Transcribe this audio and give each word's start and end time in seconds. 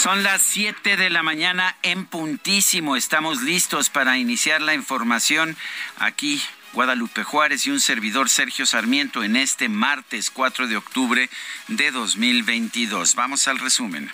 Son 0.00 0.22
las 0.22 0.40
7 0.40 0.96
de 0.96 1.10
la 1.10 1.22
mañana 1.22 1.76
en 1.82 2.06
puntísimo. 2.06 2.96
Estamos 2.96 3.42
listos 3.42 3.90
para 3.90 4.16
iniciar 4.16 4.62
la 4.62 4.72
información 4.72 5.58
aquí. 5.98 6.40
Guadalupe 6.72 7.22
Juárez 7.22 7.66
y 7.66 7.70
un 7.70 7.80
servidor 7.80 8.30
Sergio 8.30 8.64
Sarmiento 8.64 9.22
en 9.22 9.36
este 9.36 9.68
martes 9.68 10.30
4 10.30 10.68
de 10.68 10.78
octubre 10.78 11.28
de 11.68 11.90
2022. 11.90 13.14
Vamos 13.14 13.46
al 13.46 13.58
resumen. 13.58 14.10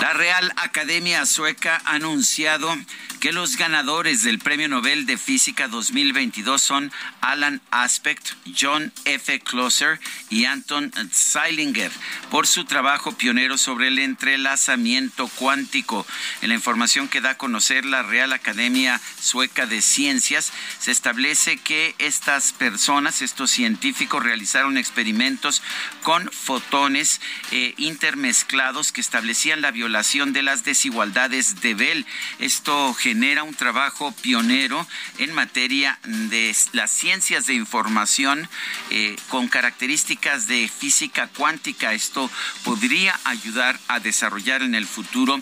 La 0.00 0.12
Real 0.12 0.52
Academia 0.56 1.26
Sueca 1.26 1.82
ha 1.84 1.94
anunciado 1.94 2.72
que 3.18 3.32
los 3.32 3.56
ganadores 3.56 4.22
del 4.22 4.38
Premio 4.38 4.68
Nobel 4.68 5.06
de 5.06 5.18
Física 5.18 5.66
2022 5.66 6.62
son 6.62 6.92
Alan 7.20 7.60
Aspect, 7.72 8.28
John 8.58 8.92
F. 9.04 9.40
Closer 9.40 9.98
y 10.30 10.44
Anton 10.44 10.92
Zeilinger 11.12 11.90
por 12.30 12.46
su 12.46 12.64
trabajo 12.64 13.12
pionero 13.12 13.58
sobre 13.58 13.88
el 13.88 13.98
entrelazamiento 13.98 15.26
cuántico. 15.34 16.06
En 16.42 16.50
la 16.50 16.54
información 16.54 17.08
que 17.08 17.20
da 17.20 17.30
a 17.30 17.38
conocer 17.38 17.84
la 17.84 18.04
Real 18.04 18.32
Academia 18.32 19.00
Sueca 19.20 19.66
de 19.66 19.82
Ciencias, 19.82 20.52
se 20.78 20.92
establece 20.92 21.56
que 21.56 21.96
estas 21.98 22.52
personas, 22.52 23.20
estos 23.20 23.50
científicos, 23.50 24.22
realizaron 24.22 24.78
experimentos 24.78 25.60
con 26.04 26.30
fotones 26.30 27.20
eh, 27.50 27.74
intermezclados 27.78 28.92
que 28.92 29.00
establecían 29.00 29.60
la 29.60 29.72
de 29.88 30.42
las 30.42 30.64
desigualdades 30.64 31.60
de 31.60 31.74
Bell. 31.74 32.06
Esto 32.38 32.94
genera 32.94 33.42
un 33.42 33.54
trabajo 33.54 34.12
pionero 34.12 34.86
en 35.18 35.34
materia 35.34 35.98
de 36.04 36.54
las 36.72 36.90
ciencias 36.90 37.46
de 37.46 37.54
información 37.54 38.48
eh, 38.90 39.16
con 39.28 39.48
características 39.48 40.46
de 40.46 40.68
física 40.68 41.28
cuántica. 41.36 41.94
Esto 41.94 42.30
podría 42.64 43.18
ayudar 43.24 43.80
a 43.88 43.98
desarrollar 43.98 44.62
en 44.62 44.74
el 44.74 44.86
futuro 44.86 45.40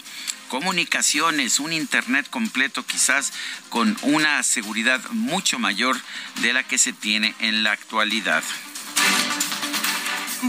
comunicaciones, 0.48 1.58
un 1.58 1.72
Internet 1.72 2.28
completo 2.30 2.86
quizás 2.86 3.32
con 3.68 3.96
una 4.02 4.42
seguridad 4.44 5.02
mucho 5.10 5.58
mayor 5.58 5.96
de 6.40 6.52
la 6.52 6.62
que 6.62 6.78
se 6.78 6.92
tiene 6.92 7.34
en 7.40 7.64
la 7.64 7.72
actualidad. 7.72 8.44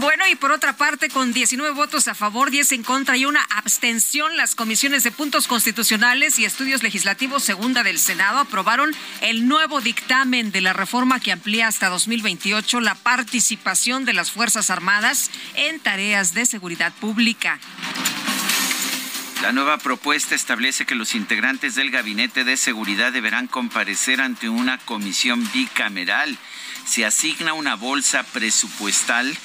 Bueno, 0.00 0.28
y 0.28 0.36
por 0.36 0.52
otra 0.52 0.76
parte, 0.76 1.08
con 1.08 1.32
19 1.32 1.72
votos 1.72 2.06
a 2.06 2.14
favor, 2.14 2.52
10 2.52 2.70
en 2.70 2.84
contra 2.84 3.16
y 3.16 3.24
una 3.24 3.42
abstención, 3.50 4.36
las 4.36 4.54
comisiones 4.54 5.02
de 5.02 5.10
puntos 5.10 5.48
constitucionales 5.48 6.38
y 6.38 6.44
estudios 6.44 6.84
legislativos 6.84 7.42
segunda 7.42 7.82
del 7.82 7.98
Senado 7.98 8.38
aprobaron 8.38 8.94
el 9.22 9.48
nuevo 9.48 9.80
dictamen 9.80 10.52
de 10.52 10.60
la 10.60 10.72
reforma 10.72 11.18
que 11.18 11.32
amplía 11.32 11.66
hasta 11.66 11.88
2028 11.88 12.78
la 12.78 12.94
participación 12.94 14.04
de 14.04 14.12
las 14.12 14.30
Fuerzas 14.30 14.70
Armadas 14.70 15.32
en 15.56 15.80
tareas 15.80 16.32
de 16.32 16.46
seguridad 16.46 16.92
pública. 17.00 17.58
La 19.42 19.52
nueva 19.52 19.78
propuesta 19.78 20.34
establece 20.34 20.84
que 20.84 20.96
los 20.96 21.14
integrantes 21.14 21.76
del 21.76 21.90
Gabinete 21.90 22.42
de 22.42 22.56
Seguridad 22.56 23.12
deberán 23.12 23.46
comparecer 23.46 24.20
ante 24.20 24.48
una 24.48 24.78
comisión 24.78 25.48
bicameral. 25.52 26.36
Se 26.84 27.04
asigna 27.04 27.52
una 27.52 27.76
bolsa 27.76 28.24
presupuestal 28.24 29.36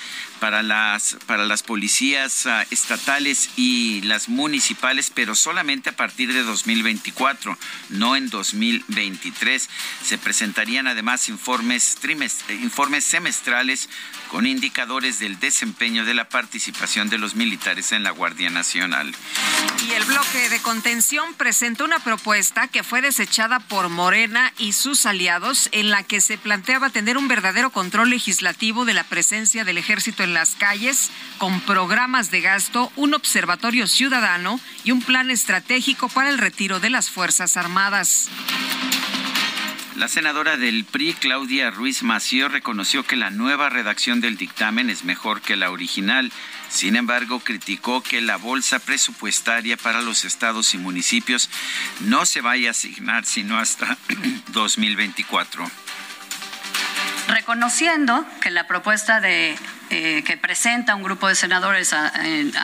para 0.44 0.62
las, 0.62 1.16
para 1.26 1.46
las 1.46 1.64
policías 1.64 2.46
uh, 2.48 2.50
estatales 2.70 3.52
y 3.56 4.02
las 4.02 4.28
municipales, 4.28 5.10
pero 5.10 5.36
solamente 5.36 5.92
a 5.92 5.96
partir 5.96 6.34
de 6.34 6.44
2024, 6.44 7.58
no 7.92 8.18
en 8.18 8.30
2023. 8.30 9.70
Se 10.04 10.18
presentarían 10.18 10.88
además 10.88 11.30
informes, 11.30 11.98
informes 12.62 13.06
semestrales 13.06 13.88
con 14.28 14.46
indicadores 14.46 15.20
del 15.20 15.40
desempeño 15.40 16.04
de 16.04 16.14
la 16.14 16.28
participación 16.28 17.08
de 17.08 17.20
los 17.20 17.36
militares 17.36 17.94
en 17.94 18.04
la 18.04 18.12
Guardia 18.12 18.50
Nacional. 18.50 19.16
Y 19.88 19.92
el 19.94 20.04
bloque 20.04 20.50
de 20.50 20.62
contención 20.62 21.36
presentó 21.36 21.86
una 21.86 22.00
propuesta 22.00 22.68
que 22.68 22.84
fue 22.84 23.02
desechada 23.02 23.62
por 23.62 23.88
Morena 23.88 24.52
y 24.58 24.74
sus 24.74 25.06
aliados 25.06 25.70
en 25.72 25.90
la 25.90 26.04
que 26.04 26.20
se 26.20 26.38
planteaba 26.38 26.90
tener 26.90 27.18
un 27.18 27.30
verdadero 27.30 27.70
control 27.70 28.10
legislativo 28.10 28.84
de 28.84 28.94
la 28.94 29.06
presencia 29.06 29.64
del 29.64 29.78
ejército 29.78 30.24
en 30.24 30.33
las 30.34 30.56
calles 30.56 31.12
con 31.38 31.62
programas 31.62 32.32
de 32.32 32.42
gasto, 32.42 32.92
un 32.96 33.14
observatorio 33.14 33.88
ciudadano 33.88 34.60
y 34.84 34.92
un 34.92 35.02
plan 35.02 35.32
estratégico 35.32 36.10
para 36.10 36.30
el 36.30 36.38
retiro 36.38 36.80
de 36.80 36.90
las 36.90 37.10
Fuerzas 37.10 37.58
Armadas. 37.58 38.30
La 39.96 40.08
senadora 40.08 40.58
del 40.58 40.86
PRI, 40.86 41.14
Claudia 41.14 41.70
Ruiz 41.70 42.02
Mació, 42.02 42.50
reconoció 42.50 43.04
que 43.04 43.16
la 43.16 43.30
nueva 43.30 43.70
redacción 43.70 44.22
del 44.22 44.38
dictamen 44.38 44.90
es 44.90 45.04
mejor 45.04 45.42
que 45.42 45.56
la 45.56 45.70
original. 45.70 46.32
Sin 46.68 46.96
embargo, 46.96 47.40
criticó 47.42 48.02
que 48.02 48.20
la 48.20 48.38
bolsa 48.38 48.80
presupuestaria 48.80 49.78
para 49.78 50.02
los 50.02 50.26
estados 50.26 50.74
y 50.74 50.80
municipios 50.80 51.48
no 52.00 52.26
se 52.26 52.42
vaya 52.42 52.70
a 52.70 52.72
asignar 52.72 53.26
sino 53.26 53.60
hasta 53.60 53.98
2024. 54.48 55.70
Reconociendo 57.28 58.26
que 58.42 58.52
la 58.52 58.68
propuesta 58.68 59.20
de 59.20 59.58
eh, 59.96 60.24
que 60.24 60.38
presenta 60.38 60.96
un 60.96 61.04
grupo 61.04 61.28
de 61.28 61.36
senadores 61.36 61.94
a, 61.94 62.12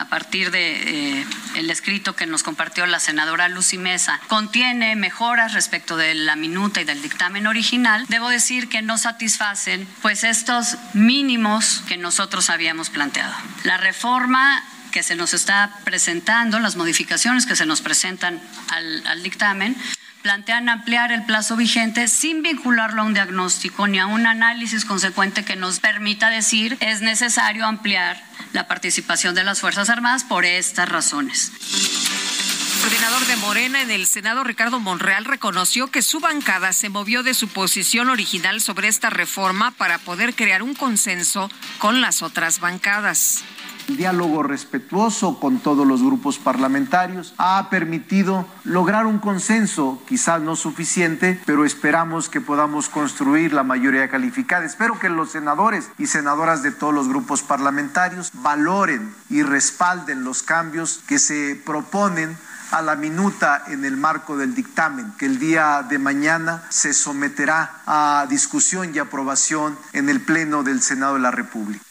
partir 0.08 0.50
de 0.50 1.20
eh, 1.20 1.26
el 1.54 1.70
escrito 1.70 2.16
que 2.16 2.26
nos 2.26 2.42
compartió 2.42 2.86
la 2.86 2.98
senadora 2.98 3.48
Lucy 3.48 3.78
Mesa 3.78 4.20
contiene 4.26 4.96
mejoras 4.96 5.54
respecto 5.54 5.96
de 5.96 6.14
la 6.14 6.34
minuta 6.34 6.80
y 6.80 6.84
del 6.84 7.02
dictamen 7.02 7.46
original, 7.46 8.04
debo 8.08 8.30
decir 8.30 8.68
que 8.68 8.82
no 8.82 8.98
satisfacen 8.98 9.86
pues 10.02 10.24
estos 10.24 10.76
mínimos 10.92 11.82
que 11.86 11.96
nosotros 11.96 12.50
habíamos 12.50 12.90
planteado. 12.90 13.34
La 13.62 13.76
reforma 13.76 14.64
que 14.90 15.04
se 15.04 15.14
nos 15.14 15.32
está 15.32 15.70
presentando, 15.84 16.58
las 16.58 16.74
modificaciones 16.74 17.46
que 17.46 17.54
se 17.54 17.64
nos 17.64 17.80
presentan 17.80 18.40
al 18.70 19.22
dictamen, 19.22 19.76
plantean 20.22 20.68
ampliar 20.68 21.12
el 21.12 21.24
plazo 21.24 21.56
vigente 21.56 22.08
sin 22.08 22.42
vincularlo 22.42 23.02
a 23.02 23.04
un 23.04 23.14
diagnóstico 23.14 23.86
ni 23.86 23.98
a 23.98 24.06
un 24.06 24.26
análisis 24.26 24.84
consecuente 24.84 25.44
que 25.44 25.56
nos 25.56 25.80
permita 25.80 26.30
decir 26.30 26.76
es 26.80 27.00
necesario 27.00 27.66
ampliar 27.66 28.22
la 28.52 28.66
participación 28.68 29.34
de 29.34 29.44
las 29.44 29.60
Fuerzas 29.60 29.88
Armadas 29.90 30.24
por 30.24 30.44
estas 30.44 30.88
razones. 30.88 31.52
El 32.74 32.80
coordinador 32.82 33.26
de 33.26 33.36
Morena 33.36 33.82
en 33.82 33.90
el 33.90 34.06
Senado, 34.06 34.42
Ricardo 34.42 34.80
Monreal, 34.80 35.24
reconoció 35.24 35.88
que 35.88 36.02
su 36.02 36.18
bancada 36.18 36.72
se 36.72 36.88
movió 36.88 37.22
de 37.22 37.34
su 37.34 37.48
posición 37.48 38.08
original 38.08 38.60
sobre 38.60 38.88
esta 38.88 39.10
reforma 39.10 39.70
para 39.72 39.98
poder 39.98 40.34
crear 40.34 40.62
un 40.62 40.74
consenso 40.74 41.50
con 41.78 42.00
las 42.00 42.22
otras 42.22 42.58
bancadas 42.60 43.44
diálogo 43.96 44.42
respetuoso 44.42 45.38
con 45.40 45.58
todos 45.58 45.86
los 45.86 46.02
grupos 46.02 46.38
parlamentarios 46.38 47.34
ha 47.38 47.68
permitido 47.70 48.46
lograr 48.64 49.06
un 49.06 49.18
consenso, 49.18 50.02
quizás 50.06 50.40
no 50.40 50.56
suficiente, 50.56 51.40
pero 51.46 51.64
esperamos 51.64 52.28
que 52.28 52.40
podamos 52.40 52.88
construir 52.88 53.52
la 53.52 53.62
mayoría 53.62 54.08
calificada. 54.08 54.64
Espero 54.64 54.98
que 54.98 55.08
los 55.08 55.30
senadores 55.30 55.90
y 55.98 56.06
senadoras 56.06 56.62
de 56.62 56.72
todos 56.72 56.94
los 56.94 57.08
grupos 57.08 57.42
parlamentarios 57.42 58.30
valoren 58.34 59.14
y 59.28 59.42
respalden 59.42 60.24
los 60.24 60.42
cambios 60.42 61.02
que 61.06 61.18
se 61.18 61.60
proponen 61.64 62.36
a 62.70 62.82
la 62.82 62.96
minuta 62.96 63.64
en 63.68 63.84
el 63.84 63.96
marco 63.96 64.36
del 64.36 64.54
dictamen 64.54 65.12
que 65.18 65.26
el 65.26 65.38
día 65.38 65.84
de 65.88 65.98
mañana 65.98 66.62
se 66.68 66.92
someterá 66.92 67.82
a 67.86 68.26
discusión 68.28 68.94
y 68.94 68.98
aprobación 68.98 69.76
en 69.92 70.08
el 70.08 70.20
Pleno 70.20 70.62
del 70.62 70.80
Senado 70.80 71.14
de 71.14 71.20
la 71.20 71.30
República. 71.30 71.84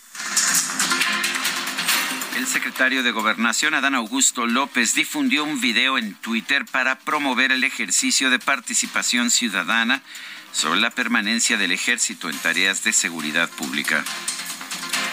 El 2.40 2.48
secretario 2.48 3.04
de 3.04 3.12
Gobernación, 3.12 3.74
Adán 3.74 3.96
Augusto 3.96 4.48
López, 4.48 4.94
difundió 4.94 5.44
un 5.44 5.60
video 5.60 5.98
en 5.98 6.14
Twitter 6.14 6.64
para 6.64 6.98
promover 6.98 7.52
el 7.52 7.66
ejercicio 7.66 8.30
de 8.30 8.40
participación 8.40 9.30
ciudadana 9.30 10.02
sobre 10.54 10.80
la 10.80 10.90
permanencia 10.90 11.58
del 11.58 11.74
ejército 11.74 12.30
en 12.30 12.38
tareas 12.38 12.82
de 12.86 12.94
seguridad 12.94 13.50
pública. 13.50 14.06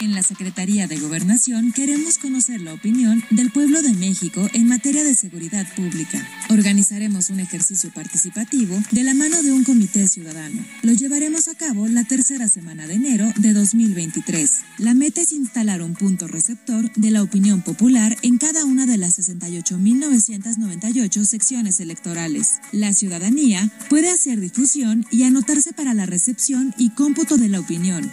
En 0.02 0.14
la 0.14 0.22
Secretaría 0.22 0.86
de 0.86 0.98
Gobernación 0.98 1.72
queremos 1.72 2.18
conocer 2.18 2.60
la 2.60 2.74
opinión 2.74 3.24
del 3.30 3.50
pueblo 3.50 3.80
de 3.80 3.94
México 3.94 4.46
en 4.52 4.68
materia 4.68 5.02
de 5.02 5.14
seguridad 5.14 5.66
pública. 5.74 6.22
Organizaremos 6.50 7.30
un 7.30 7.40
ejercicio 7.40 7.90
participativo 7.90 8.78
de 8.90 9.04
la 9.04 9.14
mano 9.14 9.42
de 9.42 9.52
un 9.52 9.64
comité 9.64 10.06
ciudadano. 10.06 10.62
Lo 10.82 10.92
llevaremos 10.92 11.48
a 11.48 11.54
cabo 11.54 11.88
la 11.88 12.04
tercera 12.04 12.46
semana 12.48 12.86
de 12.86 12.94
enero 12.94 13.32
de 13.36 13.54
2023. 13.54 14.50
La 14.78 14.92
meta 14.92 15.22
es 15.22 15.32
instalar 15.32 15.80
un 15.80 15.94
punto 15.94 16.28
receptor 16.28 16.92
de 16.92 17.10
la 17.10 17.22
opinión 17.22 17.62
popular 17.62 18.18
en 18.20 18.36
cada 18.36 18.66
una 18.66 18.84
de 18.84 18.98
las 18.98 19.18
68.998 19.18 21.24
secciones 21.24 21.80
electorales. 21.80 22.56
La 22.70 22.92
ciudadanía 22.92 23.70
puede 23.88 24.10
hacer 24.10 24.40
difusión 24.40 25.06
y 25.10 25.22
anotarse 25.22 25.72
para 25.72 25.94
la 25.94 26.04
recepción 26.04 26.74
y 26.76 26.90
cómputo 26.90 27.38
de 27.38 27.48
la 27.48 27.60
opinión. 27.60 28.10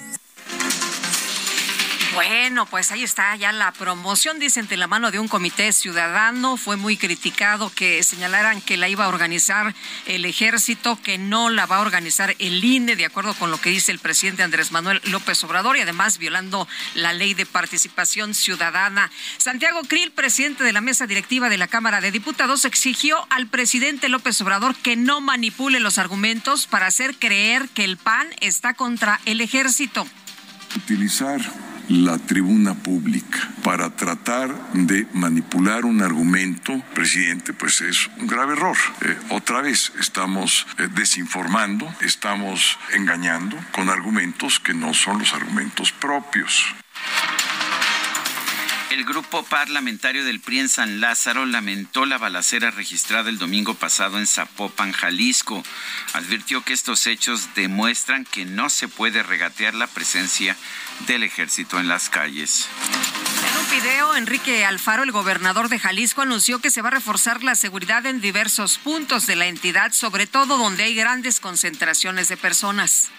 Bueno, 2.13 2.67
pues 2.67 2.91
ahí 2.91 3.01
está 3.01 3.35
ya 3.37 3.51
la 3.51 3.71
promoción, 3.71 4.37
dicen, 4.37 4.67
de 4.67 4.77
la 4.77 4.85
mano 4.85 5.09
de 5.09 5.17
un 5.17 5.27
comité 5.27 5.73
ciudadano. 5.73 6.57
Fue 6.57 6.75
muy 6.75 6.95
criticado 6.95 7.71
que 7.71 8.03
señalaran 8.03 8.61
que 8.61 8.77
la 8.77 8.87
iba 8.87 9.05
a 9.05 9.07
organizar 9.07 9.73
el 10.05 10.25
ejército, 10.25 10.99
que 11.01 11.17
no 11.17 11.49
la 11.49 11.65
va 11.65 11.77
a 11.77 11.81
organizar 11.81 12.35
el 12.37 12.63
INE, 12.63 12.95
de 12.95 13.05
acuerdo 13.05 13.33
con 13.33 13.49
lo 13.49 13.59
que 13.59 13.71
dice 13.71 13.91
el 13.91 13.97
presidente 13.97 14.43
Andrés 14.43 14.71
Manuel 14.71 15.01
López 15.05 15.43
Obrador, 15.43 15.75
y 15.75 15.81
además 15.81 16.19
violando 16.19 16.67
la 16.93 17.13
ley 17.13 17.33
de 17.33 17.47
participación 17.47 18.35
ciudadana. 18.35 19.09
Santiago 19.37 19.81
Krill, 19.81 20.11
presidente 20.11 20.63
de 20.63 20.71
la 20.71 20.81
mesa 20.81 21.07
directiva 21.07 21.49
de 21.49 21.57
la 21.57 21.67
Cámara 21.67 21.99
de 21.99 22.11
Diputados, 22.11 22.65
exigió 22.65 23.25
al 23.31 23.47
presidente 23.47 24.07
López 24.07 24.39
Obrador 24.41 24.75
que 24.75 24.95
no 24.95 25.19
manipule 25.19 25.79
los 25.79 25.97
argumentos 25.97 26.67
para 26.67 26.85
hacer 26.85 27.15
creer 27.15 27.69
que 27.69 27.83
el 27.83 27.97
PAN 27.97 28.27
está 28.39 28.75
contra 28.75 29.19
el 29.25 29.41
ejército. 29.41 30.05
Utilizar 30.75 31.41
la 31.89 32.17
tribuna 32.17 32.75
pública 32.75 33.51
para 33.63 33.95
tratar 33.95 34.53
de 34.73 35.07
manipular 35.13 35.85
un 35.85 36.01
argumento, 36.01 36.81
presidente, 36.93 37.53
pues 37.53 37.81
es 37.81 38.09
un 38.17 38.27
grave 38.27 38.53
error. 38.53 38.77
Eh, 39.01 39.17
otra 39.29 39.61
vez 39.61 39.91
estamos 39.99 40.65
eh, 40.77 40.87
desinformando, 40.95 41.93
estamos 42.01 42.77
engañando 42.93 43.57
con 43.71 43.89
argumentos 43.89 44.59
que 44.59 44.73
no 44.73 44.93
son 44.93 45.19
los 45.19 45.33
argumentos 45.33 45.91
propios. 45.91 46.73
El 48.93 49.05
grupo 49.05 49.41
parlamentario 49.41 50.23
del 50.23 50.39
PRI 50.39 50.59
en 50.59 50.69
San 50.69 51.01
Lázaro 51.01 51.47
lamentó 51.47 52.05
la 52.05 52.19
balacera 52.19 52.69
registrada 52.69 53.31
el 53.31 53.39
domingo 53.39 53.73
pasado 53.73 54.19
en 54.19 54.27
Zapopan, 54.27 54.91
Jalisco. 54.91 55.63
Advirtió 56.13 56.63
que 56.63 56.73
estos 56.73 57.07
hechos 57.07 57.55
demuestran 57.55 58.23
que 58.23 58.45
no 58.45 58.69
se 58.69 58.87
puede 58.87 59.23
regatear 59.23 59.73
la 59.73 59.87
presencia 59.87 60.55
del 61.07 61.23
ejército 61.23 61.79
en 61.79 61.87
las 61.87 62.11
calles. 62.11 62.67
En 63.49 63.65
un 63.65 63.81
video, 63.81 64.15
Enrique 64.15 64.63
Alfaro, 64.63 65.01
el 65.01 65.11
gobernador 65.11 65.69
de 65.69 65.79
Jalisco, 65.79 66.21
anunció 66.21 66.59
que 66.59 66.69
se 66.69 66.83
va 66.83 66.89
a 66.89 66.91
reforzar 66.91 67.41
la 67.41 67.55
seguridad 67.55 68.05
en 68.05 68.21
diversos 68.21 68.77
puntos 68.77 69.25
de 69.25 69.35
la 69.35 69.47
entidad, 69.47 69.91
sobre 69.91 70.27
todo 70.27 70.59
donde 70.59 70.83
hay 70.83 70.93
grandes 70.93 71.39
concentraciones 71.39 72.27
de 72.27 72.37
personas 72.37 73.09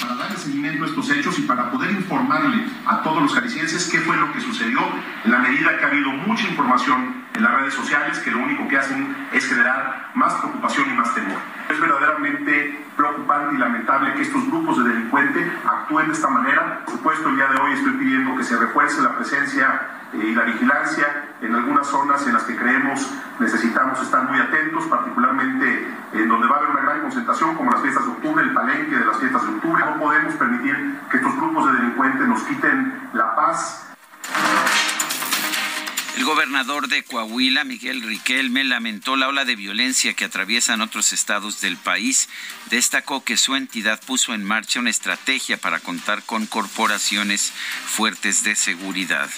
para 0.00 0.14
darle 0.14 0.36
seguimiento 0.36 0.84
a 0.84 0.88
estos 0.88 1.10
hechos 1.10 1.38
y 1.38 1.42
para 1.42 1.70
poder 1.70 1.90
informarle 1.92 2.64
a 2.86 3.02
todos 3.02 3.22
los 3.22 3.34
jaliscienses 3.34 3.88
qué 3.90 3.98
fue 3.98 4.16
lo 4.16 4.32
que 4.32 4.40
sucedió 4.40 4.80
en 5.24 5.30
la 5.30 5.38
medida 5.38 5.78
que 5.78 5.84
ha 5.84 5.88
habido 5.88 6.10
mucha 6.10 6.48
información 6.48 7.24
en 7.34 7.42
las 7.42 7.54
redes 7.54 7.74
sociales 7.74 8.18
que 8.18 8.30
lo 8.30 8.38
único 8.38 8.66
que 8.68 8.78
hacen 8.78 9.16
es 9.32 9.46
generar 9.46 10.10
más 10.14 10.34
preocupación 10.34 10.90
y 10.90 10.94
más 10.94 11.14
temor. 11.14 11.38
Es 11.68 11.80
verdaderamente 11.80 12.84
preocupante 12.96 13.54
y 13.54 13.58
lamentable 13.58 14.14
que 14.14 14.22
estos 14.22 14.46
grupos 14.46 14.82
de 14.82 14.90
delincuentes 14.90 15.50
actúen 15.64 16.08
de 16.08 16.12
esta 16.12 16.28
manera. 16.28 16.80
Por 16.84 16.94
supuesto, 16.94 17.28
el 17.28 17.36
día 17.36 17.46
de 17.46 17.60
hoy 17.60 17.72
estoy 17.72 17.92
pidiendo 17.92 18.36
que 18.36 18.44
se 18.44 18.56
refuerce 18.56 19.00
la 19.02 19.14
presencia 19.16 19.80
eh, 20.12 20.26
y 20.26 20.34
la 20.34 20.42
vigilancia 20.42 21.06
en 21.40 21.54
algunas 21.54 21.86
zonas 21.86 22.26
en 22.26 22.34
las 22.34 22.42
que 22.42 22.56
creemos 22.56 23.08
necesitamos 23.38 24.00
estar 24.02 24.24
muy 24.24 24.38
atentos, 24.38 24.84
particularmente 24.86 25.88
en 26.12 26.28
donde 26.28 26.48
va 26.48 26.56
a 26.56 26.58
haber 26.58 26.70
una 26.70 26.82
gran 26.82 27.00
concentración, 27.00 27.54
como 27.54 27.70
las 27.70 27.80
fiestas 27.80 28.04
de 28.04 28.10
octubre, 28.10 28.44
el 28.44 28.52
palenque 28.52 28.96
de 28.96 29.04
las 29.04 29.16
fiestas 29.18 29.42
de 29.42 29.48
octubre. 29.48 29.84
No 29.84 29.96
podemos 29.98 30.34
permitir 30.34 31.00
que 31.10 31.16
estos 31.16 31.36
grupos 31.36 31.66
de 31.66 31.78
delincuentes 31.78 32.28
nos 32.28 32.42
quiten 32.42 33.08
la 33.14 33.34
paz. 33.36 33.86
El 36.16 36.24
gobernador 36.24 36.88
de 36.88 37.02
Coahuila, 37.02 37.64
Miguel 37.64 38.02
Riquelme, 38.02 38.64
lamentó 38.64 39.16
la 39.16 39.28
ola 39.28 39.44
de 39.44 39.56
violencia 39.56 40.14
que 40.14 40.24
atraviesan 40.24 40.80
otros 40.80 41.12
estados 41.12 41.60
del 41.60 41.76
país. 41.76 42.28
Destacó 42.68 43.24
que 43.24 43.36
su 43.36 43.56
entidad 43.56 44.00
puso 44.04 44.34
en 44.34 44.44
marcha 44.44 44.80
una 44.80 44.90
estrategia 44.90 45.56
para 45.56 45.80
contar 45.80 46.22
con 46.24 46.46
corporaciones 46.46 47.52
fuertes 47.86 48.42
de 48.42 48.56
seguridad. 48.56 49.30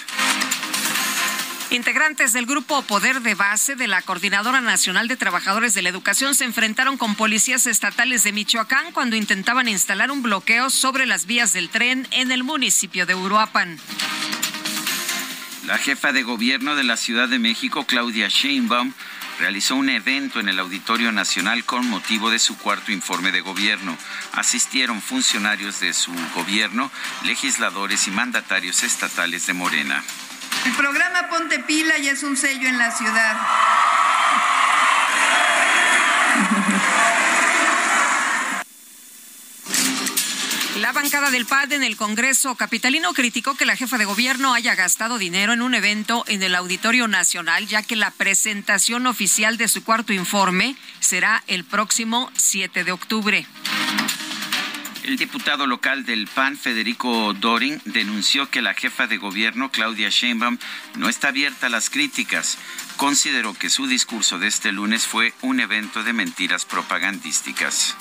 Integrantes 1.69 2.33
del 2.33 2.45
grupo 2.45 2.83
Poder 2.83 3.21
de 3.21 3.33
Base 3.33 3.75
de 3.75 3.87
la 3.87 4.03
Coordinadora 4.03 4.61
Nacional 4.61 5.07
de 5.07 5.17
Trabajadores 5.17 5.73
de 5.73 5.81
la 5.81 5.89
Educación 5.89 6.35
se 6.35 6.43
enfrentaron 6.43 6.97
con 6.97 7.15
policías 7.15 7.65
estatales 7.65 8.23
de 8.23 8.31
Michoacán 8.31 8.91
cuando 8.91 9.15
intentaban 9.15 9.67
instalar 9.67 10.11
un 10.11 10.21
bloqueo 10.21 10.69
sobre 10.69 11.07
las 11.07 11.25
vías 11.25 11.51
del 11.51 11.69
tren 11.69 12.07
en 12.11 12.31
el 12.31 12.43
municipio 12.43 13.07
de 13.07 13.15
Uruapan. 13.15 13.79
La 15.65 15.77
jefa 15.77 16.11
de 16.11 16.23
gobierno 16.23 16.75
de 16.75 16.83
la 16.83 16.97
Ciudad 16.97 17.29
de 17.29 17.39
México, 17.39 17.85
Claudia 17.85 18.27
Sheinbaum, 18.27 18.91
realizó 19.39 19.77
un 19.77 19.89
evento 19.89 20.41
en 20.41 20.49
el 20.49 20.59
Auditorio 20.59 21.13
Nacional 21.13 21.63
con 21.63 21.89
motivo 21.89 22.29
de 22.29 22.39
su 22.39 22.57
cuarto 22.57 22.91
informe 22.91 23.31
de 23.31 23.39
gobierno. 23.39 23.97
Asistieron 24.33 25.01
funcionarios 25.01 25.79
de 25.79 25.93
su 25.93 26.11
gobierno, 26.35 26.91
legisladores 27.23 28.07
y 28.07 28.11
mandatarios 28.11 28.83
estatales 28.83 29.47
de 29.47 29.53
Morena. 29.53 30.03
El 30.65 30.73
programa 30.73 31.29
Ponte 31.29 31.59
Pila 31.59 31.97
ya 31.97 32.11
es 32.11 32.23
un 32.23 32.35
sello 32.35 32.67
en 32.67 32.77
la 32.77 32.91
ciudad. 32.91 33.37
La 40.77 40.91
bancada 40.91 41.29
del 41.29 41.45
PAD 41.45 41.73
en 41.73 41.83
el 41.83 41.95
Congreso 41.95 42.55
capitalino 42.55 43.13
criticó 43.13 43.55
que 43.55 43.65
la 43.65 43.75
jefa 43.75 43.99
de 43.99 44.05
gobierno 44.05 44.55
haya 44.55 44.73
gastado 44.73 45.19
dinero 45.19 45.53
en 45.53 45.61
un 45.61 45.75
evento 45.75 46.23
en 46.27 46.41
el 46.41 46.55
Auditorio 46.55 47.07
Nacional, 47.07 47.67
ya 47.67 47.83
que 47.83 47.95
la 47.95 48.09
presentación 48.09 49.05
oficial 49.05 49.57
de 49.57 49.67
su 49.67 49.83
cuarto 49.83 50.13
informe 50.13 50.75
será 50.99 51.43
el 51.45 51.63
próximo 51.63 52.31
7 52.35 52.83
de 52.83 52.91
octubre. 52.91 53.45
El 55.03 55.17
diputado 55.17 55.67
local 55.67 56.05
del 56.05 56.27
PAN, 56.27 56.57
Federico 56.57 57.33
Dorin, 57.33 57.79
denunció 57.85 58.49
que 58.49 58.61
la 58.61 58.73
jefa 58.73 59.05
de 59.05 59.17
gobierno, 59.17 59.69
Claudia 59.69 60.09
Sheinbaum, 60.09 60.57
no 60.95 61.07
está 61.07 61.27
abierta 61.27 61.67
a 61.67 61.69
las 61.69 61.91
críticas. 61.91 62.57
Consideró 62.97 63.53
que 63.53 63.69
su 63.69 63.85
discurso 63.85 64.39
de 64.39 64.47
este 64.47 64.71
lunes 64.71 65.05
fue 65.05 65.33
un 65.41 65.59
evento 65.59 66.03
de 66.03 66.13
mentiras 66.13 66.65
propagandísticas. 66.65 67.95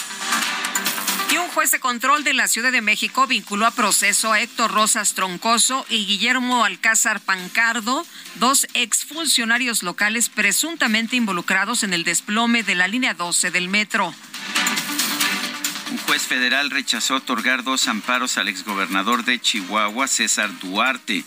Y 1.32 1.38
un 1.38 1.48
juez 1.48 1.70
de 1.70 1.80
control 1.80 2.24
de 2.24 2.34
la 2.34 2.46
Ciudad 2.46 2.72
de 2.72 2.82
México 2.82 3.26
vinculó 3.26 3.64
a 3.64 3.70
proceso 3.70 4.32
a 4.32 4.42
Héctor 4.42 4.70
Rosas 4.70 5.14
Troncoso 5.14 5.86
y 5.88 6.04
Guillermo 6.04 6.62
Alcázar 6.62 7.20
Pancardo, 7.20 8.04
dos 8.34 8.66
exfuncionarios 8.74 9.82
locales 9.82 10.28
presuntamente 10.28 11.16
involucrados 11.16 11.84
en 11.84 11.94
el 11.94 12.04
desplome 12.04 12.64
de 12.64 12.74
la 12.74 12.86
línea 12.86 13.14
12 13.14 13.50
del 13.50 13.70
metro. 13.70 14.14
Un 15.92 15.98
juez 15.98 16.22
federal 16.22 16.70
rechazó 16.70 17.16
otorgar 17.16 17.64
dos 17.64 17.86
amparos 17.86 18.38
al 18.38 18.48
exgobernador 18.48 19.26
de 19.26 19.38
Chihuahua, 19.38 20.08
César 20.08 20.48
Duarte, 20.58 21.22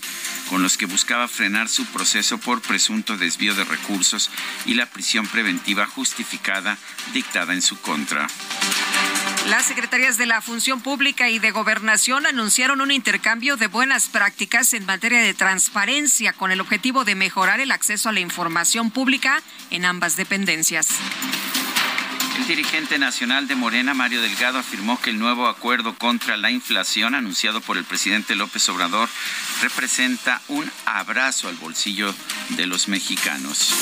con 0.50 0.64
los 0.64 0.76
que 0.76 0.88
buscaba 0.88 1.28
frenar 1.28 1.70
su 1.70 1.86
proceso 1.86 2.40
por 2.40 2.64
presunto 2.64 3.16
desvío 3.16 3.54
de 3.54 3.64
recursos 3.64 4.32
y 4.66 4.74
la 4.74 4.88
prisión 4.88 5.28
preventiva 5.28 5.86
justificada 5.86 6.80
dictada 7.14 7.54
en 7.54 7.62
su 7.62 7.80
contra. 7.80 8.26
Las 9.50 9.68
secretarías 9.68 10.18
de 10.18 10.26
la 10.26 10.42
Función 10.42 10.82
Pública 10.82 11.30
y 11.30 11.38
de 11.38 11.52
Gobernación 11.52 12.26
anunciaron 12.26 12.82
un 12.82 12.90
intercambio 12.90 13.58
de 13.58 13.68
buenas 13.68 14.08
prácticas 14.08 14.74
en 14.74 14.88
materia 14.88 15.20
de 15.20 15.36
transparencia 15.36 16.34
con 16.34 16.52
el 16.52 16.60
objetivo 16.60 17.06
de 17.06 17.14
mejorar 17.14 17.60
el 17.60 17.70
acceso 17.70 18.10
a 18.10 18.14
la 18.14 18.20
información 18.20 18.90
pública 18.90 19.44
en 19.70 19.86
ambas 19.86 20.16
dependencias. 20.16 20.88
El 22.38 22.48
dirigente 22.48 23.00
nacional 23.00 23.48
de 23.48 23.56
Morena, 23.56 23.94
Mario 23.94 24.22
Delgado, 24.22 24.60
afirmó 24.60 25.00
que 25.02 25.10
el 25.10 25.20
nuevo 25.20 25.48
acuerdo 25.48 25.96
contra 25.96 26.38
la 26.38 26.52
inflación 26.52 27.16
anunciado 27.16 27.62
por 27.62 27.78
el 27.78 27.86
presidente 27.86 28.36
López 28.36 28.68
Obrador 28.70 29.10
representa 29.62 30.42
un 30.50 30.70
abrazo 30.86 31.48
al 31.48 31.56
bolsillo 31.56 32.14
de 32.50 32.68
los 32.68 32.88
mexicanos. 32.88 33.74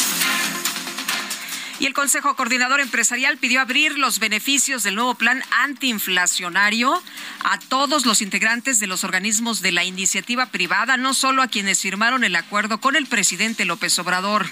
Y 1.79 1.87
el 1.87 1.93
Consejo 1.93 2.35
Coordinador 2.35 2.79
Empresarial 2.79 3.37
pidió 3.37 3.59
abrir 3.59 3.97
los 3.97 4.19
beneficios 4.19 4.83
del 4.83 4.95
nuevo 4.95 5.15
plan 5.15 5.43
antiinflacionario 5.51 7.01
a 7.43 7.59
todos 7.59 8.05
los 8.05 8.21
integrantes 8.21 8.79
de 8.79 8.87
los 8.87 9.03
organismos 9.03 9.61
de 9.61 9.71
la 9.71 9.83
iniciativa 9.83 10.45
privada, 10.45 10.95
no 10.95 11.13
solo 11.13 11.41
a 11.41 11.47
quienes 11.47 11.81
firmaron 11.81 12.23
el 12.23 12.35
acuerdo 12.35 12.79
con 12.79 12.95
el 12.95 13.07
presidente 13.07 13.65
López 13.65 13.97
Obrador. 13.99 14.45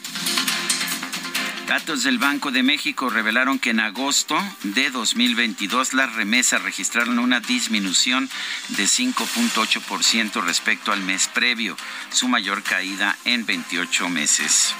Datos 1.72 2.04
del 2.04 2.18
Banco 2.18 2.51
de 2.51 2.63
México 2.63 3.10
revelaron 3.10 3.58
que 3.58 3.70
en 3.70 3.80
agosto 3.80 4.36
de 4.63 4.90
2022 4.90 5.94
las 5.94 6.13
remesas 6.16 6.62
registraron 6.62 7.18
una 7.18 7.40
disminución 7.40 8.30
de 8.68 8.84
5.8% 8.84 10.44
respecto 10.44 10.92
al 10.92 11.00
mes 11.00 11.30
previo, 11.30 11.78
su 12.12 12.28
mayor 12.28 12.62
caída 12.62 13.18
en 13.24 13.46
28 13.46 14.10
meses. 14.10 14.75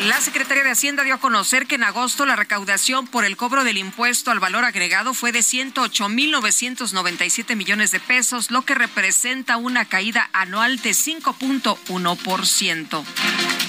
La 0.00 0.20
Secretaría 0.20 0.64
de 0.64 0.72
Hacienda 0.72 1.04
dio 1.04 1.14
a 1.14 1.20
conocer 1.20 1.68
que 1.68 1.76
en 1.76 1.84
agosto 1.84 2.26
la 2.26 2.34
recaudación 2.34 3.06
por 3.06 3.24
el 3.24 3.36
cobro 3.36 3.62
del 3.62 3.78
impuesto 3.78 4.32
al 4.32 4.40
valor 4.40 4.64
agregado 4.64 5.14
fue 5.14 5.30
de 5.30 5.38
108.997 5.38 7.54
millones 7.54 7.92
de 7.92 8.00
pesos, 8.00 8.50
lo 8.50 8.62
que 8.62 8.74
representa 8.74 9.56
una 9.56 9.84
caída 9.84 10.30
anual 10.32 10.78
de 10.78 10.90
5.1%. 10.90 13.59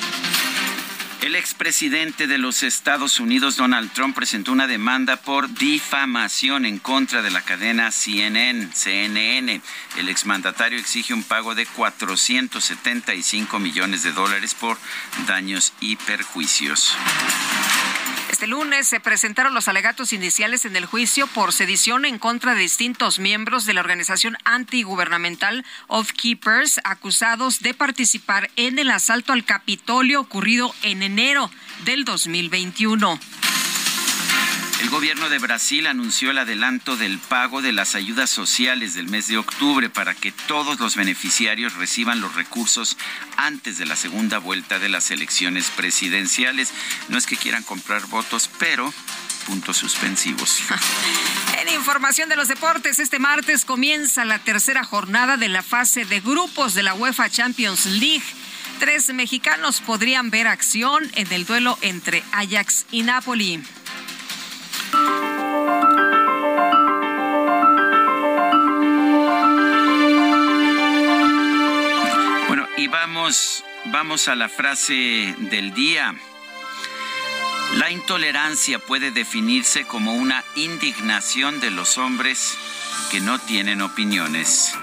El 1.22 1.36
expresidente 1.36 2.26
de 2.26 2.40
los 2.40 2.64
Estados 2.64 3.20
Unidos, 3.20 3.56
Donald 3.56 3.94
Trump, 3.94 4.16
presentó 4.16 4.52
una 4.52 4.66
demanda 4.66 5.18
por 5.18 5.54
difamación 5.54 6.66
en 6.66 6.80
contra 6.80 7.22
de 7.22 7.30
la 7.30 7.44
cadena 7.44 7.92
CNN. 7.92 8.70
CNN. 8.74 9.62
El 9.98 10.10
exmandatario 10.10 10.80
exige 10.80 11.14
un 11.14 11.24
pago 11.24 11.54
de 11.54 11.68
475 11.68 13.60
millones 13.60 14.02
de 14.02 14.14
dólares 14.14 14.56
por 14.56 14.80
daños 15.28 15.74
y 15.80 15.96
perjuicios. 15.96 16.98
Este 18.42 18.50
lunes 18.50 18.88
se 18.88 19.00
presentaron 19.00 19.54
los 19.54 19.68
alegatos 19.68 20.14
iniciales 20.14 20.66
en 20.66 20.76
el 20.76 20.88
juicio 20.88 21.28
por 21.28 21.54
sedición 21.54 22.06
en 22.06 22.18
contra 22.18 22.56
de 22.56 22.62
distintos 22.62 23.20
miembros 23.20 23.66
de 23.66 23.76
la 23.76 23.82
organización 23.82 24.36
antigubernamental 24.46 25.64
Of 25.86 26.14
Keepers 26.14 26.82
acusados 26.84 27.60
de 27.60 27.76
participar 27.76 28.50
en 28.56 28.80
el 28.80 28.90
asalto 28.90 29.32
al 29.32 29.46
Capitolio 29.46 30.20
ocurrido 30.22 30.74
en 30.82 31.04
enero 31.04 31.52
del 31.86 32.04
2021. 32.04 33.20
El 34.82 34.90
gobierno 34.90 35.30
de 35.30 35.38
Brasil 35.38 35.86
anunció 35.86 36.32
el 36.32 36.40
adelanto 36.40 36.98
del 36.98 37.20
pago 37.20 37.62
de 37.62 37.72
las 37.72 37.94
ayudas 37.94 38.32
sociales 38.32 38.96
del 38.96 39.10
mes 39.10 39.28
de 39.28 39.38
octubre 39.38 39.92
para 39.92 40.16
que 40.16 40.32
todos 40.32 40.80
los 40.80 40.96
beneficiarios 40.96 41.76
reciban 41.76 42.20
los 42.20 42.34
recursos 42.34 42.98
antes 43.38 43.78
de 43.78 43.86
la 43.86 43.96
segunda 43.96 44.40
vuelta 44.40 44.80
de 44.80 44.90
las 44.90 45.12
elecciones 45.12 45.70
presidenciales. 45.70 46.72
No 47.10 47.20
es 47.20 47.28
que 47.28 47.38
quieran 47.38 47.62
comprar 47.62 48.08
votos, 48.08 48.50
pero 48.58 48.92
puntos 49.46 49.78
suspensivos. 49.78 50.62
en 51.62 51.70
información 51.76 52.28
de 52.28 52.36
los 52.36 52.48
deportes, 52.48 52.98
este 52.98 53.20
martes 53.20 53.66
comienza 53.66 54.26
la 54.26 54.40
tercera 54.40 54.84
jornada 54.84 55.38
de 55.38 55.48
la 55.48 55.62
fase 55.62 56.06
de 56.06 56.22
grupos 56.22 56.74
de 56.74 56.82
la 56.82 56.96
UEFA 56.96 57.30
Champions 57.30 57.86
League. 57.86 58.26
Tres 58.80 59.14
mexicanos 59.14 59.80
podrían 59.80 60.32
ver 60.32 60.48
acción 60.48 61.04
en 61.14 61.32
el 61.32 61.46
duelo 61.46 61.78
entre 61.84 62.24
Ajax 62.32 62.88
y 62.90 63.04
Napoli. 63.04 63.64
Bueno, 72.48 72.68
y 72.78 72.88
vamos, 72.88 73.64
vamos 73.86 74.28
a 74.28 74.36
la 74.36 74.50
frase 74.50 75.36
del 75.38 75.74
día. 75.74 76.14
La 77.78 77.90
intolerancia 77.90 78.80
puede 78.80 79.12
definirse 79.12 79.86
como 79.86 80.14
una 80.14 80.44
indignación 80.56 81.62
de 81.62 81.72
los 81.72 81.98
hombres 81.98 82.58
que 83.10 83.22
no 83.22 83.40
tienen 83.40 83.82
opiniones. 83.82 84.74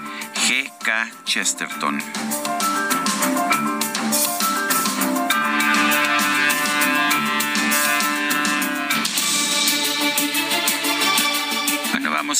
G. 0.47 0.71
K. 0.83 1.11
Chesterton. 1.25 2.01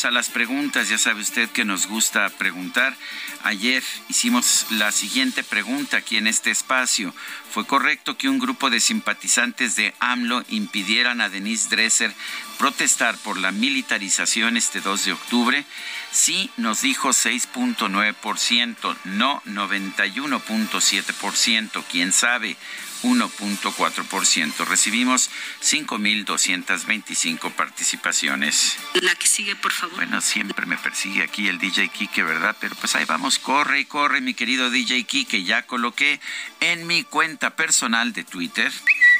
A 0.06 0.12
las 0.12 0.29
preguntas. 0.29 0.88
Ya 0.89 0.98
sabe 0.98 1.22
usted 1.22 1.50
que 1.50 1.65
nos 1.65 1.88
gusta 1.88 2.29
preguntar. 2.29 2.96
Ayer 3.44 3.84
hicimos 4.08 4.68
la 4.72 4.91
siguiente 4.91 5.44
pregunta 5.44 5.98
aquí 5.98 6.18
en 6.18 6.27
este 6.27 6.51
espacio. 6.51 7.13
¿Fue 7.51 7.65
correcto 7.65 8.15
que 8.18 8.29
un 8.29 8.38
grupo 8.39 8.70
de 8.70 8.79
simpatizantes 8.79 9.75
de 9.75 9.94
AMLO 10.00 10.46
impidieran 10.50 11.20
a 11.22 11.29
Denise 11.29 11.70
Dresser 11.70 12.13
protestar 12.58 13.18
por 13.18 13.38
la 13.38 13.51
militarización 13.51 14.58
este 14.58 14.82
2 14.82 15.06
de 15.06 15.13
octubre? 15.13 15.65
Sí, 16.12 16.50
nos 16.58 16.82
dijo 16.82 17.10
6.9%, 17.10 18.98
no 19.06 19.41
91.7%, 19.46 21.84
quién 21.89 22.12
sabe. 22.12 22.58
1.4%. 23.03 24.65
Recibimos 24.65 25.29
5.225 25.62 27.51
participaciones. 27.53 28.77
La 29.01 29.15
que 29.15 29.27
sigue, 29.27 29.56
por 29.56 29.72
favor. 29.72 29.96
Bueno, 29.98 30.22
siempre 30.22 30.65
me 30.65 30.77
persigue 30.77 31.24
aquí 31.24 31.48
el 31.48 31.60
DJ 31.60 31.89
Kike, 31.89 32.24
¿verdad? 32.24 32.56
Pero 32.60 32.75
pues 32.75 32.96
ahí 32.96 33.06
vamos, 33.06 33.39
corre 33.39 33.82
y 33.82 33.86
corre, 33.86 34.22
mi 34.22 34.34
querido 34.34 34.70
DJ 34.70 35.03
Kike. 35.03 35.44
Ya 35.44 35.63
coloqué 35.63 36.20
en 36.60 36.88
mi 36.88 37.03
cuenta 37.03 37.56
personal 37.56 38.13
de 38.13 38.24
Twitter 38.24 38.72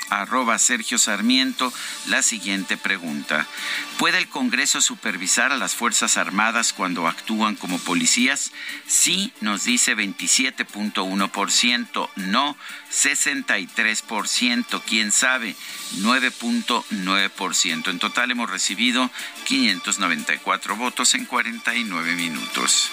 arroba 0.10 0.58
Sergio 0.58 0.98
Sarmiento 0.98 1.72
la 2.08 2.22
siguiente 2.22 2.78
pregunta. 2.78 3.48
¿Puede 4.00 4.18
el 4.18 4.28
Congreso 4.30 4.80
supervisar 4.80 5.52
a 5.52 5.58
las 5.58 5.76
Fuerzas 5.76 6.16
Armadas 6.16 6.72
cuando 6.72 7.06
actúan 7.06 7.58
como 7.58 7.78
policías? 7.80 8.54
Sí, 8.88 9.34
nos 9.42 9.66
dice 9.66 9.94
27.1%, 9.94 12.10
no 12.16 12.56
63%, 12.94 14.82
quién 14.88 15.12
sabe, 15.12 15.54
9.9%. 15.98 17.90
En 17.90 18.00
total 18.00 18.32
hemos 18.32 18.50
recibido 18.50 19.12
594 19.44 20.78
votos 20.78 21.14
en 21.16 21.26
49 21.26 22.16
minutos. 22.16 22.92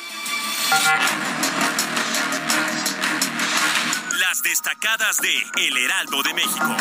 Las 4.18 4.42
destacadas 4.42 5.18
de 5.18 5.40
El 5.54 5.76
Heraldo 5.76 6.25
de 6.25 6.34
México. 6.34 6.76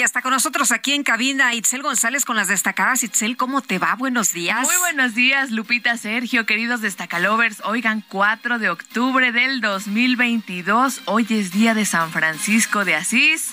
Y 0.00 0.02
ya 0.02 0.06
está 0.06 0.22
con 0.22 0.32
nosotros 0.32 0.72
aquí 0.72 0.94
en 0.94 1.02
cabina 1.02 1.52
Itzel 1.52 1.82
González 1.82 2.24
con 2.24 2.34
las 2.34 2.48
destacadas. 2.48 3.02
Itzel, 3.02 3.36
¿cómo 3.36 3.60
te 3.60 3.78
va? 3.78 3.96
Buenos 3.96 4.32
días. 4.32 4.62
Muy 4.62 4.76
buenos 4.78 5.14
días, 5.14 5.50
Lupita, 5.50 5.94
Sergio, 5.98 6.46
queridos 6.46 6.80
destacalovers. 6.80 7.60
Oigan, 7.66 8.02
4 8.08 8.58
de 8.58 8.70
octubre 8.70 9.30
del 9.30 9.60
2022. 9.60 11.02
Hoy 11.04 11.26
es 11.28 11.52
día 11.52 11.74
de 11.74 11.84
San 11.84 12.10
Francisco 12.12 12.86
de 12.86 12.94
Asís. 12.94 13.52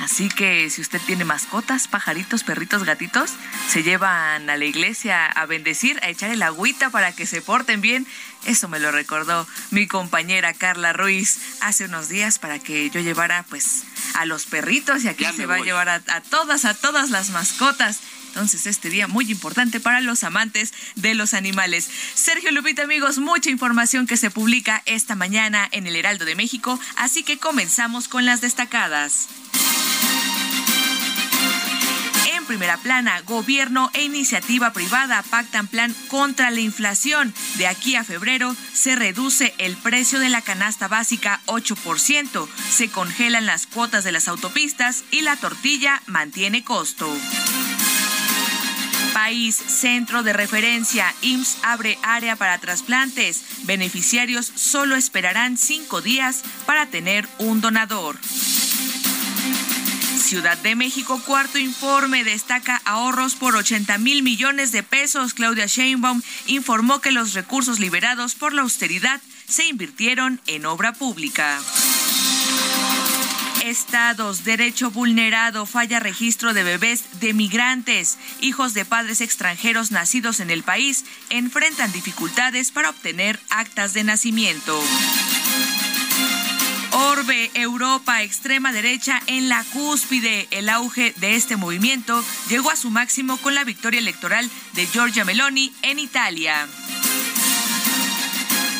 Así 0.00 0.28
que 0.28 0.70
si 0.70 0.80
usted 0.80 1.00
tiene 1.06 1.24
mascotas, 1.24 1.88
pajaritos, 1.88 2.44
perritos, 2.44 2.84
gatitos, 2.84 3.32
se 3.68 3.82
llevan 3.82 4.48
a 4.48 4.56
la 4.56 4.64
iglesia 4.64 5.26
a 5.26 5.44
bendecir, 5.46 5.98
a 6.02 6.08
echar 6.08 6.30
el 6.30 6.42
agüita 6.42 6.90
para 6.90 7.12
que 7.12 7.26
se 7.26 7.42
porten 7.42 7.80
bien. 7.80 8.06
Eso 8.46 8.68
me 8.68 8.78
lo 8.78 8.92
recordó 8.92 9.46
mi 9.70 9.88
compañera 9.88 10.54
Carla 10.54 10.92
Ruiz 10.92 11.40
hace 11.60 11.86
unos 11.86 12.08
días 12.08 12.38
para 12.38 12.60
que 12.60 12.88
yo 12.90 13.00
llevara 13.00 13.44
pues 13.48 13.84
a 14.14 14.24
los 14.24 14.46
perritos 14.46 15.02
y 15.02 15.08
aquí 15.08 15.26
se 15.36 15.46
va 15.46 15.56
a 15.56 15.60
llevar 15.60 15.88
a, 15.88 16.02
a 16.06 16.20
todas, 16.20 16.64
a 16.64 16.74
todas 16.74 17.10
las 17.10 17.30
mascotas. 17.30 18.00
Entonces, 18.28 18.66
este 18.66 18.90
día 18.90 19.08
muy 19.08 19.28
importante 19.30 19.80
para 19.80 20.00
los 20.00 20.22
amantes 20.22 20.72
de 20.94 21.14
los 21.14 21.34
animales. 21.34 21.88
Sergio 22.14 22.52
Lupita, 22.52 22.82
amigos, 22.82 23.18
mucha 23.18 23.50
información 23.50 24.06
que 24.06 24.16
se 24.16 24.30
publica 24.30 24.82
esta 24.86 25.16
mañana 25.16 25.68
en 25.72 25.86
el 25.88 25.96
Heraldo 25.96 26.24
de 26.24 26.36
México, 26.36 26.78
así 26.96 27.24
que 27.24 27.38
comenzamos 27.38 28.06
con 28.06 28.26
las 28.26 28.40
destacadas. 28.40 29.26
Primera 32.48 32.78
plana, 32.78 33.20
gobierno 33.20 33.90
e 33.92 34.02
iniciativa 34.02 34.72
privada 34.72 35.22
pactan 35.22 35.68
plan 35.68 35.94
contra 36.08 36.50
la 36.50 36.60
inflación. 36.60 37.32
De 37.56 37.68
aquí 37.68 37.94
a 37.94 38.02
febrero 38.02 38.56
se 38.72 38.96
reduce 38.96 39.54
el 39.58 39.76
precio 39.76 40.18
de 40.18 40.30
la 40.30 40.40
canasta 40.40 40.88
básica 40.88 41.40
8%, 41.46 42.48
se 42.70 42.88
congelan 42.88 43.46
las 43.46 43.66
cuotas 43.66 44.02
de 44.02 44.12
las 44.12 44.26
autopistas 44.26 45.04
y 45.10 45.20
la 45.20 45.36
tortilla 45.36 46.02
mantiene 46.06 46.64
costo. 46.64 47.14
País, 49.12 49.56
centro 49.56 50.22
de 50.22 50.32
referencia, 50.32 51.14
IMSS 51.22 51.58
abre 51.62 51.98
área 52.02 52.36
para 52.36 52.58
trasplantes. 52.58 53.42
Beneficiarios 53.64 54.46
solo 54.54 54.96
esperarán 54.96 55.58
cinco 55.58 56.00
días 56.00 56.42
para 56.66 56.86
tener 56.86 57.28
un 57.38 57.60
donador. 57.60 58.16
Ciudad 60.28 60.58
de 60.58 60.74
México, 60.74 61.22
cuarto 61.24 61.56
informe, 61.58 62.22
destaca 62.22 62.82
ahorros 62.84 63.34
por 63.34 63.56
80 63.56 63.96
mil 63.96 64.22
millones 64.22 64.72
de 64.72 64.82
pesos. 64.82 65.32
Claudia 65.32 65.64
Sheinbaum 65.64 66.20
informó 66.46 67.00
que 67.00 67.12
los 67.12 67.32
recursos 67.32 67.80
liberados 67.80 68.34
por 68.34 68.52
la 68.52 68.60
austeridad 68.60 69.22
se 69.48 69.64
invirtieron 69.64 70.38
en 70.46 70.66
obra 70.66 70.92
pública. 70.92 71.58
Estados, 73.64 74.44
derecho 74.44 74.90
vulnerado, 74.90 75.64
falla 75.64 75.98
registro 75.98 76.52
de 76.52 76.62
bebés 76.62 77.20
de 77.20 77.32
migrantes. 77.32 78.18
Hijos 78.42 78.74
de 78.74 78.84
padres 78.84 79.22
extranjeros 79.22 79.92
nacidos 79.92 80.40
en 80.40 80.50
el 80.50 80.62
país 80.62 81.06
enfrentan 81.30 81.90
dificultades 81.90 82.70
para 82.70 82.90
obtener 82.90 83.40
actas 83.48 83.94
de 83.94 84.04
nacimiento. 84.04 84.78
Orbe, 87.00 87.52
Europa, 87.54 88.22
extrema 88.22 88.72
derecha 88.72 89.22
en 89.28 89.48
la 89.48 89.62
cúspide. 89.72 90.48
El 90.50 90.68
auge 90.68 91.14
de 91.18 91.36
este 91.36 91.56
movimiento 91.56 92.24
llegó 92.48 92.72
a 92.72 92.76
su 92.76 92.90
máximo 92.90 93.36
con 93.36 93.54
la 93.54 93.62
victoria 93.62 94.00
electoral 94.00 94.50
de 94.72 94.84
Giorgia 94.88 95.24
Meloni 95.24 95.72
en 95.82 96.00
Italia. 96.00 96.66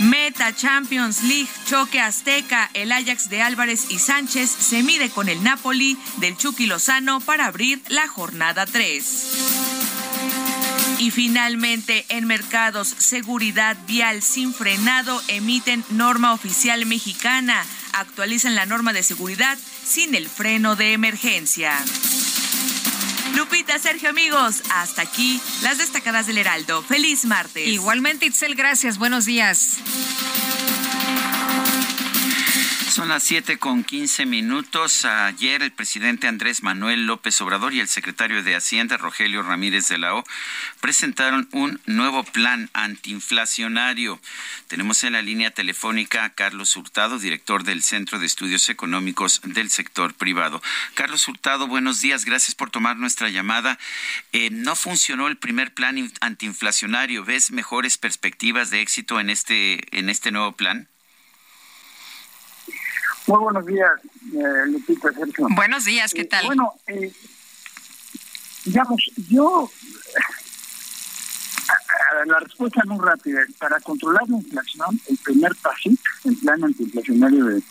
Meta 0.00 0.52
Champions 0.52 1.22
League, 1.22 1.48
choque 1.66 2.00
azteca, 2.00 2.68
el 2.74 2.90
Ajax 2.90 3.28
de 3.28 3.40
Álvarez 3.40 3.86
y 3.88 4.00
Sánchez 4.00 4.50
se 4.50 4.82
mide 4.82 5.10
con 5.10 5.28
el 5.28 5.44
Napoli 5.44 5.96
del 6.16 6.36
Chucky 6.36 6.66
Lozano 6.66 7.20
para 7.20 7.46
abrir 7.46 7.80
la 7.86 8.08
jornada 8.08 8.66
3. 8.66 9.58
Y 10.98 11.12
finalmente, 11.12 12.04
en 12.08 12.26
mercados, 12.26 12.88
seguridad 12.88 13.76
vial 13.86 14.22
sin 14.22 14.52
frenado 14.52 15.22
emiten 15.28 15.84
norma 15.90 16.32
oficial 16.32 16.84
mexicana. 16.86 17.64
Actualizan 17.92 18.54
la 18.54 18.66
norma 18.66 18.92
de 18.92 19.02
seguridad 19.02 19.58
sin 19.84 20.14
el 20.14 20.28
freno 20.28 20.76
de 20.76 20.92
emergencia. 20.92 21.72
Lupita, 23.34 23.78
Sergio, 23.78 24.10
amigos, 24.10 24.62
hasta 24.70 25.02
aquí 25.02 25.40
las 25.62 25.78
destacadas 25.78 26.26
del 26.26 26.38
Heraldo. 26.38 26.82
Feliz 26.82 27.24
martes. 27.24 27.68
Igualmente, 27.68 28.26
Itzel, 28.26 28.54
gracias. 28.54 28.98
Buenos 28.98 29.26
días. 29.26 29.78
Son 32.90 33.10
las 33.10 33.22
7 33.24 33.58
con 33.58 33.84
15 33.84 34.24
minutos. 34.24 35.04
Ayer 35.04 35.62
el 35.62 35.72
presidente 35.72 36.26
Andrés 36.26 36.62
Manuel 36.62 37.06
López 37.06 37.38
Obrador 37.42 37.74
y 37.74 37.80
el 37.80 37.86
secretario 37.86 38.42
de 38.42 38.56
Hacienda, 38.56 38.96
Rogelio 38.96 39.42
Ramírez 39.42 39.88
de 39.88 39.98
la 39.98 40.14
O, 40.14 40.24
presentaron 40.80 41.48
un 41.52 41.80
nuevo 41.84 42.24
plan 42.24 42.70
antiinflacionario. 42.72 44.18
Tenemos 44.68 45.04
en 45.04 45.12
la 45.12 45.22
línea 45.22 45.50
telefónica 45.50 46.24
a 46.24 46.30
Carlos 46.30 46.76
Hurtado, 46.76 47.18
director 47.18 47.62
del 47.62 47.82
Centro 47.82 48.18
de 48.18 48.26
Estudios 48.26 48.68
Económicos 48.70 49.42
del 49.44 49.70
Sector 49.70 50.14
Privado. 50.14 50.62
Carlos 50.94 51.28
Hurtado, 51.28 51.66
buenos 51.66 52.00
días. 52.00 52.24
Gracias 52.24 52.54
por 52.54 52.70
tomar 52.70 52.96
nuestra 52.96 53.28
llamada. 53.28 53.78
Eh, 54.32 54.48
no 54.50 54.74
funcionó 54.74 55.28
el 55.28 55.36
primer 55.36 55.74
plan 55.74 56.10
antiinflacionario. 56.20 57.24
¿Ves 57.24 57.50
mejores 57.50 57.98
perspectivas 57.98 58.70
de 58.70 58.80
éxito 58.80 59.20
en 59.20 59.28
este, 59.28 59.96
en 59.96 60.08
este 60.08 60.30
nuevo 60.30 60.52
plan? 60.52 60.88
Muy 63.28 63.40
buenos 63.40 63.66
días, 63.66 63.90
eh, 64.32 64.66
Lupita, 64.68 65.12
Sergio. 65.12 65.48
Buenos 65.50 65.84
días, 65.84 66.14
¿qué 66.14 66.24
tal? 66.24 66.46
bueno, 66.46 66.72
eh, 66.86 67.12
digamos, 68.64 69.02
yo, 69.28 69.70
la 72.24 72.40
respuesta 72.40 72.80
muy 72.86 73.04
rápida. 73.04 73.40
Para 73.58 73.78
controlar 73.80 74.22
la 74.30 74.38
inflación, 74.38 74.98
el 75.08 75.18
primer 75.18 75.54
PASIC, 75.56 76.00
el 76.24 76.36
plan 76.38 76.64
antiinflacionario 76.64 77.44
de, 77.44 77.62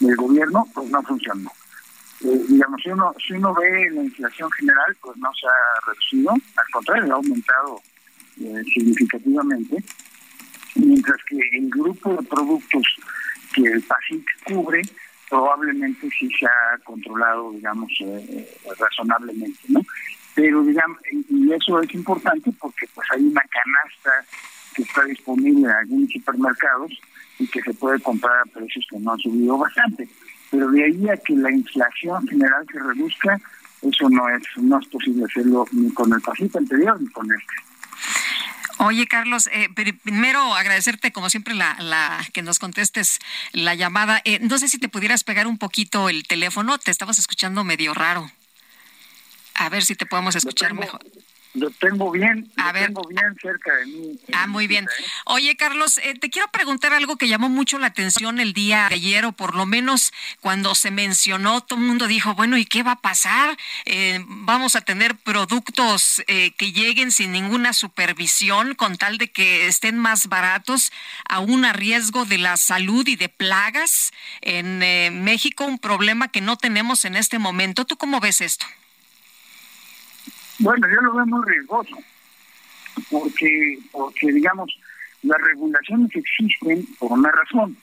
del 0.00 0.16
gobierno, 0.16 0.66
pues 0.74 0.90
no 0.90 1.00
funcionó. 1.04 1.52
Eh, 2.22 2.44
digamos, 2.48 2.82
si 2.82 2.90
uno, 2.90 3.14
si 3.24 3.34
uno 3.34 3.54
ve 3.54 3.90
la 3.92 4.02
inflación 4.02 4.50
general, 4.50 4.96
pues 5.00 5.16
no 5.18 5.30
se 5.40 5.46
ha 5.46 5.86
reducido, 5.86 6.32
al 6.32 6.70
contrario, 6.72 7.12
ha 7.12 7.16
aumentado 7.16 7.80
significativamente, 8.74 9.76
mientras 10.74 11.18
que 11.28 11.38
el 11.52 11.70
grupo 11.70 12.16
de 12.16 12.22
productos 12.24 12.82
que 13.54 13.62
el 13.62 13.80
PASIC 13.80 14.26
cubre, 14.46 14.82
probablemente 15.34 16.08
sí 16.16 16.30
se 16.38 16.46
ha 16.46 16.78
controlado, 16.84 17.50
digamos, 17.50 17.90
eh, 18.00 18.24
eh, 18.30 18.68
razonablemente, 18.78 19.58
¿no? 19.66 19.80
Pero, 20.32 20.62
digamos, 20.62 20.98
y 21.10 21.52
eso 21.52 21.80
es 21.80 21.92
importante 21.92 22.52
porque 22.60 22.86
pues 22.94 23.04
hay 23.10 23.24
una 23.24 23.42
canasta 23.42 24.24
que 24.76 24.82
está 24.82 25.02
disponible 25.04 25.66
en 25.66 25.74
algunos 25.74 26.12
supermercados 26.12 26.92
y 27.40 27.48
que 27.48 27.60
se 27.62 27.74
puede 27.74 27.98
comprar 28.00 28.32
a 28.38 28.44
precios 28.44 28.86
que 28.88 28.98
no 29.00 29.12
han 29.12 29.18
subido 29.18 29.58
bastante. 29.58 30.08
Pero 30.52 30.70
de 30.70 30.84
ahí 30.84 31.08
a 31.08 31.16
que 31.16 31.34
la 31.34 31.50
inflación 31.50 32.28
general 32.28 32.64
se 32.72 32.78
reduzca, 32.78 33.40
eso 33.82 34.08
no 34.10 34.28
es 34.28 34.42
no 34.58 34.78
es 34.78 34.86
posible 34.86 35.24
hacerlo 35.24 35.66
ni 35.72 35.92
con 35.94 36.12
el 36.12 36.20
pasito 36.20 36.58
anterior 36.58 37.00
ni 37.00 37.08
con 37.08 37.26
este. 37.32 37.54
Oye, 38.78 39.06
Carlos, 39.06 39.48
eh, 39.52 39.68
primero 40.02 40.54
agradecerte, 40.54 41.12
como 41.12 41.30
siempre, 41.30 41.54
la, 41.54 41.76
la 41.78 42.26
que 42.32 42.42
nos 42.42 42.58
contestes 42.58 43.18
la 43.52 43.74
llamada. 43.74 44.20
Eh, 44.24 44.40
no 44.40 44.58
sé 44.58 44.68
si 44.68 44.78
te 44.78 44.88
pudieras 44.88 45.24
pegar 45.24 45.46
un 45.46 45.58
poquito 45.58 46.08
el 46.08 46.24
teléfono, 46.24 46.78
te 46.78 46.90
estabas 46.90 47.18
escuchando 47.18 47.62
medio 47.64 47.94
raro. 47.94 48.30
A 49.54 49.68
ver 49.68 49.84
si 49.84 49.94
te 49.94 50.06
podemos 50.06 50.34
escuchar 50.34 50.74
mejor 50.74 51.00
lo 51.54 51.70
tengo 51.70 52.10
bien, 52.10 52.50
a 52.56 52.72
ver. 52.72 52.86
tengo 52.86 53.06
bien 53.08 53.36
cerca 53.40 53.74
de 53.76 53.86
mí. 53.86 54.18
Ah, 54.32 54.48
muy 54.48 54.66
bien. 54.66 54.84
¿eh? 54.84 55.04
Oye, 55.26 55.56
Carlos, 55.56 55.98
eh, 55.98 56.14
te 56.18 56.28
quiero 56.28 56.48
preguntar 56.48 56.92
algo 56.92 57.16
que 57.16 57.28
llamó 57.28 57.48
mucho 57.48 57.78
la 57.78 57.86
atención 57.86 58.40
el 58.40 58.52
día 58.52 58.88
de 58.88 58.96
ayer, 58.96 59.24
o 59.24 59.32
por 59.32 59.54
lo 59.54 59.64
menos 59.64 60.12
cuando 60.40 60.74
se 60.74 60.90
mencionó, 60.90 61.60
todo 61.60 61.78
el 61.78 61.84
mundo 61.86 62.08
dijo, 62.08 62.34
bueno, 62.34 62.58
¿y 62.58 62.66
qué 62.66 62.82
va 62.82 62.92
a 62.92 63.00
pasar? 63.00 63.56
Eh, 63.84 64.20
vamos 64.26 64.74
a 64.74 64.80
tener 64.80 65.16
productos 65.16 66.22
que 66.26 66.72
lleguen 66.72 67.12
sin 67.12 67.32
ninguna 67.32 67.72
supervisión, 67.72 68.74
con 68.74 68.96
tal 68.96 69.18
de 69.18 69.30
que 69.30 69.66
estén 69.68 69.96
más 69.96 70.28
baratos, 70.28 70.92
aún 71.28 71.64
a 71.64 71.72
riesgo 71.72 72.24
de 72.24 72.38
la 72.38 72.56
salud 72.56 73.06
y 73.06 73.16
de 73.16 73.28
plagas. 73.28 74.12
En 74.40 74.78
México, 75.22 75.64
un 75.64 75.78
problema 75.78 76.28
que 76.28 76.40
no 76.40 76.56
tenemos 76.56 77.04
en 77.04 77.14
este 77.16 77.38
momento. 77.38 77.84
¿Tú 77.84 77.96
cómo 77.96 78.20
ves 78.20 78.40
esto? 78.40 78.66
Bueno, 80.58 80.88
yo 80.88 81.00
lo 81.00 81.14
veo 81.14 81.26
muy 81.26 81.44
riesgoso, 81.46 81.96
porque, 83.10 83.78
porque 83.90 84.32
digamos, 84.32 84.70
las 85.22 85.40
regulaciones 85.40 86.14
existen 86.14 86.86
por 86.98 87.12
una 87.12 87.30
razón. 87.30 87.76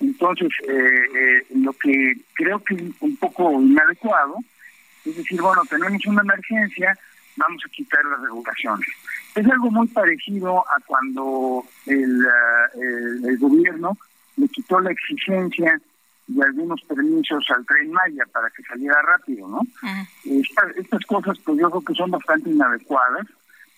Entonces, 0.00 0.48
eh, 0.68 1.00
eh, 1.14 1.46
lo 1.54 1.72
que 1.72 2.14
creo 2.34 2.62
que 2.62 2.74
es 2.74 2.82
un 3.00 3.16
poco 3.16 3.52
inadecuado 3.60 4.38
es 5.06 5.16
decir, 5.16 5.40
bueno, 5.40 5.62
tenemos 5.70 6.04
una 6.06 6.22
emergencia, 6.22 6.98
vamos 7.36 7.62
a 7.64 7.68
quitar 7.70 8.04
las 8.04 8.20
regulaciones. 8.20 8.86
Es 9.34 9.46
algo 9.46 9.70
muy 9.70 9.86
parecido 9.88 10.58
a 10.68 10.80
cuando 10.86 11.64
el, 11.86 12.24
eh, 12.24 13.28
el 13.28 13.38
gobierno 13.38 13.96
le 14.36 14.48
quitó 14.48 14.80
la 14.80 14.90
exigencia 14.90 15.80
y 16.28 16.40
algunos 16.40 16.80
permisos 16.82 17.44
al 17.50 17.64
tren 17.66 17.92
Maya 17.92 18.24
para 18.32 18.50
que 18.50 18.62
saliera 18.64 19.00
rápido, 19.02 19.48
¿no? 19.48 19.60
estas 20.76 21.04
cosas 21.06 21.38
pues 21.44 21.58
yo 21.58 21.70
creo 21.70 21.82
que 21.82 21.94
son 21.94 22.10
bastante 22.10 22.50
inadecuadas, 22.50 23.26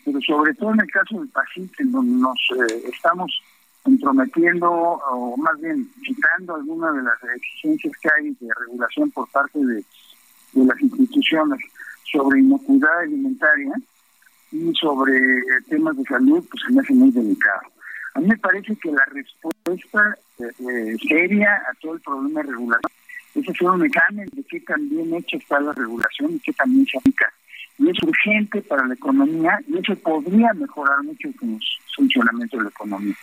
pero 0.04 0.20
sobre 0.22 0.54
todo 0.54 0.72
en 0.72 0.80
el 0.80 0.90
caso 0.90 1.18
del 1.18 1.30
en 1.78 1.92
donde 1.92 2.12
nos 2.12 2.38
eh, 2.56 2.82
estamos 2.92 3.42
entrometiendo 3.84 4.70
o 4.70 5.36
más 5.36 5.60
bien 5.60 5.88
quitando 6.02 6.56
algunas 6.56 6.94
de 6.94 7.02
las 7.02 7.18
exigencias 7.36 7.92
que 8.00 8.08
hay 8.16 8.30
de 8.40 8.54
regulación 8.60 9.10
por 9.10 9.28
parte 9.30 9.58
de, 9.58 9.84
de 10.52 10.64
las 10.64 10.80
instituciones 10.80 11.60
sobre 12.10 12.40
inocuidad 12.40 13.00
alimentaria 13.00 13.72
y 14.50 14.72
sobre 14.74 15.16
eh, 15.16 15.42
temas 15.68 15.96
de 15.96 16.04
salud, 16.04 16.44
pues 16.50 16.62
se 16.66 16.72
me 16.72 16.80
hace 16.80 16.94
muy 16.94 17.10
delicado. 17.10 17.60
A 18.18 18.20
mí 18.20 18.26
me 18.26 18.36
parece 18.38 18.74
que 18.74 18.90
la 18.90 19.04
respuesta 19.12 20.18
eh, 20.40 20.42
eh, 20.42 20.96
seria 21.08 21.54
a 21.54 21.74
todo 21.80 21.94
el 21.94 22.00
problema 22.00 22.42
de 22.42 22.48
regulación 22.48 22.90
es 23.36 23.48
hacer 23.48 23.68
un 23.68 23.84
examen 23.84 24.28
de 24.32 24.42
qué 24.42 24.58
tan 24.58 24.88
bien 24.88 25.14
hecha 25.14 25.36
está 25.36 25.60
la 25.60 25.72
regulación 25.72 26.34
y 26.34 26.40
qué 26.40 26.52
también 26.52 26.84
se 26.86 26.98
aplica. 26.98 27.32
Y 27.78 27.88
es 27.90 28.02
urgente 28.02 28.60
para 28.62 28.88
la 28.88 28.94
economía 28.94 29.60
y 29.68 29.78
eso 29.78 29.94
podría 30.02 30.52
mejorar 30.54 31.00
mucho 31.04 31.28
el 31.28 31.60
funcionamiento 31.94 32.56
de 32.56 32.64
la 32.64 32.70
economía. 32.70 33.14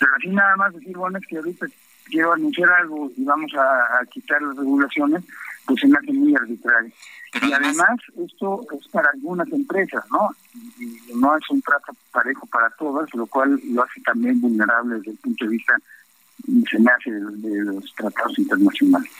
Pero 0.00 0.10
así 0.16 0.28
nada 0.30 0.56
más 0.56 0.74
decir, 0.74 0.96
bueno, 0.96 1.18
es 1.18 1.26
que 1.28 1.36
ahorita 1.36 1.66
quiero 2.06 2.32
anunciar 2.32 2.68
algo 2.72 3.12
y 3.16 3.22
vamos 3.22 3.52
a, 3.54 4.04
quitar 4.06 4.42
las 4.42 4.56
regulaciones, 4.56 5.22
pues 5.66 5.80
se 5.80 5.86
me 5.86 5.98
hace 5.98 6.12
muy 6.12 6.34
arbitrario. 6.34 6.92
y 7.42 7.52
además, 7.52 7.98
esto 8.24 8.66
es 8.78 8.88
para 8.88 9.10
algunas 9.10 9.50
empresas, 9.52 10.04
¿no? 10.10 10.30
Y, 10.78 11.14
no 11.14 11.36
es 11.36 11.50
un 11.50 11.62
trato 11.62 11.94
parejo 12.10 12.46
para 12.46 12.70
todas, 12.70 13.12
lo 13.14 13.26
cual 13.26 13.60
lo 13.70 13.82
hace 13.82 14.00
también 14.00 14.40
vulnerable 14.40 14.96
desde 14.96 15.12
el 15.12 15.18
punto 15.18 15.44
de 15.44 15.50
vista 15.50 15.74
se 16.70 16.78
me 16.78 16.90
hace 16.90 17.10
de, 17.10 17.64
los 17.64 17.94
tratados 17.94 18.38
internacionales. 18.38 19.10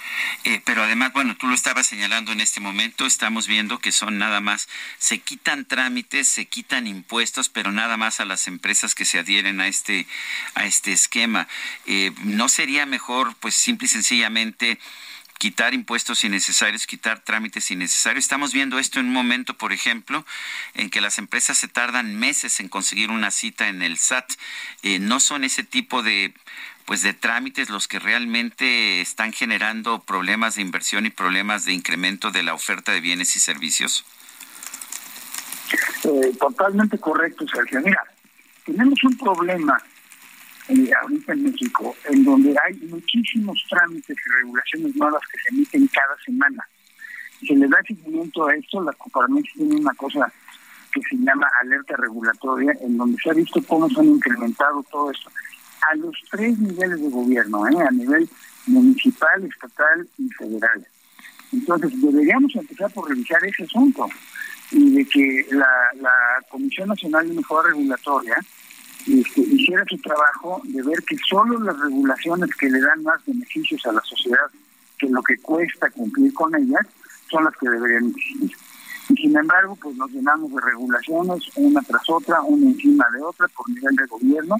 Eh, 0.44 0.60
pero 0.64 0.82
además, 0.82 1.12
bueno, 1.12 1.36
tú 1.36 1.46
lo 1.46 1.54
estabas 1.54 1.86
señalando 1.86 2.32
en 2.32 2.40
este 2.40 2.60
momento, 2.60 3.06
estamos 3.06 3.46
viendo 3.46 3.78
que 3.78 3.92
son 3.92 4.18
nada 4.18 4.40
más, 4.40 4.68
se 4.98 5.18
quitan 5.18 5.64
trámites, 5.64 6.26
se 6.26 6.46
quitan 6.46 6.86
impuestos, 6.86 7.48
pero 7.48 7.70
nada 7.70 7.96
más 7.96 8.20
a 8.20 8.24
las 8.24 8.48
empresas 8.48 8.94
que 8.94 9.04
se 9.04 9.18
adhieren 9.18 9.60
a 9.60 9.68
este, 9.68 10.06
a 10.54 10.66
este 10.66 10.92
esquema. 10.92 11.46
Eh, 11.86 12.12
¿No 12.24 12.48
sería 12.48 12.86
mejor, 12.86 13.34
pues, 13.40 13.54
simple 13.54 13.86
y 13.86 13.88
sencillamente 13.88 14.78
quitar 15.42 15.74
impuestos 15.74 16.22
innecesarios, 16.22 16.86
quitar 16.86 17.18
trámites 17.18 17.72
innecesarios. 17.72 18.22
Estamos 18.22 18.52
viendo 18.52 18.78
esto 18.78 19.00
en 19.00 19.06
un 19.06 19.12
momento, 19.12 19.58
por 19.58 19.72
ejemplo, 19.72 20.24
en 20.74 20.88
que 20.88 21.00
las 21.00 21.18
empresas 21.18 21.58
se 21.58 21.66
tardan 21.66 22.14
meses 22.14 22.60
en 22.60 22.68
conseguir 22.68 23.10
una 23.10 23.32
cita 23.32 23.66
en 23.66 23.82
el 23.82 23.98
SAT. 23.98 24.34
Eh, 24.84 25.00
no 25.00 25.18
son 25.18 25.42
ese 25.42 25.64
tipo 25.64 26.04
de 26.04 26.32
pues 26.84 27.02
de 27.02 27.12
trámites 27.12 27.70
los 27.70 27.88
que 27.88 27.98
realmente 27.98 29.00
están 29.00 29.32
generando 29.32 30.00
problemas 30.02 30.54
de 30.54 30.62
inversión 30.62 31.06
y 31.06 31.10
problemas 31.10 31.64
de 31.64 31.72
incremento 31.72 32.30
de 32.30 32.44
la 32.44 32.54
oferta 32.54 32.92
de 32.92 33.00
bienes 33.00 33.34
y 33.34 33.40
servicios? 33.40 34.04
Eh, 36.04 36.36
totalmente 36.38 36.98
correcto, 36.98 37.44
Sergio. 37.52 37.80
Mira, 37.80 38.04
tenemos 38.64 39.02
un 39.02 39.18
problema 39.18 39.76
ahorita 41.00 41.32
en 41.32 41.44
México 41.44 41.94
en 42.08 42.24
donde 42.24 42.54
hay 42.64 42.74
muchísimos 42.88 43.64
trámites 43.68 44.16
y 44.16 44.30
regulaciones 44.40 44.96
nuevas 44.96 45.22
que 45.30 45.38
se 45.38 45.54
emiten 45.54 45.86
cada 45.88 46.16
semana. 46.24 46.66
Se 47.46 47.54
le 47.54 47.68
da 47.68 47.82
seguimiento 47.86 48.46
a 48.46 48.54
esto, 48.54 48.82
la 48.82 48.92
Coparmex 48.92 49.52
tiene 49.54 49.76
una 49.76 49.94
cosa 49.94 50.32
que 50.92 51.00
se 51.02 51.16
llama 51.16 51.48
alerta 51.60 51.96
regulatoria, 51.96 52.72
en 52.82 52.96
donde 52.96 53.16
se 53.22 53.30
ha 53.30 53.34
visto 53.34 53.60
cómo 53.66 53.88
se 53.88 54.00
han 54.00 54.06
incrementado 54.06 54.84
todo 54.90 55.10
esto 55.10 55.30
a 55.90 55.94
los 55.96 56.14
tres 56.30 56.58
niveles 56.58 57.00
de 57.00 57.08
gobierno, 57.08 57.66
¿eh? 57.66 57.84
a 57.86 57.90
nivel 57.90 58.28
municipal, 58.66 59.44
estatal 59.44 60.08
y 60.18 60.28
federal. 60.30 60.86
Entonces, 61.52 62.00
deberíamos 62.00 62.54
empezar 62.54 62.90
por 62.92 63.08
revisar 63.08 63.44
ese 63.44 63.64
asunto 63.64 64.08
y 64.70 64.90
de 64.94 65.04
que 65.04 65.46
la, 65.50 65.66
Comisión 66.50 66.88
Nacional 66.88 67.28
de 67.28 67.34
Mejora 67.34 67.70
Regulatoria 67.70 68.36
este, 69.06 69.40
hiciera 69.40 69.84
su 69.88 69.98
trabajo 69.98 70.60
de 70.64 70.82
ver 70.82 71.02
que 71.02 71.16
solo 71.28 71.58
las 71.60 71.78
regulaciones 71.78 72.50
que 72.56 72.68
le 72.68 72.80
dan 72.80 73.02
más 73.02 73.24
beneficios 73.26 73.84
a 73.86 73.92
la 73.92 74.00
sociedad 74.02 74.50
que 74.98 75.08
lo 75.08 75.22
que 75.22 75.36
cuesta 75.38 75.90
cumplir 75.90 76.32
con 76.34 76.54
ellas 76.54 76.86
son 77.30 77.44
las 77.44 77.56
que 77.56 77.68
deberían 77.68 78.10
existir. 78.10 78.52
Y 79.08 79.16
sin 79.16 79.36
embargo, 79.36 79.76
pues 79.82 79.96
nos 79.96 80.10
llenamos 80.10 80.52
de 80.52 80.60
regulaciones 80.60 81.42
una 81.56 81.80
tras 81.82 82.08
otra, 82.08 82.40
una 82.42 82.66
encima 82.66 83.04
de 83.12 83.22
otra 83.22 83.48
por 83.48 83.68
nivel 83.68 83.96
de 83.96 84.06
gobierno 84.06 84.56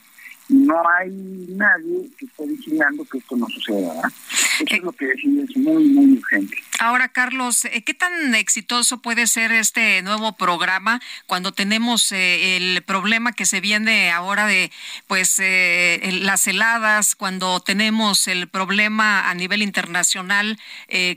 no 0.48 0.82
hay 0.98 1.10
nadie 1.56 2.10
que 2.18 2.26
esté 2.26 2.46
vigilando 2.46 3.04
que 3.04 3.18
esto 3.18 3.36
no 3.36 3.46
suceda. 3.48 4.12
Eso 4.60 4.64
es 4.76 4.82
lo 4.82 4.92
que 4.92 5.06
es 5.10 5.24
muy, 5.56 5.84
muy 5.84 6.18
urgente. 6.18 6.62
Ahora, 6.78 7.08
Carlos, 7.08 7.64
eh, 7.64 7.82
¿qué 7.84 7.94
tan 7.94 8.34
exitoso 8.34 9.00
puede 9.00 9.28
ser 9.28 9.52
este 9.52 10.02
nuevo 10.02 10.32
programa 10.36 11.00
cuando 11.26 11.52
tenemos 11.52 12.10
eh, 12.10 12.56
el 12.56 12.82
problema 12.82 13.32
que 13.32 13.46
se 13.46 13.60
viene 13.60 14.10
ahora 14.10 14.46
de 14.46 14.72
pues 15.06 15.36
eh, 15.38 16.00
las 16.22 16.46
heladas, 16.48 17.14
cuando 17.14 17.60
tenemos 17.60 18.26
el 18.26 18.48
problema 18.48 19.30
a 19.30 19.34
nivel 19.34 19.62
internacional 19.62 20.58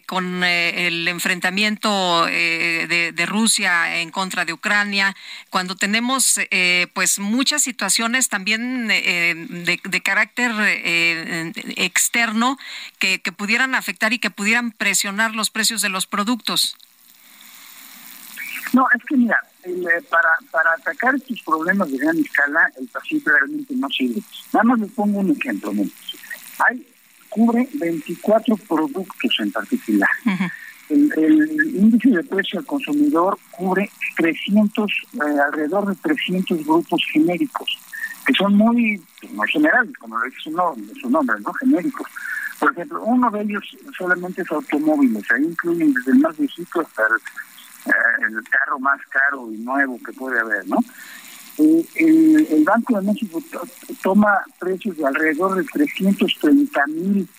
con 0.06 0.44
el 0.44 1.08
enfrentamiento 1.08 2.26
de, 2.26 3.12
de, 3.14 3.26
Rusia 3.26 4.00
en 4.00 4.12
contra 4.12 4.46
de 4.46 4.54
Ucrania, 4.54 5.16
cuando 5.50 5.76
tenemos 5.76 6.40
pues 6.94 7.20
muchas 7.20 7.64
situaciones 7.64 8.30
también 8.30 8.88
de, 8.88 9.80
de, 9.84 10.02
carácter 10.02 10.52
externo 11.76 12.58
que, 13.00 13.20
que 13.26 13.32
pudieran 13.32 13.74
afectar 13.74 14.14
y 14.14 14.20
que 14.20 14.30
pudieran 14.30 14.72
presionar 14.72 15.34
los 15.34 15.50
precios 15.50 15.82
de 15.82 15.90
los 15.90 16.06
productos? 16.06 16.78
No, 18.72 18.86
es 18.96 19.04
que 19.06 19.18
mira, 19.18 19.40
eh, 19.64 19.74
para, 20.12 20.30
para 20.52 20.70
atacar 20.78 21.16
estos 21.16 21.42
problemas 21.42 21.90
de 21.90 21.98
gran 21.98 22.16
escala, 22.20 22.72
el 22.80 22.88
PASIF 22.88 23.26
realmente 23.26 23.74
no 23.76 23.90
sirve. 23.90 24.22
Nada 24.54 24.64
más 24.64 24.80
les 24.80 24.92
pongo 24.92 25.20
un 25.22 25.32
ejemplo. 25.32 25.72
Hay, 26.60 26.88
cubre 27.30 27.68
24 27.74 28.58
productos 28.58 29.36
en 29.40 29.52
particular. 29.52 30.10
el, 30.90 31.76
índice 31.76 32.10
de 32.10 32.24
precio 32.24 32.60
al 32.60 32.66
consumidor 32.68 33.40
cubre 33.50 33.90
300, 34.18 34.92
eh, 34.92 35.18
alrededor 35.48 35.88
de 35.88 35.96
300 35.96 36.64
grupos 36.64 37.02
genéricos, 37.12 37.80
que 38.24 38.34
son 38.34 38.56
muy, 38.56 39.02
muy 39.32 39.48
generales, 39.50 39.98
como 39.98 40.16
lo 40.16 40.26
dice 40.26 40.42
su 40.44 40.52
nombre, 40.52 40.94
su 41.02 41.10
nombre 41.10 41.36
¿no? 41.40 41.52
Genéricos. 41.54 42.08
Por 42.60 42.72
ejemplo, 42.72 43.04
uno 43.04 43.30
de 43.32 43.42
ellos 43.42 43.64
solamente 43.98 44.42
es 44.42 44.52
automóviles, 44.52 45.24
ahí 45.32 45.44
incluyen 45.44 45.94
desde 45.94 46.12
el 46.12 46.20
más 46.20 46.38
viejito 46.38 46.82
hasta 46.82 47.04
el, 47.04 48.38
eh, 48.38 48.42
carro 48.50 48.80
más 48.80 49.00
caro 49.10 49.52
y 49.52 49.58
nuevo 49.58 50.00
que 50.04 50.14
puede 50.14 50.40
haber, 50.40 50.68
¿no? 50.68 50.78
el, 51.58 52.64
Banco 52.66 53.00
de 53.00 53.08
México 53.08 53.42
toma 54.02 54.40
precios 54.60 54.98
de 54.98 55.06
alrededor 55.06 55.56
de 55.56 55.64
330 55.64 56.88
mil 56.88 57.30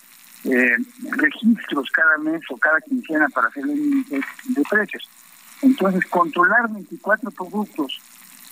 eh, 0.44 0.76
registros 1.10 1.90
cada 1.90 2.16
mes 2.18 2.40
o 2.50 2.56
cada 2.56 2.80
quincena 2.80 3.28
para 3.28 3.48
hacer 3.48 3.64
el 3.64 3.78
índice 3.78 4.20
de 4.44 4.62
precios. 4.70 5.08
Entonces, 5.62 6.06
controlar 6.06 6.72
24 6.72 7.30
productos 7.32 8.00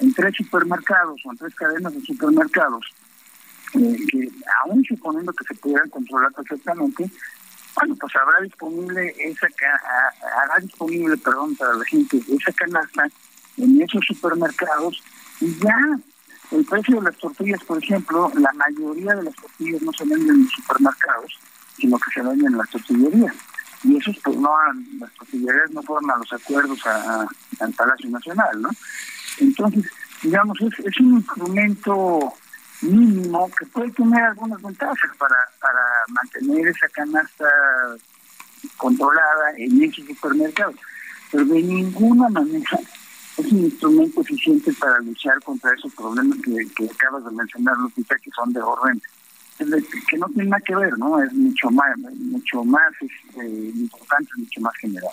en 0.00 0.12
tres 0.12 0.34
supermercados 0.36 1.20
o 1.24 1.30
en 1.30 1.38
tres 1.38 1.54
cadenas 1.54 1.94
de 1.94 2.00
supermercados 2.00 2.84
que 3.80 4.28
aún 4.64 4.84
suponiendo 4.84 5.32
que 5.32 5.44
se 5.44 5.54
pudieran 5.54 5.88
controlar 5.90 6.32
perfectamente, 6.32 7.10
bueno, 7.76 7.96
pues 8.00 8.12
habrá 8.16 8.40
disponible 8.40 9.14
esa 9.18 9.48
habrá 10.42 10.60
disponible, 10.60 11.16
perdón, 11.16 11.56
para 11.56 11.74
la 11.74 11.84
gente 11.84 12.20
esa 12.28 12.52
canasta 12.52 13.08
en 13.56 13.82
esos 13.82 14.04
supermercados 14.06 15.02
y 15.40 15.58
ya 15.58 15.76
el 16.50 16.64
precio 16.64 16.96
de 16.96 17.02
las 17.02 17.18
tortillas, 17.18 17.62
por 17.64 17.82
ejemplo, 17.82 18.30
la 18.36 18.52
mayoría 18.52 19.14
de 19.16 19.24
las 19.24 19.34
tortillas 19.34 19.82
no 19.82 19.92
se 19.92 20.04
venden 20.04 20.30
en 20.30 20.44
los 20.44 20.52
supermercados, 20.52 21.38
sino 21.76 21.98
que 21.98 22.10
se 22.12 22.22
venden 22.22 22.46
en 22.46 22.58
las 22.58 22.70
tortillerías. 22.70 23.34
Y 23.82 23.96
esos, 23.96 24.16
pues 24.22 24.36
no, 24.38 24.50
las 25.00 25.12
tortillerías 25.14 25.70
no 25.72 25.82
fueron 25.82 26.10
a 26.10 26.16
los 26.16 26.32
acuerdos 26.32 26.78
al 26.86 27.72
Palacio 27.76 28.08
Nacional, 28.08 28.62
¿no? 28.62 28.70
Entonces, 29.38 29.84
digamos, 30.22 30.58
es, 30.60 30.86
es 30.86 31.00
un 31.00 31.16
instrumento 31.16 32.34
mínimo 32.84 33.50
que 33.58 33.66
puede 33.66 33.90
tener 33.92 34.22
algunas 34.22 34.60
ventajas 34.62 35.10
para, 35.18 35.36
para 35.60 35.80
mantener 36.08 36.68
esa 36.68 36.88
canasta 36.88 37.48
controlada 38.76 39.52
en 39.56 39.82
esos 39.82 40.04
supermercados, 40.06 40.76
pero 41.30 41.44
de 41.44 41.62
ninguna 41.62 42.28
manera 42.28 42.78
es 43.36 43.52
un 43.52 43.64
instrumento 43.64 44.20
eficiente 44.20 44.72
para 44.74 44.98
luchar 45.00 45.40
contra 45.42 45.74
esos 45.74 45.92
problemas 45.94 46.38
que, 46.38 46.66
que 46.76 46.90
acabas 46.90 47.24
de 47.24 47.30
mencionar, 47.32 47.76
Lupita, 47.78 48.16
que 48.16 48.30
son 48.30 48.52
de 48.52 48.60
orden 48.60 49.00
que 49.56 50.18
no 50.18 50.26
tiene 50.28 50.50
nada 50.50 50.62
que 50.66 50.74
ver, 50.74 50.98
¿no? 50.98 51.22
Es 51.22 51.32
mucho 51.32 51.70
más, 51.70 51.96
mucho 51.98 52.64
más 52.64 52.92
este, 53.00 53.46
importante, 53.46 54.30
mucho 54.36 54.60
más 54.60 54.74
general. 54.76 55.10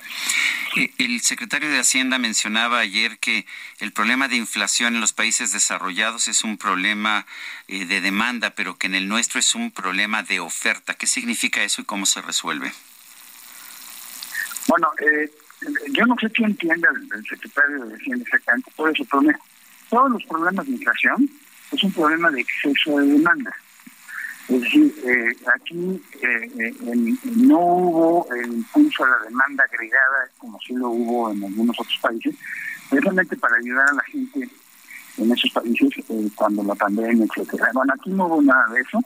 El 0.76 1.20
secretario 1.20 1.70
de 1.70 1.80
Hacienda 1.80 2.18
mencionaba 2.18 2.80
ayer 2.80 3.18
que 3.20 3.46
el 3.80 3.92
problema 3.92 4.30
de 4.30 4.38
inflación 4.38 4.96
en 4.96 5.02
los 5.02 5.12
países 5.12 5.52
desarrollados 5.52 6.30
es 6.30 6.44
un 6.44 6.58
problema 6.58 7.26
eh, 7.68 7.86
de 7.86 8.00
demanda, 8.00 8.52
pero 8.52 8.78
que 8.78 8.88
en 8.88 8.96
el 8.96 9.10
nuestro 9.10 9.40
es 9.40 9.54
un 9.54 9.72
problema 9.72 10.24
de 10.24 10.40
oferta. 10.40 10.94
¿Qué 10.94 11.08
significa 11.08 11.62
eso 11.64 11.82
y 11.82 11.86
cómo 11.86 12.06
se 12.06 12.22
resuelve? 12.22 12.72
Bueno, 14.68 14.88
eh, 15.06 15.30
yo 15.90 16.06
no 16.06 16.16
sé 16.22 16.30
qué 16.32 16.44
entiende 16.44 16.88
el, 17.14 17.26
secretario 17.28 17.86
de 17.86 17.96
Hacienda 17.96 18.24
exactamente 18.24 18.72
por 18.76 18.90
eso, 18.90 19.06
pero 19.12 19.38
todos 19.90 20.12
los 20.12 20.24
problemas 20.24 20.66
de 20.66 20.72
inflación 20.72 21.30
es 21.72 21.84
un 21.84 21.92
problema 21.92 22.32
de 22.32 22.42
exceso 22.42 22.98
de 22.98 23.08
demanda. 23.08 23.54
Es 24.50 24.62
decir, 24.62 24.94
eh, 25.06 25.36
aquí 25.56 26.02
eh, 26.22 26.52
eh, 26.60 26.74
no 27.38 27.60
hubo 27.60 28.28
el 28.34 28.54
impulso 28.54 29.06
a 29.06 29.10
la 29.10 29.20
demanda 29.26 29.64
agregada 29.64 30.30
como 30.38 30.60
sí 30.60 30.74
lo 30.74 30.90
hubo 30.90 31.32
en 31.32 31.44
algunos 31.44 31.80
otros 31.80 31.98
países, 32.02 32.36
precisamente 32.90 33.38
para 33.38 33.56
ayudar 33.58 33.90
a 33.90 33.94
la 33.94 34.04
gente 34.04 34.50
en 35.18 35.32
esos 35.32 35.52
países 35.52 35.90
cuando 36.36 36.64
la 36.64 36.76
pandemia, 36.76 37.26
etcétera. 37.26 37.70
Bueno, 37.74 37.94
aquí 37.94 38.10
no 38.10 38.26
hubo 38.26 38.42
nada 38.42 38.68
de 38.74 38.82
eso. 38.82 39.00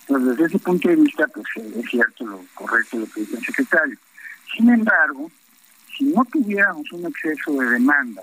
Entonces, 0.00 0.36
desde 0.36 0.46
ese 0.46 0.58
punto 0.58 0.88
de 0.88 0.96
vista, 0.96 1.26
pues 1.28 1.46
es 1.56 1.90
cierto 1.90 2.26
lo 2.26 2.44
correcto 2.54 2.98
lo 2.98 3.06
que 3.06 3.20
dice 3.20 3.36
el 3.36 3.44
secretario. 3.44 3.96
Sin 4.54 4.68
embargo, 4.68 5.30
si 5.96 6.04
no 6.04 6.24
tuviéramos 6.26 6.90
un 6.92 7.06
exceso 7.06 7.52
de 7.52 7.70
demanda, 7.70 8.22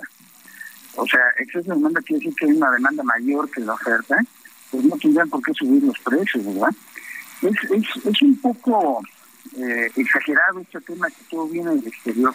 o 0.95 1.07
sea, 1.07 1.21
exceso 1.37 1.69
de 1.69 1.75
demanda 1.75 2.01
quiere 2.01 2.19
decir 2.19 2.35
que 2.35 2.45
hay 2.45 2.51
una 2.51 2.71
demanda 2.71 3.03
mayor 3.03 3.49
que 3.49 3.61
la 3.61 3.73
oferta, 3.73 4.17
pues 4.71 4.83
no 4.83 4.97
tendrían 4.97 5.29
por 5.29 5.41
qué 5.41 5.53
subir 5.53 5.83
los 5.83 5.99
precios, 5.99 6.45
¿verdad? 6.45 6.69
Es, 7.41 7.71
es, 7.71 8.05
es 8.05 8.21
un 8.21 8.35
poco 8.37 9.01
eh, 9.57 9.91
exagerado 9.95 10.59
este 10.59 10.81
tema 10.81 11.07
que 11.07 11.23
todo 11.29 11.47
viene 11.47 11.71
del 11.71 11.87
exterior. 11.87 12.33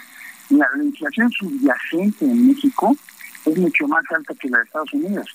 La, 0.51 0.67
inflación 0.83 1.31
subyacente 1.31 2.25
en 2.25 2.49
México 2.49 2.97
es 3.47 3.57
mucho 3.57 3.89
más 3.89 4.05
alta 4.11 4.35
que 4.35 4.49
la 4.49 4.59
de 4.59 4.65
Estados 4.65 4.93
Unidos. 4.93 5.29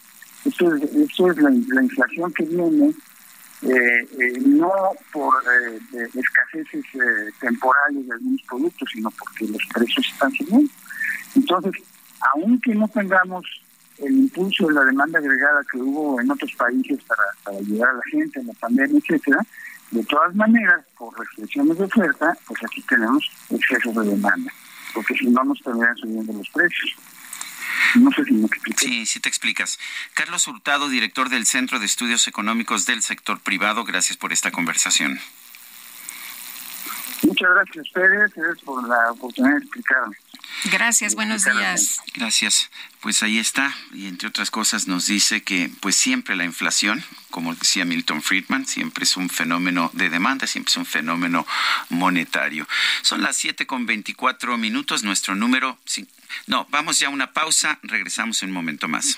Esto 0.46 0.76
es, 0.76 0.84
esto 0.84 1.32
es 1.32 1.38
la, 1.38 1.52
inflación 1.82 2.34
que 2.34 2.44
viene 2.44 2.94
eh, 3.62 4.08
eh, 4.20 4.40
no 4.46 4.72
por 5.12 5.34
eh, 5.44 6.08
escaseces 6.14 6.86
temporales 7.40 8.08
de 8.08 8.14
algunos 8.14 8.42
productos, 8.44 8.90
sino 8.94 9.12
porque 9.12 9.48
los 9.48 9.62
precios 9.74 10.08
están 10.08 10.32
subiendo. 10.32 10.72
Entonces, 11.36 11.74
aunque 12.34 12.74
no 12.74 12.88
tengamos 12.88 13.46
el 14.02 14.14
impulso 14.14 14.68
de 14.68 14.74
la 14.74 14.86
demanda 14.86 15.20
agregada 15.20 15.62
que 15.72 15.78
hubo 15.78 16.20
en 16.22 16.32
otros 16.32 16.52
países 16.54 17.02
para, 17.04 17.24
para 17.44 17.58
ayudar 17.58 17.90
a 17.90 17.94
la 17.94 18.04
gente 18.12 18.40
en 18.40 18.48
la 18.48 18.54
pandemia, 18.54 19.00
etcétera, 19.00 19.46
de 19.92 20.04
todas 20.04 20.36
maneras, 20.36 20.86
por 20.98 21.18
restricciones 21.18 21.78
de 21.78 21.86
oferta, 21.86 22.38
pues 22.48 22.64
aquí 22.64 22.82
tenemos 22.84 23.30
exceso 23.50 23.92
de 23.92 24.10
demanda, 24.10 24.52
porque 24.94 25.16
si 25.16 25.28
no 25.28 25.44
nos 25.44 25.60
terminan 25.62 25.96
subiendo 25.98 26.34
los 26.34 26.50
precios. 26.50 26.96
No 27.96 28.12
sé 28.12 28.24
si 28.26 28.34
me 28.34 28.46
explico. 28.46 28.80
Sí, 28.80 29.06
sí 29.06 29.20
te 29.20 29.30
explicas. 29.30 29.80
Carlos 30.14 30.48
Hurtado, 30.48 30.90
director 30.90 31.30
del 31.30 31.46
Centro 31.46 31.80
de 31.80 31.86
Estudios 31.86 32.28
Económicos 32.28 32.86
del 32.86 33.02
Sector 33.02 33.40
Privado, 33.40 33.84
gracias 33.84 34.18
por 34.18 34.32
esta 34.32 34.52
conversación. 34.52 35.20
Muchas 37.24 37.50
gracias 37.54 37.78
a 37.78 37.82
ustedes, 37.82 38.62
por 38.64 38.88
la 38.88 39.12
oportunidad 39.12 39.56
de 39.56 39.64
explicarme. 39.64 40.16
Gracias, 40.66 41.16
buenos 41.16 41.44
días. 41.44 42.02
Gracias. 42.14 42.70
Pues 43.00 43.24
ahí 43.24 43.40
está. 43.40 43.76
Y 43.94 44.08
entre 44.08 44.28
otras 44.28 44.52
cosas 44.52 44.88
nos 44.88 45.06
dice 45.06 45.42
que 45.42 45.72
pues 45.80 45.96
siempre 45.96 46.36
la 46.36 46.44
inflación, 46.44 47.04
como 47.30 47.56
decía 47.56 47.86
Milton 47.86 48.22
Friedman, 48.22 48.66
siempre 48.66 49.06
es 49.06 49.16
un 49.16 49.30
fenómeno 49.30 49.90
de 49.94 50.10
demanda, 50.10 50.48
siempre 50.48 50.72
es 50.72 50.78
un 50.78 50.86
fenómeno 50.86 51.48
monetario. 51.90 52.68
Son 53.02 53.22
las 53.22 53.38
7 53.38 53.66
con 53.66 53.86
24 53.86 54.58
minutos, 54.58 55.04
nuestro 55.04 55.36
número... 55.36 55.80
No, 56.46 56.68
vamos 56.70 57.00
ya 57.00 57.08
a 57.08 57.10
una 57.10 57.32
pausa, 57.34 57.80
regresamos 57.84 58.44
en 58.44 58.50
un 58.50 58.56
momento 58.56 58.88
más. 58.88 59.18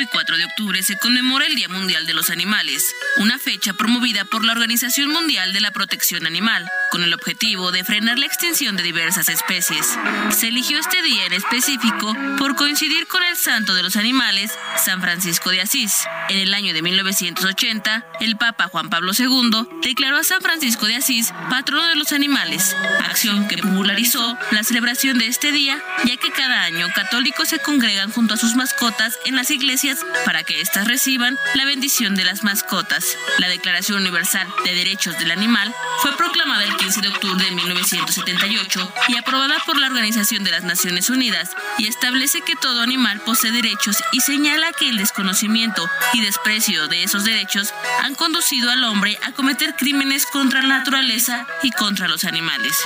Hoy 0.00 0.06
4 0.06 0.38
de 0.38 0.46
octubre 0.46 0.82
se 0.82 0.96
conmemora 0.96 1.44
el 1.44 1.54
Día 1.54 1.68
Mundial 1.68 2.06
de 2.06 2.14
los 2.14 2.30
Animales, 2.30 2.82
una 3.18 3.38
fecha 3.38 3.74
promovida 3.74 4.24
por 4.24 4.46
la 4.46 4.52
Organización 4.52 5.10
Mundial 5.10 5.52
de 5.52 5.60
la 5.60 5.72
Protección 5.72 6.26
Animal 6.26 6.66
con 6.90 7.02
el 7.02 7.12
objetivo 7.12 7.70
de 7.70 7.84
frenar 7.84 8.18
la 8.18 8.24
extinción 8.24 8.76
de 8.76 8.82
diversas 8.82 9.28
especies. 9.28 9.86
Se 10.30 10.48
eligió 10.48 10.78
este 10.78 11.02
día 11.02 11.26
en 11.26 11.34
específico 11.34 12.16
por 12.38 12.56
coincidir 12.56 13.06
con 13.06 13.22
el 13.22 13.36
santo 13.36 13.74
de 13.74 13.82
los 13.82 13.96
animales, 13.96 14.52
San 14.82 15.02
Francisco 15.02 15.50
de 15.50 15.60
Asís. 15.60 15.92
En 16.30 16.38
el 16.38 16.54
año 16.54 16.72
de 16.72 16.82
1980, 16.82 18.06
el 18.20 18.36
Papa 18.38 18.68
Juan 18.68 18.88
Pablo 18.88 19.12
II 19.16 19.68
declaró 19.82 20.16
a 20.16 20.24
San 20.24 20.40
Francisco 20.40 20.86
de 20.86 20.96
Asís 20.96 21.32
patrono 21.48 21.86
de 21.86 21.96
los 21.96 22.12
animales, 22.12 22.74
acción 23.04 23.46
que 23.48 23.58
popularizó 23.58 24.36
la 24.50 24.64
celebración 24.64 25.18
de 25.18 25.26
este 25.26 25.52
día, 25.52 25.80
ya 26.06 26.16
que 26.16 26.30
cada 26.30 26.62
año 26.62 26.88
católicos 26.94 27.50
se 27.50 27.58
congregan 27.58 28.10
junto 28.10 28.34
a 28.34 28.38
sus 28.38 28.56
mascotas 28.56 29.18
en 29.26 29.36
las 29.36 29.50
iglesias 29.50 29.89
para 30.24 30.44
que 30.44 30.60
éstas 30.60 30.86
reciban 30.86 31.38
la 31.54 31.64
bendición 31.64 32.14
de 32.14 32.24
las 32.24 32.42
mascotas. 32.42 33.04
La 33.38 33.48
Declaración 33.48 34.00
Universal 34.00 34.46
de 34.64 34.74
Derechos 34.74 35.18
del 35.18 35.30
Animal 35.30 35.74
fue 36.00 36.16
proclamada 36.16 36.64
el 36.64 36.76
15 36.76 37.00
de 37.00 37.08
octubre 37.08 37.44
de 37.44 37.50
1978 37.50 38.92
y 39.08 39.16
aprobada 39.16 39.56
por 39.66 39.78
la 39.78 39.86
Organización 39.86 40.44
de 40.44 40.50
las 40.50 40.64
Naciones 40.64 41.10
Unidas 41.10 41.50
y 41.78 41.86
establece 41.86 42.42
que 42.42 42.56
todo 42.56 42.82
animal 42.82 43.20
posee 43.20 43.52
derechos 43.52 43.96
y 44.12 44.20
señala 44.20 44.72
que 44.72 44.88
el 44.88 44.96
desconocimiento 44.96 45.88
y 46.12 46.20
desprecio 46.20 46.88
de 46.88 47.04
esos 47.04 47.24
derechos 47.24 47.72
han 48.02 48.14
conducido 48.14 48.70
al 48.70 48.84
hombre 48.84 49.18
a 49.22 49.32
cometer 49.32 49.74
crímenes 49.76 50.26
contra 50.26 50.62
la 50.62 50.78
naturaleza 50.78 51.46
y 51.62 51.70
contra 51.72 52.08
los 52.08 52.24
animales. 52.24 52.76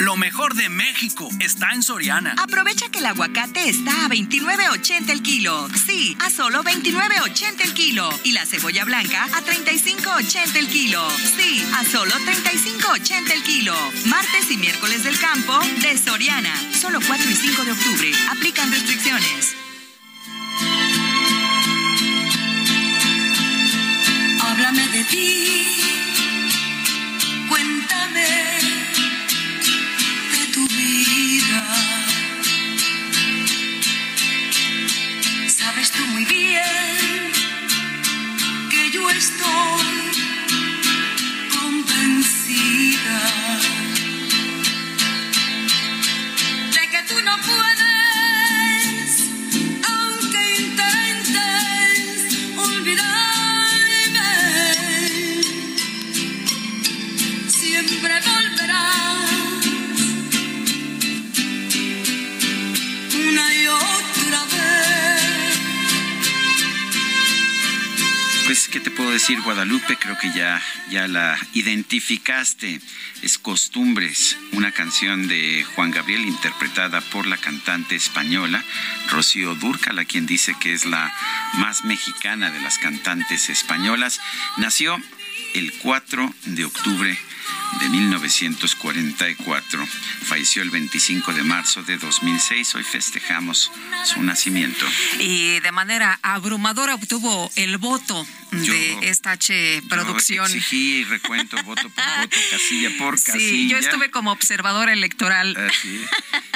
Lo 0.00 0.16
mejor 0.16 0.54
de 0.54 0.70
México 0.70 1.28
está 1.40 1.72
en 1.74 1.82
Soriana. 1.82 2.34
Aprovecha 2.38 2.88
que 2.90 3.00
el 3.00 3.06
aguacate 3.06 3.68
está 3.68 4.06
a 4.06 4.08
29.80 4.08 5.10
el 5.10 5.22
kilo. 5.22 5.68
Sí, 5.86 6.16
a 6.20 6.30
solo 6.30 6.64
29.80 6.64 7.60
el 7.60 7.74
kilo. 7.74 8.08
Y 8.24 8.32
la 8.32 8.46
cebolla 8.46 8.86
blanca 8.86 9.24
a 9.24 9.42
35.80 9.42 10.56
el 10.56 10.68
kilo. 10.68 11.06
Sí, 11.10 11.62
a 11.76 11.84
solo 11.84 12.12
35.80 12.12 13.30
el 13.30 13.42
kilo. 13.42 13.74
Martes 14.06 14.50
y 14.50 14.56
miércoles 14.56 15.04
del 15.04 15.18
campo 15.18 15.60
de 15.82 15.98
Soriana. 15.98 16.54
Solo 16.72 16.98
4 17.06 17.30
y 17.30 17.34
5 17.34 17.64
de 17.64 17.72
octubre. 17.72 18.10
Aplican 18.30 18.72
restricciones. 18.72 19.54
Háblame 24.40 24.88
de 24.88 25.04
ti. 25.04 25.76
Cuéntame 27.50 28.69
Muy 35.98 36.24
bien 36.24 37.32
que 38.70 38.90
yo 38.90 39.10
estoy 39.10 39.86
convencida 41.58 43.20
de 46.74 46.88
que 46.90 47.02
tú 47.08 47.20
no 47.22 47.36
puedes, 47.42 47.79
Pues, 68.50 68.66
¿qué 68.66 68.80
te 68.80 68.90
puedo 68.90 69.12
decir, 69.12 69.40
Guadalupe? 69.42 69.96
Creo 69.96 70.18
que 70.18 70.32
ya, 70.32 70.60
ya 70.90 71.06
la 71.06 71.38
identificaste. 71.52 72.80
Es 73.22 73.38
Costumbres, 73.38 74.36
una 74.50 74.72
canción 74.72 75.28
de 75.28 75.64
Juan 75.76 75.92
Gabriel 75.92 76.22
interpretada 76.22 77.00
por 77.00 77.28
la 77.28 77.36
cantante 77.36 77.94
española 77.94 78.64
Rocío 79.08 79.54
Dúrcala, 79.54 80.04
quien 80.04 80.26
dice 80.26 80.56
que 80.58 80.72
es 80.72 80.84
la 80.84 81.14
más 81.58 81.84
mexicana 81.84 82.50
de 82.50 82.60
las 82.60 82.78
cantantes 82.78 83.50
españolas. 83.50 84.20
Nació 84.56 85.00
el 85.54 85.72
4 85.74 86.34
de 86.46 86.64
octubre 86.64 87.16
de 87.80 87.88
1944. 87.88 89.86
Falleció 90.24 90.62
el 90.62 90.70
25 90.70 91.32
de 91.32 91.42
marzo 91.42 91.82
de 91.82 91.98
2006. 91.98 92.74
Hoy 92.74 92.84
festejamos 92.84 93.70
su 94.04 94.22
nacimiento. 94.22 94.86
Y 95.18 95.60
de 95.60 95.72
manera 95.72 96.18
abrumadora 96.22 96.94
obtuvo 96.94 97.50
el 97.56 97.78
voto 97.78 98.26
de 98.50 98.98
esta 99.08 99.32
H 99.32 99.82
producción. 99.88 100.48
Yo 100.48 100.56
exigí 100.56 101.00
y 101.00 101.04
recuento 101.04 101.56
voto 101.62 101.88
por 101.88 102.04
voto, 102.20 102.36
casilla 102.50 102.90
por 102.98 103.14
casilla. 103.14 103.38
Sí, 103.38 103.68
yo 103.68 103.78
estuve 103.78 104.10
como 104.10 104.32
observadora 104.32 104.92
electoral. 104.92 105.56
Así, 105.56 106.04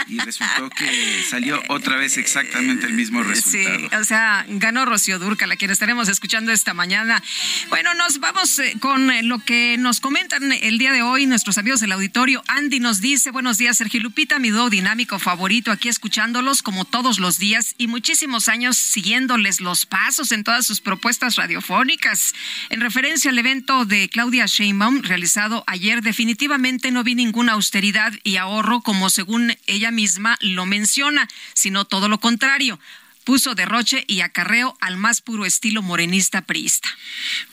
y 0.08 0.18
resultó 0.18 0.68
que 0.70 1.24
salió 1.28 1.62
otra 1.68 1.96
vez 1.96 2.16
exactamente 2.16 2.86
el 2.86 2.94
mismo 2.94 3.22
resultado. 3.22 3.78
Sí, 3.78 3.96
o 3.96 4.04
sea, 4.04 4.44
ganó 4.48 4.84
Rocío 4.84 5.18
Durca, 5.18 5.46
la 5.46 5.56
quien 5.56 5.70
estaremos 5.70 6.08
escuchando 6.08 6.52
esta 6.52 6.74
mañana. 6.74 7.22
Bueno, 7.68 7.94
nos 7.94 8.18
vamos 8.20 8.58
eh, 8.58 8.74
con 8.80 9.10
eh, 9.10 9.22
lo 9.22 9.38
que 9.38 9.76
nos 9.78 10.00
comentan 10.00 10.52
el 10.52 10.78
día 10.78 10.83
de 10.92 11.02
hoy 11.02 11.26
nuestros 11.26 11.56
amigos 11.56 11.80
del 11.80 11.92
auditorio. 11.92 12.42
Andy 12.46 12.78
nos 12.78 13.00
dice, 13.00 13.30
buenos 13.30 13.58
días, 13.58 13.78
Sergio 13.78 14.00
Lupita, 14.00 14.38
mi 14.38 14.50
dúo 14.50 14.68
dinámico 14.68 15.18
favorito, 15.18 15.70
aquí 15.70 15.88
escuchándolos 15.88 16.62
como 16.62 16.84
todos 16.84 17.18
los 17.18 17.38
días 17.38 17.74
y 17.78 17.86
muchísimos 17.86 18.48
años 18.48 18.76
siguiéndoles 18.76 19.60
los 19.60 19.86
pasos 19.86 20.30
en 20.32 20.44
todas 20.44 20.66
sus 20.66 20.80
propuestas 20.80 21.36
radiofónicas. 21.36 22.34
En 22.68 22.80
referencia 22.80 23.30
al 23.30 23.38
evento 23.38 23.84
de 23.84 24.08
Claudia 24.08 24.46
Sheinbaum 24.46 25.02
realizado 25.02 25.64
ayer, 25.66 26.02
definitivamente 26.02 26.90
no 26.90 27.02
vi 27.02 27.14
ninguna 27.14 27.52
austeridad 27.52 28.12
y 28.22 28.36
ahorro 28.36 28.82
como 28.82 29.10
según 29.10 29.56
ella 29.66 29.90
misma 29.90 30.36
lo 30.40 30.66
menciona, 30.66 31.28
sino 31.54 31.84
todo 31.84 32.08
lo 32.08 32.20
contrario 32.20 32.78
puso 33.24 33.54
derroche 33.54 34.04
y 34.06 34.20
acarreo 34.20 34.76
al 34.80 34.96
más 34.96 35.20
puro 35.20 35.44
estilo 35.46 35.82
morenista 35.82 36.42
priista. 36.42 36.88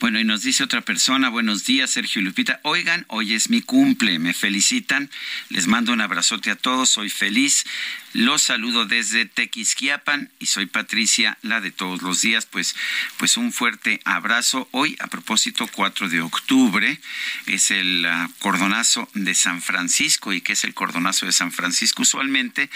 Bueno, 0.00 0.20
y 0.20 0.24
nos 0.24 0.42
dice 0.42 0.62
otra 0.62 0.82
persona, 0.82 1.28
buenos 1.30 1.64
días, 1.64 1.90
Sergio 1.90 2.22
Lupita. 2.22 2.60
Oigan, 2.62 3.04
hoy 3.08 3.34
es 3.34 3.50
mi 3.50 3.62
cumple, 3.62 4.18
me 4.18 4.34
felicitan. 4.34 5.10
Les 5.48 5.66
mando 5.66 5.92
un 5.92 6.00
abrazote 6.00 6.50
a 6.50 6.56
todos, 6.56 6.90
soy 6.90 7.10
feliz. 7.10 7.64
Los 8.14 8.42
saludo 8.42 8.84
desde 8.84 9.24
Tequisquiapan 9.24 10.30
y 10.38 10.46
soy 10.46 10.66
Patricia, 10.66 11.38
la 11.40 11.62
de 11.62 11.70
todos 11.70 12.02
los 12.02 12.20
días. 12.20 12.44
Pues, 12.44 12.76
pues 13.16 13.38
un 13.38 13.52
fuerte 13.52 14.00
abrazo. 14.04 14.68
Hoy, 14.70 14.96
a 15.00 15.06
propósito, 15.06 15.66
4 15.72 16.10
de 16.10 16.20
octubre, 16.20 17.00
es 17.46 17.70
el 17.70 18.06
uh, 18.06 18.30
cordonazo 18.40 19.08
de 19.14 19.34
San 19.34 19.62
Francisco. 19.62 20.34
¿Y 20.34 20.42
qué 20.42 20.52
es 20.52 20.64
el 20.64 20.74
cordonazo 20.74 21.24
de 21.24 21.32
San 21.32 21.52
Francisco? 21.52 22.02
Usualmente 22.02 22.68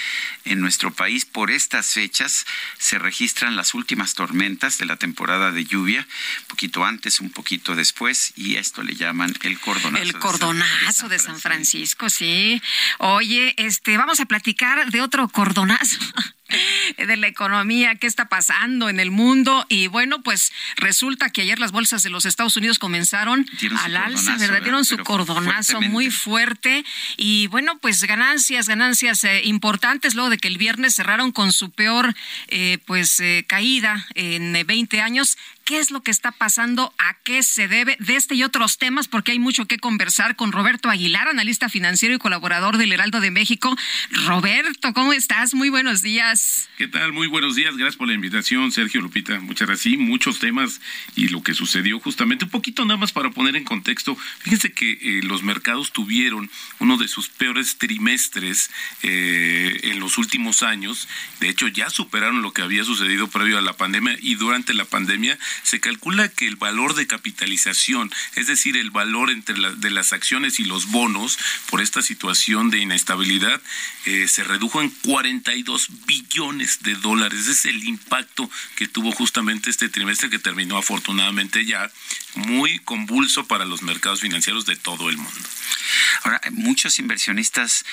en 0.47 0.61
nuestro 0.61 0.95
país, 0.95 1.27
por 1.27 1.51
estas 1.51 1.93
fechas, 1.93 2.47
se 2.79 2.99
registran 2.99 3.57
las 3.57 3.75
últimas 3.75 4.15
tormentas 4.15 4.79
de 4.79 4.87
la 4.87 4.97
temporada 4.97 5.53
de 5.53 5.67
lluvia, 5.67 6.01
un 6.41 6.47
poquito 6.47 6.85
antes, 6.87 7.21
un 7.21 7.31
poquito 7.31 7.75
después, 7.75 8.33
y 8.37 8.57
esto 8.57 8.83
le 8.83 8.95
llaman 8.95 9.35
el 9.43 9.61
cordonazo. 9.61 10.03
El 10.03 10.15
cordonazo 10.15 10.87
de 10.87 10.93
San, 10.93 11.09
de 11.09 11.19
San 11.19 11.41
Francisco, 11.41 12.09
sí. 12.09 12.63
Oye, 12.99 13.55
este, 13.59 13.99
vamos 13.99 14.21
a 14.21 14.25
platicar 14.25 14.91
de 14.91 15.03
otro 15.03 15.26
cordonazo 15.29 15.99
de 16.97 17.17
la 17.17 17.27
economía, 17.27 17.97
qué 17.97 18.07
está 18.07 18.29
pasando 18.29 18.89
en 18.89 19.01
el 19.01 19.11
mundo. 19.11 19.67
Y 19.69 19.89
bueno, 19.89 20.23
pues 20.23 20.53
resulta 20.77 21.31
que 21.31 21.43
ayer 21.43 21.59
las 21.59 21.73
bolsas 21.73 22.03
de 22.03 22.11
los 22.11 22.25
Estados 22.25 22.57
Unidos 22.57 22.79
comenzaron 22.79 23.47
al 23.83 23.97
alza, 23.97 24.37
¿verdad? 24.37 24.63
Dieron 24.63 24.85
su 24.85 24.97
cordonazo 24.99 25.81
muy 25.81 26.11
fuerte. 26.11 26.85
Y 27.17 27.49
bueno, 27.49 27.79
pues 27.79 28.03
ganancias, 28.05 28.69
ganancias 28.69 29.25
eh, 29.25 29.43
importantes 29.45 30.15
luego 30.15 30.31
de 30.31 30.39
que 30.39 30.49
el 30.49 30.59
viernes 30.59 30.95
cerraron 30.95 31.33
con 31.33 31.53
su 31.53 31.71
peor 31.71 32.15
eh, 32.49 32.79
pues 32.87 33.19
eh, 33.21 33.45
caída 33.47 34.07
en 34.15 34.53
20 34.67 35.01
años 35.01 35.37
qué 35.67 35.81
es 35.81 35.91
lo 35.91 36.03
que 36.03 36.13
está 36.13 36.31
pasando, 36.31 36.95
a 36.97 37.15
qué 37.25 37.43
se 37.43 37.67
debe, 37.67 37.97
de 37.99 38.15
este 38.15 38.37
y 38.37 38.45
otros 38.45 38.79
temas, 38.79 39.09
porque 39.09 39.33
hay 39.33 39.41
mucho 39.41 39.67
que 39.67 39.79
conversar 39.79 40.37
con 40.37 40.53
Roberto 40.53 40.89
Aguilar, 40.89 41.27
analista 41.27 41.69
financiero 41.69 42.15
y 42.15 42.19
colaborador 42.19 42.79
del 42.79 42.93
Heraldo 42.93 43.21
de 43.21 43.33
México. 43.33 43.77
Roberto, 44.27 44.93
¿cómo 44.95 45.13
estás? 45.13 45.55
Muy 45.55 45.69
buenos 45.69 46.03
días. 46.03 46.71
¿Qué 46.79 46.87
tal? 46.87 47.13
Muy 47.13 47.27
buenos 47.27 47.57
días. 47.57 47.77
Gracias 47.77 47.97
por 47.97 48.07
la 48.07 48.15
invitación, 48.15 48.71
Sergio 48.71 49.01
Lupita. 49.01 49.41
Muchas 49.41 49.67
gracias. 49.67 49.83
Sí, 49.83 49.97
muchos 49.97 50.39
temas 50.39 50.81
y 51.17 51.29
lo 51.29 51.43
que 51.43 51.53
sucedió 51.53 51.99
justamente. 51.99 52.45
Un 52.45 52.51
poquito 52.51 52.85
nada 52.85 52.97
más 52.97 53.13
para 53.13 53.31
poner 53.31 53.57
en 53.57 53.65
contexto. 53.65 54.17
Fíjense 54.39 54.73
que 54.73 54.93
eh, 54.93 55.21
los 55.25 55.43
mercados 55.43 55.93
tuvieron 55.93 56.49
uno 56.79 56.97
de 56.97 57.09
sus 57.09 57.29
peores 57.29 57.77
trimestres 57.79 58.71
eh, 59.03 59.81
en 59.83 59.99
los 59.99 60.17
últimos 60.17 60.63
años. 60.63 61.09
De 61.41 61.49
hecho, 61.49 61.67
ya 61.67 61.91
superaron 61.91 62.43
lo 62.43 62.53
que 62.53 62.63
había 62.63 62.85
sucedido 62.85 63.29
previo 63.29 63.59
a 63.59 63.63
la 63.63 63.73
pandemia 63.73 64.17
y 64.21 64.37
durante 64.37 64.73
la 64.75 64.85
pandemia 64.85 65.37
se 65.63 65.81
calcula 65.81 66.29
que 66.29 66.47
el 66.47 66.57
valor 66.57 66.95
de 66.95 67.07
capitalización, 67.07 68.13
es 68.35 68.47
decir, 68.47 68.77
el 68.77 68.91
valor 68.91 69.31
entre 69.31 69.57
de 69.77 69.91
las 69.91 70.13
acciones 70.13 70.61
y 70.61 70.65
los 70.65 70.87
bonos 70.87 71.39
por 71.71 71.81
esta 71.81 72.03
situación 72.03 72.71
de 72.71 72.79
inestabilidad, 72.79 73.61
eh, 74.05 74.29
se 74.29 74.45
redujo 74.45 74.81
en 74.81 74.91
42 74.91 76.07
billones 76.07 76.83
de 76.83 76.95
dólares. 76.95 77.41
Ese 77.41 77.53
es 77.53 77.65
el 77.67 77.85
impacto 77.85 78.51
que 78.77 78.89
tuvo 78.89 79.13
justamente 79.13 79.71
este 79.71 79.89
trimestre 79.89 80.31
que 80.31 80.39
terminó 80.39 80.77
afortunadamente 80.77 81.65
ya 81.65 81.91
muy 82.35 82.79
convulso 82.81 83.47
para 83.47 83.65
los 83.65 83.83
mercados 83.83 84.21
financieros 84.21 84.67
de 84.67 84.77
todo 84.77 85.09
el 85.09 85.17
mundo. 85.17 85.49
Ahora, 86.23 86.41
muchos 86.53 86.99
inversionistas 86.99 87.85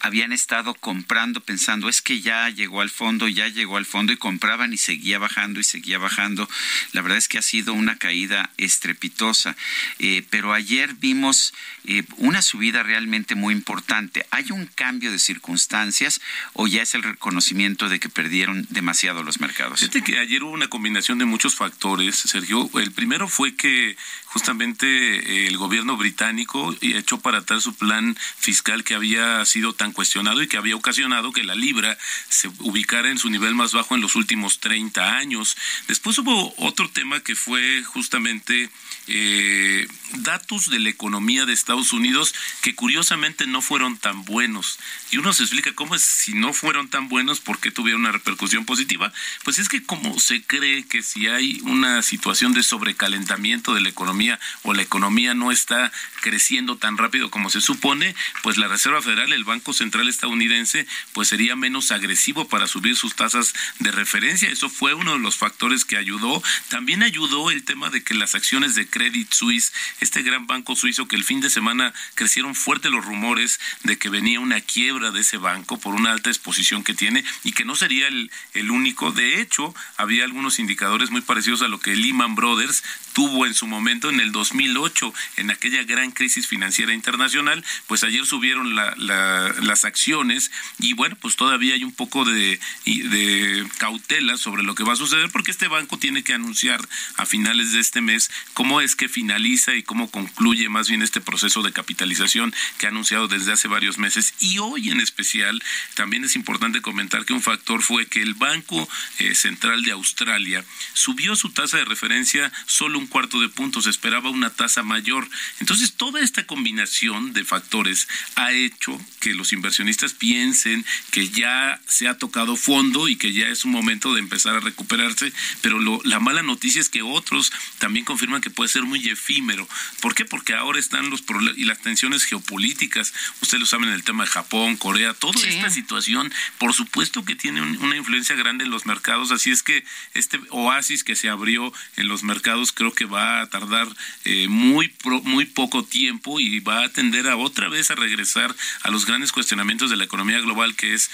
habían 0.00 0.32
estado 0.32 0.74
comprando 0.74 1.40
pensando 1.40 1.88
es 1.88 2.02
que 2.02 2.20
ya 2.20 2.48
llegó 2.50 2.80
al 2.80 2.90
fondo, 2.90 3.28
ya 3.28 3.48
llegó 3.48 3.76
al 3.76 3.86
fondo 3.86 4.12
y 4.12 4.16
compraban 4.16 4.72
y 4.72 4.76
seguía 4.76 5.18
bajando 5.18 5.60
y 5.60 5.64
seguía 5.64 5.98
bajando. 5.98 6.48
La 6.92 7.02
verdad 7.02 7.18
es 7.18 7.28
que 7.28 7.38
ha 7.38 7.42
sido 7.42 7.72
una 7.74 7.96
caída 7.96 8.50
estrepitosa. 8.56 9.56
Eh, 9.98 10.24
pero 10.30 10.52
ayer 10.52 10.94
vimos 10.94 11.54
eh, 11.84 12.02
una 12.16 12.42
subida 12.42 12.82
realmente 12.82 13.34
muy 13.34 13.54
importante. 13.54 14.26
¿Hay 14.30 14.50
un 14.50 14.66
cambio 14.66 15.10
de 15.10 15.18
circunstancias 15.18 16.20
o 16.52 16.66
ya 16.66 16.82
es 16.82 16.94
el 16.94 17.02
reconocimiento 17.02 17.88
de 17.88 18.00
que 18.00 18.08
perdieron 18.08 18.66
demasiado 18.70 19.22
los 19.22 19.40
mercados? 19.40 19.80
Fíjate 19.80 20.02
que 20.02 20.18
ayer 20.18 20.42
hubo 20.42 20.52
una 20.52 20.68
combinación 20.68 21.18
de 21.18 21.24
muchos 21.24 21.54
factores, 21.54 22.16
Sergio. 22.16 22.70
El 22.74 22.92
primero 22.92 23.28
fue 23.28 23.56
que 23.56 23.96
justamente 24.36 24.86
eh, 24.86 25.46
el 25.46 25.56
gobierno 25.56 25.96
británico 25.96 26.76
echó 26.82 27.18
para 27.18 27.38
atrás 27.38 27.62
su 27.62 27.74
plan 27.74 28.14
fiscal 28.36 28.84
que 28.84 28.94
había 28.94 29.42
sido 29.46 29.72
tan 29.72 29.92
cuestionado 29.92 30.42
y 30.42 30.46
que 30.46 30.58
había 30.58 30.76
ocasionado 30.76 31.32
que 31.32 31.42
la 31.42 31.54
libra 31.54 31.96
se 32.28 32.48
ubicara 32.58 33.10
en 33.10 33.16
su 33.16 33.30
nivel 33.30 33.54
más 33.54 33.72
bajo 33.72 33.94
en 33.94 34.02
los 34.02 34.14
últimos 34.14 34.60
30 34.60 35.16
años. 35.16 35.56
Después 35.88 36.18
hubo 36.18 36.52
otro 36.58 36.90
tema 36.90 37.20
que 37.20 37.34
fue 37.34 37.82
justamente 37.84 38.68
eh, 39.06 39.88
datos 40.12 40.70
de 40.70 40.78
la 40.78 40.88
economía 40.88 41.46
de 41.46 41.52
Estados 41.52 41.92
Unidos 41.92 42.34
que 42.62 42.74
curiosamente 42.74 43.46
no 43.46 43.62
fueron 43.62 43.98
tan 43.98 44.24
buenos. 44.24 44.78
Y 45.10 45.18
uno 45.18 45.32
se 45.32 45.42
explica 45.42 45.74
cómo 45.74 45.94
es, 45.94 46.02
si 46.02 46.34
no 46.34 46.52
fueron 46.52 46.88
tan 46.88 47.08
buenos, 47.08 47.40
¿por 47.40 47.58
qué 47.58 47.70
tuvieron 47.70 48.02
una 48.02 48.12
repercusión 48.12 48.64
positiva? 48.64 49.12
Pues 49.44 49.58
es 49.58 49.68
que 49.68 49.82
como 49.82 50.18
se 50.18 50.42
cree 50.42 50.86
que 50.86 51.02
si 51.02 51.28
hay 51.28 51.60
una 51.62 52.02
situación 52.02 52.52
de 52.52 52.62
sobrecalentamiento 52.62 53.74
de 53.74 53.80
la 53.80 53.88
economía 53.88 54.38
o 54.62 54.74
la 54.74 54.82
economía 54.82 55.34
no 55.34 55.52
está 55.52 55.92
creciendo 56.22 56.76
tan 56.76 56.98
rápido 56.98 57.30
como 57.30 57.50
se 57.50 57.60
supone, 57.60 58.14
pues 58.42 58.56
la 58.56 58.68
Reserva 58.68 59.02
Federal, 59.02 59.32
el 59.32 59.44
Banco 59.44 59.72
Central 59.72 60.08
estadounidense, 60.08 60.86
pues 61.12 61.28
sería 61.28 61.56
menos 61.56 61.90
agresivo 61.90 62.48
para 62.48 62.66
subir 62.66 62.96
sus 62.96 63.14
tasas 63.14 63.54
de 63.78 63.90
referencia. 63.90 64.50
Eso 64.50 64.68
fue 64.68 64.94
uno 64.94 65.12
de 65.12 65.18
los 65.18 65.36
factores 65.36 65.84
que 65.84 65.96
ayudó. 65.96 66.42
También 66.68 67.02
ayudó 67.02 67.50
el 67.50 67.64
tema 67.64 67.90
de 67.90 68.02
que 68.02 68.14
las 68.14 68.34
acciones 68.34 68.74
de 68.74 68.88
Credit 68.88 69.32
Suisse, 69.32 69.72
este 70.00 70.22
gran 70.22 70.46
banco 70.46 70.76
suizo 70.76 71.08
que 71.08 71.16
el 71.16 71.24
fin 71.24 71.40
de 71.40 71.50
semana 71.50 71.92
crecieron 72.14 72.54
fuerte 72.54 72.90
los 72.90 73.04
rumores 73.04 73.60
de 73.84 73.98
que 73.98 74.08
venía 74.08 74.40
una 74.40 74.60
quiebra 74.60 75.10
de 75.10 75.20
ese 75.20 75.36
banco 75.36 75.78
por 75.78 75.94
una 75.94 76.12
alta 76.12 76.30
exposición 76.30 76.84
que 76.84 76.94
tiene 76.94 77.24
y 77.44 77.52
que 77.52 77.64
no 77.64 77.76
sería 77.76 78.08
el, 78.08 78.30
el 78.54 78.70
único. 78.70 79.12
De 79.12 79.40
hecho, 79.40 79.74
había 79.96 80.24
algunos 80.24 80.58
indicadores 80.58 81.10
muy 81.10 81.20
parecidos 81.20 81.62
a 81.62 81.68
lo 81.68 81.80
que 81.80 81.96
Lehman 81.96 82.34
Brothers 82.34 82.82
tuvo 83.12 83.46
en 83.46 83.54
su 83.54 83.66
momento 83.66 84.10
en 84.10 84.20
el 84.20 84.30
2008, 84.30 85.14
en 85.38 85.50
aquella 85.50 85.82
gran 85.84 86.10
crisis 86.10 86.46
financiera 86.46 86.92
internacional, 86.92 87.64
pues 87.86 88.04
ayer 88.04 88.26
subieron 88.26 88.74
las 88.74 89.84
acciones 89.84 90.50
y 90.78 90.92
bueno, 90.92 91.16
pues 91.20 91.36
todavía 91.36 91.74
hay 91.74 91.84
un 91.84 91.94
poco 91.94 92.24
de, 92.24 92.60
de 92.84 93.66
cautela 93.78 94.36
sobre 94.36 94.62
lo 94.62 94.74
que 94.74 94.84
va 94.84 94.92
a 94.92 94.96
suceder 94.96 95.30
porque 95.30 95.50
este 95.50 95.68
banco 95.68 95.98
tiene 95.98 96.22
que 96.24 96.34
anunciar 96.34 96.86
a 97.16 97.24
finales 97.24 97.72
de 97.72 97.80
este 97.80 98.02
mes 98.02 98.30
cómo 98.52 98.80
es 98.80 98.96
que 98.96 99.08
finaliza 99.08 99.74
y 99.74 99.82
cómo 99.86 100.10
concluye 100.10 100.68
más 100.68 100.88
bien 100.88 101.02
este 101.02 101.20
proceso 101.20 101.62
de 101.62 101.72
capitalización 101.72 102.52
que 102.78 102.86
ha 102.86 102.90
anunciado 102.90 103.28
desde 103.28 103.52
hace 103.52 103.68
varios 103.68 103.98
meses. 103.98 104.34
Y 104.40 104.58
hoy 104.58 104.90
en 104.90 105.00
especial 105.00 105.62
también 105.94 106.24
es 106.24 106.36
importante 106.36 106.82
comentar 106.82 107.24
que 107.24 107.32
un 107.32 107.42
factor 107.42 107.82
fue 107.82 108.06
que 108.06 108.20
el 108.20 108.34
Banco 108.34 108.88
eh, 109.18 109.34
Central 109.34 109.82
de 109.82 109.92
Australia 109.92 110.64
subió 110.92 111.36
su 111.36 111.50
tasa 111.50 111.78
de 111.78 111.84
referencia 111.84 112.52
solo 112.66 112.98
un 112.98 113.06
cuarto 113.06 113.40
de 113.40 113.48
punto, 113.48 113.80
se 113.80 113.90
esperaba 113.90 114.28
una 114.30 114.50
tasa 114.50 114.82
mayor. 114.82 115.28
Entonces 115.60 115.94
toda 115.94 116.20
esta 116.20 116.46
combinación 116.46 117.32
de 117.32 117.44
factores 117.44 118.08
ha 118.34 118.52
hecho 118.52 119.00
que 119.20 119.34
los 119.34 119.52
inversionistas 119.52 120.12
piensen 120.12 120.84
que 121.10 121.28
ya 121.28 121.80
se 121.86 122.08
ha 122.08 122.18
tocado 122.18 122.56
fondo 122.56 123.08
y 123.08 123.16
que 123.16 123.32
ya 123.32 123.48
es 123.48 123.64
un 123.64 123.70
momento 123.70 124.12
de 124.12 124.20
empezar 124.20 124.56
a 124.56 124.60
recuperarse, 124.60 125.32
pero 125.62 125.78
lo, 125.78 126.00
la 126.04 126.20
mala 126.20 126.42
noticia 126.42 126.56
noticias 126.56 126.88
que 126.88 127.02
otros 127.02 127.52
también 127.78 128.06
confirman 128.06 128.40
que 128.40 128.50
puede 128.50 128.70
ser 128.70 128.82
muy 128.82 129.06
efímero. 129.08 129.68
¿Por 130.00 130.14
qué? 130.14 130.24
Porque 130.24 130.54
ahora 130.54 130.78
están 130.78 131.10
los 131.10 131.22
problemas 131.22 131.58
y 131.58 131.64
las 131.64 131.80
tensiones 131.80 132.24
geopolíticas. 132.24 133.12
Ustedes 133.40 133.60
lo 133.60 133.66
saben, 133.66 133.88
el 133.90 134.04
tema 134.04 134.24
de 134.24 134.30
Japón, 134.30 134.76
Corea, 134.76 135.14
toda 135.14 135.40
esta 135.46 135.70
situación, 135.70 136.32
por 136.58 136.72
supuesto 136.74 137.24
que 137.24 137.36
tiene 137.36 137.62
una 137.62 137.96
influencia 137.96 138.36
grande 138.36 138.64
en 138.64 138.70
los 138.70 138.86
mercados. 138.86 139.30
Así 139.30 139.50
es 139.50 139.62
que 139.62 139.84
este 140.14 140.40
oasis 140.50 141.04
que 141.04 141.16
se 141.16 141.28
abrió 141.28 141.72
en 141.96 142.08
los 142.08 142.22
mercados 142.22 142.72
creo 142.72 142.92
que 142.92 143.04
va 143.04 143.40
a 143.40 143.48
tardar 143.48 143.88
eh, 144.24 144.48
muy, 144.48 144.92
muy 145.24 145.44
poco 145.44 145.84
tiempo 145.84 146.40
y 146.40 146.60
va 146.60 146.84
a 146.84 146.88
tender 146.88 147.28
a 147.28 147.36
otra 147.36 147.68
vez 147.68 147.90
a 147.90 147.94
regresar 147.94 148.54
a 148.82 148.90
los 148.90 149.06
grandes 149.06 149.32
cuestionamientos 149.32 149.90
de 149.90 149.96
la 149.96 150.04
economía 150.04 150.40
global, 150.40 150.76
que 150.76 150.94
es 150.94 151.10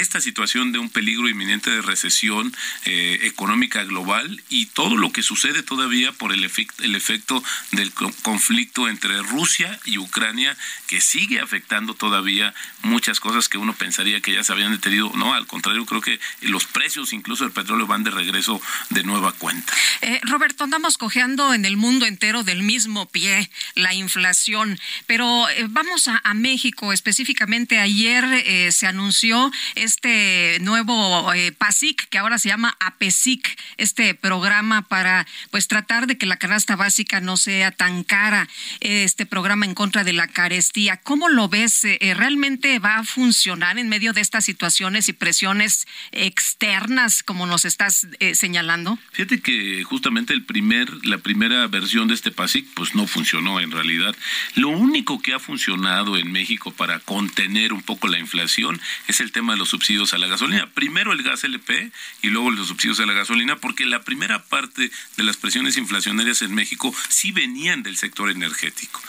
esta 0.00 0.20
situación 0.20 0.72
de 0.72 0.78
un 0.78 0.90
peligro 0.90 1.28
inminente 1.28 1.70
de 1.70 1.82
recesión 1.82 2.54
eh, 2.84 3.20
económica 3.22 3.84
global 3.84 4.42
y 4.48 4.66
todo 4.66 4.96
lo 4.96 5.12
que 5.12 5.22
sucede 5.22 5.62
todavía 5.62 6.12
por 6.12 6.32
el, 6.32 6.50
el 6.82 6.94
efecto 6.94 7.42
del 7.72 7.92
conflicto 7.92 8.88
entre 8.88 9.22
Rusia 9.22 9.78
y 9.84 9.98
Ucrania 9.98 10.56
que 10.86 11.00
sigue 11.00 11.40
afectando 11.40 11.94
todavía 11.94 12.54
muchas 12.82 13.20
cosas 13.20 13.48
que 13.48 13.58
uno 13.58 13.74
pensaría 13.74 14.20
que 14.20 14.32
ya 14.32 14.44
se 14.44 14.52
habían 14.52 14.72
detenido. 14.72 15.10
No, 15.14 15.34
al 15.34 15.46
contrario, 15.46 15.86
creo 15.86 16.00
que 16.00 16.20
los 16.40 16.66
precios 16.66 17.12
incluso 17.12 17.44
del 17.44 17.52
petróleo 17.52 17.86
van 17.86 18.04
de 18.04 18.10
regreso 18.10 18.60
de 18.90 19.02
nueva 19.02 19.32
cuenta. 19.32 19.72
Eh, 20.00 20.20
Roberto, 20.24 20.64
andamos 20.64 20.98
cojeando 20.98 21.54
en 21.54 21.64
el 21.64 21.76
mundo 21.76 22.06
entero 22.06 22.42
del 22.42 22.62
mismo 22.62 23.06
pie 23.08 23.50
la 23.74 23.94
inflación, 23.94 24.78
pero 25.06 25.48
eh, 25.50 25.66
vamos 25.68 26.08
a, 26.08 26.22
México 26.34 26.92
específicamente. 26.92 27.78
Ayer 27.78 28.72
se 28.72 28.88
anunció 28.88 29.52
este 29.84 30.58
nuevo 30.60 31.32
eh, 31.32 31.52
PASIC, 31.52 32.08
que 32.08 32.18
ahora 32.18 32.38
se 32.38 32.48
llama 32.48 32.76
APESIC, 32.80 33.58
este 33.76 34.14
programa 34.14 34.82
para 34.82 35.26
pues 35.50 35.68
tratar 35.68 36.06
de 36.06 36.18
que 36.18 36.26
la 36.26 36.36
canasta 36.36 36.76
básica 36.76 37.20
no 37.20 37.36
sea 37.36 37.70
tan 37.70 38.02
cara, 38.02 38.48
este 38.80 39.26
programa 39.26 39.66
en 39.66 39.74
contra 39.74 40.04
de 40.04 40.12
la 40.12 40.26
carestía. 40.26 40.96
¿Cómo 40.96 41.28
lo 41.28 41.48
ves? 41.48 41.84
Eh, 41.84 41.98
eh, 42.00 42.14
¿Realmente 42.14 42.78
va 42.78 42.96
a 42.96 43.04
funcionar 43.04 43.78
en 43.78 43.88
medio 43.88 44.12
de 44.12 44.20
estas 44.20 44.44
situaciones 44.44 45.08
y 45.08 45.12
presiones 45.12 45.86
externas 46.12 47.22
como 47.22 47.46
nos 47.46 47.64
estás 47.64 48.06
señalando? 48.32 48.98
Fíjate 49.12 49.40
que 49.40 49.84
justamente 49.84 50.32
el 50.32 50.44
primer, 50.44 50.88
la 51.04 51.18
primera 51.18 51.66
versión 51.66 52.08
de 52.08 52.14
este 52.14 52.30
PASIC 52.30 52.66
pues 52.74 52.94
no 52.94 53.06
funcionó 53.06 53.60
en 53.60 53.70
realidad. 53.70 54.16
Lo 54.54 54.68
único 54.68 55.20
que 55.20 55.34
ha 55.34 55.38
funcionado 55.38 56.16
en 56.16 56.32
México 56.32 56.72
para 56.72 56.98
contener 57.00 57.72
un 57.72 57.82
poco 57.82 58.08
la 58.08 58.18
inflación 58.18 58.80
es 59.06 59.20
el 59.20 59.32
tema 59.32 59.52
de 59.52 59.58
los 59.58 59.73
subsidios 59.74 60.14
a 60.14 60.18
la 60.18 60.28
gasolina. 60.28 60.70
Primero 60.72 61.12
el 61.12 61.24
gas 61.24 61.42
LP 61.42 61.90
y 62.22 62.28
luego 62.28 62.52
los 62.52 62.68
subsidios 62.68 63.00
a 63.00 63.06
la 63.06 63.12
gasolina, 63.12 63.56
porque 63.56 63.84
la 63.84 64.02
primera 64.02 64.44
parte 64.44 64.90
de 65.16 65.22
las 65.24 65.36
presiones 65.36 65.76
inflacionarias 65.76 66.42
en 66.42 66.54
México 66.54 66.94
sí 67.08 67.32
venían 67.32 67.82
del 67.82 67.96
sector 67.96 68.30
energético 68.30 69.00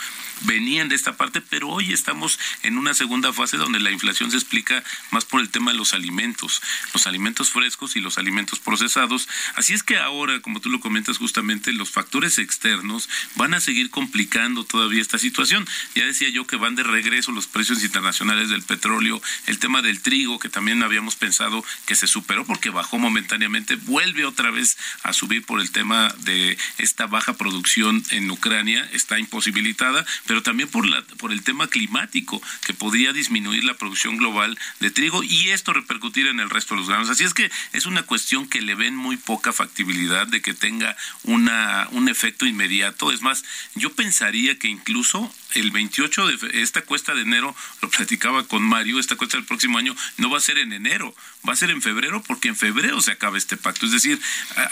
venían 0.42 0.88
de 0.88 0.94
esta 0.94 1.16
parte, 1.16 1.40
pero 1.40 1.68
hoy 1.68 1.92
estamos 1.92 2.38
en 2.62 2.78
una 2.78 2.94
segunda 2.94 3.32
fase 3.32 3.56
donde 3.56 3.80
la 3.80 3.90
inflación 3.90 4.30
se 4.30 4.36
explica 4.36 4.82
más 5.10 5.24
por 5.24 5.40
el 5.40 5.48
tema 5.48 5.72
de 5.72 5.78
los 5.78 5.94
alimentos, 5.94 6.62
los 6.92 7.06
alimentos 7.06 7.50
frescos 7.50 7.96
y 7.96 8.00
los 8.00 8.18
alimentos 8.18 8.58
procesados. 8.58 9.28
Así 9.54 9.72
es 9.72 9.82
que 9.82 9.98
ahora, 9.98 10.40
como 10.40 10.60
tú 10.60 10.70
lo 10.70 10.80
comentas 10.80 11.18
justamente, 11.18 11.72
los 11.72 11.90
factores 11.90 12.38
externos 12.38 13.08
van 13.34 13.54
a 13.54 13.60
seguir 13.60 13.90
complicando 13.90 14.64
todavía 14.64 15.00
esta 15.00 15.18
situación. 15.18 15.66
Ya 15.94 16.04
decía 16.04 16.28
yo 16.28 16.46
que 16.46 16.56
van 16.56 16.74
de 16.74 16.82
regreso 16.82 17.32
los 17.32 17.46
precios 17.46 17.82
internacionales 17.82 18.48
del 18.48 18.62
petróleo, 18.62 19.20
el 19.46 19.58
tema 19.58 19.82
del 19.82 20.00
trigo, 20.00 20.38
que 20.38 20.48
también 20.48 20.82
habíamos 20.82 21.16
pensado 21.16 21.64
que 21.86 21.94
se 21.94 22.06
superó 22.06 22.44
porque 22.44 22.70
bajó 22.70 22.98
momentáneamente, 22.98 23.76
vuelve 23.76 24.24
otra 24.24 24.50
vez 24.50 24.76
a 25.02 25.12
subir 25.12 25.44
por 25.44 25.60
el 25.60 25.70
tema 25.70 26.14
de 26.18 26.58
esta 26.78 27.06
baja 27.06 27.36
producción 27.36 28.02
en 28.10 28.30
Ucrania, 28.30 28.88
está 28.92 29.18
imposibilitada, 29.18 30.04
pero 30.26 30.42
también 30.42 30.68
por, 30.68 30.86
la, 30.86 31.02
por 31.18 31.32
el 31.32 31.42
tema 31.42 31.68
climático, 31.68 32.42
que 32.64 32.74
podría 32.74 33.12
disminuir 33.12 33.64
la 33.64 33.74
producción 33.74 34.16
global 34.16 34.58
de 34.80 34.90
trigo 34.90 35.22
y 35.22 35.50
esto 35.50 35.72
repercutir 35.72 36.26
en 36.26 36.40
el 36.40 36.50
resto 36.50 36.74
de 36.74 36.80
los 36.80 36.88
granos. 36.88 37.10
Así 37.10 37.24
es 37.24 37.34
que 37.34 37.50
es 37.72 37.86
una 37.86 38.02
cuestión 38.02 38.48
que 38.48 38.62
le 38.62 38.74
ven 38.74 38.96
muy 38.96 39.16
poca 39.16 39.52
factibilidad 39.52 40.26
de 40.26 40.42
que 40.42 40.54
tenga 40.54 40.96
una, 41.24 41.88
un 41.92 42.08
efecto 42.08 42.46
inmediato. 42.46 43.12
Es 43.12 43.22
más, 43.22 43.44
yo 43.74 43.92
pensaría 43.92 44.58
que 44.58 44.68
incluso 44.68 45.32
el 45.56 45.70
28 45.70 46.26
de 46.26 46.62
esta 46.62 46.82
cuesta 46.82 47.14
de 47.14 47.22
enero, 47.22 47.54
lo 47.82 47.90
platicaba 47.90 48.46
con 48.46 48.62
Mario, 48.62 48.98
esta 48.98 49.16
cuesta 49.16 49.36
del 49.36 49.46
próximo 49.46 49.78
año 49.78 49.96
no 50.18 50.30
va 50.30 50.38
a 50.38 50.40
ser 50.40 50.58
en 50.58 50.72
enero, 50.72 51.14
va 51.48 51.52
a 51.52 51.56
ser 51.56 51.70
en 51.70 51.82
febrero 51.82 52.22
porque 52.26 52.48
en 52.48 52.56
febrero 52.56 53.00
se 53.00 53.12
acaba 53.12 53.38
este 53.38 53.56
pacto. 53.56 53.86
Es 53.86 53.92
decir, 53.92 54.20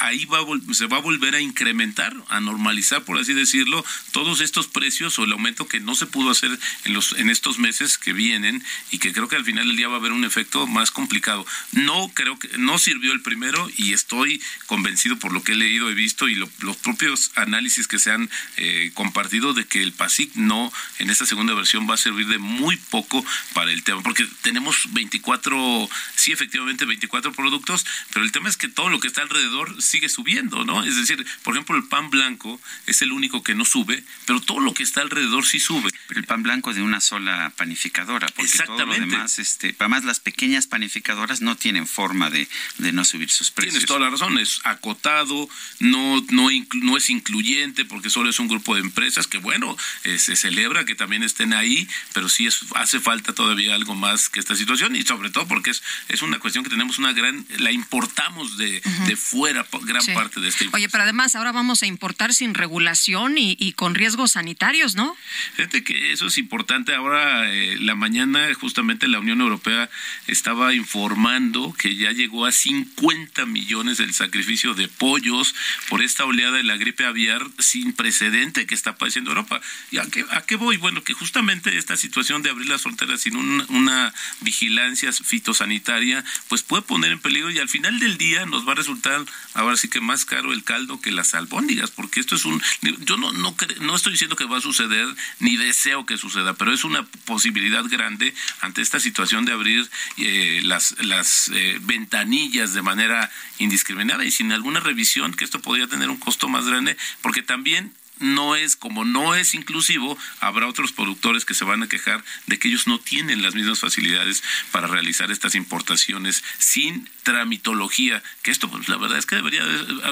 ahí 0.00 0.24
va, 0.26 0.40
se 0.72 0.86
va 0.86 0.98
a 0.98 1.00
volver 1.00 1.34
a 1.34 1.40
incrementar, 1.40 2.14
a 2.28 2.40
normalizar, 2.40 3.02
por 3.04 3.18
así 3.18 3.32
decirlo, 3.32 3.84
todos 4.12 4.40
estos 4.40 4.66
precios 4.66 5.18
o 5.18 5.24
el 5.24 5.32
aumento 5.32 5.66
que 5.66 5.80
no 5.80 5.94
se 5.94 6.06
pudo 6.06 6.30
hacer 6.30 6.56
en, 6.84 6.92
los, 6.92 7.12
en 7.12 7.30
estos 7.30 7.58
meses 7.58 7.98
que 7.98 8.12
vienen 8.12 8.62
y 8.90 8.98
que 8.98 9.12
creo 9.12 9.28
que 9.28 9.36
al 9.36 9.44
final 9.44 9.66
del 9.66 9.76
día 9.76 9.88
va 9.88 9.96
a 9.96 9.98
haber 9.98 10.12
un 10.12 10.24
efecto 10.24 10.66
más 10.66 10.90
complicado. 10.90 11.46
No 11.72 12.10
creo 12.14 12.38
que 12.38 12.48
no 12.58 12.78
sirvió 12.78 13.12
el 13.12 13.22
primero 13.22 13.70
y 13.76 13.92
estoy 13.92 14.42
convencido 14.66 15.18
por 15.18 15.32
lo 15.32 15.42
que 15.42 15.52
he 15.52 15.56
leído, 15.56 15.90
he 15.90 15.94
visto 15.94 16.28
y 16.28 16.34
los 16.34 16.76
propios 16.82 17.32
análisis 17.36 17.88
que 17.88 17.98
se 17.98 18.10
han 18.10 18.30
eh, 18.56 18.90
compartido 18.94 19.54
de 19.54 19.66
que 19.66 19.82
el 19.82 19.92
PASIC 19.92 20.34
no 20.34 20.72
en 20.98 21.10
esta 21.10 21.26
segunda 21.26 21.54
versión 21.54 21.88
va 21.88 21.94
a 21.94 21.98
servir 21.98 22.26
de 22.26 22.38
muy 22.38 22.76
poco 22.76 23.24
para 23.52 23.72
el 23.72 23.82
tema, 23.82 24.02
porque 24.02 24.26
tenemos 24.42 24.92
24, 24.92 25.88
sí, 26.16 26.32
efectivamente 26.32 26.84
24 26.84 27.32
productos, 27.32 27.86
pero 28.12 28.24
el 28.24 28.32
tema 28.32 28.48
es 28.48 28.56
que 28.56 28.68
todo 28.68 28.88
lo 28.88 29.00
que 29.00 29.08
está 29.08 29.22
alrededor 29.22 29.80
sigue 29.82 30.08
subiendo, 30.08 30.64
¿no? 30.64 30.84
Es 30.84 30.96
decir, 30.96 31.24
por 31.42 31.54
ejemplo, 31.54 31.76
el 31.76 31.84
pan 31.84 32.10
blanco 32.10 32.60
es 32.86 33.02
el 33.02 33.12
único 33.12 33.42
que 33.42 33.54
no 33.54 33.64
sube, 33.64 34.04
pero 34.26 34.40
todo 34.40 34.60
lo 34.60 34.74
que 34.74 34.82
está 34.82 35.00
alrededor 35.00 35.46
sí 35.46 35.60
sube. 35.60 35.90
Pero 36.08 36.20
el 36.20 36.26
pan 36.26 36.42
blanco 36.42 36.72
de 36.72 36.82
una 36.82 37.00
sola 37.00 37.52
panificadora, 37.56 38.28
porque 38.34 38.58
todo 38.66 38.86
lo 38.86 38.92
demás, 38.92 39.38
este, 39.38 39.74
además 39.78 40.04
las 40.04 40.20
pequeñas 40.20 40.66
panificadoras 40.66 41.40
no 41.40 41.56
tienen 41.56 41.86
forma 41.86 42.30
de, 42.30 42.48
de 42.78 42.92
no 42.92 43.04
subir 43.04 43.30
sus 43.30 43.50
precios. 43.50 43.74
Tienes 43.74 43.88
toda 43.88 44.00
la 44.00 44.10
razón, 44.10 44.38
es 44.38 44.60
acotado, 44.64 45.48
no, 45.80 46.24
no, 46.30 46.48
no 46.74 46.96
es 46.96 47.10
incluyente 47.10 47.84
porque 47.84 48.10
solo 48.10 48.30
es 48.30 48.38
un 48.38 48.48
grupo 48.48 48.74
de 48.74 48.80
empresas 48.80 49.26
que, 49.26 49.38
bueno, 49.38 49.76
se 50.18 50.50
celebra 50.54 50.84
que 50.84 50.94
también 50.94 51.22
estén 51.24 51.52
ahí, 51.52 51.88
pero 52.12 52.28
sí 52.28 52.46
es, 52.46 52.60
hace 52.76 53.00
falta 53.00 53.32
todavía 53.32 53.74
algo 53.74 53.94
más 53.94 54.28
que 54.28 54.38
esta 54.38 54.54
situación 54.54 54.94
y 54.94 55.02
sobre 55.02 55.30
todo 55.30 55.48
porque 55.48 55.70
es, 55.70 55.82
es 56.08 56.22
una 56.22 56.38
cuestión 56.38 56.62
que 56.62 56.70
tenemos 56.70 56.98
una 56.98 57.12
gran, 57.12 57.44
la 57.58 57.72
importamos 57.72 58.56
de, 58.56 58.80
de 59.06 59.16
fuera, 59.16 59.66
gran 59.82 60.06
parte 60.14 60.40
de 60.40 60.48
este. 60.48 60.68
Oye, 60.72 60.88
pero 60.88 61.02
además 61.02 61.34
ahora 61.34 61.50
vamos 61.50 61.82
a 61.82 61.86
importar 61.86 62.32
sin 62.34 62.54
regulación 62.54 63.36
y, 63.36 63.56
y 63.58 63.72
con 63.72 63.94
riesgos 63.94 64.32
sanitarios, 64.32 64.94
¿no? 64.94 65.16
Fíjate 65.56 65.82
que 65.82 66.12
eso 66.12 66.26
es 66.26 66.38
importante. 66.38 66.94
Ahora, 66.94 67.52
eh, 67.52 67.76
la 67.80 67.96
mañana, 67.96 68.46
justamente 68.54 69.08
la 69.08 69.18
Unión 69.18 69.40
Europea 69.40 69.90
estaba 70.28 70.72
informando 70.74 71.74
que 71.76 71.96
ya 71.96 72.12
llegó 72.12 72.46
a 72.46 72.52
50 72.52 73.44
millones 73.46 73.98
el 73.98 74.14
sacrificio 74.14 74.74
de 74.74 74.86
pollos 74.86 75.54
por 75.88 76.02
esta 76.02 76.24
oleada 76.24 76.58
de 76.58 76.62
la 76.62 76.76
gripe 76.76 77.04
aviar 77.04 77.42
sin 77.58 77.92
precedente 77.92 78.66
que 78.66 78.74
está 78.74 78.96
padeciendo 78.96 79.30
Europa. 79.30 79.60
¿Y 79.90 79.98
a 79.98 80.04
qué, 80.04 80.24
a 80.30 80.43
qué 80.46 80.56
voy? 80.56 80.76
Bueno, 80.76 81.02
que 81.02 81.14
justamente 81.14 81.76
esta 81.76 81.96
situación 81.96 82.42
de 82.42 82.50
abrir 82.50 82.68
las 82.68 82.82
fronteras 82.82 83.20
sin 83.20 83.36
una 83.36 84.12
vigilancia 84.40 85.12
fitosanitaria, 85.12 86.24
pues 86.48 86.62
puede 86.62 86.82
poner 86.82 87.12
en 87.12 87.20
peligro 87.20 87.50
y 87.50 87.58
al 87.58 87.68
final 87.68 87.98
del 87.98 88.18
día 88.18 88.46
nos 88.46 88.66
va 88.66 88.72
a 88.72 88.76
resultar 88.76 89.24
ahora 89.54 89.76
sí 89.76 89.88
que 89.88 90.00
más 90.00 90.24
caro 90.24 90.52
el 90.52 90.64
caldo 90.64 91.00
que 91.00 91.12
las 91.12 91.34
albóndigas, 91.34 91.90
porque 91.90 92.20
esto 92.20 92.34
es 92.36 92.44
un... 92.44 92.62
Yo 93.00 93.16
no, 93.16 93.32
no, 93.32 93.56
no 93.80 93.96
estoy 93.96 94.12
diciendo 94.12 94.36
que 94.36 94.44
va 94.44 94.58
a 94.58 94.60
suceder, 94.60 95.06
ni 95.40 95.56
deseo 95.56 96.06
que 96.06 96.16
suceda, 96.16 96.54
pero 96.54 96.72
es 96.72 96.84
una 96.84 97.04
posibilidad 97.24 97.84
grande 97.84 98.34
ante 98.60 98.82
esta 98.82 99.00
situación 99.00 99.44
de 99.44 99.52
abrir 99.52 99.88
eh, 100.16 100.60
las, 100.64 100.94
las 101.00 101.50
eh, 101.52 101.78
ventanillas 101.82 102.74
de 102.74 102.82
manera 102.82 103.30
indiscriminada 103.58 104.24
y 104.24 104.30
sin 104.30 104.52
alguna 104.52 104.80
revisión, 104.80 105.34
que 105.34 105.44
esto 105.44 105.60
podría 105.60 105.86
tener 105.86 106.10
un 106.10 106.18
costo 106.18 106.48
más 106.48 106.66
grande, 106.66 106.96
porque 107.22 107.42
también 107.42 107.92
no 108.18 108.56
es, 108.56 108.76
como 108.76 109.04
no 109.04 109.34
es 109.34 109.54
inclusivo, 109.54 110.16
habrá 110.40 110.66
otros 110.66 110.92
productores 110.92 111.44
que 111.44 111.54
se 111.54 111.64
van 111.64 111.82
a 111.82 111.88
quejar 111.88 112.24
de 112.46 112.58
que 112.58 112.68
ellos 112.68 112.86
no 112.86 112.98
tienen 112.98 113.42
las 113.42 113.54
mismas 113.54 113.80
facilidades 113.80 114.42
para 114.70 114.86
realizar 114.86 115.30
estas 115.30 115.54
importaciones 115.54 116.44
sin 116.58 117.08
tramitología, 117.22 118.22
que 118.42 118.50
esto, 118.50 118.70
pues 118.70 118.88
la 118.88 118.96
verdad 118.96 119.18
es 119.18 119.26
que 119.26 119.36
debería, 119.36 119.62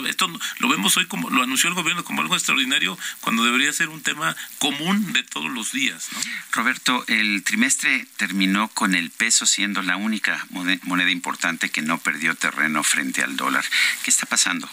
esto 0.08 0.30
lo 0.58 0.68
vemos 0.68 0.96
hoy 0.96 1.06
como, 1.06 1.30
lo 1.30 1.42
anunció 1.42 1.68
el 1.68 1.74
gobierno 1.74 2.04
como 2.04 2.22
algo 2.22 2.34
extraordinario, 2.34 2.98
cuando 3.20 3.44
debería 3.44 3.72
ser 3.72 3.88
un 3.88 4.02
tema 4.02 4.36
común 4.58 5.12
de 5.12 5.22
todos 5.22 5.50
los 5.50 5.72
días. 5.72 6.08
Roberto, 6.52 7.04
el 7.08 7.42
trimestre 7.44 8.06
terminó 8.16 8.68
con 8.68 8.94
el 8.94 9.10
peso 9.10 9.46
siendo 9.46 9.82
la 9.82 9.96
única 9.96 10.46
moneda 10.50 11.10
importante 11.10 11.70
que 11.70 11.82
no 11.82 11.98
perdió 11.98 12.34
terreno 12.34 12.82
frente 12.82 13.22
al 13.22 13.36
dólar. 13.36 13.64
¿Qué 14.02 14.10
está 14.10 14.26
pasando? 14.26 14.68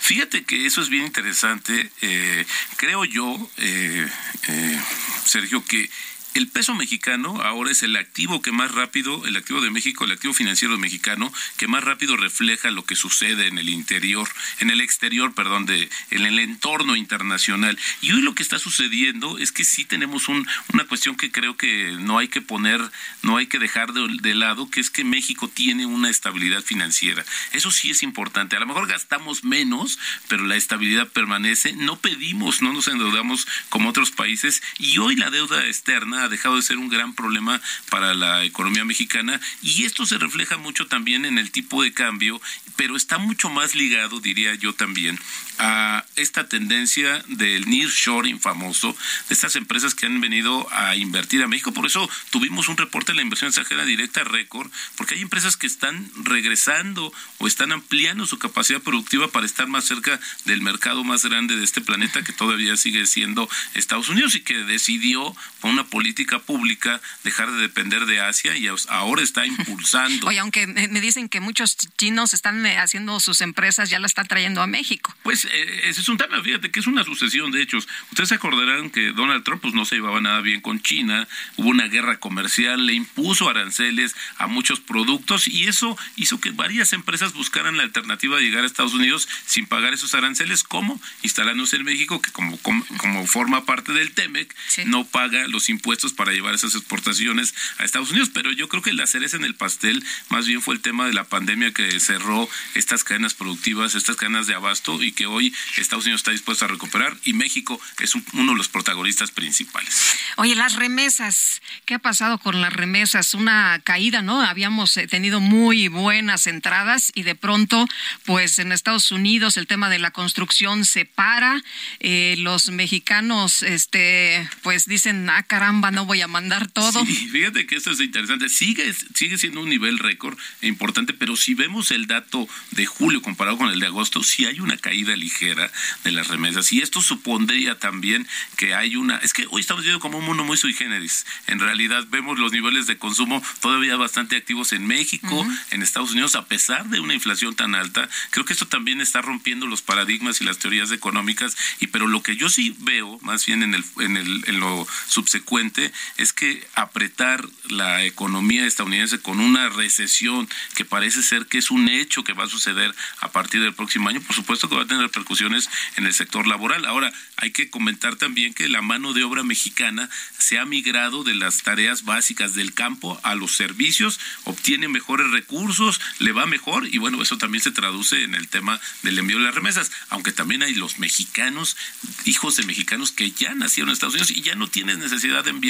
Fíjate 0.00 0.44
que 0.44 0.66
eso 0.66 0.80
es 0.80 0.88
bien 0.88 1.04
interesante. 1.04 1.90
Eh, 2.00 2.46
creo 2.76 3.04
yo, 3.04 3.36
eh, 3.58 4.08
eh, 4.48 4.80
Sergio, 5.24 5.64
que 5.64 5.90
el 6.34 6.48
peso 6.48 6.74
mexicano 6.74 7.40
ahora 7.42 7.70
es 7.70 7.82
el 7.82 7.96
activo 7.96 8.42
que 8.42 8.52
más 8.52 8.72
rápido, 8.72 9.26
el 9.26 9.36
activo 9.36 9.60
de 9.60 9.70
México, 9.70 10.04
el 10.04 10.12
activo 10.12 10.34
financiero 10.34 10.78
mexicano, 10.78 11.32
que 11.56 11.68
más 11.68 11.82
rápido 11.82 12.16
refleja 12.16 12.70
lo 12.70 12.84
que 12.84 12.96
sucede 12.96 13.48
en 13.48 13.58
el 13.58 13.68
interior, 13.68 14.28
en 14.60 14.70
el 14.70 14.80
exterior, 14.80 15.34
perdón, 15.34 15.66
de, 15.66 15.88
en 16.10 16.26
el 16.26 16.38
entorno 16.38 16.96
internacional. 16.96 17.78
Y 18.00 18.12
hoy 18.12 18.22
lo 18.22 18.34
que 18.34 18.42
está 18.42 18.58
sucediendo 18.58 19.38
es 19.38 19.52
que 19.52 19.64
sí 19.64 19.84
tenemos 19.84 20.28
un, 20.28 20.46
una 20.72 20.84
cuestión 20.84 21.16
que 21.16 21.32
creo 21.32 21.56
que 21.56 21.96
no 21.98 22.18
hay 22.18 22.28
que 22.28 22.40
poner, 22.40 22.80
no 23.22 23.36
hay 23.36 23.46
que 23.46 23.58
dejar 23.58 23.92
de, 23.92 24.06
de 24.20 24.34
lado, 24.34 24.70
que 24.70 24.80
es 24.80 24.90
que 24.90 25.04
México 25.04 25.48
tiene 25.48 25.86
una 25.86 26.10
estabilidad 26.10 26.62
financiera. 26.62 27.24
Eso 27.52 27.70
sí 27.70 27.90
es 27.90 28.02
importante. 28.02 28.56
A 28.56 28.60
lo 28.60 28.66
mejor 28.66 28.86
gastamos 28.86 29.44
menos, 29.44 29.98
pero 30.28 30.44
la 30.44 30.56
estabilidad 30.56 31.08
permanece. 31.08 31.72
No 31.72 31.98
pedimos, 31.98 32.62
no 32.62 32.72
nos 32.72 32.88
endeudamos 32.88 33.46
como 33.68 33.88
otros 33.88 34.10
países. 34.10 34.62
Y 34.78 34.98
hoy 34.98 35.16
la 35.16 35.30
deuda 35.30 35.66
externa 35.66 36.27
dejado 36.28 36.56
de 36.56 36.62
ser 36.62 36.78
un 36.78 36.88
gran 36.88 37.14
problema 37.14 37.60
para 37.90 38.14
la 38.14 38.44
economía 38.44 38.84
mexicana 38.84 39.40
y 39.62 39.84
esto 39.84 40.06
se 40.06 40.18
refleja 40.18 40.56
mucho 40.56 40.86
también 40.86 41.24
en 41.24 41.38
el 41.38 41.50
tipo 41.50 41.82
de 41.82 41.92
cambio, 41.92 42.40
pero 42.76 42.96
está 42.96 43.18
mucho 43.18 43.50
más 43.50 43.74
ligado, 43.74 44.20
diría 44.20 44.54
yo 44.54 44.72
también, 44.72 45.18
a 45.58 46.04
esta 46.16 46.48
tendencia 46.48 47.22
del 47.26 47.68
nearshoring 47.68 48.40
famoso, 48.40 48.96
de 49.28 49.34
estas 49.34 49.56
empresas 49.56 49.94
que 49.94 50.06
han 50.06 50.20
venido 50.20 50.66
a 50.72 50.94
invertir 50.94 51.42
a 51.42 51.48
México. 51.48 51.72
Por 51.72 51.86
eso 51.86 52.08
tuvimos 52.30 52.68
un 52.68 52.76
reporte 52.76 53.12
de 53.12 53.16
la 53.16 53.22
inversión 53.22 53.48
extranjera 53.48 53.84
directa 53.84 54.24
récord, 54.24 54.70
porque 54.96 55.14
hay 55.14 55.22
empresas 55.22 55.56
que 55.56 55.66
están 55.66 56.10
regresando 56.22 57.12
o 57.38 57.46
están 57.46 57.72
ampliando 57.72 58.26
su 58.26 58.38
capacidad 58.38 58.80
productiva 58.80 59.28
para 59.28 59.46
estar 59.46 59.66
más 59.66 59.84
cerca 59.84 60.20
del 60.44 60.62
mercado 60.62 61.04
más 61.04 61.24
grande 61.24 61.56
de 61.56 61.64
este 61.64 61.80
planeta, 61.80 62.22
que 62.22 62.32
todavía 62.32 62.76
sigue 62.76 63.06
siendo 63.06 63.48
Estados 63.74 64.08
Unidos 64.08 64.34
y 64.34 64.40
que 64.40 64.58
decidió 64.58 65.34
una 65.62 65.84
política 65.84 66.07
pública 66.38 67.00
dejar 67.24 67.50
de 67.50 67.60
depender 67.60 68.06
de 68.06 68.20
Asia 68.20 68.56
y 68.56 68.68
ahora 68.88 69.22
está 69.22 69.46
impulsando. 69.46 70.26
Oye, 70.26 70.38
aunque 70.38 70.66
me 70.66 71.00
dicen 71.00 71.28
que 71.28 71.40
muchos 71.40 71.76
chinos 71.96 72.34
están 72.34 72.64
eh, 72.66 72.78
haciendo 72.78 73.20
sus 73.20 73.40
empresas, 73.40 73.90
ya 73.90 73.98
la 73.98 74.06
están 74.06 74.26
trayendo 74.26 74.62
a 74.62 74.66
México. 74.66 75.14
Pues 75.22 75.44
eh, 75.44 75.80
ese 75.84 76.00
es 76.00 76.08
un 76.08 76.18
tema, 76.18 76.42
fíjate 76.42 76.70
que 76.70 76.80
es 76.80 76.86
una 76.86 77.04
sucesión 77.04 77.50
de 77.50 77.62
hechos. 77.62 77.88
Ustedes 78.10 78.30
se 78.30 78.34
acordarán 78.34 78.90
que 78.90 79.12
Donald 79.12 79.44
Trump 79.44 79.62
pues, 79.62 79.74
no 79.74 79.84
se 79.84 79.96
llevaba 79.96 80.20
nada 80.20 80.40
bien 80.40 80.60
con 80.60 80.80
China, 80.82 81.28
hubo 81.56 81.68
una 81.68 81.88
guerra 81.88 82.18
comercial, 82.18 82.86
le 82.86 82.94
impuso 82.94 83.48
aranceles 83.48 84.14
a 84.36 84.46
muchos 84.46 84.80
productos 84.80 85.48
y 85.48 85.66
eso 85.66 85.96
hizo 86.16 86.40
que 86.40 86.50
varias 86.50 86.92
empresas 86.92 87.32
buscaran 87.32 87.76
la 87.76 87.82
alternativa 87.82 88.36
de 88.36 88.42
llegar 88.42 88.64
a 88.64 88.66
Estados 88.66 88.94
Unidos 88.94 89.28
sin 89.46 89.66
pagar 89.66 89.92
esos 89.92 90.14
aranceles, 90.14 90.62
como 90.62 91.00
instalándose 91.22 91.76
en 91.76 91.84
México, 91.84 92.20
que 92.20 92.30
como, 92.32 92.58
como, 92.58 93.26
forma 93.26 93.64
parte 93.64 93.92
del 93.92 94.12
TEMEC, 94.12 94.54
no 94.86 95.04
paga 95.04 95.46
los 95.48 95.68
impuestos 95.68 95.97
para 96.16 96.32
llevar 96.32 96.54
esas 96.54 96.74
exportaciones 96.74 97.54
a 97.78 97.84
Estados 97.84 98.10
Unidos. 98.10 98.30
Pero 98.32 98.52
yo 98.52 98.68
creo 98.68 98.82
que 98.82 98.92
la 98.92 99.06
cereza 99.06 99.36
en 99.36 99.44
el 99.44 99.54
pastel 99.54 100.04
más 100.28 100.46
bien 100.46 100.62
fue 100.62 100.74
el 100.74 100.80
tema 100.80 101.06
de 101.06 101.12
la 101.12 101.24
pandemia 101.24 101.72
que 101.72 101.98
cerró 102.00 102.48
estas 102.74 103.04
cadenas 103.04 103.34
productivas, 103.34 103.94
estas 103.94 104.16
cadenas 104.16 104.46
de 104.46 104.54
abasto 104.54 105.02
y 105.02 105.12
que 105.12 105.26
hoy 105.26 105.54
Estados 105.76 106.04
Unidos 106.04 106.20
está 106.20 106.30
dispuesto 106.30 106.64
a 106.64 106.68
recuperar 106.68 107.16
y 107.24 107.32
México 107.32 107.80
es 107.98 108.14
uno 108.32 108.52
de 108.52 108.58
los 108.58 108.68
protagonistas 108.68 109.30
principales. 109.30 110.18
Oye, 110.36 110.54
las 110.54 110.76
remesas, 110.76 111.60
¿qué 111.84 111.94
ha 111.94 111.98
pasado 111.98 112.38
con 112.38 112.60
las 112.60 112.72
remesas? 112.72 113.34
Una 113.34 113.80
caída, 113.82 114.22
¿no? 114.22 114.40
Habíamos 114.40 114.96
eh, 114.96 115.06
tenido 115.06 115.40
muy 115.40 115.88
buenas 115.88 116.46
entradas 116.46 117.10
y 117.14 117.22
de 117.22 117.34
pronto, 117.34 117.86
pues 118.24 118.58
en 118.58 118.72
Estados 118.72 119.10
Unidos 119.10 119.56
el 119.56 119.66
tema 119.66 119.90
de 119.90 119.98
la 119.98 120.10
construcción 120.10 120.84
se 120.84 121.04
para. 121.04 121.62
Eh, 122.00 122.36
los 122.38 122.70
mexicanos, 122.70 123.62
este, 123.62 124.48
pues 124.62 124.86
dicen, 124.86 125.28
ah, 125.30 125.42
caramba, 125.42 125.87
no 125.90 126.06
voy 126.06 126.20
a 126.20 126.28
mandar 126.28 126.68
todo. 126.70 127.04
Sí, 127.04 127.14
fíjate 127.14 127.66
que 127.66 127.76
eso 127.76 127.90
es 127.90 128.00
interesante. 128.00 128.48
Sigue, 128.48 128.92
sigue 129.14 129.38
siendo 129.38 129.60
un 129.60 129.68
nivel 129.68 129.98
récord 129.98 130.38
e 130.60 130.68
importante, 130.68 131.12
pero 131.12 131.36
si 131.36 131.54
vemos 131.54 131.90
el 131.90 132.06
dato 132.06 132.48
de 132.72 132.86
julio 132.86 133.22
comparado 133.22 133.58
con 133.58 133.70
el 133.70 133.80
de 133.80 133.86
agosto, 133.86 134.22
sí 134.22 134.46
hay 134.46 134.60
una 134.60 134.76
caída 134.76 135.16
ligera 135.16 135.70
de 136.04 136.12
las 136.12 136.28
remesas. 136.28 136.72
Y 136.72 136.80
esto 136.80 137.02
supondría 137.02 137.78
también 137.78 138.26
que 138.56 138.74
hay 138.74 138.96
una... 138.96 139.16
Es 139.18 139.32
que 139.32 139.46
hoy 139.50 139.60
estamos 139.60 139.84
viendo 139.84 140.00
como 140.00 140.18
un 140.18 140.24
mundo 140.24 140.44
muy 140.44 140.56
sui 140.56 140.72
generis. 140.72 141.26
En 141.46 141.58
realidad 141.58 142.06
vemos 142.10 142.38
los 142.38 142.52
niveles 142.52 142.86
de 142.86 142.98
consumo 142.98 143.42
todavía 143.60 143.96
bastante 143.96 144.36
activos 144.36 144.72
en 144.72 144.86
México, 144.86 145.46
en 145.70 145.82
Estados 145.82 146.12
Unidos, 146.12 146.34
a 146.34 146.46
pesar 146.46 146.88
de 146.88 147.00
una 147.00 147.14
inflación 147.14 147.54
tan 147.54 147.74
alta. 147.74 148.08
Creo 148.30 148.44
que 148.44 148.52
esto 148.52 148.66
también 148.66 149.00
está 149.00 149.22
rompiendo 149.22 149.66
los 149.66 149.82
paradigmas 149.82 150.40
y 150.40 150.44
las 150.44 150.58
teorías 150.58 150.90
económicas. 150.92 151.56
Y 151.80 151.88
pero 151.88 152.06
lo 152.06 152.22
que 152.22 152.36
yo 152.36 152.48
sí 152.48 152.74
veo, 152.80 153.18
más 153.22 153.46
bien 153.46 153.62
en, 153.62 153.74
el, 153.74 153.84
en, 154.00 154.16
el, 154.16 154.44
en 154.46 154.60
lo 154.60 154.86
subsecuente, 155.08 155.77
es 156.16 156.32
que 156.32 156.66
apretar 156.74 157.44
la 157.68 158.04
economía 158.04 158.66
estadounidense 158.66 159.20
con 159.20 159.40
una 159.40 159.68
recesión 159.68 160.48
que 160.74 160.84
parece 160.84 161.22
ser 161.22 161.46
que 161.46 161.58
es 161.58 161.70
un 161.70 161.88
hecho 161.88 162.24
que 162.24 162.32
va 162.32 162.44
a 162.44 162.48
suceder 162.48 162.94
a 163.20 163.30
partir 163.32 163.62
del 163.62 163.74
próximo 163.74 164.08
año, 164.08 164.20
por 164.20 164.34
supuesto 164.34 164.68
que 164.68 164.76
va 164.76 164.82
a 164.82 164.86
tener 164.86 165.02
repercusiones 165.02 165.68
en 165.96 166.06
el 166.06 166.14
sector 166.14 166.46
laboral. 166.46 166.84
Ahora, 166.84 167.12
hay 167.36 167.52
que 167.52 167.70
comentar 167.70 168.16
también 168.16 168.54
que 168.54 168.68
la 168.68 168.82
mano 168.82 169.12
de 169.12 169.24
obra 169.24 169.42
mexicana 169.42 170.08
se 170.38 170.58
ha 170.58 170.64
migrado 170.64 171.24
de 171.24 171.34
las 171.34 171.62
tareas 171.62 172.04
básicas 172.04 172.54
del 172.54 172.74
campo 172.74 173.20
a 173.22 173.34
los 173.34 173.52
servicios, 173.52 174.18
obtiene 174.44 174.88
mejores 174.88 175.30
recursos, 175.30 176.00
le 176.18 176.32
va 176.32 176.46
mejor 176.46 176.86
y 176.86 176.98
bueno, 176.98 177.22
eso 177.22 177.38
también 177.38 177.62
se 177.62 177.70
traduce 177.70 178.24
en 178.24 178.34
el 178.34 178.48
tema 178.48 178.80
del 179.02 179.18
envío 179.18 179.38
de 179.38 179.44
las 179.44 179.54
remesas, 179.54 179.90
aunque 180.10 180.32
también 180.32 180.62
hay 180.62 180.74
los 180.74 180.98
mexicanos, 180.98 181.76
hijos 182.24 182.56
de 182.56 182.64
mexicanos 182.64 183.12
que 183.12 183.30
ya 183.30 183.54
nacieron 183.54 183.90
en 183.90 183.94
Estados 183.94 184.14
Unidos 184.14 184.30
y 184.30 184.42
ya 184.42 184.54
no 184.54 184.68
tienes 184.68 184.98
necesidad 184.98 185.44
de 185.44 185.50
enviar 185.50 185.67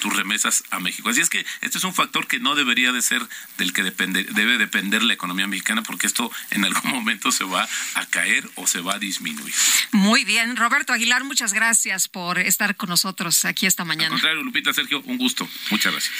tus 0.00 0.14
remesas 0.16 0.64
a 0.70 0.80
México. 0.80 1.08
Así 1.08 1.20
es 1.20 1.30
que 1.30 1.44
este 1.60 1.78
es 1.78 1.84
un 1.84 1.94
factor 1.94 2.26
que 2.26 2.38
no 2.38 2.54
debería 2.54 2.92
de 2.92 3.02
ser 3.02 3.22
del 3.56 3.72
que 3.72 3.82
depende, 3.82 4.24
debe 4.24 4.58
depender 4.58 5.02
la 5.02 5.14
economía 5.14 5.46
mexicana 5.46 5.82
porque 5.82 6.06
esto 6.06 6.30
en 6.50 6.64
algún 6.64 6.90
momento 6.92 7.32
se 7.32 7.44
va 7.44 7.68
a 7.94 8.06
caer 8.06 8.48
o 8.56 8.66
se 8.66 8.80
va 8.80 8.94
a 8.94 8.98
disminuir. 8.98 9.54
Muy 9.92 10.24
bien, 10.24 10.56
Roberto 10.56 10.92
Aguilar, 10.92 11.24
muchas 11.24 11.52
gracias 11.52 12.08
por 12.08 12.38
estar 12.38 12.76
con 12.76 12.88
nosotros 12.88 13.44
aquí 13.44 13.66
esta 13.66 13.84
mañana. 13.84 14.06
Al 14.06 14.20
contrario, 14.20 14.42
Lupita, 14.42 14.72
Sergio, 14.72 15.02
un 15.06 15.18
gusto. 15.18 15.48
Muchas 15.70 15.92
gracias. 15.92 16.14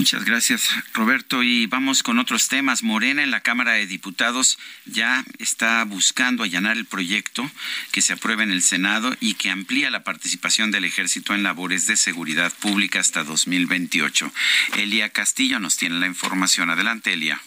Muchas 0.00 0.24
gracias, 0.24 0.70
Roberto. 0.94 1.42
Y 1.42 1.66
vamos 1.66 2.02
con 2.02 2.18
otros 2.18 2.48
temas. 2.48 2.82
Morena 2.82 3.22
en 3.22 3.30
la 3.30 3.42
Cámara 3.42 3.72
de 3.72 3.86
Diputados 3.86 4.58
ya 4.86 5.26
está 5.38 5.84
buscando 5.84 6.42
allanar 6.42 6.78
el 6.78 6.86
proyecto 6.86 7.50
que 7.92 8.00
se 8.00 8.14
aprueba 8.14 8.42
en 8.42 8.50
el 8.50 8.62
Senado 8.62 9.14
y 9.20 9.34
que 9.34 9.50
amplía 9.50 9.90
la 9.90 10.02
participación 10.02 10.70
del 10.70 10.86
ejército 10.86 11.34
en 11.34 11.42
labores 11.42 11.86
de 11.86 11.98
seguridad 11.98 12.50
pública 12.50 12.98
hasta 12.98 13.24
2028. 13.24 14.32
Elia 14.78 15.10
Castillo 15.10 15.58
nos 15.58 15.76
tiene 15.76 15.98
la 15.98 16.06
información. 16.06 16.70
Adelante, 16.70 17.12
Elia. 17.12 17.38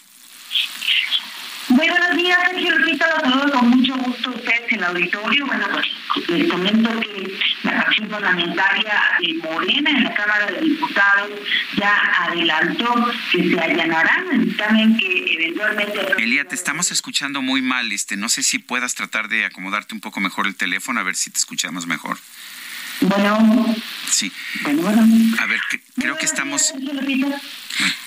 Muy 1.68 1.88
buenos 1.88 2.16
días, 2.16 2.38
Sergio 2.50 2.78
Lupita, 2.78 3.08
los 3.08 3.32
saludo 3.32 3.58
con 3.58 3.70
mucho 3.70 3.96
gusto 3.96 4.30
a 4.30 4.32
ustedes 4.34 4.62
en 4.68 4.78
el 4.78 4.84
auditorio. 4.84 5.46
Bueno, 5.46 5.66
pues 5.72 5.86
les 6.28 6.50
comento 6.50 7.00
que 7.00 7.38
la 7.62 7.80
acción 7.80 8.08
parlamentaria 8.08 9.02
de 9.20 9.34
Morena 9.34 9.90
en 9.90 10.04
la 10.04 10.14
Cámara 10.14 10.46
de 10.46 10.60
Diputados 10.60 11.30
ya 11.76 11.96
adelantó 12.20 13.10
que 13.32 13.50
se 13.50 13.58
allanarán 13.58 14.24
el 14.32 14.44
dictamen 14.44 14.96
que 14.98 15.34
eventualmente... 15.34 16.22
Elia, 16.22 16.44
te 16.44 16.54
estamos 16.54 16.92
escuchando 16.92 17.40
muy 17.40 17.62
mal. 17.62 17.90
Este, 17.92 18.16
no 18.16 18.28
sé 18.28 18.42
si 18.42 18.58
puedas 18.58 18.94
tratar 18.94 19.28
de 19.28 19.46
acomodarte 19.46 19.94
un 19.94 20.00
poco 20.00 20.20
mejor 20.20 20.46
el 20.46 20.56
teléfono, 20.56 21.00
a 21.00 21.02
ver 21.02 21.16
si 21.16 21.30
te 21.30 21.38
escuchamos 21.38 21.86
mejor. 21.86 22.18
Bueno. 23.00 23.74
Sí. 24.10 24.30
Bueno, 24.62 24.82
bueno. 24.82 25.02
A 25.40 25.46
ver, 25.46 25.60
creo 25.96 26.16
que 26.16 26.26
estamos... 26.26 26.72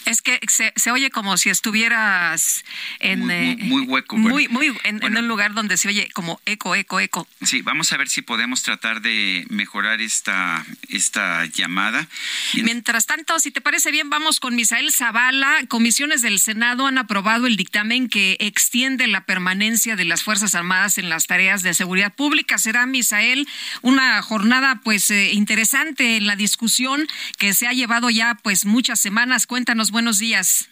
Es 0.06 0.22
que 0.22 0.40
se, 0.48 0.74
se, 0.76 0.92
oye 0.92 1.10
como 1.10 1.38
si 1.38 1.50
estuvieras 1.50 2.64
en 3.00 3.20
muy, 3.20 3.56
muy, 3.56 3.56
muy 3.56 3.82
hueco, 3.82 4.18
muy, 4.18 4.48
muy 4.48 4.68
en, 4.84 5.00
bueno. 5.00 5.18
en, 5.18 5.24
un 5.24 5.28
lugar 5.28 5.54
donde 5.54 5.78
se 5.78 5.90
oye 5.90 6.10
como 6.14 6.40
eco, 6.46 6.76
eco, 6.76 7.00
eco. 7.00 7.28
Sí, 7.42 7.62
vamos 7.62 7.92
a 7.92 7.98
ver 7.98 8.08
si 8.08 8.22
podemos 8.22 8.64
tratar 8.64 9.02
de 9.02 9.46
mejorar 9.50 10.02
esta 10.02 10.66
esta 10.90 11.46
llamada. 11.46 12.08
Mientras 12.54 13.06
tanto, 13.06 13.40
si 13.40 13.52
te 13.52 13.62
parece 13.62 13.92
bien, 13.92 14.10
vamos 14.10 14.40
con 14.40 14.56
Misael 14.56 14.92
Zavala. 14.92 15.66
Comisiones 15.68 16.22
del 16.22 16.40
Senado 16.40 16.88
han 16.88 16.98
aprobado 16.98 17.48
el 17.48 17.58
dictamen 17.58 18.10
que 18.10 18.38
extiende 18.40 19.08
la 19.08 19.26
permanencia 19.26 19.96
de 19.96 20.06
las 20.06 20.24
Fuerzas 20.24 20.56
Armadas 20.56 20.98
en 20.98 21.10
las 21.10 21.28
tareas 21.28 21.64
de 21.64 21.74
seguridad 21.74 22.14
pública. 22.14 22.58
Será, 22.58 22.86
Misael, 22.86 23.48
una 23.82 24.22
jornada 24.22 24.82
pues 24.84 25.10
eh, 25.10 25.34
interesante 25.34 26.18
en 26.18 26.28
la 26.28 26.36
discusión 26.36 27.08
que 27.38 27.54
se 27.54 27.68
ha 27.68 27.74
llevado 27.74 28.10
ya 28.10 28.38
pues 28.42 28.66
muchas 28.66 29.00
semanas. 29.00 29.48
Cuéntanos, 29.58 29.90
buenos 29.90 30.20
días. 30.20 30.70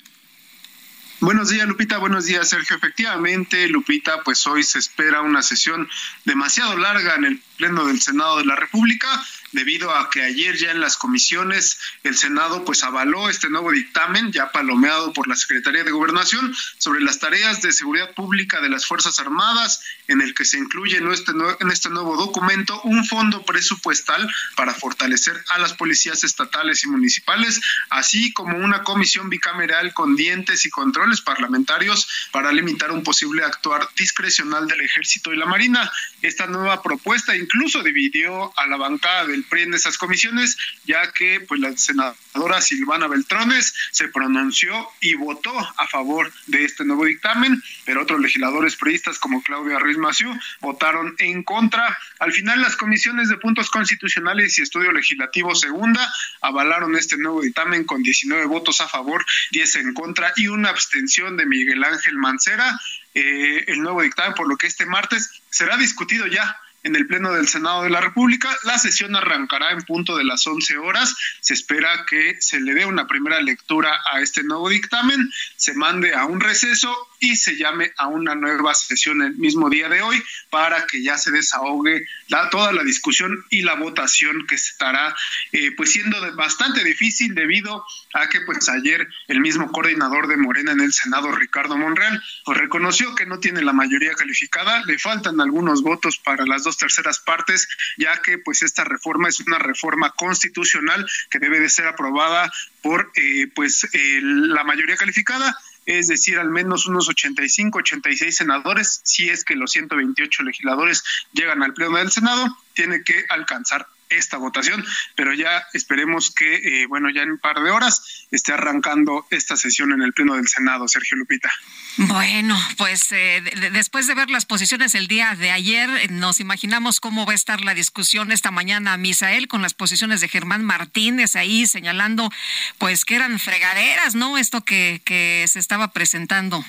Buenos 1.20 1.50
días, 1.50 1.68
Lupita. 1.68 1.98
Buenos 1.98 2.26
días, 2.26 2.48
Sergio. 2.48 2.76
Efectivamente, 2.76 3.68
Lupita, 3.68 4.22
pues 4.22 4.46
hoy 4.46 4.62
se 4.62 4.78
espera 4.78 5.22
una 5.22 5.42
sesión 5.42 5.90
demasiado 6.24 6.78
larga 6.78 7.16
en 7.16 7.26
el 7.26 7.42
Pleno 7.58 7.88
del 7.88 8.00
Senado 8.00 8.38
de 8.38 8.46
la 8.46 8.56
República 8.56 9.08
debido 9.56 9.96
a 9.96 10.10
que 10.10 10.22
ayer 10.22 10.58
ya 10.58 10.72
en 10.72 10.82
las 10.82 10.98
comisiones 10.98 11.80
el 12.04 12.18
Senado 12.18 12.66
pues 12.66 12.84
avaló 12.84 13.30
este 13.30 13.50
nuevo 13.50 13.72
dictamen 13.72 14.32
ya 14.34 14.52
palomeado 14.52 15.14
por 15.14 15.28
la 15.28 15.36
Secretaría 15.36 15.86
de 15.86 15.92
Gobernación 15.92 16.54
sobre 16.78 17.02
las 17.02 17.20
tareas 17.20 17.62
de 17.62 17.72
seguridad 17.72 18.14
pública 18.14 18.60
de 18.60 18.70
las 18.70 18.86
Fuerzas 18.86 19.18
Armadas, 19.18 19.82
en 20.10 20.22
el 20.22 20.34
que 20.34 20.44
se 20.44 20.58
incluye 20.58 20.98
en 20.98 21.10
este, 21.10 21.32
en 21.60 21.72
este 21.72 21.90
nuevo 21.90 22.18
documento 22.18 22.82
un 22.84 23.06
fondo 23.06 23.44
presupuestal 23.46 24.30
para 24.58 24.74
fortalecer 24.74 25.42
a 25.50 25.58
las 25.58 25.74
policías 25.74 26.26
estatales 26.26 26.84
y 26.84 26.90
municipales, 26.90 27.62
así 27.90 28.34
como 28.34 28.58
una 28.58 28.84
comisión 28.84 29.30
bicameral 29.30 29.94
con 29.94 30.18
dientes 30.18 30.66
y 30.66 30.70
controles 30.70 31.22
parlamentarios 31.22 32.10
para 32.32 32.52
limitar 32.52 32.92
un 32.92 33.04
posible 33.04 33.44
actuar 33.46 33.88
discrecional 33.96 34.68
del 34.68 34.82
ejército 34.82 35.34
y 35.34 35.38
la 35.38 35.46
marina. 35.46 35.90
Esta 36.26 36.48
nueva 36.48 36.82
propuesta 36.82 37.38
incluso 37.38 37.84
dividió 37.84 38.52
a 38.58 38.66
la 38.66 38.78
bancada 38.78 39.28
del 39.28 39.44
PRI 39.44 39.62
en 39.62 39.76
esas 39.76 39.96
comisiones, 40.00 40.58
ya 40.84 41.12
que 41.12 41.40
pues 41.40 41.62
la 41.62 41.78
senadora 41.78 42.62
Silvana 42.62 43.06
Beltrones 43.08 43.76
se 43.92 44.08
pronunció 44.08 44.90
y 45.02 45.14
votó 45.14 45.56
a 45.56 45.88
favor 45.88 46.34
de 46.48 46.66
este 46.66 46.84
nuevo 46.84 47.06
dictamen, 47.06 47.62
pero 47.86 48.02
otros 48.02 48.20
legisladores 48.20 48.76
priistas 48.76 49.20
como 49.20 49.44
Claudia 49.44 49.78
Ruiz 49.78 50.00
Maciú 50.00 50.36
votaron 50.62 51.14
en 51.20 51.44
contra. 51.44 51.96
Al 52.18 52.34
final 52.34 52.60
las 52.60 52.76
comisiones 52.76 53.30
de 53.30 53.38
puntos 53.38 53.70
constitucionales 53.70 54.58
y 54.58 54.64
estudio 54.64 54.92
legislativo 54.94 55.54
segunda 55.54 56.12
avalaron 56.42 56.96
este 56.96 57.20
nuevo 57.20 57.44
dictamen 57.44 57.84
con 57.84 58.02
19 58.02 58.46
votos 58.46 58.82
a 58.82 58.88
favor, 58.88 59.24
10 59.52 59.76
en 59.76 59.94
contra 59.94 60.34
y 60.38 60.48
una 60.48 60.70
abstención 60.70 61.38
de 61.38 61.46
Miguel 61.46 61.84
Ángel 61.84 62.18
Mancera. 62.18 62.80
Eh, 63.16 63.64
el 63.68 63.82
nuevo 63.82 64.02
dictamen, 64.02 64.34
por 64.34 64.48
lo 64.48 64.58
que 64.58 64.68
este 64.68 64.86
martes 64.86 65.42
será 65.50 65.78
discutido 65.78 66.28
ya 66.28 66.60
en 66.84 66.96
el 66.96 67.08
Pleno 67.08 67.34
del 67.34 67.48
Senado 67.48 67.84
de 67.84 67.90
la 67.90 68.00
República. 68.00 68.56
La 68.64 68.78
sesión 68.78 69.16
arrancará 69.16 69.72
en 69.72 69.82
punto 69.82 70.18
de 70.18 70.24
las 70.24 70.46
11 70.46 70.78
horas. 70.78 71.16
Se 71.42 71.54
espera 71.54 72.06
que 72.08 72.36
se 72.40 72.60
le 72.60 72.76
dé 72.76 72.86
una 72.86 73.08
primera 73.08 73.42
lectura 73.42 74.00
a 74.12 74.22
este 74.22 74.44
nuevo 74.44 74.70
dictamen, 74.70 75.32
se 75.56 75.74
mande 75.74 76.14
a 76.14 76.26
un 76.26 76.40
receso 76.40 76.96
y 77.26 77.36
se 77.36 77.58
llame 77.58 77.92
a 77.98 78.08
una 78.08 78.36
nueva 78.36 78.76
sesión 78.76 79.22
el 79.24 79.36
mismo 79.36 79.70
día 79.70 79.90
de 79.90 80.02
hoy 80.04 80.22
para 80.52 80.86
que 80.86 81.02
ya 81.02 81.18
se 81.18 81.32
desahogue 81.32 82.06
la, 82.28 82.52
toda 82.52 82.72
la 82.72 82.84
discusión 82.84 83.44
y 83.50 83.64
la 83.64 83.74
votación 83.74 84.46
que 84.48 84.56
estará 84.56 85.16
eh, 85.52 85.72
pues 85.76 85.92
siendo 85.92 86.18
bastante 86.36 86.84
difícil 86.84 87.34
debido 87.34 87.84
a 88.14 88.30
que 88.30 88.42
pues 88.42 88.70
ayer 88.70 89.08
el 89.28 89.40
mismo 89.40 89.72
coordinador 89.72 90.28
de 90.28 90.38
Morena 90.38 90.74
en 90.74 90.82
el 90.82 90.94
Senado, 90.94 91.32
Ricardo 91.32 91.78
Monreal, 91.78 92.22
pues 92.46 92.58
reconoció 92.60 93.16
que 93.16 93.26
no 93.26 93.40
tiene 93.40 93.64
la 93.64 93.74
mayoría 93.74 94.14
calificada, 94.14 94.84
le 94.86 95.00
faltan 95.00 95.42
algunos 95.42 95.82
votos 95.82 96.20
para 96.20 96.46
las 96.46 96.64
dos 96.64 96.78
terceras 96.78 97.20
partes, 97.20 97.68
ya 97.98 98.22
que 98.22 98.38
pues 98.38 98.62
esta 98.62 98.84
reforma 98.84 99.30
es 99.30 99.40
una 99.40 99.58
reforma 99.58 100.12
constitucional 100.12 101.06
que 101.32 101.40
debe 101.40 101.60
de 101.60 101.70
ser 101.70 101.88
aprobada 101.88 102.52
por 102.84 103.12
eh, 103.16 103.48
pues 103.56 103.88
eh, 103.94 104.20
la 104.22 104.64
mayoría 104.64 104.96
calificada 104.96 105.58
es 105.86 106.08
decir, 106.08 106.40
al 106.40 106.50
menos 106.50 106.86
unos 106.86 107.10
85, 107.10 107.80
86 107.80 108.36
senadores, 108.36 109.02
si 109.04 109.30
es 109.30 109.44
que 109.44 109.56
los 109.56 109.72
128 109.72 110.44
legisladores 110.44 111.04
llegan 111.34 111.64
al 111.64 111.74
Pleno 111.74 111.98
del 111.98 112.12
Senado, 112.12 112.58
tiene 112.74 113.04
que 113.04 113.26
alcanzar 113.30 113.88
esta 114.18 114.38
votación, 114.38 114.86
pero 115.16 115.34
ya 115.34 115.66
esperemos 115.74 116.32
que, 116.32 116.56
eh, 116.56 116.86
bueno, 116.88 117.10
ya 117.10 117.22
en 117.22 117.32
un 117.32 117.38
par 117.38 117.62
de 117.62 117.72
horas 117.72 118.26
esté 118.32 118.54
arrancando 118.54 119.26
esta 119.30 119.56
sesión 119.56 119.92
en 119.92 120.02
el 120.02 120.14
Pleno 120.14 120.36
del 120.36 120.48
Senado, 120.48 120.88
Sergio 120.88 121.18
Lupita. 121.18 121.52
Bueno, 121.98 122.60
pues 122.78 123.12
eh, 123.12 123.42
después 123.72 124.08
de 124.08 124.16
ver 124.16 124.30
las 124.30 124.46
posiciones 124.46 124.96
el 124.96 125.08
día 125.08 125.36
de 125.36 125.52
ayer, 125.52 126.12
nos 126.12 126.40
imaginamos 126.40 127.00
cómo 127.00 127.26
va 127.26 127.34
a 127.34 127.36
estar 127.36 127.62
la 127.62 127.74
discusión 127.74 128.32
esta 128.32 128.52
mañana, 128.52 128.98
Misael, 128.98 129.48
con 129.48 129.62
las 129.62 129.74
posiciones 129.74 130.22
de 130.22 130.28
Germán 130.28 130.64
Martínez 130.64 131.36
ahí 131.36 131.68
señalando, 131.68 132.32
pues 132.78 133.06
que 133.06 133.16
eran 133.16 133.40
fregaderas, 133.40 134.16
¿no? 134.16 134.38
Esto 134.38 134.62
que, 134.62 135.02
que 135.06 135.46
se 135.48 135.60
estaba 135.60 135.92
presentando. 135.92 136.66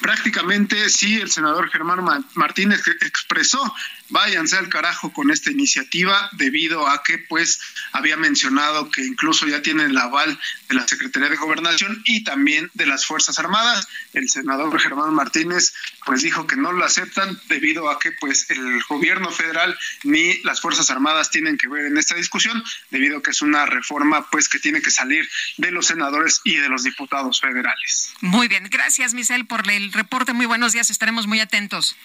Prácticamente 0.00 0.88
sí, 0.88 1.20
el 1.20 1.30
senador 1.30 1.70
Germán 1.70 2.24
Martínez 2.34 2.82
expresó 3.02 3.74
váyanse 4.10 4.56
al 4.56 4.68
carajo 4.68 5.12
con 5.12 5.30
esta 5.30 5.50
iniciativa 5.50 6.28
debido 6.32 6.88
a 6.88 7.02
que 7.02 7.18
pues 7.18 7.60
había 7.92 8.16
mencionado 8.16 8.90
que 8.90 9.04
incluso 9.04 9.46
ya 9.46 9.62
tienen 9.62 9.90
el 9.90 9.98
aval 9.98 10.38
de 10.68 10.74
la 10.74 10.86
Secretaría 10.86 11.28
de 11.28 11.36
Gobernación 11.36 12.02
y 12.04 12.24
también 12.24 12.70
de 12.74 12.86
las 12.86 13.06
Fuerzas 13.06 13.38
Armadas. 13.38 13.88
El 14.12 14.28
senador 14.28 14.78
Germán 14.78 15.14
Martínez 15.14 15.72
pues 16.04 16.22
dijo 16.22 16.46
que 16.46 16.56
no 16.56 16.72
lo 16.72 16.84
aceptan 16.84 17.40
debido 17.48 17.90
a 17.90 17.98
que 17.98 18.12
pues 18.12 18.50
el 18.50 18.82
gobierno 18.88 19.30
federal 19.30 19.76
ni 20.04 20.40
las 20.42 20.60
Fuerzas 20.60 20.90
Armadas 20.90 21.30
tienen 21.30 21.56
que 21.56 21.68
ver 21.68 21.86
en 21.86 21.96
esta 21.96 22.14
discusión 22.14 22.62
debido 22.90 23.18
a 23.18 23.22
que 23.22 23.30
es 23.30 23.42
una 23.42 23.66
reforma 23.66 24.28
pues 24.30 24.48
que 24.48 24.58
tiene 24.58 24.82
que 24.82 24.90
salir 24.90 25.28
de 25.56 25.70
los 25.70 25.86
senadores 25.86 26.40
y 26.44 26.56
de 26.56 26.68
los 26.68 26.82
diputados 26.82 27.40
federales. 27.40 28.12
Muy 28.20 28.48
bien, 28.48 28.68
gracias 28.70 29.14
Michelle 29.14 29.44
por 29.44 29.68
el 29.70 29.92
reporte. 29.92 30.32
Muy 30.32 30.46
buenos 30.46 30.72
días, 30.72 30.90
estaremos 30.90 31.26
muy 31.26 31.40
atentos. 31.40 31.96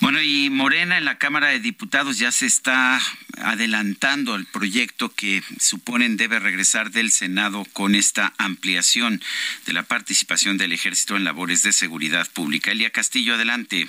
Bueno, 0.00 0.20
y 0.20 0.50
Morena 0.50 0.98
en 0.98 1.04
la 1.04 1.18
Cámara 1.18 1.48
de 1.48 1.60
Diputados 1.60 2.18
ya 2.18 2.32
se 2.32 2.46
está 2.46 3.00
adelantando 3.38 4.34
el 4.34 4.46
proyecto 4.46 5.10
que 5.14 5.44
suponen 5.60 6.16
debe 6.16 6.40
regresar 6.40 6.90
del 6.90 7.12
Senado 7.12 7.64
con 7.72 7.94
esta 7.94 8.32
ampliación 8.36 9.22
de 9.64 9.72
la 9.72 9.84
participación 9.84 10.58
del 10.58 10.72
ejército 10.72 11.16
en 11.16 11.22
labores 11.22 11.62
de 11.62 11.72
seguridad 11.72 12.28
pública. 12.32 12.72
Elia 12.72 12.90
Castillo, 12.90 13.34
adelante. 13.34 13.88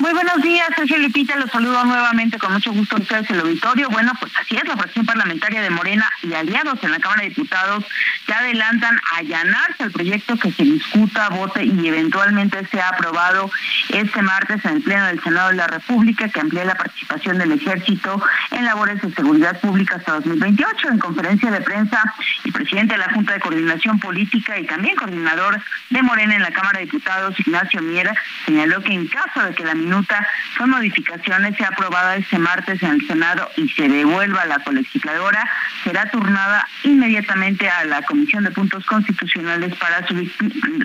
Muy 0.00 0.14
buenos 0.14 0.40
días, 0.40 0.66
Sergio 0.74 0.96
Lipita, 0.96 1.36
los 1.36 1.50
saludo 1.50 1.84
nuevamente 1.84 2.38
con 2.38 2.54
mucho 2.54 2.72
gusto 2.72 2.96
a 2.96 3.00
ustedes 3.00 3.28
el 3.28 3.40
auditorio. 3.40 3.90
Bueno, 3.90 4.12
pues 4.18 4.32
así 4.40 4.56
es, 4.56 4.66
la 4.66 4.76
fracción 4.76 5.04
parlamentaria 5.04 5.60
de 5.60 5.68
Morena 5.68 6.08
y 6.22 6.32
aliados 6.32 6.82
en 6.82 6.92
la 6.92 6.98
Cámara 7.00 7.22
de 7.22 7.28
Diputados 7.28 7.84
ya 8.26 8.38
adelantan 8.38 8.98
allanarse 9.18 9.84
el 9.84 9.92
proyecto 9.92 10.38
que 10.38 10.52
se 10.52 10.62
discuta, 10.62 11.28
vote 11.28 11.64
y 11.64 11.86
eventualmente 11.86 12.66
sea 12.68 12.88
aprobado 12.88 13.50
este 13.90 14.22
martes 14.22 14.64
en 14.64 14.76
el 14.76 14.82
Pleno 14.82 15.06
del 15.06 15.22
Senado 15.22 15.50
de 15.50 15.56
la 15.56 15.66
República, 15.66 16.28
que 16.28 16.40
amplía 16.40 16.64
la 16.64 16.76
participación 16.76 17.36
del 17.36 17.52
Ejército 17.52 18.22
en 18.52 18.64
labores 18.64 19.02
de 19.02 19.12
seguridad 19.14 19.60
pública 19.60 19.96
hasta 19.96 20.12
2028. 20.12 20.88
En 20.88 20.98
conferencia 20.98 21.50
de 21.50 21.60
prensa, 21.60 22.02
el 22.44 22.52
presidente 22.52 22.94
de 22.94 23.00
la 23.00 23.12
Junta 23.12 23.34
de 23.34 23.40
Coordinación 23.40 23.98
Política 24.00 24.58
y 24.58 24.66
también 24.66 24.96
coordinador 24.96 25.60
de 25.90 26.02
Morena 26.02 26.36
en 26.36 26.42
la 26.42 26.52
Cámara 26.52 26.78
de 26.78 26.86
Diputados, 26.86 27.38
Ignacio 27.40 27.82
Miera, 27.82 28.14
señaló 28.46 28.82
que 28.82 28.94
en 28.94 29.06
caso 29.08 29.42
de 29.42 29.49
que 29.54 29.64
la 29.64 29.74
minuta 29.74 30.26
son 30.56 30.70
modificaciones 30.70 31.56
sea 31.56 31.68
aprobada 31.68 32.16
este 32.16 32.38
martes 32.38 32.82
en 32.82 32.92
el 32.92 33.06
Senado 33.06 33.50
y 33.56 33.68
se 33.68 33.88
devuelva 33.88 34.42
a 34.42 34.46
la 34.46 34.58
colegisladora, 34.60 35.48
será 35.84 36.10
turnada 36.10 36.66
inmediatamente 36.84 37.68
a 37.68 37.84
la 37.84 38.02
Comisión 38.02 38.44
de 38.44 38.50
Puntos 38.50 38.84
Constitucionales 38.86 39.74
para 39.76 40.06
su, 40.06 40.14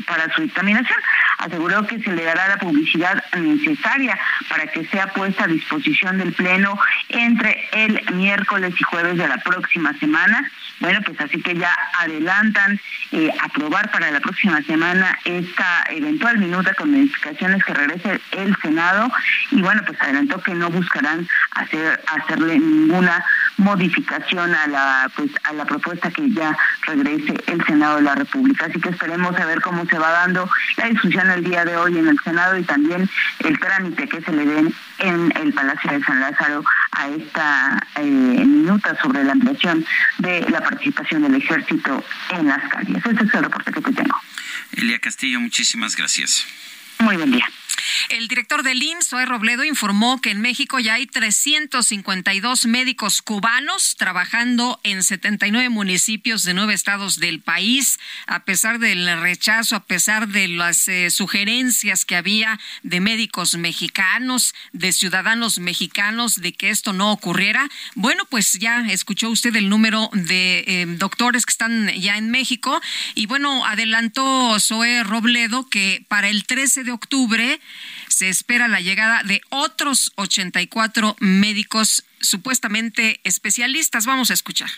para 0.06 0.34
su 0.34 0.42
dictaminación. 0.42 1.00
Aseguró 1.40 1.86
que 1.86 2.00
se 2.00 2.12
le 2.12 2.24
dará 2.24 2.48
la 2.48 2.58
publicidad 2.58 3.24
necesaria 3.38 4.18
para 4.50 4.68
que 4.68 4.86
sea 4.86 5.08
puesta 5.08 5.46
a 5.46 5.48
disposición 5.48 6.18
del 6.18 6.34
Pleno 6.34 6.80
entre 7.10 7.68
el 7.72 8.02
miércoles 8.14 8.74
y 8.80 8.84
jueves 8.84 9.18
de 9.18 9.28
la 9.28 9.38
próxima 9.38 9.94
semana. 10.00 10.50
Bueno, 10.80 11.00
pues 11.06 11.20
así 11.22 11.42
que 11.42 11.56
ya 11.56 11.74
adelantan 12.00 12.80
eh, 13.12 13.32
aprobar 13.42 13.92
para 13.92 14.12
la 14.12 14.20
próxima 14.20 14.62
semana 14.64 15.18
esta 15.24 15.86
eventual 15.90 16.38
minuta 16.38 16.74
con 16.74 16.92
modificaciones 16.92 17.64
que 17.64 17.74
regrese 17.74 18.20
el 18.32 18.56
Senado 18.62 19.10
y 19.52 19.62
bueno, 19.62 19.82
pues 19.86 20.00
adelantó 20.02 20.42
que 20.42 20.54
no 20.54 20.70
buscarán 20.70 21.28
hacer 21.52 22.04
hacerle 22.08 22.60
ninguna 22.60 23.24
modificación 23.58 24.54
a 24.54 24.68
la 24.68 25.12
pues 25.16 25.32
a 25.44 25.54
la 25.54 25.66
propuesta 25.66 26.12
que 26.12 26.30
ya 26.32 26.58
regrese 26.82 27.36
el 27.48 27.66
Senado 27.66 27.98
de 27.98 28.02
la 28.04 28.16
República. 28.16 28.66
Así 28.66 28.80
que 28.80 28.90
esperemos 28.90 29.38
a 29.38 29.46
ver 29.46 29.62
cómo 29.62 29.86
se 29.86 29.98
va 29.98 30.12
dando 30.12 30.50
la 30.76 30.88
discusión 30.88 31.30
el 31.32 31.44
día 31.44 31.64
de 31.64 31.78
hoy 31.78 31.98
en 31.98 32.08
el 32.08 32.20
Senado 32.20 32.58
y 32.58 32.64
también 32.64 33.10
el 33.40 33.60
trámite 33.60 34.08
que 34.08 34.22
se 34.22 34.32
le 34.34 34.46
den 34.46 34.74
en 35.00 35.34
el 35.38 35.54
Palacio 35.54 35.92
de 35.92 36.04
San 36.04 36.20
Lázaro 36.20 36.64
a 36.96 37.10
esta 37.10 37.88
eh, 37.96 38.04
minuta 38.04 38.98
sobre 39.02 39.24
la 39.24 39.34
ampliación 39.34 39.86
de 40.20 40.42
la 40.50 40.62
participación 40.62 41.24
del 41.24 41.36
ejército 41.36 42.04
en 42.30 42.48
las 42.48 42.70
calles. 42.70 42.98
Ese 43.06 43.24
es 43.24 43.34
el 43.34 43.44
reporte 43.44 43.72
que 43.72 43.82
te 43.82 43.94
tengo. 43.94 44.16
Elia 44.74 45.00
Castillo, 45.00 45.40
muchísimas 45.40 45.96
gracias. 45.96 46.46
Muy 47.00 47.18
buen 47.18 47.32
día. 47.32 47.46
El 48.16 48.30
director 48.30 48.64
del 48.64 48.82
IMSS, 48.82 49.10
Zoe 49.10 49.26
Robledo, 49.26 49.66
informó 49.66 50.22
que 50.22 50.32
en 50.32 50.40
México 50.40 50.80
ya 50.80 50.94
hay 50.94 51.06
352 51.06 52.66
médicos 52.66 53.22
cubanos 53.22 53.98
trabajando 53.98 54.80
en 54.84 55.04
79 55.04 55.68
municipios 55.68 56.44
de 56.44 56.54
nueve 56.54 56.74
estados 56.74 57.20
del 57.20 57.42
país, 57.42 58.00
a 58.26 58.46
pesar 58.46 58.80
del 58.80 59.20
rechazo, 59.20 59.76
a 59.76 59.84
pesar 59.84 60.30
de 60.30 60.48
las 60.48 60.88
eh, 60.88 61.10
sugerencias 61.10 62.06
que 62.06 62.16
había 62.16 62.58
de 62.84 63.02
médicos 63.02 63.58
mexicanos, 63.58 64.56
de 64.72 64.94
ciudadanos 64.94 65.60
mexicanos, 65.60 66.36
de 66.36 66.54
que 66.54 66.70
esto 66.70 66.94
no 66.94 67.12
ocurriera. 67.12 67.68
Bueno, 67.96 68.24
pues 68.30 68.54
ya 68.54 68.88
escuchó 68.88 69.30
usted 69.30 69.54
el 69.58 69.68
número 69.68 70.10
de 70.14 70.64
eh, 70.66 70.86
doctores 70.88 71.46
que 71.46 71.52
están 71.52 71.90
ya 71.90 72.16
en 72.16 72.32
México 72.32 72.82
y 73.14 73.26
bueno, 73.26 73.66
adelantó 73.66 74.58
Zoe 74.62 75.04
Robledo 75.04 75.68
que 75.68 76.06
para 76.08 76.30
el 76.30 76.46
13 76.46 76.86
de 76.86 76.94
octubre 76.94 77.60
se 78.08 78.30
espera 78.30 78.68
la 78.68 78.82
llegada 78.82 79.24
de 79.24 79.42
otros 79.50 80.12
84 80.16 81.16
médicos 81.20 82.06
supuestamente 82.22 83.20
especialistas. 83.24 84.06
Vamos 84.06 84.32
a 84.32 84.34
escuchar. 84.34 84.70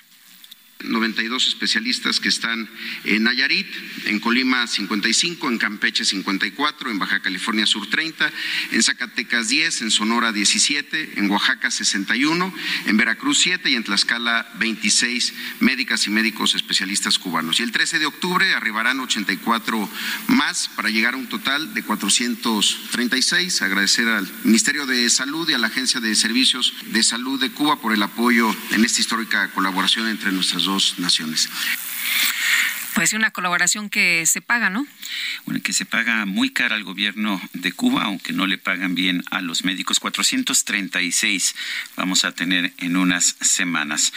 92 0.84 1.48
especialistas 1.48 2.20
que 2.20 2.30
están 2.30 2.70
en 3.04 3.24
Nayarit, 3.24 3.68
en 4.06 4.20
Colima 4.20 4.68
55, 4.68 5.50
en 5.50 5.58
Campeche 5.58 6.06
54, 6.06 6.92
en 6.92 7.00
Baja 7.00 7.20
California 7.20 7.66
Sur 7.66 7.88
30, 7.88 8.32
en 8.72 8.84
Zacatecas 8.84 9.50
10, 9.50 9.82
en 9.82 9.92
Sonora 9.92 10.32
17, 10.32 11.14
en 11.16 11.30
Oaxaca 11.30 11.72
61, 11.72 12.54
en 12.86 12.98
Veracruz 12.98 13.40
7 13.40 13.70
y 13.70 13.76
en 13.76 13.84
Tlaxcala 13.84 14.52
26 14.60 15.34
médicas 15.62 16.06
y 16.08 16.12
médicos 16.12 16.56
especialistas 16.56 17.18
cubanos. 17.18 17.60
Y 17.60 17.64
el 17.64 17.72
13 17.72 18.00
de 18.00 18.06
octubre 18.06 18.54
arribarán 18.54 19.00
84 19.00 19.90
más 20.28 20.70
para 20.76 20.90
llegar 20.90 21.16
a 21.16 21.18
un 21.18 21.28
total 21.28 21.74
de 21.74 21.84
436. 21.84 23.62
Agradecer 23.62 24.08
al 24.08 24.30
Ministerio 24.44 24.86
de 24.86 25.10
Salud 25.10 25.50
y 25.50 25.54
a 25.54 25.58
la 25.58 25.68
Agencia 25.68 26.00
de 26.00 26.16
Servicios 26.16 26.74
de 26.92 27.04
Salud 27.04 27.40
de 27.40 27.52
Cuba 27.52 27.82
por 27.82 27.94
el 27.94 28.04
apoyo 28.04 28.56
en 28.72 28.86
esta 28.86 29.02
histórica 29.02 29.50
colaboración 29.52 30.08
entre 30.08 30.32
nuestras 30.32 30.67
naciones. 30.98 31.50
Pues 32.98 33.14
una 33.14 33.30
colaboración 33.30 33.92
que 33.92 34.26
se 34.26 34.42
paga, 34.42 34.72
¿no? 34.72 34.88
Bueno, 35.46 35.62
que 35.62 35.72
se 35.72 35.86
paga 35.86 36.26
muy 36.26 36.50
cara 36.50 36.76
al 36.76 36.84
gobierno 36.84 37.40
de 37.54 37.72
Cuba, 37.72 38.06
aunque 38.06 38.34
no 38.34 38.48
le 38.48 38.58
pagan 38.58 38.96
bien 38.96 39.24
a 39.30 39.42
los 39.42 39.64
médicos. 39.64 40.00
436 40.00 41.54
vamos 41.96 42.24
a 42.24 42.32
tener 42.32 42.74
en 42.80 42.98
unas 42.98 43.36
semanas. 43.40 44.14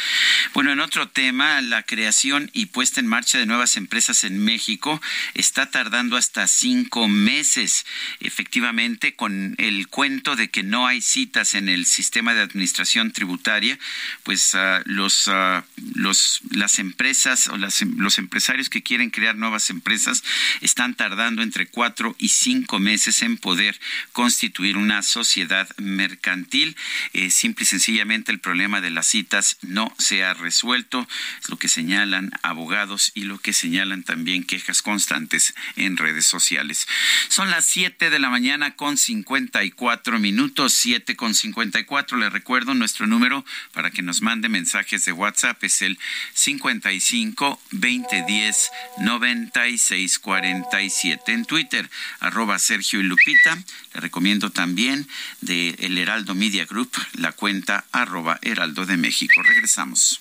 Bueno, 0.55 0.73
en 0.73 0.81
otro 0.81 1.11
tema, 1.11 1.61
la 1.61 1.83
creación 1.83 2.49
y 2.55 2.67
puesta 2.67 3.01
en 3.01 3.07
marcha 3.07 3.37
de 3.37 3.45
nuevas 3.45 3.77
empresas 3.77 4.25
en 4.25 4.43
México 4.43 4.99
está 5.35 5.71
tardando 5.71 6.17
hasta 6.17 6.47
cinco 6.47 7.07
meses. 7.07 7.85
Efectivamente, 8.21 9.15
con 9.15 9.57
el 9.59 9.89
cuento 9.89 10.37
de 10.37 10.49
que 10.49 10.63
no 10.63 10.87
hay 10.87 11.03
citas 11.03 11.53
en 11.55 11.69
el 11.69 11.85
sistema 11.85 12.33
de 12.33 12.41
administración 12.41 13.13
tributaria, 13.13 13.79
pues 14.23 14.57
los, 14.87 15.27
uh, 15.27 15.63
los, 15.97 16.41
las 16.51 16.79
empresas 16.79 17.47
o 17.49 17.59
las, 17.59 17.83
los 17.83 18.17
empresarios 18.17 18.70
que 18.71 18.83
quieren 18.83 19.11
crear 19.11 19.37
nuevas 19.37 19.69
empresas 19.69 20.25
están 20.63 20.95
tardando 20.95 21.43
entre 21.43 21.67
cuatro 21.67 22.17
y 22.19 22.29
cinco 22.29 22.79
meses 22.79 23.21
en 23.23 23.37
poder 23.37 23.79
constituir 24.13 24.77
una 24.77 25.03
sociedad 25.03 25.69
mercantil. 25.77 26.77
Eh, 27.13 27.31
simple 27.31 27.65
y 27.65 27.67
sencillamente 27.67 28.33
el 28.33 28.41
problema 28.41 28.81
de 28.81 28.91
las 28.91 29.07
citas 29.07 29.59
no 29.63 29.95
se 29.99 30.25
ha 30.25 30.33
resuelto, 30.35 31.07
es 31.43 31.49
lo 31.49 31.59
que 31.59 31.69
señalan 31.69 32.31
abogados 32.43 33.13
y 33.15 33.25
lo 33.25 33.39
que 33.39 33.53
señalan 33.53 34.05
también 34.05 34.45
quejas 34.45 34.83
constantes 34.83 35.55
en 35.77 35.97
redes 35.97 36.27
sociales. 36.27 36.87
Son 37.29 37.51
las 37.51 37.67
siete 37.67 38.11
de 38.11 38.19
la 38.19 38.31
mañana 38.31 38.77
con 38.77 38.97
cincuenta 38.97 39.65
y 39.65 39.71
cuatro 39.71 40.19
minutos, 40.19 40.73
siete 40.73 41.17
con 41.17 41.35
cincuenta 41.35 41.81
y 41.81 41.85
cuatro. 41.85 42.17
Le 42.17 42.31
recuerdo 42.31 42.75
nuestro 42.75 43.07
número 43.07 43.45
para 43.73 43.91
que 43.91 44.03
nos 44.03 44.23
mande 44.23 44.49
mensajes 44.49 45.05
de 45.05 45.13
WhatsApp 45.13 45.63
es 45.65 45.83
el 45.83 45.99
cincuenta 46.35 46.93
y 46.93 47.01
cinco 47.01 47.61
veinte 47.71 48.25
diez 48.27 48.50
9647 48.99 51.33
en 51.33 51.45
Twitter, 51.45 51.89
arroba 52.21 52.59
Sergio 52.59 53.01
y 53.01 53.05
Lupita. 53.05 53.59
Le 53.95 54.01
recomiendo 54.01 54.51
también 54.51 55.07
de 55.41 55.77
El 55.79 55.99
Heraldo 55.99 56.35
Media 56.35 56.65
Group, 56.65 56.91
la 57.15 57.33
cuenta 57.33 57.85
arroba 57.93 58.39
Heraldo 58.43 58.87
de 58.87 58.97
México. 58.97 59.43
Regresamos. 59.43 60.21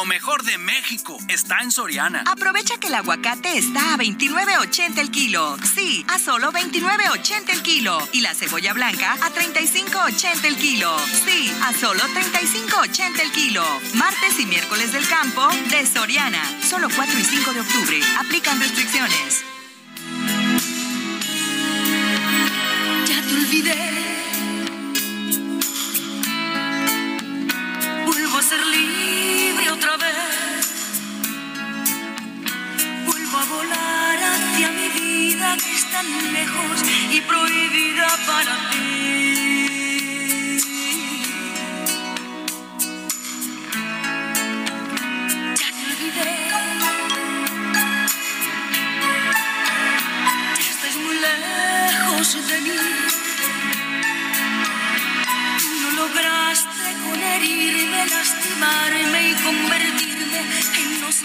Lo 0.00 0.06
mejor 0.06 0.44
de 0.44 0.56
México 0.56 1.18
está 1.28 1.58
en 1.58 1.70
Soriana. 1.70 2.24
Aprovecha 2.26 2.78
que 2.80 2.86
el 2.86 2.94
aguacate 2.94 3.58
está 3.58 3.92
a 3.92 3.98
29.80 3.98 4.96
el 4.96 5.10
kilo. 5.10 5.58
Sí, 5.74 6.06
a 6.08 6.18
solo 6.18 6.50
29.80 6.52 7.50
el 7.50 7.60
kilo. 7.60 7.98
Y 8.10 8.22
la 8.22 8.34
cebolla 8.34 8.72
blanca 8.72 9.12
a 9.12 9.30
35.80 9.30 10.44
el 10.46 10.56
kilo. 10.56 10.96
Sí, 11.26 11.52
a 11.62 11.74
solo 11.74 12.00
35.80 12.00 13.20
el 13.20 13.30
kilo. 13.32 13.62
Martes 13.92 14.40
y 14.40 14.46
miércoles 14.46 14.90
del 14.94 15.06
campo 15.06 15.46
de 15.68 15.84
Soriana. 15.84 16.42
Solo 16.62 16.88
4 16.96 17.18
y 17.18 17.22
5 17.22 17.52
de 17.52 17.60
octubre. 17.60 18.00
Aplican 18.20 18.58
restricciones. 18.58 19.44
Ya 23.06 23.20
te 23.20 23.34
olvidé. 23.34 24.29
Ser 28.50 28.66
libre 28.66 29.70
otra 29.70 29.96
vez. 29.96 30.64
Vuelvo 33.06 33.38
a 33.38 33.44
volar 33.44 34.18
hacia 34.30 34.68
mi 34.78 34.88
vida 35.00 35.56
que 35.62 35.72
es 35.78 35.84
tan 35.92 36.06
lejos 36.32 36.76
y 37.16 37.20
prohibida 37.20 38.08
para 38.26 38.54
ti. 38.70 38.88
Ya 45.60 45.68
te 45.76 45.82
olvidé. 45.90 46.32
Estás 50.70 50.96
muy 51.04 51.16
lejos 51.28 52.28
de 52.50 52.56
mí. 52.66 52.78
No 55.82 55.90
lograste 56.00 56.79
con 57.10 57.22
herirme, 57.22 58.06
lastimarme 58.06 59.30
y 59.30 59.34
convertirme 59.34 60.38
en 60.38 61.00
no 61.00 61.12
sé 61.12 61.24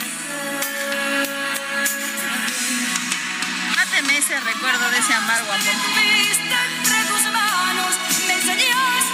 Máteme 3.76 4.18
ese 4.18 4.40
recuerdo 4.40 4.90
de 4.90 4.98
ese 4.98 5.14
amargo 5.14 5.52
amor. 5.52 5.66
Viste 5.66 6.44
entre 6.44 7.04
tus 7.06 7.24
manos, 7.32 7.94
me 8.28 8.34
enseñaste 8.34 9.05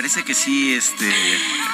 parece 0.00 0.22
que 0.22 0.32
sí, 0.32 0.72
este. 0.72 1.12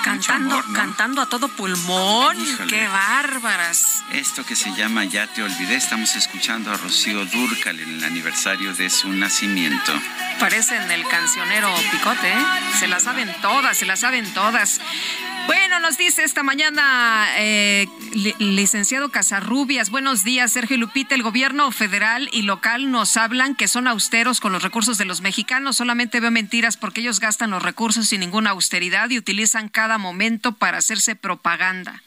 Cantando, 0.02 0.16
mucho 0.16 0.32
amor, 0.32 0.68
¿no? 0.68 0.74
cantando 0.74 1.22
a 1.22 1.28
todo 1.28 1.46
pulmón. 1.46 2.36
Híjole. 2.36 2.68
¡Qué 2.68 2.88
bárbaras! 2.88 4.02
Esto 4.10 4.44
que 4.44 4.56
se 4.56 4.74
llama 4.74 5.04
Ya 5.04 5.28
te 5.28 5.44
olvidé, 5.44 5.76
estamos 5.76 6.16
escuchando 6.16 6.72
a 6.72 6.76
Rocío 6.76 7.24
Dúrcal 7.26 7.78
en 7.78 7.88
el 7.88 8.02
aniversario 8.02 8.74
de 8.74 8.90
su 8.90 9.12
nacimiento. 9.12 9.92
Parecen 10.40 10.90
el 10.90 11.06
cancionero 11.06 11.72
Picote, 11.92 12.32
¿eh? 12.32 12.46
Se 12.80 12.88
la 12.88 12.98
saben 12.98 13.32
todas, 13.42 13.78
se 13.78 13.86
la 13.86 13.94
saben 13.94 14.28
todas. 14.34 14.80
Bueno, 15.46 15.78
nos 15.78 15.96
dice 15.96 16.24
esta 16.24 16.42
mañana 16.42 17.28
eh, 17.36 17.86
licenciado 18.16 19.10
Casarrubias, 19.10 19.90
buenos 19.90 20.24
días, 20.24 20.52
Sergio 20.52 20.78
Lupita. 20.78 21.14
El 21.14 21.22
gobierno 21.22 21.70
federal 21.70 22.30
y 22.32 22.42
local 22.42 22.90
nos 22.90 23.16
hablan 23.16 23.54
que 23.54 23.68
son 23.68 23.86
austeros 23.86 24.40
con 24.40 24.52
los 24.52 24.62
recursos 24.62 24.96
de 24.96 25.04
los 25.04 25.20
mexicanos. 25.20 25.76
Solamente 25.76 26.20
veo 26.20 26.30
mentiras 26.30 26.76
porque 26.76 27.02
ellos 27.02 27.20
gastan 27.20 27.50
los 27.50 27.62
recursos 27.62 28.08
sin 28.08 28.20
ninguna 28.20 28.50
austeridad 28.50 29.10
y 29.10 29.18
utilizan 29.18 29.68
cada 29.68 29.98
momento 29.98 30.52
para 30.52 30.78
hacerse 30.78 31.14
propaganda. 31.14 32.02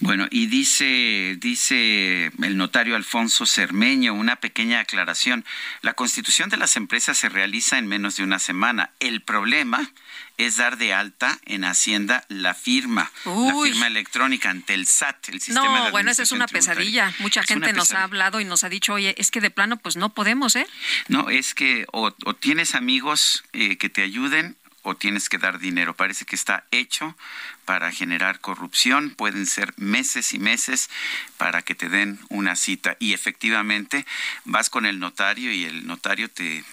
Bueno, 0.00 0.26
y 0.30 0.46
dice, 0.46 1.36
dice 1.38 2.32
el 2.42 2.56
notario 2.56 2.96
Alfonso 2.96 3.46
Cermeño, 3.46 4.14
una 4.14 4.36
pequeña 4.36 4.80
aclaración. 4.80 5.44
La 5.80 5.94
constitución 5.94 6.50
de 6.50 6.56
las 6.56 6.76
empresas 6.76 7.18
se 7.18 7.28
realiza 7.28 7.78
en 7.78 7.86
menos 7.86 8.16
de 8.16 8.24
una 8.24 8.40
semana. 8.40 8.90
El 8.98 9.22
problema 9.22 9.92
es 10.38 10.56
dar 10.56 10.76
de 10.76 10.94
alta 10.94 11.38
en 11.46 11.64
Hacienda 11.64 12.24
la 12.28 12.54
firma, 12.54 13.10
la 13.24 13.54
firma 13.62 13.86
electrónica 13.86 14.50
ante 14.50 14.74
el 14.74 14.86
SAT, 14.86 15.28
el 15.28 15.40
sistema 15.40 15.84
No, 15.84 15.90
bueno, 15.90 16.10
esa 16.10 16.22
es 16.22 16.32
una 16.32 16.46
pesadilla. 16.46 17.12
Mucha 17.18 17.42
gente 17.42 17.72
nos 17.72 17.92
ha 17.92 18.02
hablado 18.02 18.40
y 18.40 18.44
nos 18.44 18.64
ha 18.64 18.68
dicho, 18.68 18.94
oye, 18.94 19.14
es 19.18 19.30
que 19.30 19.40
de 19.40 19.50
plano 19.50 19.76
pues 19.76 19.96
no 19.96 20.14
podemos, 20.14 20.56
¿eh? 20.56 20.66
No, 21.08 21.30
es 21.30 21.54
que 21.54 21.86
o, 21.92 22.12
tienes 22.34 22.74
amigos 22.74 23.44
eh, 23.52 23.76
que 23.76 23.88
te 23.88 24.02
ayuden 24.02 24.56
o 24.82 24.96
tienes 24.96 25.28
que 25.28 25.38
dar 25.38 25.58
dinero. 25.58 25.94
Parece 25.94 26.24
que 26.24 26.34
está 26.34 26.64
hecho 26.70 27.16
para 27.64 27.92
generar 27.92 28.40
corrupción. 28.40 29.10
Pueden 29.10 29.46
ser 29.46 29.72
meses 29.76 30.32
y 30.32 30.38
meses 30.38 30.90
para 31.36 31.62
que 31.62 31.74
te 31.74 31.88
den 31.88 32.18
una 32.28 32.56
cita. 32.56 32.96
Y 32.98 33.12
efectivamente 33.12 34.04
vas 34.44 34.70
con 34.70 34.86
el 34.86 34.98
notario 34.98 35.52
y 35.52 35.64
el 35.64 35.86
notario 35.86 36.28
te, 36.28 36.64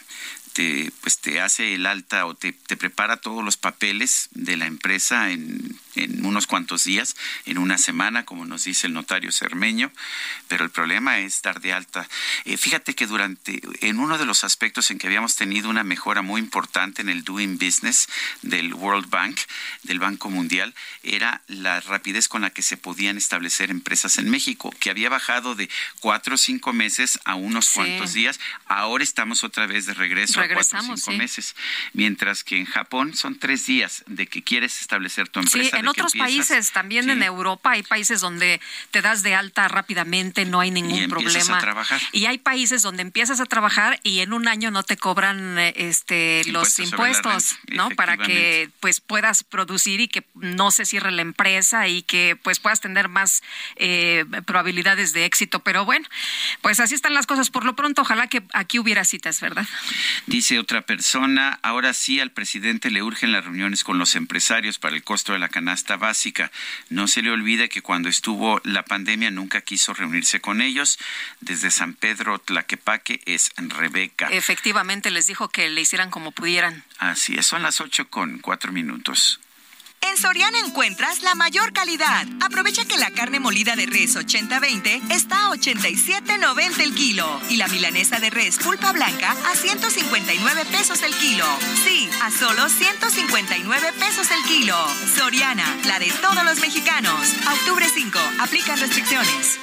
te, 0.54 0.92
pues 1.02 1.20
te 1.20 1.40
hace 1.42 1.76
el 1.76 1.86
alta 1.86 2.26
o 2.26 2.36
te, 2.36 2.52
te 2.54 2.78
prepara 2.78 3.18
todos 3.18 3.44
los 3.44 3.58
papeles 3.58 4.30
de 4.32 4.58
la 4.58 4.66
empresa 4.66 5.32
en 5.32 5.78
en 6.04 6.26
unos 6.26 6.48
cuantos 6.48 6.84
días, 6.84 7.16
en 7.46 7.58
una 7.58 7.78
semana, 7.78 8.26
como 8.26 8.46
nos 8.46 8.64
dice 8.64 8.88
el 8.88 8.94
notario 8.94 9.32
Cermeño, 9.32 9.92
pero 10.48 10.64
el 10.64 10.72
problema 10.72 11.20
es 11.20 11.42
dar 11.42 11.62
de 11.62 11.74
alta. 11.74 12.08
Eh, 12.46 12.58
fíjate 12.58 12.96
que 12.96 13.08
durante, 13.08 13.62
en 13.82 14.00
uno 14.00 14.18
de 14.18 14.26
los 14.26 14.44
aspectos 14.44 14.92
en 14.92 14.98
que 14.98 15.08
habíamos 15.08 15.36
tenido 15.36 15.70
una 15.70 15.84
mejora 15.84 16.22
muy 16.22 16.40
importante 16.40 17.02
en 17.02 17.10
el 17.10 17.24
doing 17.24 17.58
business 17.58 18.08
del 18.42 18.74
World 18.74 19.10
Bank, 19.10 19.40
del 19.84 20.00
Banco 20.00 20.30
Mundial, 20.30 20.74
era 21.04 21.42
la 21.48 21.82
rapidez 21.82 22.28
con 22.28 22.42
la 22.42 22.50
que 22.50 22.62
se 22.62 22.78
podían 22.78 23.18
establecer 23.18 23.70
empresas 23.72 24.18
en 24.18 24.30
México, 24.30 24.74
que 24.80 24.90
había 24.90 25.10
bajado 25.10 25.56
de 25.56 25.70
cuatro 26.00 26.36
o 26.36 26.38
cinco 26.38 26.74
meses 26.74 27.20
a 27.26 27.36
unos 27.36 27.70
cuantos 27.72 28.14
días. 28.14 28.40
Ahora 28.66 29.04
estamos 29.04 29.44
otra 29.44 29.68
vez 29.68 29.86
de 29.86 29.94
regreso 29.94 30.40
a 30.40 30.48
cuatro 30.48 30.80
o 30.80 30.98
cinco 30.98 31.12
meses, 31.12 31.56
mientras 31.94 32.44
que 32.44 32.58
en 32.58 32.66
Japón 32.66 33.16
son 33.16 33.38
tres 33.38 33.66
días 33.66 34.04
de 34.08 34.28
que 34.28 34.44
quieres 34.44 34.80
establecer 34.82 35.28
tu 35.30 35.40
empresa 35.40 35.80
en 35.80 35.88
otros 35.90 36.14
países, 36.14 36.72
también 36.72 37.10
en 37.10 37.24
Europa, 37.24 37.72
hay 37.72 37.84
países 37.84 38.22
donde 38.22 38.62
te 38.92 39.02
das 39.02 39.24
de 39.24 39.36
alta 39.36 39.68
rápidamente, 39.68 40.46
no 40.46 40.60
hay 40.60 40.72
ningún 40.72 41.04
y 41.04 41.08
problema. 41.08 41.58
A 41.58 41.62
trabajar. 41.62 42.02
Y 42.12 42.26
hay 42.26 42.38
países 42.38 42.82
donde 42.82 43.02
empiezas 43.02 43.40
a 43.40 43.46
trabajar 43.46 44.00
y 44.04 44.20
en 44.20 44.34
un 44.34 44.48
año 44.48 44.72
no 44.72 44.84
te 44.84 44.98
cobran 44.98 45.58
eh, 45.58 45.74
este 45.76 46.44
los 46.46 46.80
impuestos, 46.80 47.58
¿no? 47.68 47.90
Para 47.92 48.18
que 48.18 48.70
pues 48.80 49.02
puedas 49.02 49.44
producir 49.44 50.02
y 50.02 50.08
que 50.08 50.26
no 50.36 50.72
se 50.72 50.86
cierre 50.86 51.12
la 51.12 51.22
empresa 51.22 51.88
y 51.88 52.02
que 52.04 52.38
pues 52.42 52.60
puedas 52.60 52.82
tener 52.82 53.10
más 53.10 53.42
eh, 53.76 54.26
probabilidades 54.46 55.14
de 55.14 55.26
éxito. 55.26 55.62
Pero 55.62 55.86
bueno, 55.86 56.08
pues 56.62 56.80
así 56.80 56.96
están 56.96 57.14
las 57.14 57.26
cosas. 57.26 57.50
Por 57.50 57.66
lo 57.66 57.76
pronto, 57.76 58.02
ojalá 58.02 58.28
que 58.28 58.44
aquí 58.54 58.80
hubiera 58.80 59.04
citas, 59.04 59.42
¿verdad? 59.42 59.66
Dice 60.26 60.60
otra 60.60 60.82
persona, 60.82 61.60
ahora 61.64 61.94
sí 61.94 62.20
al 62.20 62.32
presidente 62.32 62.92
le 62.92 63.02
urgen 63.02 63.32
las 63.32 63.46
reuniones 63.46 63.84
con 63.84 63.98
los 63.98 64.16
empresarios 64.16 64.78
para 64.80 64.96
el 64.96 65.04
costo 65.04 65.34
de 65.34 65.40
la 65.40 65.50
canasta 65.50 65.69
básica. 65.98 66.52
No 66.90 67.08
se 67.08 67.22
le 67.22 67.32
olvide 67.32 67.70
que 67.70 67.82
cuando 67.82 68.10
estuvo 68.10 68.62
la 68.64 68.84
pandemia 68.84 69.32
nunca 69.32 69.62
quiso 69.62 69.94
reunirse 69.94 70.40
con 70.42 70.62
ellos. 70.62 71.00
Desde 71.42 71.72
San 71.72 71.94
Pedro 71.94 72.40
Tlaquepaque 72.40 73.22
es 73.26 73.52
Rebeca. 73.58 74.28
Efectivamente 74.28 75.12
les 75.12 75.28
dijo 75.28 75.50
que 75.50 75.70
le 75.70 75.82
hicieran 75.82 76.12
como 76.12 76.32
pudieran. 76.32 76.84
Así 76.98 77.36
es, 77.36 77.46
son 77.46 77.64
las 77.64 77.82
ocho 77.82 78.10
con 78.10 78.40
cuatro 78.40 78.72
minutos. 78.72 79.40
En 80.02 80.18
Soriana 80.18 80.60
encuentras 80.60 81.22
la 81.24 81.36
mayor 81.36 81.74
calidad. 81.74 82.26
Aprovecha 82.42 82.86
que 82.86 82.98
la 82.98 83.12
carne 83.12 83.40
molida 83.40 83.76
de 83.76 83.86
res 83.86 84.16
80-20 84.16 85.12
está 85.12 85.46
a 85.46 85.50
87.90 85.50 86.80
el 86.82 86.94
kilo 86.96 87.42
y 87.50 87.58
la 87.58 87.68
milanesa 87.68 88.20
de 88.20 88.30
res 88.30 88.58
pulpa 88.58 88.92
blanca 88.92 89.32
a 89.32 89.56
159 89.56 90.66
pesos 90.66 91.02
el 91.04 91.14
kilo. 91.16 91.46
Sí, 91.84 92.10
a 92.22 92.32
solo 92.32 92.70
159 92.70 93.94
pesos 94.00 94.28
el 94.32 94.44
kilo. 94.44 94.76
Soriana, 95.16 95.66
la 95.86 96.00
de 96.00 96.12
todos 96.22 96.44
los 96.46 96.60
mexicanos. 96.60 97.36
octubre 97.54 97.86
5, 97.94 98.20
aplican 98.40 98.80
restricciones. 98.80 99.60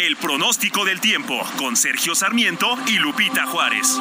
El 0.00 0.16
pronóstico 0.16 0.84
del 0.84 1.00
tiempo 1.00 1.40
con 1.56 1.76
Sergio 1.76 2.14
Sarmiento 2.14 2.78
y 2.86 2.98
Lupita 2.98 3.46
Juárez. 3.46 3.98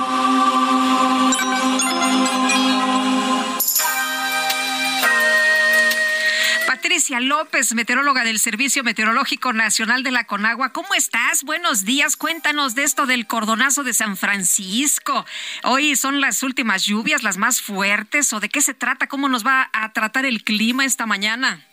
Patricia 6.77 7.19
López, 7.19 7.73
meteoróloga 7.73 8.23
del 8.23 8.37
Servicio 8.37 8.83
Meteorológico 8.83 9.51
Nacional 9.51 10.03
de 10.03 10.11
la 10.11 10.25
Conagua. 10.25 10.73
¿Cómo 10.73 10.93
estás? 10.93 11.43
Buenos 11.43 11.85
días. 11.85 12.15
Cuéntanos 12.15 12.75
de 12.75 12.83
esto 12.83 13.07
del 13.07 13.25
cordonazo 13.25 13.83
de 13.83 13.95
San 13.95 14.15
Francisco. 14.15 15.25
Hoy 15.63 15.95
son 15.95 16.21
las 16.21 16.43
últimas 16.43 16.85
lluvias, 16.85 17.23
las 17.23 17.37
más 17.37 17.61
fuertes. 17.61 18.31
¿O 18.31 18.39
de 18.39 18.49
qué 18.49 18.61
se 18.61 18.75
trata? 18.75 19.07
¿Cómo 19.07 19.27
nos 19.27 19.43
va 19.43 19.71
a 19.73 19.91
tratar 19.91 20.27
el 20.27 20.43
clima 20.43 20.85
esta 20.85 21.07
mañana? 21.07 21.65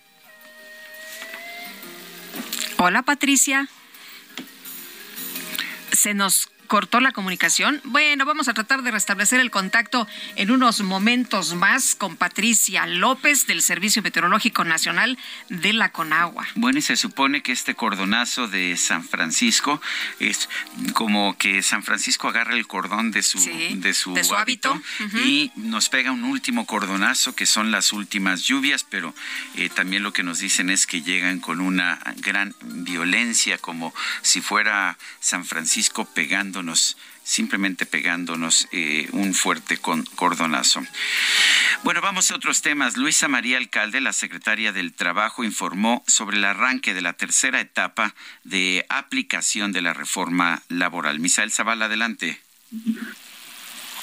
Hola, 2.78 3.02
Patricia. 3.02 3.68
Se 5.92 6.14
nos 6.14 6.48
cortó 6.66 7.00
la 7.00 7.12
comunicación. 7.12 7.80
Bueno, 7.84 8.24
vamos 8.24 8.48
a 8.48 8.54
tratar 8.54 8.82
de 8.82 8.90
restablecer 8.90 9.40
el 9.40 9.50
contacto 9.50 10.06
en 10.36 10.50
unos 10.50 10.80
momentos 10.80 11.54
más 11.54 11.94
con 11.94 12.16
Patricia 12.16 12.86
López 12.86 13.46
del 13.46 13.62
Servicio 13.62 14.02
Meteorológico 14.02 14.64
Nacional 14.64 15.18
de 15.48 15.72
la 15.72 15.90
Conagua. 15.90 16.46
Bueno, 16.54 16.78
y 16.78 16.82
se 16.82 16.96
supone 16.96 17.42
que 17.42 17.52
este 17.52 17.74
cordonazo 17.74 18.48
de 18.48 18.76
San 18.76 19.04
Francisco 19.04 19.80
es 20.20 20.48
como 20.94 21.36
que 21.38 21.62
San 21.62 21.82
Francisco 21.82 22.28
agarra 22.28 22.54
el 22.54 22.66
cordón 22.66 23.10
de 23.10 23.22
su, 23.22 23.38
de 23.38 23.94
su, 23.94 24.14
hábito, 24.34 24.80
y 25.24 25.50
nos 25.56 25.88
pega 25.88 26.10
un 26.10 26.24
último 26.24 26.66
cordonazo 26.66 27.34
que 27.34 27.46
son 27.46 27.70
las 27.70 27.92
últimas 27.92 28.42
lluvias, 28.42 28.84
pero 28.84 29.14
eh, 29.56 29.68
también 29.68 30.02
lo 30.02 30.12
que 30.12 30.22
nos 30.22 30.38
dicen 30.38 30.70
es 30.70 30.86
que 30.86 31.02
llegan 31.02 31.40
con 31.40 31.60
una 31.60 31.98
gran 32.16 32.54
violencia, 32.62 33.58
como 33.58 33.94
si 34.22 34.40
fuera 34.40 34.96
San 35.20 35.44
Francisco 35.44 36.04
pegando 36.04 36.53
simplemente 37.22 37.86
pegándonos 37.86 38.68
eh, 38.70 39.08
un 39.12 39.34
fuerte 39.34 39.78
cordonazo. 39.78 40.82
Bueno, 41.82 42.00
vamos 42.00 42.30
a 42.30 42.36
otros 42.36 42.62
temas. 42.62 42.96
Luisa 42.96 43.28
María 43.28 43.56
Alcalde, 43.56 44.00
la 44.00 44.12
secretaria 44.12 44.72
del 44.72 44.92
Trabajo, 44.92 45.42
informó 45.42 46.04
sobre 46.06 46.36
el 46.36 46.44
arranque 46.44 46.94
de 46.94 47.02
la 47.02 47.14
tercera 47.14 47.60
etapa 47.60 48.14
de 48.44 48.84
aplicación 48.88 49.72
de 49.72 49.82
la 49.82 49.94
reforma 49.94 50.62
laboral. 50.68 51.18
Misael 51.18 51.50
Zavala, 51.50 51.86
adelante. 51.86 52.40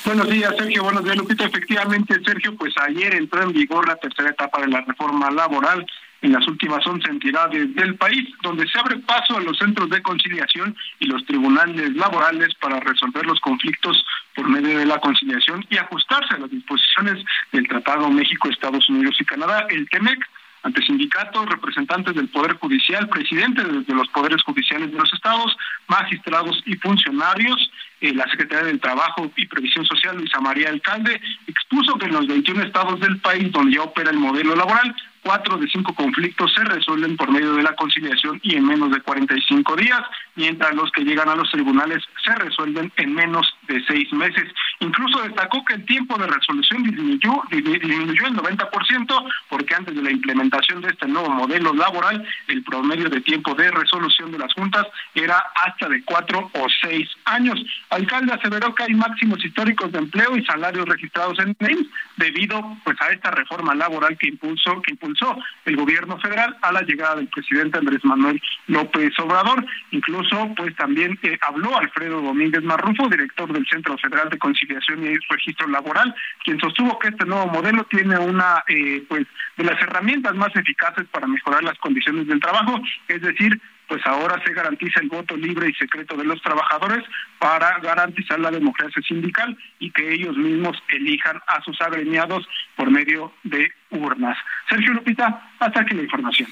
Buenos 0.03 0.29
días, 0.29 0.53
Sergio. 0.57 0.83
Buenos 0.83 1.03
días, 1.03 1.15
Lupita. 1.15 1.45
Efectivamente, 1.45 2.19
Sergio, 2.25 2.55
pues 2.57 2.73
ayer 2.77 3.15
entró 3.15 3.43
en 3.43 3.53
vigor 3.53 3.87
la 3.87 3.95
tercera 3.97 4.31
etapa 4.31 4.61
de 4.61 4.67
la 4.67 4.81
reforma 4.81 5.29
laboral 5.29 5.85
en 6.22 6.32
las 6.32 6.47
últimas 6.47 6.86
11 6.86 7.09
entidades 7.09 7.74
del 7.76 7.95
país, 7.95 8.30
donde 8.43 8.67
se 8.67 8.80
abre 8.80 8.97
paso 8.97 9.38
a 9.38 9.41
los 9.41 9.57
centros 9.57 9.89
de 9.89 10.01
conciliación 10.01 10.76
y 10.99 11.07
los 11.07 11.26
tribunales 11.26 11.95
laborales 11.95 12.53
para 12.55 12.80
resolver 12.80 13.26
los 13.26 13.39
conflictos 13.39 14.05
por 14.36 14.47
medio 14.47 14.78
de 14.78 14.86
la 14.86 14.99
conciliación 14.99 15.65
y 15.69 15.78
ajustarse 15.78 16.36
a 16.36 16.39
las 16.39 16.51
disposiciones 16.51 17.26
del 17.51 17.67
Tratado 17.67 18.09
México, 18.09 18.49
Estados 18.49 18.88
Unidos 18.89 19.15
y 19.19 19.26
Canadá, 19.26 19.65
el 19.69 19.89
TEMEC 19.89 20.19
ante 20.63 20.84
sindicatos, 20.84 21.49
representantes 21.49 22.13
del 22.13 22.30
Poder 22.30 22.55
Judicial, 22.57 23.09
presidentes 23.09 23.88
de 23.88 23.93
los 23.95 24.07
poderes 24.09 24.43
judiciales 24.43 24.91
de 24.91 24.97
los 24.97 25.11
estados, 25.11 25.57
magistrados 25.88 26.61
y 26.65 26.76
funcionarios. 26.76 27.72
Eh, 27.99 28.13
la 28.13 28.30
Secretaría 28.30 28.65
del 28.65 28.80
Trabajo 28.80 29.32
y 29.36 29.47
Previsión 29.47 29.86
Social, 29.86 30.17
Luisa 30.17 30.39
María 30.39 30.69
Alcalde, 30.69 31.19
expuso 31.47 31.97
que 31.97 32.05
en 32.05 32.13
los 32.13 32.28
21 32.28 32.63
estados 32.63 32.99
del 32.99 33.19
país 33.22 33.51
donde 33.51 33.76
ya 33.76 33.84
opera 33.84 34.11
el 34.11 34.19
modelo 34.19 34.55
laboral, 34.55 34.95
cuatro 35.24 35.57
de 35.57 35.67
cinco 35.67 35.93
conflictos 35.93 36.53
se 36.53 36.63
resuelven 36.63 37.15
por 37.17 37.32
medio 37.32 37.53
de 37.53 37.63
la 37.63 37.76
conciliación 37.76 38.39
y 38.43 38.55
en 38.55 38.65
menos 38.65 38.91
de 38.91 39.01
45 39.01 39.76
días, 39.76 40.01
mientras 40.36 40.74
los 40.74 40.91
que 40.91 41.03
llegan 41.03 41.30
a 41.30 41.36
los 41.36 41.49
tribunales 41.51 42.03
se 42.24 42.36
resuelven 42.36 42.91
en 42.97 43.13
menos 43.13 43.47
de 43.67 43.84
seis 43.88 44.11
meses. 44.13 44.51
Incluso 44.82 45.21
destacó 45.21 45.63
que 45.63 45.75
el 45.75 45.86
tiempo 45.86 46.17
de 46.17 46.25
resolución 46.25 46.82
disminuyó, 46.82 47.43
disminuyó 47.51 48.25
el 48.25 48.36
90% 48.36 49.32
porque 49.47 49.75
antes 49.75 49.95
de 49.95 50.01
la 50.01 50.09
implementación 50.09 50.82
de 50.82 50.88
este 50.89 51.07
nuevo 51.07 51.29
modelo 51.29 51.71
laboral, 51.71 52.27
el 52.47 52.63
promedio 52.63 53.07
de 53.07 53.21
tiempo 53.21 53.53
de 53.53 53.69
resolución 53.69 54.32
de 54.32 54.39
las 54.39 54.51
juntas 54.55 54.88
era 55.13 55.38
hasta 55.38 55.88
de 55.88 56.03
cuatro 56.03 56.49
o 56.55 56.65
seis 56.82 57.07
años. 57.25 57.63
Alcalde 57.91 58.34
aseveró 58.34 58.73
que 58.73 58.86
hay 58.86 58.95
máximos 58.95 59.45
históricos 59.45 59.91
de 59.91 59.99
empleo 59.99 60.36
y 60.36 60.43
salarios 60.45 60.88
registrados 60.88 61.38
en 61.38 61.55
el 61.59 61.88
debido 62.17 62.59
pues 62.84 62.99
a 63.01 63.11
esta 63.11 63.29
reforma 63.29 63.75
laboral 63.75 64.17
que 64.17 64.29
impulsó 64.29 64.82
que 64.82 64.93
impulsó 64.93 65.38
el 65.65 65.75
gobierno 65.75 66.17
federal 66.19 66.57
a 66.63 66.71
la 66.71 66.82
llegada 66.82 67.17
del 67.17 67.27
presidente 67.27 67.77
Andrés 67.77 68.03
Manuel 68.03 68.41
López 68.65 69.11
Obrador. 69.19 69.63
Incluso 69.91 70.51
pues 70.57 70.75
también 70.75 71.19
eh, 71.21 71.38
habló 71.47 71.77
Alfredo 71.77 72.19
Domínguez 72.19 72.63
Marrufo, 72.63 73.07
director 73.07 73.53
del 73.53 73.67
Centro 73.67 73.95
Federal 73.99 74.29
de 74.29 74.39
Conciliación 74.39 74.70
y 74.72 75.17
Registro 75.30 75.67
Laboral, 75.67 76.13
quien 76.43 76.59
sostuvo 76.59 76.97
que 76.99 77.09
este 77.09 77.26
nuevo 77.26 77.47
modelo 77.47 77.84
tiene 77.86 78.17
una 78.17 78.63
eh, 78.67 79.03
pues 79.07 79.26
de 79.57 79.63
las 79.63 79.82
herramientas 79.82 80.36
más 80.36 80.55
eficaces 80.55 81.05
para 81.11 81.28
mejorar 81.28 81.63
las 81.63 81.78
condiciones 81.80 82.28
del 82.28 82.39
trabajo, 82.39 82.80
es 83.07 83.22
decir, 83.22 83.61
pues 83.88 84.01
ahora 84.05 84.41
se 84.45 84.53
garantiza 84.53 85.01
el 85.01 85.09
voto 85.09 85.36
libre 85.36 85.69
y 85.69 85.74
secreto 85.74 86.15
de 86.15 86.24
los 86.24 86.41
trabajadores 86.41 87.03
para 87.39 87.78
garantizar 87.80 88.39
la 88.39 88.49
democracia 88.49 89.01
sindical 89.05 89.57
y 89.80 89.91
que 89.91 90.13
ellos 90.13 90.38
mismos 90.38 90.78
elijan 90.88 91.41
a 91.45 91.61
sus 91.61 91.80
agremiados 91.82 92.47
por 92.78 92.89
medio 92.89 93.34
de 93.43 93.69
urnas. 93.89 94.38
Sergio 94.69 94.93
Lupita, 94.93 95.51
hasta 95.59 95.82
aquí 95.82 95.93
la 95.93 96.03
información. 96.03 96.49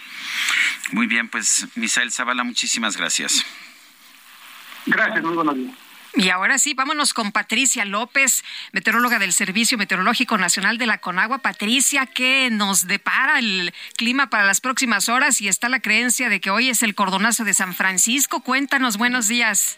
Muy 0.92 1.08
bien, 1.08 1.30
pues 1.30 1.70
Misael 1.76 2.12
Zavala, 2.12 2.44
muchísimas 2.44 2.98
gracias. 2.98 3.46
Gracias, 4.86 5.24
muy 5.24 5.36
buenos 5.36 5.56
días. 5.56 5.89
Y 6.16 6.30
ahora 6.30 6.58
sí, 6.58 6.74
vámonos 6.74 7.14
con 7.14 7.32
Patricia 7.32 7.86
López, 7.86 8.44
meteoróloga 8.72 9.20
del 9.20 9.32
Servicio 9.32 9.78
Meteorológico 9.78 10.38
Nacional 10.38 10.78
de 10.78 10.88
la 10.88 10.98
Conagua. 10.98 11.40
Patricia, 11.40 12.08
¿qué 12.08 12.50
nos 12.52 12.88
depara 12.88 13.40
el 13.40 13.74
clima 13.96 14.30
para 14.30 14.46
las 14.46 14.60
próximas 14.60 15.08
horas? 15.08 15.40
Y 15.42 15.48
está 15.48 15.70
la 15.70 15.82
creencia 15.82 16.30
de 16.30 16.42
que 16.42 16.50
hoy 16.50 16.70
es 16.70 16.82
el 16.84 16.96
cordonazo 16.96 17.44
de 17.44 17.54
San 17.54 17.76
Francisco. 17.76 18.42
Cuéntanos, 18.42 18.98
buenos 18.98 19.28
días. 19.28 19.78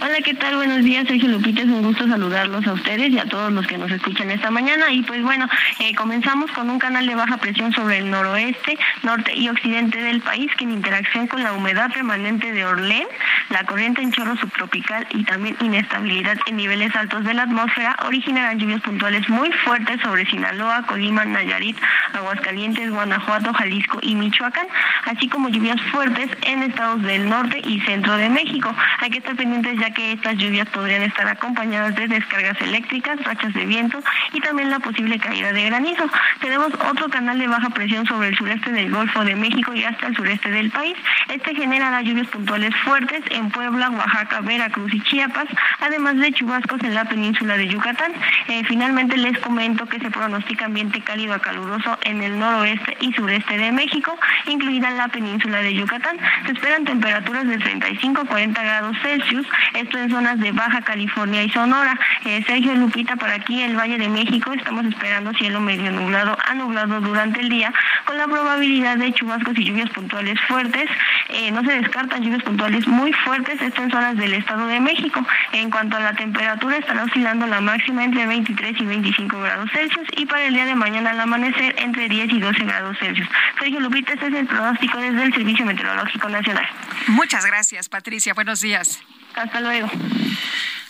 Hola, 0.00 0.16
¿qué 0.24 0.34
tal? 0.34 0.56
Buenos 0.56 0.82
días, 0.82 1.06
Sergio 1.06 1.28
Lupita. 1.28 1.62
Es 1.62 1.68
un 1.68 1.82
gusto 1.82 2.08
saludarlos 2.08 2.66
a 2.66 2.72
ustedes 2.72 3.10
y 3.10 3.18
a 3.18 3.26
todos 3.26 3.52
los 3.52 3.66
que 3.66 3.78
nos 3.78 3.90
escuchan 3.90 4.30
esta 4.30 4.50
mañana. 4.50 4.90
Y 4.90 5.02
pues 5.02 5.22
bueno, 5.22 5.46
eh, 5.78 5.94
comenzamos 5.94 6.50
con 6.52 6.70
un 6.70 6.78
canal 6.80 7.06
de 7.06 7.14
baja 7.14 7.36
presión 7.36 7.72
sobre 7.72 7.98
el 7.98 8.10
noroeste, 8.10 8.76
norte 9.04 9.32
y 9.36 9.48
occidente 9.48 10.00
del 10.00 10.22
país 10.22 10.50
que 10.56 10.64
en 10.64 10.72
interacción 10.72 11.28
con 11.28 11.44
la 11.44 11.52
humedad 11.52 11.92
permanente 11.92 12.50
de 12.50 12.64
Orlén, 12.64 13.06
la 13.50 13.62
corriente 13.64 14.02
en 14.02 14.10
chorro 14.10 14.36
subtropical 14.36 15.06
y 15.10 15.22
también 15.24 15.56
inestabilidad 15.60 16.38
en 16.46 16.56
niveles 16.56 16.94
altos 16.96 17.24
de 17.24 17.34
la 17.34 17.42
atmósfera 17.42 17.96
originarán 18.04 18.58
lluvias 18.58 18.80
puntuales 18.80 19.28
muy 19.28 19.52
fuertes 19.64 20.00
sobre 20.02 20.26
Sinaloa, 20.26 20.82
Colima, 20.86 21.24
Nayarit, 21.24 21.76
Aguascalientes, 22.14 22.90
Guanajuato, 22.90 23.52
Jalisco 23.52 23.98
y 24.02 24.16
Michoacán, 24.16 24.66
así 25.04 25.28
como 25.28 25.48
lluvias 25.48 25.80
fuertes 25.92 26.28
en 26.42 26.64
estados 26.64 27.02
del 27.02 27.28
norte 27.28 27.60
y 27.64 27.80
centro 27.82 28.16
de 28.16 28.28
México. 28.30 28.74
Hay 29.00 29.10
que 29.10 29.18
estar 29.18 29.36
pendientes 29.36 29.59
ya 29.62 29.90
que 29.90 30.12
estas 30.12 30.36
lluvias 30.36 30.68
podrían 30.68 31.02
estar 31.02 31.26
acompañadas 31.28 31.94
de 31.94 32.08
descargas 32.08 32.60
eléctricas, 32.60 33.22
rachas 33.24 33.52
de 33.54 33.66
viento 33.66 34.00
y 34.32 34.40
también 34.40 34.70
la 34.70 34.78
posible 34.80 35.18
caída 35.18 35.52
de 35.52 35.64
granizo. 35.64 36.04
Tenemos 36.40 36.72
otro 36.88 37.08
canal 37.08 37.38
de 37.38 37.46
baja 37.46 37.70
presión 37.70 38.06
sobre 38.06 38.28
el 38.28 38.36
sureste 38.36 38.72
del 38.72 38.90
Golfo 38.90 39.24
de 39.24 39.36
México 39.36 39.74
y 39.74 39.84
hasta 39.84 40.06
el 40.06 40.16
sureste 40.16 40.50
del 40.50 40.70
país. 40.70 40.96
Este 41.28 41.54
genera 41.54 41.90
las 41.90 42.04
lluvias 42.04 42.26
puntuales 42.28 42.74
fuertes 42.84 43.22
en 43.30 43.50
Puebla, 43.50 43.90
Oaxaca, 43.90 44.40
Veracruz 44.40 44.92
y 44.94 45.00
Chiapas, 45.02 45.46
además 45.80 46.16
de 46.16 46.32
chubascos 46.32 46.82
en 46.82 46.94
la 46.94 47.04
península 47.04 47.56
de 47.56 47.68
Yucatán. 47.68 48.12
Eh, 48.48 48.62
finalmente 48.66 49.16
les 49.16 49.38
comento 49.38 49.86
que 49.86 49.98
se 49.98 50.10
pronostica 50.10 50.66
ambiente 50.66 51.00
cálido 51.00 51.34
a 51.34 51.38
caluroso 51.38 51.98
en 52.02 52.22
el 52.22 52.38
noroeste 52.38 52.96
y 53.00 53.12
sureste 53.12 53.58
de 53.58 53.72
México, 53.72 54.18
incluida 54.46 54.90
la 54.90 55.08
península 55.08 55.62
de 55.62 55.74
Yucatán. 55.74 56.16
Se 56.46 56.52
esperan 56.52 56.84
temperaturas 56.84 57.46
de 57.46 57.58
35 57.58 58.22
a 58.22 58.24
40 58.24 58.62
grados 58.62 58.96
Celsius 59.02 59.46
esto 59.74 59.98
en 59.98 60.10
zonas 60.10 60.38
de 60.38 60.52
Baja 60.52 60.82
California 60.82 61.42
y 61.42 61.50
Sonora. 61.50 61.98
Eh, 62.24 62.42
Sergio 62.46 62.74
Lupita, 62.74 63.16
para 63.16 63.34
aquí 63.34 63.62
el 63.62 63.76
Valle 63.76 63.98
de 63.98 64.08
México 64.08 64.52
estamos 64.52 64.84
esperando 64.86 65.32
cielo 65.34 65.60
medio 65.60 65.90
nublado 65.90 66.36
a 66.46 66.54
nublado 66.54 67.00
durante 67.00 67.40
el 67.40 67.48
día, 67.48 67.72
con 68.04 68.16
la 68.16 68.26
probabilidad 68.26 68.96
de 68.96 69.12
chubascos 69.12 69.56
y 69.58 69.64
lluvias 69.64 69.90
puntuales 69.90 70.38
fuertes. 70.48 70.88
Eh, 71.28 71.50
no 71.50 71.62
se 71.62 71.72
descartan 71.80 72.22
lluvias 72.22 72.42
puntuales 72.42 72.86
muy 72.86 73.12
fuertes, 73.12 73.60
esto 73.60 73.82
en 73.82 73.90
zonas 73.90 74.16
del 74.16 74.34
Estado 74.34 74.66
de 74.66 74.80
México. 74.80 75.24
En 75.52 75.70
cuanto 75.70 75.96
a 75.96 76.00
la 76.00 76.12
temperatura, 76.14 76.76
estará 76.76 77.04
oscilando 77.04 77.46
la 77.46 77.60
máxima 77.60 78.04
entre 78.04 78.26
23 78.26 78.80
y 78.80 78.84
25 78.84 79.40
grados 79.40 79.70
Celsius 79.72 80.08
y 80.16 80.26
para 80.26 80.44
el 80.44 80.54
día 80.54 80.66
de 80.66 80.74
mañana 80.74 81.10
al 81.10 81.20
amanecer 81.20 81.74
entre 81.78 82.08
10 82.08 82.32
y 82.32 82.40
12 82.40 82.64
grados 82.64 82.96
Celsius. 82.98 83.28
Sergio 83.58 83.80
Lupita, 83.80 84.12
este 84.12 84.26
es 84.28 84.34
el 84.34 84.46
pronóstico 84.46 84.98
desde 84.98 85.22
el 85.22 85.34
Servicio 85.34 85.64
Meteorológico 85.64 86.28
Nacional. 86.28 86.66
Muchas 87.08 87.44
gracias, 87.46 87.88
Patricia. 87.88 88.34
Buenos 88.34 88.60
días. 88.60 89.02
Hasta 89.34 89.60
luego. 89.60 89.88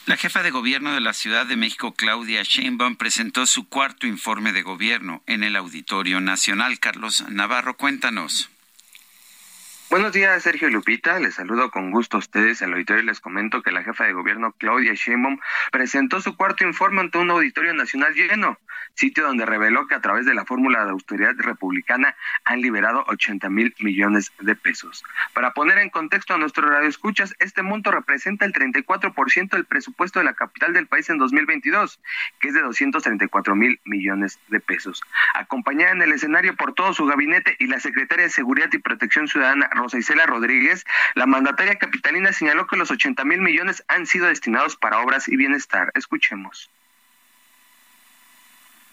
La 0.06 0.16
jefa 0.16 0.42
de 0.42 0.50
gobierno 0.50 0.92
de 0.92 1.00
la 1.00 1.12
Ciudad 1.12 1.46
de 1.46 1.56
México, 1.56 1.94
Claudia 1.94 2.42
Sheinbaum, 2.42 2.96
presentó 2.96 3.46
su 3.46 3.68
cuarto 3.68 4.06
informe 4.06 4.52
de 4.52 4.62
gobierno 4.62 5.22
en 5.26 5.44
el 5.44 5.54
Auditorio 5.56 6.20
Nacional. 6.20 6.80
Carlos 6.80 7.24
Navarro, 7.28 7.76
cuéntanos. 7.76 8.50
Buenos 9.90 10.12
días, 10.12 10.42
Sergio 10.42 10.68
y 10.68 10.72
Lupita. 10.72 11.18
Les 11.18 11.34
saludo 11.34 11.70
con 11.70 11.90
gusto 11.90 12.16
a 12.16 12.20
ustedes 12.20 12.62
el 12.62 12.72
auditorio 12.72 13.02
y 13.02 13.06
les 13.06 13.20
comento 13.20 13.62
que 13.62 13.72
la 13.72 13.82
jefa 13.82 14.04
de 14.04 14.12
gobierno, 14.12 14.52
Claudia 14.52 14.94
Sheinbaum, 14.94 15.38
presentó 15.72 16.20
su 16.20 16.36
cuarto 16.36 16.64
informe 16.64 17.00
ante 17.00 17.18
un 17.18 17.30
auditorio 17.30 17.74
nacional 17.74 18.14
lleno 18.14 18.58
sitio 19.00 19.24
donde 19.24 19.46
reveló 19.46 19.86
que 19.86 19.94
a 19.94 20.00
través 20.00 20.26
de 20.26 20.34
la 20.34 20.44
fórmula 20.44 20.84
de 20.84 20.90
austeridad 20.90 21.34
republicana 21.38 22.14
han 22.44 22.60
liberado 22.60 23.02
80 23.08 23.48
mil 23.48 23.74
millones 23.80 24.30
de 24.40 24.54
pesos. 24.54 25.02
Para 25.32 25.52
poner 25.52 25.78
en 25.78 25.88
contexto 25.88 26.34
a 26.34 26.38
nuestro 26.38 26.68
radio 26.68 26.86
escuchas, 26.86 27.34
este 27.38 27.62
monto 27.62 27.90
representa 27.90 28.44
el 28.44 28.52
34% 28.52 29.50
del 29.50 29.64
presupuesto 29.64 30.18
de 30.18 30.26
la 30.26 30.34
capital 30.34 30.74
del 30.74 30.86
país 30.86 31.08
en 31.08 31.16
2022, 31.16 31.98
que 32.40 32.48
es 32.48 32.54
de 32.54 32.60
234 32.60 33.56
mil 33.56 33.80
millones 33.86 34.38
de 34.48 34.60
pesos. 34.60 35.02
Acompañada 35.34 35.92
en 35.92 36.02
el 36.02 36.12
escenario 36.12 36.54
por 36.54 36.74
todo 36.74 36.92
su 36.92 37.06
gabinete 37.06 37.56
y 37.58 37.68
la 37.68 37.80
secretaria 37.80 38.24
de 38.24 38.30
Seguridad 38.30 38.68
y 38.72 38.78
Protección 38.78 39.28
Ciudadana, 39.28 39.70
Rosa 39.72 39.96
Isela 39.96 40.26
Rodríguez, 40.26 40.84
la 41.14 41.24
mandataria 41.24 41.76
capitalina 41.76 42.32
señaló 42.32 42.66
que 42.66 42.76
los 42.76 42.90
80 42.90 43.24
mil 43.24 43.40
millones 43.40 43.82
han 43.88 44.04
sido 44.04 44.26
destinados 44.26 44.76
para 44.76 45.00
obras 45.00 45.26
y 45.26 45.36
bienestar. 45.36 45.90
Escuchemos. 45.94 46.70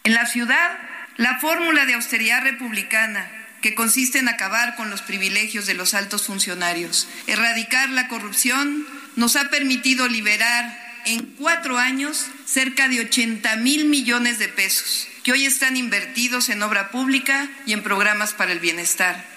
En 0.07 0.13
la 0.13 0.25
ciudad, 0.25 0.79
la 1.17 1.37
fórmula 1.37 1.85
de 1.85 1.95
austeridad 1.95 2.41
republicana, 2.41 3.29
que 3.61 3.75
consiste 3.75 4.19
en 4.19 4.29
acabar 4.29 4.77
con 4.77 4.89
los 4.89 5.01
privilegios 5.01 5.65
de 5.65 5.73
los 5.73 5.93
altos 5.93 6.27
funcionarios, 6.27 7.09
erradicar 7.27 7.89
la 7.89 8.07
corrupción, 8.07 8.87
nos 9.17 9.35
ha 9.35 9.49
permitido 9.49 10.07
liberar 10.07 10.79
en 11.07 11.25
cuatro 11.37 11.77
años 11.77 12.27
cerca 12.45 12.87
de 12.87 13.01
80 13.01 13.57
mil 13.57 13.83
millones 13.83 14.39
de 14.39 14.47
pesos, 14.47 15.09
que 15.25 15.33
hoy 15.33 15.45
están 15.45 15.75
invertidos 15.75 16.47
en 16.47 16.63
obra 16.63 16.89
pública 16.89 17.49
y 17.65 17.73
en 17.73 17.83
programas 17.83 18.31
para 18.31 18.53
el 18.53 18.61
bienestar. 18.61 19.36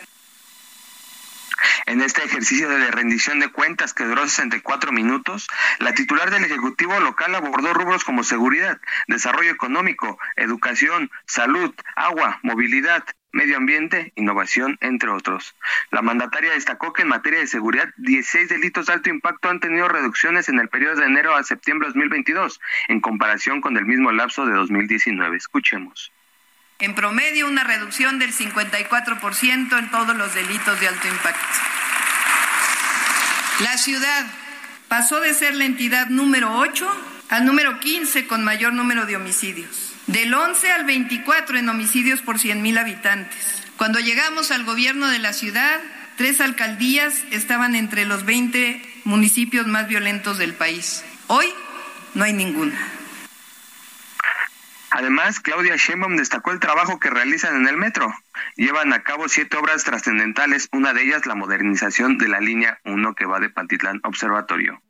En 1.86 2.00
este 2.00 2.24
ejercicio 2.24 2.68
de 2.68 2.90
rendición 2.90 3.40
de 3.40 3.48
cuentas 3.48 3.94
que 3.94 4.04
duró 4.04 4.26
64 4.26 4.92
minutos, 4.92 5.48
la 5.78 5.94
titular 5.94 6.30
del 6.30 6.44
Ejecutivo 6.44 6.98
local 7.00 7.34
abordó 7.34 7.74
rubros 7.74 8.04
como 8.04 8.24
seguridad, 8.24 8.80
desarrollo 9.08 9.50
económico, 9.50 10.18
educación, 10.36 11.10
salud, 11.26 11.74
agua, 11.96 12.38
movilidad, 12.42 13.04
medio 13.32 13.56
ambiente, 13.56 14.12
innovación, 14.16 14.78
entre 14.80 15.10
otros. 15.10 15.56
La 15.90 16.02
mandataria 16.02 16.52
destacó 16.52 16.92
que 16.92 17.02
en 17.02 17.08
materia 17.08 17.40
de 17.40 17.46
seguridad, 17.46 17.88
16 17.98 18.48
delitos 18.48 18.86
de 18.86 18.92
alto 18.94 19.10
impacto 19.10 19.48
han 19.48 19.60
tenido 19.60 19.88
reducciones 19.88 20.48
en 20.48 20.58
el 20.58 20.68
periodo 20.68 20.96
de 20.96 21.06
enero 21.06 21.34
a 21.34 21.44
septiembre 21.44 21.88
de 21.88 21.94
2022, 21.94 22.60
en 22.88 23.00
comparación 23.00 23.60
con 23.60 23.76
el 23.76 23.86
mismo 23.86 24.12
lapso 24.12 24.46
de 24.46 24.54
2019. 24.54 25.36
Escuchemos. 25.36 26.12
En 26.80 26.94
promedio, 26.94 27.46
una 27.46 27.62
reducción 27.62 28.18
del 28.18 28.34
54% 28.34 29.78
en 29.78 29.90
todos 29.90 30.16
los 30.16 30.34
delitos 30.34 30.80
de 30.80 30.88
alto 30.88 31.08
impacto. 31.08 31.58
La 33.60 33.76
ciudad 33.76 34.26
pasó 34.88 35.20
de 35.20 35.34
ser 35.34 35.54
la 35.54 35.66
entidad 35.66 36.08
número 36.08 36.54
8 36.56 36.88
al 37.28 37.44
número 37.44 37.78
15 37.78 38.26
con 38.26 38.42
mayor 38.42 38.72
número 38.72 39.04
de 39.04 39.16
homicidios, 39.16 39.92
del 40.06 40.32
11 40.32 40.72
al 40.72 40.84
24 40.84 41.58
en 41.58 41.68
homicidios 41.68 42.22
por 42.22 42.38
100.000 42.38 42.78
habitantes. 42.78 43.38
Cuando 43.76 44.00
llegamos 44.00 44.50
al 44.50 44.64
gobierno 44.64 45.08
de 45.08 45.18
la 45.18 45.34
ciudad, 45.34 45.80
tres 46.16 46.40
alcaldías 46.40 47.14
estaban 47.30 47.74
entre 47.74 48.06
los 48.06 48.24
20 48.24 48.82
municipios 49.04 49.66
más 49.66 49.86
violentos 49.86 50.38
del 50.38 50.54
país. 50.54 51.04
Hoy 51.26 51.46
no 52.14 52.24
hay 52.24 52.32
ninguna. 52.32 52.99
Además, 54.90 55.40
Claudia 55.40 55.76
Sheinbaum 55.76 56.16
destacó 56.16 56.50
el 56.50 56.60
trabajo 56.60 56.98
que 56.98 57.10
realizan 57.10 57.56
en 57.56 57.68
el 57.68 57.76
metro. 57.76 58.12
Llevan 58.56 58.92
a 58.92 59.02
cabo 59.02 59.28
siete 59.28 59.56
obras 59.56 59.84
trascendentales, 59.84 60.68
una 60.72 60.92
de 60.92 61.02
ellas 61.02 61.26
la 61.26 61.34
modernización 61.34 62.18
de 62.18 62.28
la 62.28 62.40
línea 62.40 62.78
1 62.84 63.14
que 63.14 63.26
va 63.26 63.40
de 63.40 63.50
Pantitlán 63.50 64.00
Observatorio. 64.04 64.80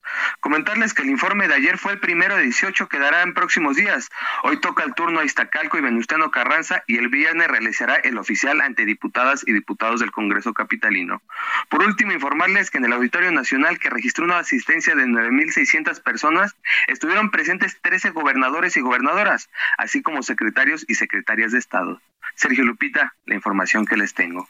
Comentarles 0.40 0.94
que 0.94 1.02
el 1.02 1.10
informe 1.10 1.48
de 1.48 1.54
ayer 1.54 1.78
fue 1.78 1.92
el 1.92 2.00
primero 2.00 2.36
de 2.36 2.42
18 2.42 2.88
que 2.88 2.98
dará 2.98 3.22
en 3.22 3.34
próximos 3.34 3.76
días. 3.76 4.08
Hoy 4.42 4.60
toca 4.60 4.82
el 4.84 4.94
turno 4.94 5.20
a 5.20 5.24
Iztacalco 5.24 5.78
y 5.78 5.82
Venustiano 5.82 6.30
Carranza 6.30 6.82
y 6.86 6.96
el 6.96 7.08
viernes 7.08 7.48
realizará 7.48 7.96
el 7.96 8.18
oficial 8.18 8.60
ante 8.60 8.84
diputadas 8.84 9.44
y 9.46 9.52
diputados 9.52 10.00
del 10.00 10.10
Congreso 10.10 10.52
Capitalino. 10.52 11.22
Por 11.68 11.82
último, 11.82 12.12
informarles 12.12 12.70
que 12.70 12.78
en 12.78 12.86
el 12.86 12.92
Auditorio 12.92 13.30
Nacional, 13.30 13.78
que 13.78 13.90
registró 13.90 14.24
una 14.24 14.38
asistencia 14.38 14.94
de 14.94 15.04
9.600 15.04 16.02
personas, 16.02 16.56
estuvieron 16.88 17.30
presentes 17.30 17.78
13 17.80 18.10
gobernadores 18.10 18.76
y 18.76 18.80
gobernadoras, 18.80 19.48
así 19.78 20.02
como 20.02 20.22
secretarios 20.22 20.84
y 20.88 20.94
secretarias 20.94 21.52
de 21.52 21.58
Estado. 21.58 22.00
Sergio 22.34 22.64
Lupita, 22.64 23.14
la 23.30 23.36
información 23.36 23.86
que 23.86 23.96
les 23.96 24.12
tengo. 24.12 24.48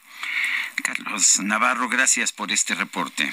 Carlos 0.83 1.39
Navarro, 1.39 1.87
gracias 1.87 2.33
por 2.33 2.51
este 2.51 2.75
reporte. 2.75 3.31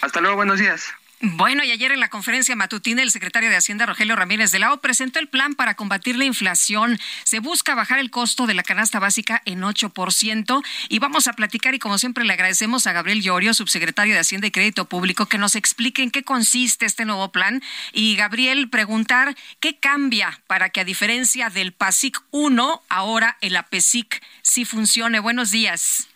Hasta 0.00 0.20
luego, 0.20 0.36
buenos 0.36 0.58
días. 0.58 0.94
Bueno, 1.22 1.62
y 1.64 1.70
ayer 1.70 1.92
en 1.92 2.00
la 2.00 2.08
conferencia 2.08 2.56
matutina 2.56 3.02
el 3.02 3.10
secretario 3.10 3.50
de 3.50 3.56
Hacienda 3.56 3.84
Rogelio 3.84 4.16
Ramírez 4.16 4.52
de 4.52 4.58
la 4.58 4.72
O 4.72 4.80
presentó 4.80 5.18
el 5.18 5.28
plan 5.28 5.54
para 5.54 5.74
combatir 5.74 6.16
la 6.16 6.24
inflación. 6.24 6.98
Se 7.24 7.40
busca 7.40 7.74
bajar 7.74 7.98
el 7.98 8.10
costo 8.10 8.46
de 8.46 8.54
la 8.54 8.62
canasta 8.62 9.00
básica 9.00 9.42
en 9.44 9.60
8% 9.60 10.64
y 10.88 10.98
vamos 10.98 11.26
a 11.26 11.34
platicar 11.34 11.74
y 11.74 11.78
como 11.78 11.98
siempre 11.98 12.24
le 12.24 12.32
agradecemos 12.32 12.86
a 12.86 12.92
Gabriel 12.92 13.20
Llorio, 13.20 13.52
subsecretario 13.52 14.14
de 14.14 14.20
Hacienda 14.20 14.46
y 14.46 14.50
Crédito 14.50 14.86
Público, 14.86 15.26
que 15.26 15.36
nos 15.36 15.56
explique 15.56 16.02
en 16.02 16.10
qué 16.10 16.22
consiste 16.22 16.86
este 16.86 17.04
nuevo 17.04 17.30
plan 17.30 17.62
y 17.92 18.16
Gabriel 18.16 18.70
preguntar 18.70 19.36
qué 19.60 19.76
cambia 19.76 20.40
para 20.46 20.70
que 20.70 20.80
a 20.80 20.84
diferencia 20.84 21.50
del 21.50 21.72
PASIC 21.72 22.18
1, 22.30 22.82
ahora 22.88 23.36
el 23.42 23.56
APESIC 23.56 24.22
sí 24.40 24.64
funcione. 24.64 25.20
Buenos 25.20 25.50
días. 25.50 26.09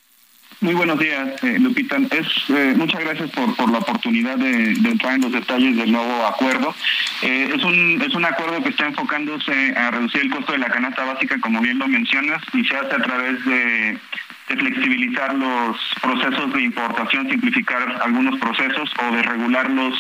Muy 0.61 0.75
buenos 0.75 0.99
días, 0.99 1.43
eh, 1.43 1.59
Lupita. 1.59 1.97
Es, 2.11 2.27
eh, 2.49 2.75
muchas 2.77 3.01
gracias 3.01 3.31
por, 3.31 3.55
por 3.57 3.71
la 3.71 3.79
oportunidad 3.79 4.37
de, 4.37 4.73
entrar 4.73 5.15
en 5.15 5.23
los 5.23 5.33
detalles 5.33 5.77
del 5.77 5.93
nuevo 5.93 6.27
acuerdo. 6.27 6.75
Eh, 7.23 7.53
es, 7.55 7.63
un, 7.65 8.01
es 8.01 8.15
un 8.15 8.25
acuerdo 8.25 8.63
que 8.63 8.71
está 8.71 8.87
enfocándose 8.87 9.75
a 9.77 9.91
reducir 9.91 10.23
el 10.23 10.31
costo 10.31 10.53
de 10.53 10.59
la 10.59 10.69
canasta 10.69 11.05
básica, 11.05 11.39
como 11.41 11.61
bien 11.61 11.79
lo 11.79 11.89
mencionas, 11.89 12.43
y 12.53 12.65
se 12.65 12.77
hace 12.77 12.95
a 12.95 13.03
través 13.03 13.45
de, 13.45 13.99
de 14.49 14.57
flexibilizar 14.57 15.35
los 15.35 15.77
procesos 16.03 16.53
de 16.53 16.63
importación, 16.63 17.29
simplificar 17.31 18.01
algunos 18.03 18.39
procesos 18.39 18.91
o 19.03 19.15
de 19.15 19.23
regularlos, 19.23 19.99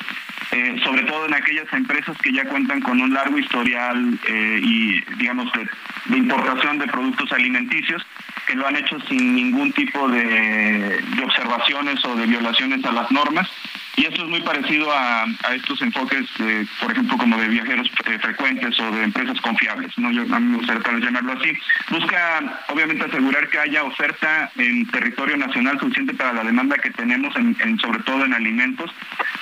eh, 0.52 0.80
sobre 0.84 1.02
todo 1.04 1.26
en 1.26 1.34
aquellas 1.34 1.72
empresas 1.72 2.16
que 2.18 2.32
ya 2.32 2.44
cuentan 2.44 2.80
con 2.80 3.00
un 3.00 3.12
largo 3.14 3.38
historial 3.38 4.18
eh, 4.28 4.60
y, 4.62 5.00
digamos, 5.16 5.50
de 6.06 6.16
importación 6.18 6.78
de 6.78 6.86
productos 6.86 7.32
alimenticios 7.32 8.04
que 8.46 8.54
lo 8.54 8.66
han 8.66 8.76
hecho 8.76 8.98
sin 9.08 9.34
ningún 9.34 9.72
tipo 9.72 10.08
de, 10.08 11.02
observaciones 11.24 12.04
o 12.04 12.14
de 12.14 12.26
violaciones 12.26 12.84
a 12.84 12.92
las 12.92 13.10
normas. 13.10 13.48
Y 13.96 14.06
esto 14.06 14.22
es 14.22 14.28
muy 14.28 14.40
parecido 14.40 14.92
a, 14.92 15.24
estos 15.54 15.80
enfoques, 15.80 16.26
por 16.80 16.90
ejemplo, 16.90 17.16
como 17.16 17.36
de 17.36 17.48
viajeros 17.48 17.88
eh, 18.06 18.18
frecuentes 18.18 18.78
o 18.80 18.90
de 18.90 19.04
empresas 19.04 19.40
confiables. 19.40 19.96
¿no? 19.98 20.10
Yo, 20.10 20.22
a 20.34 20.40
mí 20.40 20.46
me 20.48 20.56
gustaría 20.56 20.98
llamarlo 20.98 21.32
así. 21.32 21.52
Busca, 21.90 22.62
obviamente, 22.68 23.04
asegurar 23.04 23.48
que 23.48 23.58
haya 23.58 23.84
oferta 23.84 24.50
en 24.56 24.86
territorio 24.88 25.36
nacional 25.36 25.78
suficiente 25.78 26.14
para 26.14 26.32
la 26.32 26.44
demanda 26.44 26.76
que 26.76 26.90
tenemos, 26.90 27.34
en, 27.36 27.78
sobre 27.78 28.00
todo 28.00 28.24
en 28.24 28.34
alimentos. 28.34 28.90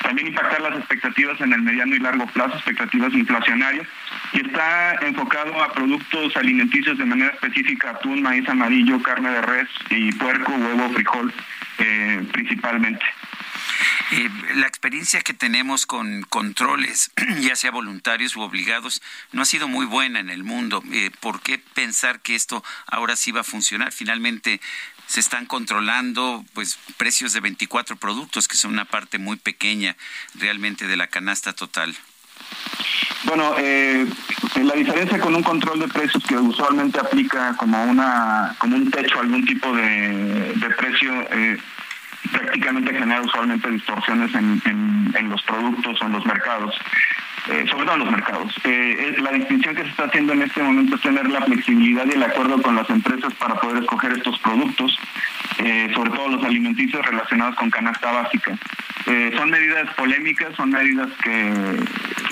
También 0.03 0.29
impactar 0.29 0.61
las 0.61 0.79
expectativas 0.79 1.41
en 1.41 1.55
el 1.55 1.63
mediano 1.63 1.97
y 1.97 2.01
largo 2.01 2.27
plazo, 2.27 2.57
expectativas 2.57 3.13
inflacionarias. 3.15 3.87
Y 4.35 4.47
está 4.47 4.97
enfocado 5.01 5.63
a 5.63 5.73
productos 5.73 6.37
alimenticios 6.37 6.99
de 6.99 7.07
manera 7.07 7.33
específica, 7.33 7.91
atún, 7.91 8.23
maíz 8.23 8.47
amarillo, 8.49 9.03
carne 9.03 9.31
de 9.31 9.43
res 9.43 9.69
y 9.89 10.13
puerco, 10.13 10.53
huevo, 10.53 10.91
frijol, 10.91 11.33
eh, 11.79 12.23
principalmente. 12.33 13.05
Eh, 14.13 14.29
la 14.55 14.67
experiencia 14.67 15.21
que 15.21 15.35
tenemos 15.35 15.87
con 15.87 16.23
controles, 16.23 17.11
ya 17.41 17.57
sea 17.57 17.71
voluntarios 17.71 18.37
u 18.37 18.41
obligados, 18.43 19.03
no 19.33 19.43
ha 19.43 19.47
sido 19.47 19.69
muy 19.69 19.87
buena 19.87 20.21
en 20.21 20.31
el 20.31 20.45
mundo. 20.45 20.83
Eh, 20.93 21.11
¿Por 21.21 21.41
qué 21.41 21.59
pensar 21.59 22.21
que 22.21 22.35
esto 22.35 22.63
ahora 22.87 23.17
sí 23.17 23.33
va 23.33 23.41
a 23.41 23.45
funcionar? 23.45 23.93
Finalmente 23.93 24.61
se 25.07 25.21
están 25.21 25.47
controlando 25.47 26.45
pues 26.55 26.79
precios 26.97 27.33
de 27.33 27.41
24 27.41 27.97
productos, 27.97 28.49
que 28.49 28.57
son 28.57 28.73
una 28.73 28.85
parte 28.85 29.19
muy 29.19 29.37
pequeña 29.37 29.97
realmente 30.35 30.87
de 30.87 30.97
la 30.97 31.07
canasta 31.09 31.53
total. 31.53 31.95
Bueno, 33.25 33.55
eh, 33.59 34.07
la 34.63 34.75
diferencia 34.75 35.19
con 35.21 35.35
un 35.35 35.43
control 35.43 35.81
de 35.81 35.89
precios 35.89 36.23
que 36.25 36.37
usualmente 36.37 36.99
aplica 36.99 37.57
como 37.57 37.83
una 37.85 38.55
como 38.59 38.77
un 38.77 38.91
techo 38.91 39.21
algún 39.21 39.45
tipo 39.45 39.75
de, 39.75 40.53
de 40.57 40.71
precio 40.71 41.13
eh, 41.31 41.59
prácticamente 42.31 42.95
genera 42.95 43.21
usualmente 43.23 43.71
distorsiones 43.71 44.35
en, 44.35 45.29
los 45.29 45.43
productos 45.43 46.01
o 46.01 46.07
en 46.07 46.13
los 46.13 46.27
mercados. 46.27 46.75
Eh, 47.49 47.65
sobre 47.69 47.87
todo 47.87 47.95
en 47.95 48.01
los 48.05 48.11
mercados. 48.13 48.55
Eh, 48.63 49.17
la 49.19 49.33
distinción 49.33 49.75
que 49.75 49.83
se 49.83 49.89
está 49.89 50.05
haciendo 50.05 50.33
en 50.33 50.43
este 50.43 50.63
momento 50.63 50.95
es 50.95 51.03
tener 51.03 51.29
la 51.29 51.41
flexibilidad 51.41 52.07
y 52.07 52.13
el 52.13 52.23
acuerdo 52.23 52.63
con 52.63 52.77
las 52.77 52.89
empresas 52.89 53.35
para 53.35 53.57
poder 53.57 53.83
escoger 53.83 54.13
estos 54.13 54.39
productos, 54.39 54.97
eh, 55.59 55.91
sobre 55.93 56.11
todo 56.11 56.29
los 56.29 56.45
alimenticios 56.45 57.05
relacionados 57.05 57.57
con 57.57 57.69
canasta 57.69 58.13
básica. 58.13 58.57
son 59.37 59.51
medidas 59.51 59.93
polémicas, 59.95 60.55
son 60.55 60.71
medidas 60.71 61.09
que, 61.25 61.83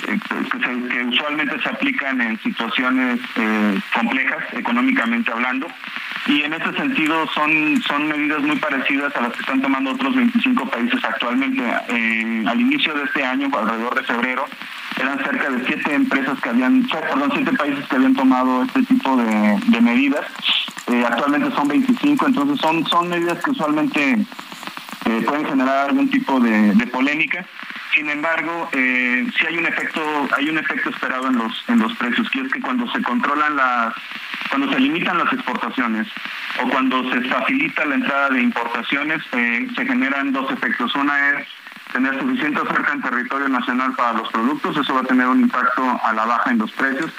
que, 0.07 1.03
usualmente 1.03 1.61
se 1.61 1.69
aplican 1.69 2.21
en 2.21 2.39
situaciones 2.39 3.19
complejas, 3.93 4.45
económicamente 4.53 5.29
hablando, 5.29 5.67
y 6.31 6.43
en 6.43 6.53
ese 6.53 6.71
sentido 6.77 7.27
son, 7.35 7.81
son 7.85 8.07
medidas 8.07 8.41
muy 8.41 8.55
parecidas 8.55 9.13
a 9.17 9.21
las 9.21 9.33
que 9.33 9.41
están 9.41 9.61
tomando 9.61 9.91
otros 9.91 10.15
25 10.15 10.65
países 10.69 11.03
actualmente. 11.03 11.61
al 11.61 12.61
inicio 12.61 12.93
de 12.93 13.03
este 13.03 13.21
año, 13.21 13.49
alrededor 13.53 13.95
de 13.95 14.03
febrero, 14.03 14.45
eran 14.97 15.21
cerca 15.25 15.49
de 15.49 15.65
siete 15.65 15.93
empresas 15.93 16.39
que 16.39 16.49
habían, 16.49 16.87
perdón, 16.87 17.31
siete 17.33 17.51
países 17.51 17.85
que 17.85 17.95
habían 17.97 18.15
tomado 18.15 18.63
este 18.63 18.81
tipo 18.83 19.17
de, 19.17 19.81
medidas. 19.81 20.25
Eh, 20.87 21.03
actualmente 21.05 21.51
son 21.53 21.67
25, 21.67 22.25
entonces 22.25 22.61
son, 22.61 22.87
son 22.87 23.09
medidas 23.09 23.43
que 23.43 23.51
usualmente 23.51 24.13
eh, 24.13 25.23
pueden 25.25 25.45
generar 25.45 25.89
algún 25.89 26.09
tipo 26.09 26.39
de, 26.39 26.87
polémica. 26.87 27.45
Sin 27.93 28.09
embargo, 28.09 28.69
eh, 28.71 29.25
sí 29.37 29.45
hay 29.45 29.57
un 29.57 29.65
efecto, 29.65 30.01
hay 30.37 30.49
un 30.49 30.57
efecto 30.57 30.89
esperado 30.89 31.27
en 31.27 31.37
los 31.37 31.63
en 31.67 31.79
los 31.79 31.93
precios, 31.97 32.29
que 32.29 32.41
es 32.41 32.51
que 32.51 32.61
cuando 32.61 32.89
se 32.91 33.01
controlan 33.01 33.57
las, 33.57 33.93
cuando 34.49 34.71
se 34.71 34.79
limitan 34.79 35.17
las 35.17 35.31
exportaciones 35.33 36.07
o 36.63 36.69
cuando 36.69 37.09
se 37.11 37.21
facilita 37.21 37.85
la 37.85 37.95
entrada 37.95 38.29
de 38.29 38.41
importaciones, 38.41 39.21
eh, 39.33 39.67
se 39.75 39.85
generan 39.85 40.31
dos 40.31 40.49
efectos. 40.51 40.95
Una 40.95 41.31
es 41.31 41.47
tener 41.91 42.17
suficiente 42.19 42.61
oferta 42.61 42.93
en 42.93 43.01
territorio 43.01 43.49
nacional 43.49 43.93
para 43.93 44.13
los 44.13 44.31
productos, 44.31 44.77
eso 44.77 44.93
va 44.93 45.01
a 45.01 45.05
tener 45.05 45.27
un 45.27 45.41
impacto 45.41 45.99
a 46.03 46.13
la 46.13 46.25
baja 46.25 46.51
en 46.51 46.59
los 46.59 46.71
precios, 46.71 47.11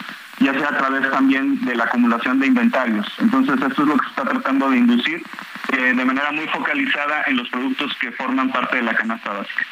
ya 0.43 0.53
sea 0.55 0.69
a 0.69 0.79
través 0.79 1.11
también 1.11 1.65
de 1.65 1.75
la 1.75 1.85
acumulación 1.85 2.41
de 2.41 2.47
inventarios. 2.47 3.07
Entonces, 3.19 3.55
esto 3.55 3.83
es 3.83 3.89
lo 3.89 3.97
que 3.97 4.05
se 4.05 4.11
está 4.11 4.25
tratando 4.25 4.71
de 4.71 4.79
inducir 4.79 5.23
eh, 5.73 5.95
de 5.95 6.05
manera 6.05 6.33
muy 6.33 6.47
focalizada 6.49 7.25
en 7.27 7.37
los 7.37 7.49
productos 7.49 7.93
que 8.01 8.13
forman 8.13 8.51
parte 8.51 8.77
de 8.77 8.83
la 8.83 8.95
canasta 8.95 9.31
básica. 9.31 9.67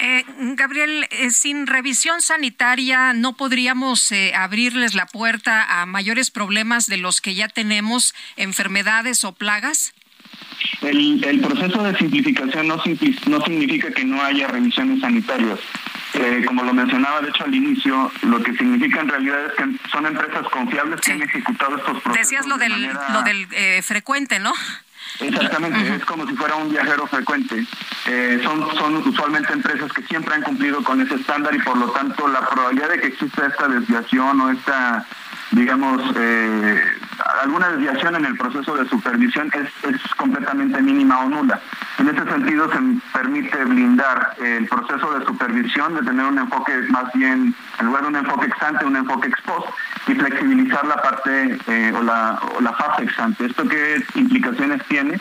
Eh, 0.00 0.24
Gabriel, 0.56 1.06
eh, 1.10 1.30
sin 1.30 1.66
revisión 1.66 2.20
sanitaria, 2.20 3.12
¿no 3.12 3.34
podríamos 3.34 4.12
abrirles 4.34 4.94
la 4.94 5.06
puerta 5.06 5.80
a 5.80 5.86
mayores 5.86 6.30
problemas 6.30 6.86
de 6.86 6.96
los 6.96 7.20
que 7.20 7.34
ya 7.34 7.48
tenemos, 7.48 8.14
enfermedades 8.36 9.24
o 9.24 9.32
plagas? 9.32 9.94
El, 10.82 11.40
proceso 11.40 11.82
de 11.82 11.96
simplificación 11.96 12.68
no, 12.68 12.76
no 12.76 13.44
significa 13.44 13.90
que 13.90 14.04
no 14.04 14.22
haya 14.22 14.48
revisiones 14.48 15.00
sanitarias. 15.00 15.58
Eh, 16.14 16.44
como 16.46 16.62
lo 16.62 16.72
mencionaba 16.72 17.20
de 17.20 17.28
hecho 17.28 17.44
al 17.44 17.54
inicio, 17.54 18.10
lo 18.22 18.40
que 18.42 18.52
significa 18.54 19.00
en 19.00 19.08
realidad 19.08 19.46
es 19.46 19.52
que 19.52 19.88
son 19.90 20.06
empresas 20.06 20.48
confiables 20.48 21.00
que 21.00 21.12
han 21.12 21.22
ejecutado 21.22 21.76
estos 21.76 22.00
procesos. 22.02 22.30
Decías 22.30 22.46
lo 22.46 22.56
del, 22.56 22.92
lo 23.12 23.22
del 23.22 23.48
eh, 23.50 23.82
frecuente, 23.82 24.38
¿no? 24.38 24.52
Exactamente, 25.20 25.96
es 25.96 26.04
como 26.04 26.26
si 26.26 26.34
fuera 26.34 26.56
un 26.56 26.70
viajero 26.70 27.06
frecuente. 27.06 27.64
Eh, 28.06 28.40
son, 28.42 28.74
son 28.76 28.96
usualmente 28.96 29.52
empresas 29.52 29.92
que 29.92 30.02
siempre 30.02 30.34
han 30.34 30.42
cumplido 30.42 30.82
con 30.82 31.00
ese 31.00 31.16
estándar 31.16 31.54
y 31.54 31.58
por 31.60 31.76
lo 31.76 31.90
tanto 31.90 32.26
la 32.28 32.48
probabilidad 32.48 32.90
de 32.90 33.00
que 33.00 33.06
exista 33.08 33.46
esta 33.46 33.68
desviación 33.68 34.40
o 34.40 34.50
esta 34.50 35.06
digamos, 35.54 36.02
eh, 36.16 36.80
alguna 37.42 37.68
desviación 37.70 38.16
en 38.16 38.24
el 38.24 38.36
proceso 38.36 38.76
de 38.76 38.88
supervisión 38.88 39.50
es, 39.52 39.94
es 39.94 40.00
completamente 40.16 40.80
mínima 40.80 41.20
o 41.20 41.28
nula. 41.28 41.60
En 42.04 42.10
ese 42.10 42.30
sentido 42.30 42.70
se 42.70 42.78
permite 43.14 43.64
blindar 43.64 44.36
el 44.38 44.66
proceso 44.66 45.18
de 45.18 45.24
supervisión, 45.24 45.94
de 45.94 46.02
tener 46.02 46.26
un 46.26 46.38
enfoque 46.38 46.72
más 46.90 47.10
bien, 47.14 47.54
en 47.78 47.86
lugar 47.86 48.02
de 48.02 48.08
un 48.08 48.16
enfoque 48.16 48.44
ex 48.44 48.56
un 48.84 48.96
enfoque 48.96 49.28
ex 49.28 49.40
post, 49.40 49.68
y 50.06 50.12
flexibilizar 50.12 50.86
la 50.86 50.96
parte 50.96 51.58
eh, 51.66 51.94
o, 51.96 52.02
la, 52.02 52.38
o 52.58 52.60
la 52.60 52.74
fase 52.74 53.04
ex 53.04 53.18
ante. 53.18 53.46
¿Esto 53.46 53.66
qué 53.66 54.04
implicaciones 54.16 54.84
tiene? 54.86 55.18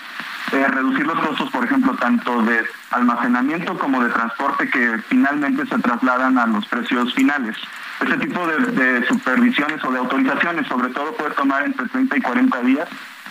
Eh, 0.52 0.68
reducir 0.68 1.08
los 1.08 1.18
costos, 1.22 1.50
por 1.52 1.64
ejemplo, 1.64 1.96
tanto 1.96 2.42
de 2.42 2.66
almacenamiento 2.92 3.78
como 3.80 4.04
de 4.04 4.10
transporte 4.10 4.70
que 4.70 4.98
finalmente 5.08 5.66
se 5.66 5.80
trasladan 5.80 6.38
a 6.38 6.48
los 6.48 6.68
precios 6.68 7.14
finales. 7.14 7.56
Ese 8.02 8.18
tipo 8.18 8.46
de, 8.46 9.06
supervisiones 9.08 9.82
o 9.86 9.92
de 9.92 10.00
autorizaciones, 10.00 10.68
sobre 10.68 10.90
todo, 10.90 11.16
puede 11.16 11.32
tomar 11.32 11.66
entre 11.66 11.88
30 11.88 12.18
y 12.18 12.22
40 12.22 12.62
días. 12.62 12.90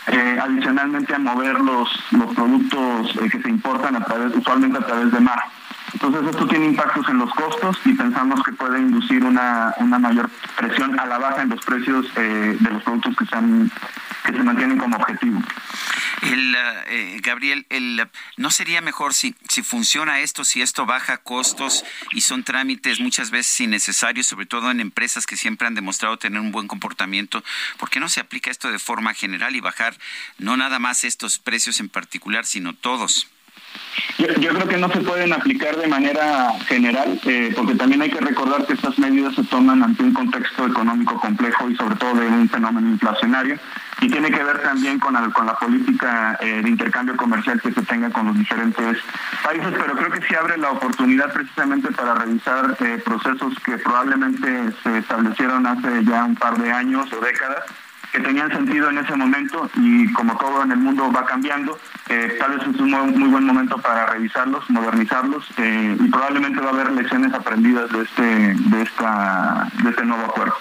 Eh, 0.09 0.39
adicionalmente 0.43 1.15
a 1.15 1.19
mover 1.19 1.61
los, 1.61 1.89
los 2.11 2.35
productos 2.35 3.17
eh, 3.23 3.31
que 3.31 3.41
se 3.41 3.49
importan 3.49 4.05
usualmente 4.35 4.79
a 4.79 4.87
través 4.87 5.13
de 5.13 5.21
mar. 5.21 5.41
Entonces 5.93 6.23
esto 6.31 6.47
tiene 6.47 6.67
impactos 6.67 7.07
en 7.09 7.19
los 7.19 7.31
costos 7.35 7.77
y 7.85 7.93
pensamos 7.93 8.43
que 8.43 8.53
puede 8.53 8.79
inducir 8.79 9.25
una, 9.25 9.75
una 9.79 9.99
mayor 9.99 10.31
presión 10.57 10.99
a 10.99 11.07
la 11.07 11.19
baja 11.19 11.43
en 11.43 11.51
los 11.51 11.65
precios 11.65 12.07
eh, 12.17 12.57
de 12.59 12.71
los 12.71 12.83
productos 12.83 13.17
que, 13.17 13.25
están, 13.25 13.71
que 14.25 14.33
se 14.33 14.43
mantienen 14.43 14.79
como 14.79 14.97
objetivo. 14.97 15.43
El, 16.23 16.57
eh, 16.87 17.19
Gabriel, 17.21 17.67
el, 17.69 18.09
¿no 18.37 18.51
sería 18.51 18.81
mejor 18.81 19.13
si, 19.13 19.35
si 19.49 19.63
funciona 19.63 20.21
esto, 20.21 20.45
si 20.45 20.63
esto 20.63 20.87
baja 20.87 21.19
costos 21.19 21.85
y 22.13 22.21
son 22.21 22.45
trámites 22.45 23.01
muchas 23.01 23.31
veces 23.31 23.61
innecesarios, 23.61 24.29
sobre 24.29 24.47
todo 24.47 24.71
en 24.71 24.81
empresas 24.81 25.27
que 25.27 25.37
siempre 25.37 25.67
han 25.67 25.75
demostrado 25.75 26.17
tener 26.17 26.41
un 26.41 26.53
buen 26.53 26.69
comportamiento? 26.69 27.43
¿Por 27.77 27.91
qué 27.91 28.01
no 28.01 28.09
se 28.09 28.21
aplica 28.21 28.51
esto 28.51 28.71
de 28.71 28.79
forma 28.79 29.15
general 29.15 29.57
y 29.57 29.61
bajar 29.61 29.97
no 30.39 30.57
nada 30.57 30.79
más 30.79 31.05
estos 31.05 31.39
precios 31.39 31.81
en 31.81 31.89
particular, 31.89 32.47
sino 32.47 32.73
todos? 32.73 33.32
Yo, 34.19 34.51
creo 34.51 34.69
que 34.69 34.77
no 34.77 34.91
se 34.91 35.01
pueden 35.01 35.33
aplicar 35.33 35.77
de 35.77 35.89
manera 35.89 36.53
general, 36.67 37.19
eh, 37.25 37.53
porque 37.57 37.75
también 37.75 38.03
hay 38.03 38.11
que 38.11 38.21
recordar 38.21 38.67
que 38.67 38.75
estas 38.75 38.99
medidas 38.99 39.35
se 39.35 39.43
toman 39.45 39.83
ante 39.83 40.03
un 40.03 40.13
contexto 40.13 40.67
económico 40.67 41.19
complejo 41.19 41.69
y 41.71 41.77
sobre 41.77 41.97
todo 41.97 42.15
de 42.15 42.27
un 42.27 42.49
fenómeno 42.49 42.89
inflacionario 42.91 43.59
y 44.01 44.09
tiene 44.09 44.31
que 44.31 44.43
ver 44.43 44.61
también 44.63 44.99
con, 44.99 45.15
la 45.15 45.55
política 45.59 46.37
eh, 46.41 46.61
de 46.63 46.69
intercambio 46.69 47.17
comercial 47.17 47.61
que 47.61 47.73
se 47.73 47.83
tenga 47.83 48.11
con 48.11 48.27
los 48.27 48.37
diferentes 48.37 48.99
países, 49.45 49.73
pero 49.73 49.95
creo 49.95 50.11
que 50.11 50.27
sí 50.27 50.35
abre 50.35 50.57
la 50.59 50.71
oportunidad 50.71 51.33
precisamente 51.33 51.91
para 51.93 52.15
revisar 52.15 52.77
eh, 52.81 53.01
procesos 53.05 53.55
que 53.65 53.79
probablemente 53.79 54.73
se 54.83 54.99
establecieron 54.99 55.67
hace 55.67 56.05
ya 56.05 56.25
un 56.25 56.35
par 56.35 56.59
de 56.59 56.71
años 56.71 57.13
o 57.13 57.21
décadas 57.21 57.65
que 58.13 58.21
tenían 58.21 58.51
sentido 58.51 58.91
en 58.91 58.99
ese 58.99 59.17
momento 59.17 59.71
y 59.75 60.13
como 60.13 60.37
todo 60.37 60.63
en 60.63 60.73
el 60.73 60.79
mundo 60.79 61.11
va 61.11 61.25
cambiando, 61.25 61.79
eh, 62.09 62.37
tal 62.39 62.59
vez 62.59 62.69
es 62.69 62.81
un 62.81 62.91
muy, 62.91 63.29
buen 63.29 63.45
momento 63.45 63.79
para 63.79 64.07
revisarlos, 64.07 64.69
modernizarlos 64.69 65.47
eh, 65.57 65.97
y 65.99 66.09
probablemente 66.09 66.61
va 66.61 66.71
a 66.71 66.73
haber 66.75 66.93
lecciones 66.93 67.33
aprendidas 67.33 67.91
de 67.91 68.03
este, 68.03 68.23
de 68.23 68.83
esta, 68.83 69.67
de 69.83 69.91
este 69.91 70.05
nuevo 70.05 70.27
acuerdo. 70.27 70.55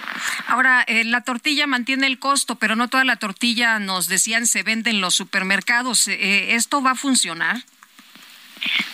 Ahora, 0.48 0.82
eh, 0.86 1.04
la 1.04 1.20
tortilla 1.20 1.66
mantiene 1.66 2.06
el 2.06 2.18
costo, 2.18 2.54
pero 2.56 2.74
no 2.74 2.88
toda 2.88 3.04
la 3.04 3.16
tortilla, 3.16 3.78
nos 3.78 4.08
decían, 4.08 4.46
se 4.46 4.62
vende 4.62 4.90
en 4.90 5.02
los 5.02 5.14
supermercados. 5.14 6.08
¿Esto 6.08 6.82
va 6.82 6.92
a 6.92 6.94
funcionar? 6.94 7.56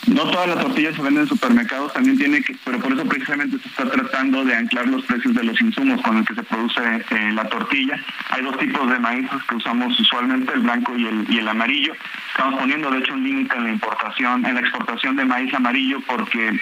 No 0.07 0.23
todas 0.31 0.49
las 0.49 0.61
tortillas 0.61 0.97
se 0.97 1.03
venden 1.03 1.25
en 1.25 1.29
supermercados, 1.29 1.93
también 1.93 2.17
tiene 2.17 2.43
que, 2.43 2.57
pero 2.65 2.79
por 2.79 2.93
eso 2.93 3.05
precisamente 3.05 3.59
se 3.59 3.69
está 3.69 3.91
tratando 3.91 4.43
de 4.45 4.55
anclar 4.55 4.87
los 4.89 5.05
precios 5.05 5.35
de 5.35 5.45
los 5.45 5.61
insumos 5.61 6.01
con 6.01 6.17
los 6.17 6.27
que 6.27 6.35
se 6.35 6.43
produce 6.45 6.81
eh, 7.11 7.33
la 7.33 7.45
tortilla. 7.45 8.03
Hay 8.31 8.43
dos 8.43 8.57
tipos 8.59 8.91
de 8.91 8.99
maíces 8.99 9.43
que 9.47 9.57
usamos 9.57 9.99
usualmente, 10.01 10.53
el 10.55 10.61
blanco 10.61 10.97
y 10.97 11.07
el, 11.07 11.27
y 11.29 11.39
el 11.39 11.49
amarillo. 11.49 11.93
Estamos 12.31 12.59
poniendo 12.59 12.91
de 12.91 12.99
hecho 13.01 13.13
un 13.13 13.23
límite 13.23 13.55
en 13.57 13.65
la 13.65 13.71
importación, 13.71 14.47
en 14.47 14.55
la 14.55 14.61
exportación 14.61 15.17
de 15.17 15.25
maíz 15.27 15.53
amarillo 15.53 16.01
porque 16.07 16.59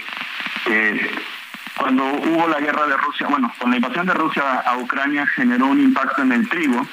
eh, 0.65 1.11
cuando 1.77 2.03
hubo 2.03 2.47
la 2.49 2.59
guerra 2.59 2.87
de 2.87 2.97
Rusia, 2.97 3.27
bueno, 3.27 3.53
con 3.59 3.69
la 3.69 3.77
invasión 3.77 4.07
de 4.07 4.13
Rusia 4.13 4.43
a 4.65 4.77
Ucrania 4.77 5.25
generó 5.27 5.67
un 5.67 5.79
impacto 5.79 6.21
en 6.21 6.33
el 6.33 6.49
trigo, 6.49 6.85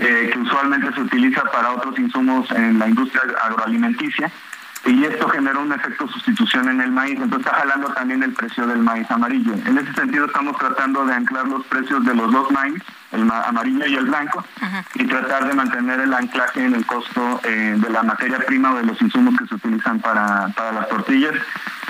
eh, 0.00 0.30
que 0.32 0.38
usualmente 0.38 0.92
se 0.92 1.00
utiliza 1.00 1.44
para 1.44 1.70
otros 1.70 1.96
insumos 1.98 2.50
en 2.50 2.78
la 2.78 2.88
industria 2.88 3.22
agroalimenticia 3.44 4.32
y 4.86 5.04
esto 5.04 5.28
generó 5.28 5.62
un 5.62 5.72
efecto 5.72 6.08
sustitución 6.08 6.68
en 6.68 6.80
el 6.80 6.92
maíz, 6.92 7.14
entonces 7.20 7.46
está 7.46 7.54
jalando 7.54 7.88
también 7.92 8.22
el 8.22 8.32
precio 8.32 8.66
del 8.66 8.78
maíz 8.78 9.10
amarillo. 9.10 9.54
En 9.54 9.78
ese 9.78 9.92
sentido 9.94 10.26
estamos 10.26 10.56
tratando 10.58 11.04
de 11.04 11.14
anclar 11.14 11.46
los 11.48 11.64
precios 11.66 12.04
de 12.04 12.14
los 12.14 12.30
dos 12.32 12.50
maíz, 12.52 12.82
el 13.12 13.30
amarillo 13.30 13.86
y 13.86 13.94
el 13.94 14.06
blanco, 14.06 14.44
y 14.94 15.04
tratar 15.06 15.48
de 15.48 15.54
mantener 15.54 16.00
el 16.00 16.14
anclaje 16.14 16.64
en 16.64 16.74
el 16.74 16.86
costo 16.86 17.40
eh, 17.44 17.76
de 17.76 17.90
la 17.90 18.02
materia 18.02 18.38
prima 18.38 18.72
o 18.72 18.76
de 18.76 18.84
los 18.84 19.00
insumos 19.02 19.36
que 19.36 19.46
se 19.46 19.54
utilizan 19.56 20.00
para, 20.00 20.48
para 20.48 20.72
las 20.72 20.88
tortillas 20.88 21.34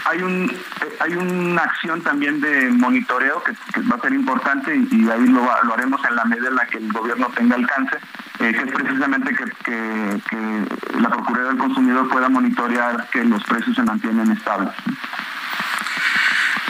hay 0.07 0.23
un 0.23 0.53
hay 1.01 1.15
una 1.15 1.63
acción 1.63 2.01
también 2.03 2.41
de 2.41 2.71
monitoreo 2.71 3.43
que, 3.43 3.53
va 3.83 3.97
a 3.97 4.01
ser 4.01 4.13
importante 4.13 4.75
y, 4.75 5.09
ahí 5.09 5.27
lo, 5.27 5.43
lo, 5.43 5.75
haremos 5.75 6.01
en 6.09 6.17
la 6.17 6.25
medida 6.25 6.49
en 6.49 6.55
la 6.57 6.67
que 6.67 6.79
el 6.79 6.93
gobierno 6.93 7.29
tenga 7.35 7.57
alcance, 7.57 7.97
eh, 8.39 8.53
que 8.53 8.63
es 8.63 8.73
precisamente 8.73 9.35
que, 9.35 9.45
que, 9.65 10.99
la 11.01 11.11
Procuraduría 11.11 11.51
del 11.51 11.59
Consumidor 11.59 12.09
pueda 12.09 12.29
monitorear 12.29 13.09
que 13.11 13.25
los 13.25 13.43
precios 13.45 13.77
se 13.77 13.83
mantienen 13.83 14.31
estables. 14.33 14.73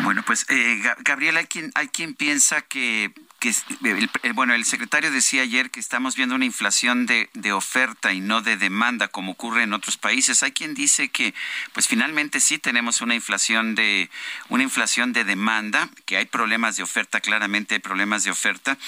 Bueno, 0.02 0.22
pues 0.26 0.46
eh, 0.48 0.82
Gabriel, 1.04 1.36
hay 1.36 1.46
quien, 1.46 1.70
hay 1.74 1.88
quien 1.88 2.14
piensa 2.14 2.62
que 2.62 3.12
que 3.52 4.32
bueno, 4.32 4.54
el 4.54 4.64
secretario 4.64 5.10
decía 5.10 5.42
ayer 5.42 5.70
que 5.70 5.80
estamos 5.80 6.16
viendo 6.16 6.34
una 6.34 6.44
inflación 6.44 7.06
de, 7.06 7.28
de, 7.34 7.52
oferta 7.52 8.12
y 8.12 8.20
no 8.20 8.42
de 8.42 8.56
demanda 8.56 9.08
como 9.08 9.32
ocurre 9.32 9.62
en 9.62 9.72
otros 9.72 9.96
países. 9.96 10.42
Hay 10.42 10.52
quien 10.52 10.74
dice 10.74 11.08
que 11.08 11.34
pues 11.72 11.86
finalmente 11.86 12.40
sí 12.40 12.58
tenemos 12.58 13.00
una 13.00 13.14
inflación 13.14 13.74
de 13.74 14.10
una 14.48 14.62
inflación 14.62 15.12
de 15.12 15.24
demanda, 15.24 15.88
que 16.04 16.16
hay 16.16 16.26
problemas 16.26 16.76
de 16.76 16.82
oferta, 16.82 17.20
claramente 17.20 17.74
hay 17.74 17.80
problemas 17.80 18.24
de 18.24 18.30
oferta, 18.30 18.78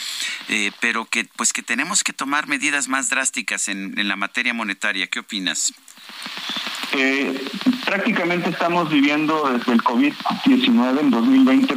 eh, 0.48 0.72
pero 0.80 1.04
que 1.04 1.24
pues 1.24 1.52
que 1.52 1.62
tenemos 1.62 2.02
que 2.02 2.12
tomar 2.12 2.48
medidas 2.48 2.88
más 2.88 3.08
drásticas 3.08 3.68
en, 3.68 3.98
en 3.98 4.08
la 4.08 4.16
materia 4.16 4.54
monetaria. 4.54 5.06
¿Qué 5.06 5.20
opinas? 5.20 5.72
Eh, 6.92 7.44
prácticamente 7.84 8.50
estamos 8.50 8.88
viviendo 8.90 9.50
desde 9.50 9.72
el 9.72 9.82
COVID-19 9.82 11.00
en 11.00 11.10
2020 11.10 11.74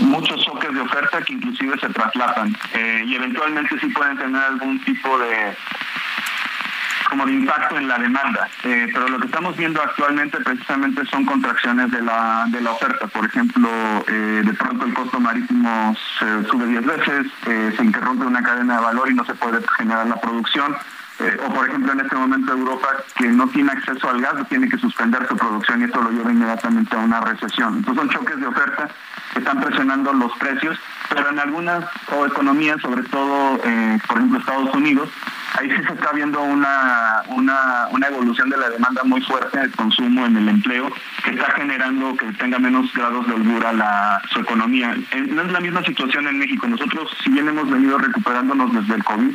muchos 0.00 0.44
choques 0.44 0.72
de 0.72 0.80
oferta 0.80 1.22
que 1.22 1.32
inclusive 1.32 1.78
se 1.78 1.88
traslapan 1.88 2.56
eh, 2.74 3.04
y 3.06 3.14
eventualmente 3.14 3.78
sí 3.80 3.86
pueden 3.88 4.16
tener 4.16 4.42
algún 4.42 4.80
tipo 4.84 5.18
de 5.18 5.56
como 7.08 7.24
de 7.24 7.32
impacto 7.32 7.78
en 7.78 7.88
la 7.88 7.98
demanda. 7.98 8.50
Eh, 8.64 8.86
pero 8.92 9.08
lo 9.08 9.18
que 9.18 9.26
estamos 9.26 9.56
viendo 9.56 9.80
actualmente 9.80 10.38
precisamente 10.40 11.06
son 11.06 11.24
contracciones 11.24 11.90
de 11.90 12.02
la, 12.02 12.44
de 12.48 12.60
la 12.60 12.72
oferta. 12.72 13.06
Por 13.06 13.24
ejemplo, 13.24 13.66
eh, 14.06 14.42
de 14.44 14.52
pronto 14.52 14.84
el 14.84 14.92
costo 14.92 15.18
marítimo 15.18 15.96
se 16.18 16.44
sube 16.50 16.66
10 16.66 16.84
veces, 16.84 17.26
se 17.44 17.82
interrumpe 17.82 18.26
una 18.26 18.42
cadena 18.42 18.76
de 18.76 18.84
valor 18.84 19.10
y 19.10 19.14
no 19.14 19.24
se 19.24 19.34
puede 19.34 19.58
generar 19.78 20.06
la 20.06 20.20
producción. 20.20 20.76
Eh, 21.20 21.36
o 21.44 21.52
por 21.52 21.68
ejemplo 21.68 21.92
en 21.92 22.00
este 22.00 22.14
momento 22.14 22.52
Europa 22.52 22.88
que 23.16 23.26
no 23.26 23.48
tiene 23.48 23.72
acceso 23.72 24.08
al 24.08 24.20
gas 24.20 24.48
tiene 24.48 24.68
que 24.68 24.78
suspender 24.78 25.26
su 25.26 25.36
producción 25.36 25.80
y 25.80 25.84
esto 25.84 26.00
lo 26.00 26.10
lleva 26.10 26.30
inmediatamente 26.30 26.94
a 26.94 27.00
una 27.00 27.20
recesión. 27.20 27.78
Entonces 27.78 28.04
son 28.04 28.10
choques 28.10 28.38
de 28.38 28.46
oferta 28.46 28.88
que 29.32 29.40
están 29.40 29.60
presionando 29.60 30.12
los 30.12 30.32
precios, 30.38 30.78
pero 31.08 31.28
en 31.28 31.40
algunas 31.40 31.84
economías, 32.26 32.80
sobre 32.80 33.02
todo 33.04 33.58
eh, 33.64 33.98
por 34.06 34.18
ejemplo 34.18 34.38
Estados 34.38 34.74
Unidos, 34.74 35.10
ahí 35.58 35.68
sí 35.70 35.82
se 35.82 35.92
está 35.94 36.12
viendo 36.12 36.40
una, 36.40 37.22
una, 37.26 37.88
una 37.90 38.06
evolución 38.06 38.48
de 38.50 38.56
la 38.56 38.70
demanda 38.70 39.02
muy 39.02 39.20
fuerte 39.22 39.58
del 39.58 39.72
consumo 39.72 40.24
en 40.24 40.36
el 40.36 40.48
empleo 40.48 40.88
que 41.24 41.30
está 41.30 41.50
generando 41.52 42.16
que 42.16 42.26
tenga 42.34 42.60
menos 42.60 42.92
grados 42.92 43.26
de 43.26 43.34
holgura 43.34 43.72
la, 43.72 44.22
su 44.30 44.38
economía. 44.38 44.94
No 45.28 45.42
es 45.42 45.52
la 45.52 45.60
misma 45.60 45.82
situación 45.82 46.28
en 46.28 46.38
México. 46.38 46.68
Nosotros, 46.68 47.10
si 47.24 47.30
bien 47.30 47.48
hemos 47.48 47.68
venido 47.68 47.98
recuperándonos 47.98 48.72
desde 48.72 48.94
el 48.94 49.04
COVID, 49.04 49.34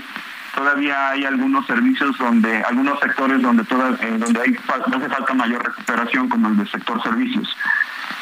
todavía 0.55 1.09
hay 1.09 1.25
algunos 1.25 1.65
servicios 1.65 2.17
donde, 2.17 2.61
algunos 2.63 2.99
sectores 2.99 3.41
donde 3.41 3.63
toda, 3.65 3.91
eh, 4.01 4.17
donde 4.17 4.41
hay, 4.41 4.55
hace 4.55 5.09
falta 5.09 5.33
mayor 5.33 5.63
recuperación, 5.65 6.29
como 6.29 6.49
el 6.49 6.57
del 6.57 6.69
sector 6.69 7.01
servicios. 7.01 7.55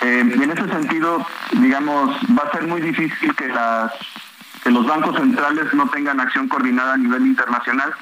Eh, 0.01 0.35
y 0.37 0.43
en 0.43 0.51
ese 0.51 0.67
sentido, 0.67 1.25
digamos, 1.53 2.15
va 2.37 2.43
a 2.43 2.51
ser 2.51 2.67
muy 2.67 2.81
difícil 2.81 3.35
que 3.35 3.47
las 3.47 3.91
que 4.63 4.69
los 4.69 4.85
bancos 4.85 5.15
centrales 5.15 5.73
no 5.73 5.89
tengan 5.89 6.19
acción 6.19 6.47
coordinada 6.47 6.93
a 6.93 6.97
nivel 6.97 7.25
internacional 7.25 7.93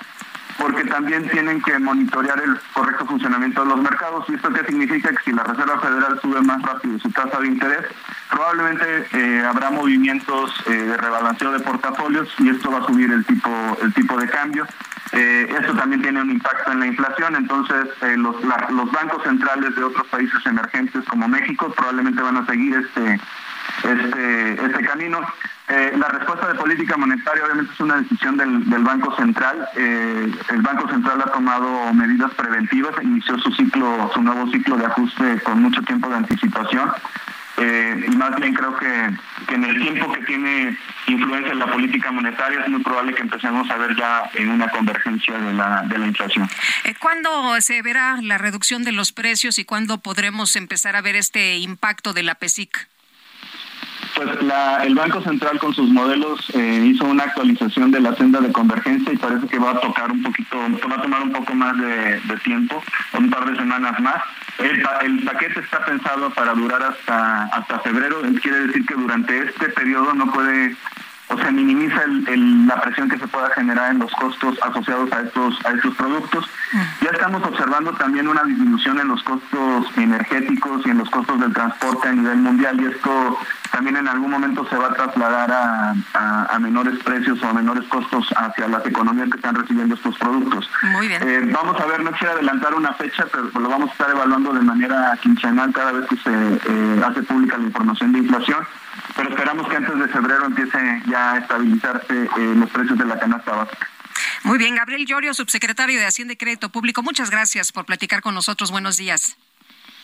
porque 0.60 0.84
también 0.84 1.28
tienen 1.30 1.62
que 1.62 1.80
monitorear 1.80 2.40
el 2.42 2.60
correcto 2.74 3.06
funcionamiento 3.06 3.64
de 3.64 3.70
los 3.70 3.82
mercados. 3.82 4.26
¿Y 4.28 4.36
esto 4.36 4.52
qué 4.52 4.66
significa? 4.66 5.10
Que 5.10 5.24
si 5.24 5.32
la 5.32 5.44
Reserva 5.44 5.80
Federal 5.80 6.20
sube 6.22 6.42
más 6.42 6.62
rápido 6.62 7.00
su 7.00 7.10
tasa 7.12 7.40
de 7.40 7.48
interés, 7.48 7.86
probablemente 8.30 9.08
eh, 9.14 9.44
habrá 9.48 9.72
movimientos 9.72 10.52
eh, 10.68 10.72
de 10.72 10.98
rebalanceo 10.98 11.52
de 11.52 11.62
portafolios 11.62 12.28
y 12.40 12.50
esto 12.50 12.72
va 12.72 12.80
a 12.80 12.86
subir 12.86 13.12
el 13.12 13.26
tipo, 13.26 13.50
el 13.82 13.94
tipo 13.94 14.18
de 14.18 14.28
cambio. 14.28 14.68
Eh, 15.12 15.56
esto 15.60 15.74
también 15.74 16.02
tiene 16.02 16.22
un 16.22 16.30
impacto 16.30 16.72
en 16.72 16.82
la 16.82 16.88
inflación, 16.88 17.36
entonces 17.36 17.88
los, 18.18 18.36
los 18.44 18.92
bancos 18.92 19.24
centrales 19.24 19.76
de 19.76 19.84
otros 19.84 20.06
países 20.08 20.46
emergentes 20.46 21.04
como 21.06 21.28
México 21.28 21.74
probablemente 21.76 22.22
van 22.22 22.38
a 22.38 22.46
seguir 22.46 22.76
este, 22.76 23.20
este, 23.84 24.66
este 24.66 24.86
camino. 24.86 25.20
Eh, 25.70 25.94
la 25.98 26.08
respuesta 26.08 26.48
de 26.48 26.56
política 26.56 26.98
monetaria 26.98 27.44
obviamente 27.46 27.74
es 27.74 27.80
una 27.80 27.98
decisión 27.98 28.38
del, 28.38 28.84
Banco 28.84 29.16
Central. 29.16 29.70
Eh, 29.76 30.32
el 30.50 30.62
Banco 30.64 30.90
Central 30.90 31.22
ha 31.22 31.32
tomado 31.32 31.94
medidas 31.94 32.34
preventivas, 32.34 32.96
inició 33.04 33.38
su 33.38 33.52
ciclo, 33.52 34.10
su 34.12 34.22
nuevo 34.24 34.50
ciclo 34.52 34.78
de 34.78 34.88
ajuste 34.88 35.40
con 35.44 35.62
mucho 35.62 35.84
tiempo 35.84 36.10
de 36.10 36.16
anticipación. 36.16 36.92
Eh, 37.58 38.06
y 38.08 38.16
más 38.16 38.36
bien 38.38 38.54
creo 38.54 38.76
que, 38.78 39.54
en 39.54 39.64
el 39.64 39.80
tiempo 39.80 40.12
que 40.12 40.22
tiene 40.22 40.76
influencia 41.08 41.52
en 41.52 41.60
la 41.60 41.72
política 41.72 42.12
monetaria 42.12 42.62
es 42.62 42.70
muy 42.70 42.82
probable 42.82 43.14
que 43.14 43.22
empecemos 43.22 43.70
a 43.70 43.78
ver 43.78 43.96
ya 43.96 44.24
en 44.34 44.50
una 44.50 44.70
convergencia 44.70 45.38
de 45.38 45.54
la, 45.54 45.84
de 45.84 45.98
la 46.00 46.08
inflación. 46.08 46.50
¿Cuándo 47.00 47.62
se 47.62 47.82
verá 47.84 48.18
la 48.24 48.40
reducción 48.40 48.84
de 48.84 48.92
los 48.92 49.12
precios 49.12 49.60
y 49.60 49.66
cuándo 49.66 50.00
podremos 50.00 50.56
empezar 50.56 50.96
a 50.96 51.02
ver 51.02 51.16
este 51.16 51.58
impacto 51.58 52.14
de 52.14 52.24
la 52.24 52.36
PESIC? 52.36 52.88
Pues 54.20 54.38
el 54.84 54.96
Banco 54.96 55.22
Central 55.22 55.58
con 55.60 55.74
sus 55.74 55.90
modelos 55.92 56.52
eh, 56.54 56.84
hizo 56.92 57.06
una 57.06 57.24
actualización 57.24 57.90
de 57.90 58.02
la 58.02 58.14
senda 58.16 58.42
de 58.42 58.52
convergencia 58.52 59.14
y 59.14 59.18
parece 59.18 59.48
que 59.48 59.58
va 59.58 59.72
a 59.72 59.80
tocar 59.80 60.12
un 60.12 60.22
poquito, 60.22 60.58
va 60.92 60.96
a 60.96 61.02
tomar 61.02 61.24
un 61.24 61.32
poco 61.32 61.56
más 61.56 61.78
de, 61.78 62.20
tiempo, 62.44 62.84
un 63.18 63.30
par 63.30 63.50
de 63.50 63.56
semanas 63.56 63.98
más. 64.02 64.22
El, 64.58 65.24
paquete 65.24 65.62
está 65.62 65.86
pensado 65.86 66.32
para 66.32 66.54
durar 66.54 66.84
hasta 66.84 67.46
hasta 67.46 67.80
febrero, 67.80 68.18
quiere 68.42 68.68
decir 68.68 68.86
que 68.86 68.96
durante 68.96 69.38
este 69.42 69.70
periodo 69.70 70.14
no 70.14 70.30
puede 70.34 70.76
o 71.30 71.38
se 71.38 71.52
minimiza 71.52 72.02
la 72.08 72.82
presión 72.82 73.08
que 73.08 73.20
se 73.20 73.28
pueda 73.28 73.50
generar 73.52 73.92
en 73.92 74.00
los 74.00 74.12
costos 74.14 74.58
asociados 74.64 75.12
a 75.14 75.22
estos 75.22 75.66
a 75.66 75.72
estos 75.72 75.96
productos. 75.96 76.50
Ya 77.02 77.12
estamos 77.12 77.44
observando 77.44 77.92
también 77.94 78.28
una 78.28 78.44
disminución 78.44 79.00
en 79.00 79.10
los 79.10 79.22
costos 79.24 79.86
energéticos 79.96 80.86
y 80.86 80.90
en 80.90 80.98
los 80.98 81.10
costos 81.10 81.40
del 81.40 81.54
transporte 81.54 82.08
a 82.08 82.14
nivel 82.14 82.38
mundial 82.38 82.82
y 82.82 82.86
esto 82.86 83.38
también 83.72 83.98
en 83.98 84.08
algún 84.08 84.32
momento 84.32 84.68
se 84.68 84.76
va 84.76 84.88
a 84.88 84.94
trasladar 84.94 85.52
a, 85.52 86.60
menores 86.60 87.02
precios 87.04 87.42
o 87.42 87.48
a 87.48 87.54
menores 87.54 87.88
costos 87.88 88.28
hacia 88.36 88.68
las 88.68 88.86
economías 88.86 89.30
que 89.30 89.38
están 89.38 89.56
recibiendo 89.56 89.96
estos 89.96 90.18
productos. 90.18 90.70
Muy 90.92 91.08
bien. 91.08 91.24
Eh, 91.26 91.50
vamos 91.54 91.80
a 91.80 91.86
ver, 91.86 92.04
no 92.04 92.12
quiero 92.12 92.34
adelantar 92.34 92.74
una 92.74 92.94
fecha, 92.94 93.26
pero 93.32 93.50
lo 93.58 93.70
vamos 93.70 93.90
a 93.90 93.92
estar 93.94 94.10
evaluando 94.10 94.52
de 94.52 94.60
manera 94.60 95.18
quincenal 95.22 95.72
cada 95.72 95.94
vez 95.94 96.06
que 96.08 96.18
se 96.18 96.30
eh, 96.32 97.02
hace 97.06 97.24
pública 97.24 97.58
la 97.58 97.68
información 97.68 98.12
de 98.12 98.20
inflación, 98.20 98.60
pero 99.16 99.30
esperamos 99.30 99.68
que 99.68 99.76
antes 99.76 99.98
de 99.98 100.08
febrero 100.08 100.46
empiece 100.46 101.02
ya 101.08 101.34
a 101.34 101.38
estabilizarse 101.40 102.24
eh, 102.38 102.54
los 102.56 102.70
precios 102.70 102.98
de 102.98 103.06
la 103.06 103.20
canasta 103.20 103.52
básica. 103.52 103.88
Muy 104.44 104.58
bien, 104.58 104.76
Gabriel 104.76 105.06
Llorio, 105.06 105.34
subsecretario 105.34 106.00
de 106.00 106.06
Hacienda 106.06 106.34
y 106.34 106.38
Crédito 106.38 106.70
Público, 106.70 107.04
muchas 107.04 107.30
gracias 107.30 107.72
por 107.72 107.86
platicar 107.86 108.22
con 108.22 108.36
nosotros. 108.36 108.72
Buenos 108.72 108.98
días. 108.98 109.38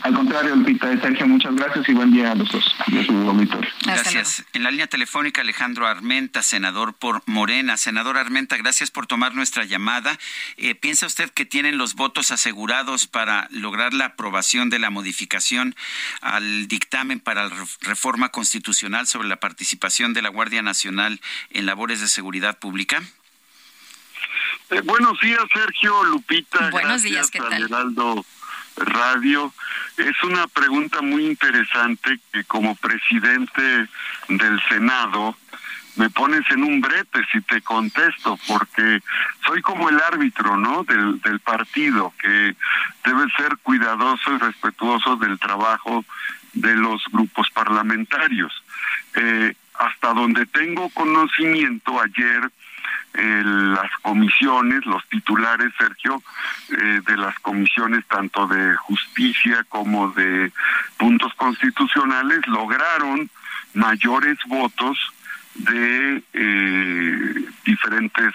Al 0.02 0.14
contrario, 0.14 0.56
Lupita 0.56 0.88
de 0.88 1.00
Sergio, 1.02 1.28
muchas 1.28 1.56
gracias 1.56 1.90
y 1.90 1.94
buen 1.94 2.12
día 2.12 2.32
a 2.32 2.36
los 2.36 2.52
dos 2.52 2.76
de 2.88 3.06
su 3.06 3.48
Gracias. 3.86 4.46
En 4.54 4.64
la 4.64 4.70
línea 4.70 4.88
telefónica, 4.88 5.42
Alejandro 5.42 5.88
Armenta, 5.88 6.44
senador 6.44 6.94
por 6.94 7.24
Morena. 7.26 7.78
Senador 7.78 8.18
Armenta, 8.18 8.58
gracias 8.58 8.92
por 8.92 9.08
tomar 9.08 9.34
nuestra 9.34 9.64
llamada. 9.64 10.20
Eh, 10.58 10.76
¿Piensa 10.76 11.08
usted 11.08 11.32
que 11.32 11.46
tienen 11.46 11.78
los 11.78 11.96
votos 11.96 12.32
asegurados 12.32 13.08
para 13.08 13.48
lograr 13.50 13.94
la 13.94 14.06
aprobación 14.06 14.70
de 14.70 14.80
la 14.80 14.90
modificación 14.90 15.76
al 16.22 16.68
dictamen 16.68 17.20
para 17.20 17.48
la 17.48 17.56
reforma 17.82 18.30
constitucional 18.30 19.08
sobre 19.08 19.28
la 19.28 19.38
participación 19.38 20.14
de 20.14 20.22
la 20.22 20.30
Guardia 20.30 20.62
Nacional 20.62 21.20
en 21.50 21.66
labores 21.66 22.02
de 22.02 22.10
seguridad 22.10 22.60
pública? 22.60 23.02
Eh, 24.70 24.82
buenos 24.82 25.20
días, 25.20 25.44
Sergio, 25.54 26.04
Lupita. 26.04 26.70
Buenos 26.70 27.04
días, 27.04 27.32
¿qué 27.32 27.40
tal? 27.40 27.68
Radio. 28.78 29.54
Es 29.98 30.24
una 30.24 30.48
pregunta 30.48 31.02
muy 31.02 31.26
interesante 31.26 32.20
que 32.32 32.44
como 32.44 32.76
presidente 32.76 33.88
del 34.28 34.62
Senado 34.68 35.38
me 35.96 36.10
pones 36.10 36.44
en 36.52 36.64
un 36.64 36.82
brete 36.82 37.22
si 37.32 37.42
te 37.42 37.62
contesto, 37.62 38.38
porque 38.48 39.02
soy 39.46 39.62
como 39.62 39.90
el 39.90 40.00
árbitro, 40.02 40.58
¿no? 40.58 40.84
Del, 40.84 41.22
del 41.22 41.40
partido, 41.40 42.14
que 42.20 42.56
debe 43.06 43.26
ser 43.38 43.58
cuidadoso 43.64 44.34
y 44.34 44.38
respetuoso 44.38 45.16
del 45.16 45.40
trabajo 45.40 46.04
de 46.54 46.76
los 46.76 47.04
grupos 47.12 47.50
parlamentarios. 47.52 48.52
Eh, 49.16 49.56
hasta 49.80 50.14
donde 50.14 50.46
tengo 50.46 50.90
conocimiento, 50.90 52.00
ayer 52.02 52.50
las 53.18 53.90
comisiones, 54.02 54.86
los 54.86 55.08
titulares, 55.10 55.72
Sergio, 55.78 56.22
eh, 56.70 57.02
de 57.06 57.18
las 57.18 57.38
comisiones 57.40 58.06
tanto 58.08 58.48
de 58.48 58.76
justicia 58.76 59.64
como 59.70 60.10
de 60.12 60.52
puntos 60.98 61.34
constitucionales 61.36 62.46
lograron 62.48 63.30
mayores 63.74 64.38
votos 64.48 64.98
de 65.56 66.24
eh, 66.34 67.46
diferentes 67.66 68.34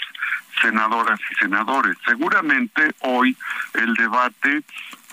senadoras 0.60 1.20
y 1.30 1.34
senadores. 1.36 1.96
Seguramente 2.06 2.92
hoy 3.00 3.36
el 3.74 3.94
debate 3.94 4.62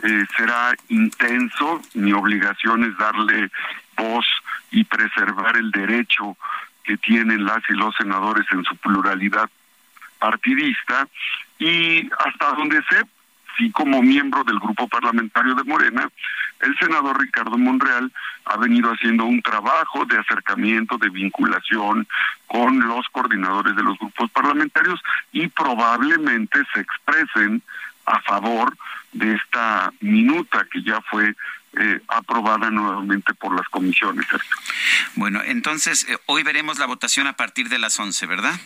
eh, 0.03 0.25
será 0.35 0.73
intenso, 0.89 1.81
mi 1.93 2.13
obligación 2.13 2.83
es 2.83 2.97
darle 2.97 3.49
voz 3.95 4.25
y 4.71 4.83
preservar 4.83 5.57
el 5.57 5.71
derecho 5.71 6.37
que 6.87 6.97
tienen 6.97 7.45
las 7.45 7.59
y 7.69 7.73
los 7.73 7.93
senadores 7.95 8.45
en 8.51 8.63
su 8.63 8.75
pluralidad 8.77 9.49
partidista 10.19 11.07
y 11.59 12.09
hasta 12.25 12.53
donde 12.53 12.81
sé, 12.89 13.03
sí 13.57 13.69
como 13.71 14.01
miembro 14.01 14.43
del 14.45 14.59
grupo 14.59 14.87
parlamentario 14.87 15.53
de 15.53 15.63
Morena, 15.65 16.09
el 16.61 16.75
senador 16.77 17.19
Ricardo 17.19 17.57
Monreal 17.57 18.11
ha 18.45 18.57
venido 18.57 18.91
haciendo 18.91 19.25
un 19.25 19.41
trabajo 19.41 20.05
de 20.05 20.17
acercamiento, 20.17 20.97
de 20.97 21.09
vinculación 21.09 22.07
con 22.47 22.79
los 22.87 23.05
coordinadores 23.09 23.75
de 23.75 23.83
los 23.83 23.99
grupos 23.99 24.31
parlamentarios 24.31 24.99
y 25.33 25.47
probablemente 25.49 26.59
se 26.73 26.79
expresen 26.79 27.61
a 28.05 28.21
favor 28.21 28.75
de 29.11 29.35
esta 29.35 29.91
minuta 29.99 30.65
que 30.71 30.81
ya 30.81 31.01
fue 31.01 31.35
eh, 31.79 32.01
aprobada 32.07 32.69
nuevamente 32.69 33.33
por 33.33 33.55
las 33.55 33.67
comisiones. 33.69 34.25
Bueno, 35.15 35.41
entonces 35.43 36.05
eh, 36.09 36.17
hoy 36.25 36.43
veremos 36.43 36.79
la 36.79 36.85
votación 36.85 37.27
a 37.27 37.33
partir 37.33 37.69
de 37.69 37.79
las 37.79 37.99
11, 37.99 38.25
¿verdad? 38.25 38.59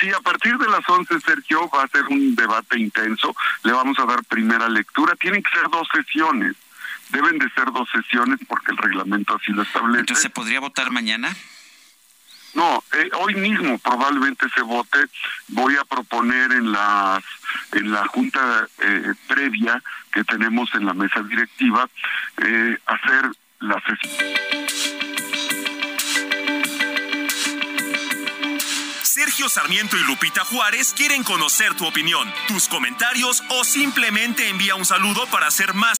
Sí, 0.00 0.10
a 0.10 0.20
partir 0.20 0.56
de 0.56 0.68
las 0.68 0.88
11, 0.88 1.20
Sergio, 1.20 1.68
va 1.70 1.84
a 1.84 1.88
ser 1.88 2.04
un 2.06 2.34
debate 2.34 2.78
intenso. 2.78 3.34
Le 3.64 3.72
vamos 3.72 3.98
a 3.98 4.06
dar 4.06 4.24
primera 4.24 4.68
lectura. 4.68 5.14
Tienen 5.16 5.42
que 5.42 5.50
ser 5.50 5.68
dos 5.70 5.88
sesiones. 5.92 6.56
Deben 7.10 7.38
de 7.38 7.50
ser 7.50 7.66
dos 7.72 7.88
sesiones 7.90 8.38
porque 8.48 8.70
el 8.70 8.78
reglamento 8.78 9.34
así 9.34 9.52
lo 9.52 9.62
establece. 9.62 10.00
Entonces, 10.00 10.22
¿se 10.22 10.30
podría 10.30 10.60
votar 10.60 10.90
mañana? 10.90 11.34
No, 12.54 12.82
eh, 12.92 13.08
hoy 13.20 13.34
mismo 13.34 13.78
probablemente 13.78 14.46
se 14.54 14.62
vote. 14.62 14.98
Voy 15.48 15.76
a 15.76 15.84
proponer 15.84 16.52
en 16.52 16.72
las 16.72 17.22
en 17.72 17.92
la 17.92 18.06
junta 18.08 18.66
eh, 18.78 19.14
previa 19.28 19.82
que 20.12 20.24
tenemos 20.24 20.68
en 20.74 20.86
la 20.86 20.94
mesa 20.94 21.22
directiva 21.22 21.88
eh, 22.38 22.76
hacer 22.86 23.30
la 23.60 23.80
sesión. 23.80 24.60
Sergio 29.02 29.48
Sarmiento 29.48 29.96
y 29.96 30.04
Lupita 30.04 30.44
Juárez 30.44 30.94
quieren 30.96 31.22
conocer 31.22 31.74
tu 31.74 31.86
opinión, 31.86 32.32
tus 32.48 32.68
comentarios 32.68 33.42
o 33.50 33.64
simplemente 33.64 34.48
envía 34.48 34.76
un 34.76 34.84
saludo 34.84 35.26
para 35.26 35.46
hacer 35.46 35.74
más. 35.74 35.99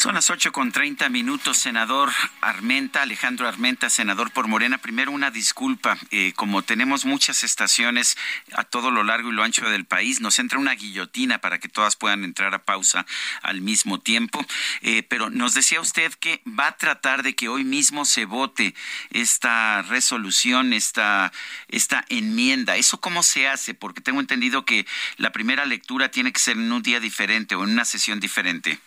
Son 0.00 0.14
las 0.14 0.30
ocho 0.30 0.50
con 0.50 0.72
treinta 0.72 1.10
minutos, 1.10 1.58
senador 1.58 2.10
Armenta, 2.40 3.02
Alejandro 3.02 3.46
Armenta, 3.46 3.90
senador 3.90 4.30
por 4.30 4.48
Morena. 4.48 4.78
Primero 4.78 5.12
una 5.12 5.30
disculpa, 5.30 5.98
eh, 6.10 6.32
como 6.36 6.62
tenemos 6.62 7.04
muchas 7.04 7.44
estaciones 7.44 8.16
a 8.54 8.64
todo 8.64 8.90
lo 8.90 9.04
largo 9.04 9.28
y 9.28 9.34
lo 9.34 9.42
ancho 9.42 9.68
del 9.68 9.84
país, 9.84 10.22
nos 10.22 10.38
entra 10.38 10.58
una 10.58 10.74
guillotina 10.74 11.42
para 11.42 11.58
que 11.58 11.68
todas 11.68 11.96
puedan 11.96 12.24
entrar 12.24 12.54
a 12.54 12.64
pausa 12.64 13.04
al 13.42 13.60
mismo 13.60 14.00
tiempo. 14.00 14.42
Eh, 14.80 15.02
pero 15.02 15.28
nos 15.28 15.52
decía 15.52 15.82
usted 15.82 16.14
que 16.14 16.40
va 16.46 16.68
a 16.68 16.76
tratar 16.78 17.22
de 17.22 17.34
que 17.34 17.50
hoy 17.50 17.64
mismo 17.64 18.06
se 18.06 18.24
vote 18.24 18.74
esta 19.10 19.82
resolución, 19.82 20.72
esta, 20.72 21.30
esta 21.68 22.06
enmienda. 22.08 22.76
¿Eso 22.76 23.02
cómo 23.02 23.22
se 23.22 23.48
hace? 23.48 23.74
Porque 23.74 24.00
tengo 24.00 24.20
entendido 24.20 24.64
que 24.64 24.86
la 25.18 25.30
primera 25.30 25.66
lectura 25.66 26.10
tiene 26.10 26.32
que 26.32 26.40
ser 26.40 26.56
en 26.56 26.72
un 26.72 26.82
día 26.82 27.00
diferente 27.00 27.54
o 27.54 27.64
en 27.64 27.72
una 27.72 27.84
sesión 27.84 28.18
diferente. 28.18 28.80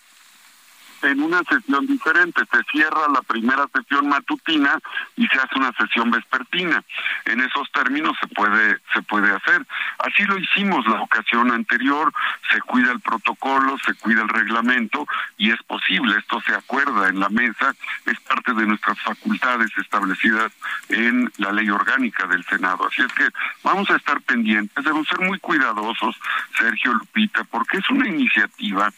En 1.03 1.21
una 1.21 1.41
sesión 1.43 1.85
diferente. 1.87 2.41
Se 2.51 2.63
cierra 2.71 3.07
la 3.13 3.21
primera 3.21 3.65
sesión 3.73 4.09
matutina 4.09 4.79
y 5.15 5.27
se 5.27 5.37
hace 5.37 5.57
una 5.57 5.71
sesión 5.73 6.11
vespertina. 6.11 6.83
En 7.25 7.41
esos 7.41 7.71
términos 7.71 8.17
se 8.19 8.27
puede 8.27 8.79
se 8.93 9.01
puede 9.01 9.31
hacer. 9.31 9.65
Así 9.99 10.23
lo 10.23 10.37
hicimos 10.37 10.85
la 10.87 11.01
ocasión 11.01 11.51
anterior. 11.51 12.13
Se 12.51 12.61
cuida 12.61 12.91
el 12.91 12.99
protocolo, 12.99 13.77
se 13.85 13.93
cuida 13.95 14.21
el 14.21 14.29
reglamento 14.29 15.05
y 15.37 15.51
es 15.51 15.61
posible. 15.63 16.17
Esto 16.17 16.41
se 16.41 16.53
acuerda 16.53 17.09
en 17.09 17.19
la 17.19 17.29
mesa. 17.29 17.73
Es 18.05 18.19
parte 18.21 18.53
de 18.53 18.65
nuestras 18.65 18.99
facultades 19.01 19.69
establecidas 19.77 20.51
en 20.89 21.31
la 21.37 21.51
ley 21.51 21.69
orgánica 21.69 22.27
del 22.27 22.43
Senado. 22.45 22.87
Así 22.87 23.01
es 23.01 23.13
que 23.13 23.27
vamos 23.63 23.89
a 23.89 23.95
estar 23.95 24.21
pendientes. 24.21 24.83
Debemos 24.83 25.07
ser 25.07 25.19
muy 25.19 25.39
cuidadosos, 25.39 26.15
Sergio 26.57 26.93
Lupita, 26.93 27.43
porque 27.45 27.77
es 27.77 27.89
una 27.89 28.07
iniciativa 28.07 28.91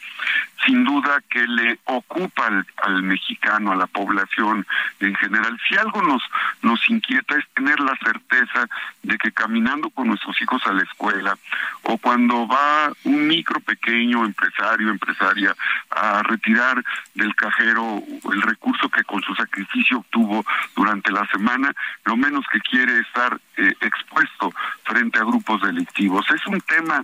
sin 0.65 0.83
duda 0.83 1.21
que 1.29 1.45
le 1.47 1.79
ocupa 1.97 2.47
al, 2.83 3.03
mexicano, 3.03 3.71
a 3.71 3.75
la 3.75 3.87
población 3.87 4.65
en 4.99 5.15
general. 5.15 5.57
Si 5.67 5.75
algo 5.77 6.01
nos, 6.01 6.21
nos 6.61 6.89
inquieta 6.89 7.35
es 7.35 7.45
tener 7.53 7.79
la 7.79 7.95
certeza 8.03 8.67
de 9.03 9.17
que 9.17 9.31
caminando 9.31 9.89
con 9.89 10.07
nuestros 10.07 10.39
hijos 10.41 10.65
a 10.67 10.73
la 10.73 10.83
escuela 10.83 11.37
o 11.83 11.97
cuando 11.97 12.47
va 12.47 12.91
un 13.03 13.27
micro 13.27 13.59
pequeño 13.59 14.25
empresario, 14.25 14.89
empresaria 14.89 15.55
a 15.89 16.23
retirar 16.23 16.83
del 17.13 17.35
cajero 17.35 18.01
el 18.31 18.41
recurso 18.41 18.89
que 18.89 19.03
con 19.03 19.21
su 19.21 19.33
sacrificio 19.35 19.99
obtuvo 19.99 20.45
durante 20.75 21.11
la 21.11 21.25
semana, 21.27 21.71
lo 22.05 22.17
menos 22.17 22.45
que 22.51 22.59
quiere 22.59 22.99
es 22.99 23.07
estar 23.07 23.39
eh, 23.57 23.73
expuesto 23.81 24.53
frente 24.83 25.19
a 25.19 25.23
grupos 25.23 25.61
delictivos. 25.61 26.25
Es 26.29 26.45
un 26.47 26.59
tema 26.61 27.03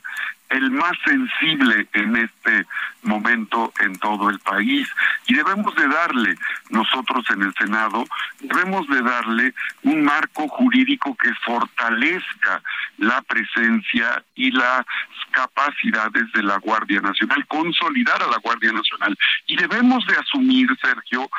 el 0.51 0.71
más 0.71 0.93
sensible 1.05 1.87
en 1.93 2.15
este 2.15 2.65
momento 3.03 3.73
en 3.79 3.97
todo 3.99 4.29
el 4.29 4.39
país. 4.39 4.87
Y 5.27 5.33
debemos 5.33 5.73
de 5.75 5.87
darle 5.87 6.35
nosotros 6.69 7.25
en 7.29 7.41
el 7.43 7.53
Senado 7.55 8.05
debemos 8.39 8.87
de 8.87 9.01
darle 9.01 9.53
un 9.83 10.03
marco 10.03 10.47
jurídico 10.47 11.15
que 11.15 11.33
fortalezca 11.45 12.61
la 12.97 13.21
presencia 13.21 14.23
y 14.35 14.51
las 14.51 14.85
capacidades 15.31 16.31
de 16.33 16.43
la 16.43 16.57
Guardia 16.57 17.01
Nacional, 17.01 17.45
consolidar 17.47 18.21
a 18.21 18.27
la 18.27 18.37
Guardia 18.37 18.71
Nacional. 18.71 19.17
Y 19.47 19.55
debemos 19.55 20.05
de 20.07 20.15
asumir 20.15 20.67
Sergio 20.81 21.29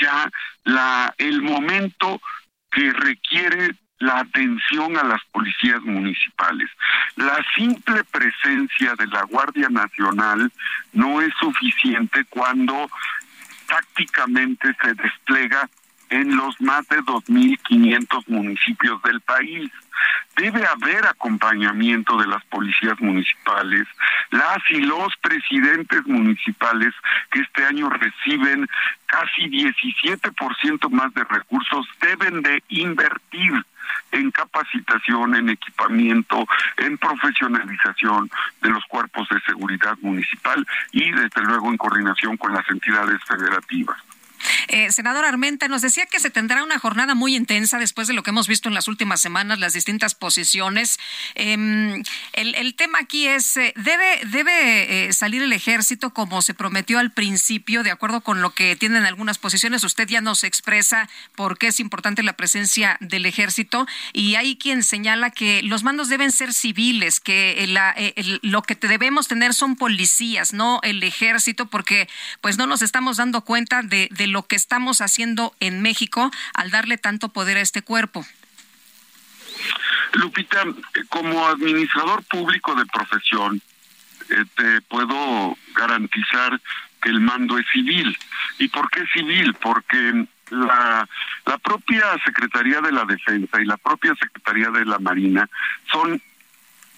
ya 0.00 0.30
la 0.64 1.14
el 1.18 1.42
momento 1.42 2.20
que 2.70 2.90
requiere 2.92 3.74
la 4.04 4.20
atención 4.20 4.96
a 4.96 5.04
las 5.04 5.22
policías 5.32 5.80
municipales. 5.82 6.68
La 7.16 7.38
simple 7.56 8.04
presencia 8.04 8.94
de 8.96 9.06
la 9.06 9.22
Guardia 9.22 9.68
Nacional 9.68 10.52
no 10.92 11.20
es 11.20 11.32
suficiente 11.40 12.24
cuando 12.28 12.88
tácticamente 13.66 14.76
se 14.82 14.94
despliega 14.94 15.68
en 16.10 16.36
los 16.36 16.60
más 16.60 16.86
de 16.88 16.98
2.500 16.98 18.28
municipios 18.28 19.02
del 19.02 19.20
país. 19.22 19.70
Debe 20.36 20.66
haber 20.66 21.06
acompañamiento 21.06 22.16
de 22.16 22.26
las 22.26 22.44
policías 22.46 23.00
municipales, 23.00 23.86
las 24.30 24.58
y 24.70 24.80
los 24.80 25.14
presidentes 25.20 26.04
municipales 26.06 26.92
que 27.30 27.40
este 27.40 27.64
año 27.64 27.88
reciben 27.90 28.66
casi 29.06 29.42
17% 29.42 30.90
más 30.90 31.14
de 31.14 31.24
recursos, 31.24 31.86
deben 32.00 32.42
de 32.42 32.62
invertir 32.68 33.64
en 34.12 34.30
capacitación, 34.30 35.34
en 35.34 35.50
equipamiento, 35.50 36.46
en 36.78 36.98
profesionalización 36.98 38.30
de 38.62 38.70
los 38.70 38.84
cuerpos 38.86 39.28
de 39.28 39.40
seguridad 39.40 39.96
municipal 40.00 40.66
y 40.92 41.10
desde 41.10 41.42
luego 41.42 41.70
en 41.70 41.76
coordinación 41.76 42.36
con 42.36 42.52
las 42.52 42.68
entidades 42.70 43.22
federativas. 43.24 43.98
Eh, 44.68 44.90
senador 44.92 45.24
Armenta, 45.24 45.68
nos 45.68 45.82
decía 45.82 46.06
que 46.06 46.20
se 46.20 46.30
tendrá 46.30 46.62
una 46.62 46.78
jornada 46.78 47.14
muy 47.14 47.36
intensa 47.36 47.78
después 47.78 48.08
de 48.08 48.14
lo 48.14 48.22
que 48.22 48.30
hemos 48.30 48.48
visto 48.48 48.68
en 48.68 48.74
las 48.74 48.88
últimas 48.88 49.20
semanas, 49.20 49.58
las 49.58 49.72
distintas 49.72 50.14
posiciones. 50.14 50.98
Em, 51.34 52.02
el, 52.32 52.74
tema 52.74 52.98
aquí 53.00 53.26
es, 53.26 53.56
eh, 53.56 53.72
¿debe, 53.76 54.20
debe 54.26 55.06
eh, 55.08 55.12
salir 55.12 55.42
el 55.42 55.52
ejército 55.52 56.10
como 56.10 56.42
se 56.42 56.54
prometió 56.54 56.98
al 56.98 57.12
principio, 57.12 57.82
de 57.82 57.90
acuerdo 57.90 58.22
con 58.22 58.42
lo 58.42 58.50
que 58.50 58.76
tienen 58.76 59.04
algunas 59.04 59.38
posiciones? 59.38 59.84
Usted 59.84 60.08
ya 60.08 60.20
nos 60.20 60.44
expresa 60.44 61.08
por 61.36 61.58
qué 61.58 61.68
es 61.68 61.80
importante 61.80 62.22
la 62.22 62.34
presencia 62.34 62.96
del 63.00 63.26
ejército 63.26 63.86
y 64.12 64.34
hay 64.34 64.56
quien 64.56 64.82
señala 64.82 65.30
que 65.30 65.62
los 65.62 65.82
mandos 65.82 66.08
deben 66.08 66.32
ser 66.32 66.52
civiles, 66.52 67.20
que 67.20 67.66
lo 68.42 68.62
que 68.62 68.74
debemos 68.74 69.28
tener 69.28 69.54
son 69.54 69.76
policías, 69.76 70.52
no 70.52 70.80
el 70.82 71.02
ejército, 71.02 71.66
porque 71.66 72.08
pues 72.40 72.58
no 72.58 72.66
nos 72.66 72.82
estamos 72.82 73.16
dando 73.18 73.42
cuenta 73.44 73.82
de, 73.82 74.08
de 74.10 74.26
lo 74.34 74.42
que 74.42 74.56
estamos 74.56 75.00
haciendo 75.00 75.54
en 75.60 75.80
México 75.80 76.30
al 76.54 76.72
darle 76.72 76.98
tanto 76.98 77.28
poder 77.28 77.56
a 77.56 77.60
este 77.60 77.82
cuerpo. 77.82 78.26
Lupita, 80.14 80.64
como 81.08 81.46
administrador 81.46 82.24
público 82.24 82.74
de 82.74 82.84
profesión, 82.86 83.62
eh, 84.30 84.44
te 84.56 84.80
puedo 84.82 85.56
garantizar 85.76 86.60
que 87.00 87.10
el 87.10 87.20
mando 87.20 87.56
es 87.58 87.66
civil. 87.72 88.16
¿Y 88.58 88.66
por 88.68 88.90
qué 88.90 89.04
civil? 89.12 89.54
Porque 89.54 90.26
la, 90.50 91.08
la 91.46 91.58
propia 91.58 92.04
Secretaría 92.24 92.80
de 92.80 92.90
la 92.90 93.04
Defensa 93.04 93.60
y 93.60 93.66
la 93.66 93.76
propia 93.76 94.16
Secretaría 94.16 94.70
de 94.70 94.84
la 94.84 94.98
Marina 94.98 95.48
son 95.92 96.20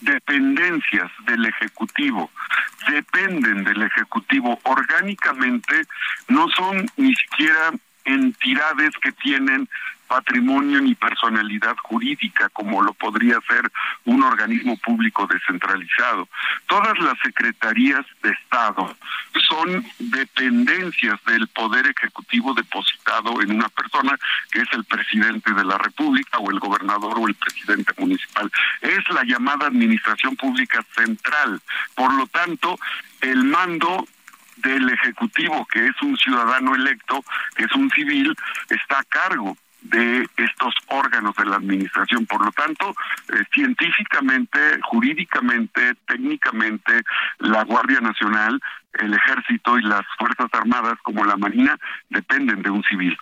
dependencias 0.00 1.10
del 1.26 1.46
Ejecutivo, 1.46 2.30
dependen 2.88 3.64
del 3.64 3.82
Ejecutivo 3.82 4.58
orgánicamente, 4.64 5.86
no 6.28 6.48
son 6.50 6.86
ni 6.96 7.14
siquiera 7.14 7.72
entidades 8.04 8.90
que 9.02 9.12
tienen 9.12 9.68
patrimonio 10.06 10.80
ni 10.80 10.94
personalidad 10.94 11.76
jurídica 11.82 12.48
como 12.50 12.82
lo 12.82 12.94
podría 12.94 13.38
ser 13.46 13.70
un 14.04 14.22
organismo 14.22 14.76
público 14.78 15.26
descentralizado. 15.26 16.28
Todas 16.66 16.98
las 16.98 17.18
secretarías 17.22 18.04
de 18.22 18.30
Estado 18.30 18.96
son 19.48 19.84
dependencias 19.98 21.22
del 21.24 21.46
poder 21.48 21.86
ejecutivo 21.86 22.54
depositado 22.54 23.40
en 23.42 23.52
una 23.52 23.68
persona 23.68 24.18
que 24.50 24.60
es 24.60 24.68
el 24.72 24.84
presidente 24.84 25.52
de 25.52 25.64
la 25.64 25.78
República 25.78 26.38
o 26.38 26.50
el 26.50 26.58
gobernador 26.58 27.18
o 27.18 27.28
el 27.28 27.34
presidente 27.34 27.92
municipal. 27.98 28.50
Es 28.80 29.08
la 29.10 29.24
llamada 29.24 29.66
administración 29.66 30.36
pública 30.36 30.84
central. 30.94 31.60
Por 31.94 32.12
lo 32.14 32.26
tanto, 32.26 32.78
el 33.20 33.44
mando 33.44 34.06
del 34.56 34.88
Ejecutivo, 34.88 35.66
que 35.66 35.86
es 35.86 36.02
un 36.02 36.16
ciudadano 36.16 36.74
electo, 36.74 37.24
que 37.54 37.64
es 37.64 37.72
un 37.72 37.90
civil, 37.90 38.34
está 38.70 39.00
a 39.00 39.04
cargo 39.04 39.56
de 39.90 40.28
estos 40.36 40.74
órganos 40.88 41.34
de 41.36 41.46
la 41.46 41.56
administración. 41.56 42.26
Por 42.26 42.44
lo 42.44 42.52
tanto, 42.52 42.94
eh, 43.32 43.44
científicamente, 43.52 44.58
jurídicamente, 44.82 45.94
técnicamente, 46.06 47.02
la 47.38 47.64
Guardia 47.64 48.00
Nacional, 48.00 48.60
el 48.94 49.14
Ejército 49.14 49.78
y 49.78 49.82
las 49.82 50.02
Fuerzas 50.18 50.48
Armadas 50.52 50.94
como 51.02 51.24
la 51.24 51.36
Marina 51.36 51.78
dependen 52.08 52.62
de 52.62 52.70
un 52.70 52.82
civil. 52.84 53.16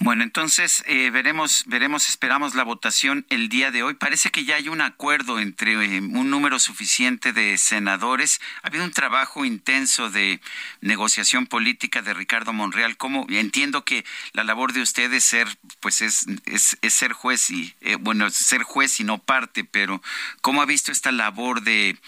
Bueno, 0.00 0.22
entonces 0.22 0.84
eh, 0.86 1.10
veremos, 1.10 1.64
veremos, 1.66 2.08
esperamos 2.08 2.54
la 2.54 2.62
votación 2.62 3.26
el 3.30 3.48
día 3.48 3.72
de 3.72 3.82
hoy. 3.82 3.94
Parece 3.94 4.30
que 4.30 4.44
ya 4.44 4.54
hay 4.54 4.68
un 4.68 4.80
acuerdo 4.80 5.40
entre 5.40 5.72
eh, 5.72 5.98
un 5.98 6.30
número 6.30 6.60
suficiente 6.60 7.32
de 7.32 7.58
senadores. 7.58 8.40
Ha 8.62 8.68
habido 8.68 8.84
un 8.84 8.92
trabajo 8.92 9.44
intenso 9.44 10.08
de 10.08 10.40
negociación 10.80 11.48
política 11.48 12.00
de 12.00 12.14
Ricardo 12.14 12.52
Monreal. 12.52 12.96
Como 12.96 13.26
entiendo 13.28 13.84
que 13.84 14.04
la 14.34 14.44
labor 14.44 14.72
de 14.72 14.82
ustedes 14.82 15.24
ser, 15.24 15.48
pues 15.80 16.00
es, 16.00 16.26
es, 16.46 16.78
ser 16.94 17.12
juez 17.12 17.50
y 17.50 17.74
eh, 17.80 17.96
bueno, 17.96 18.30
ser 18.30 18.62
juez 18.62 19.00
y 19.00 19.04
no 19.04 19.18
parte, 19.18 19.64
pero 19.64 20.00
¿cómo 20.42 20.62
ha 20.62 20.66
visto 20.66 20.92
esta 20.92 21.10
labor 21.10 21.62
de, 21.62 21.98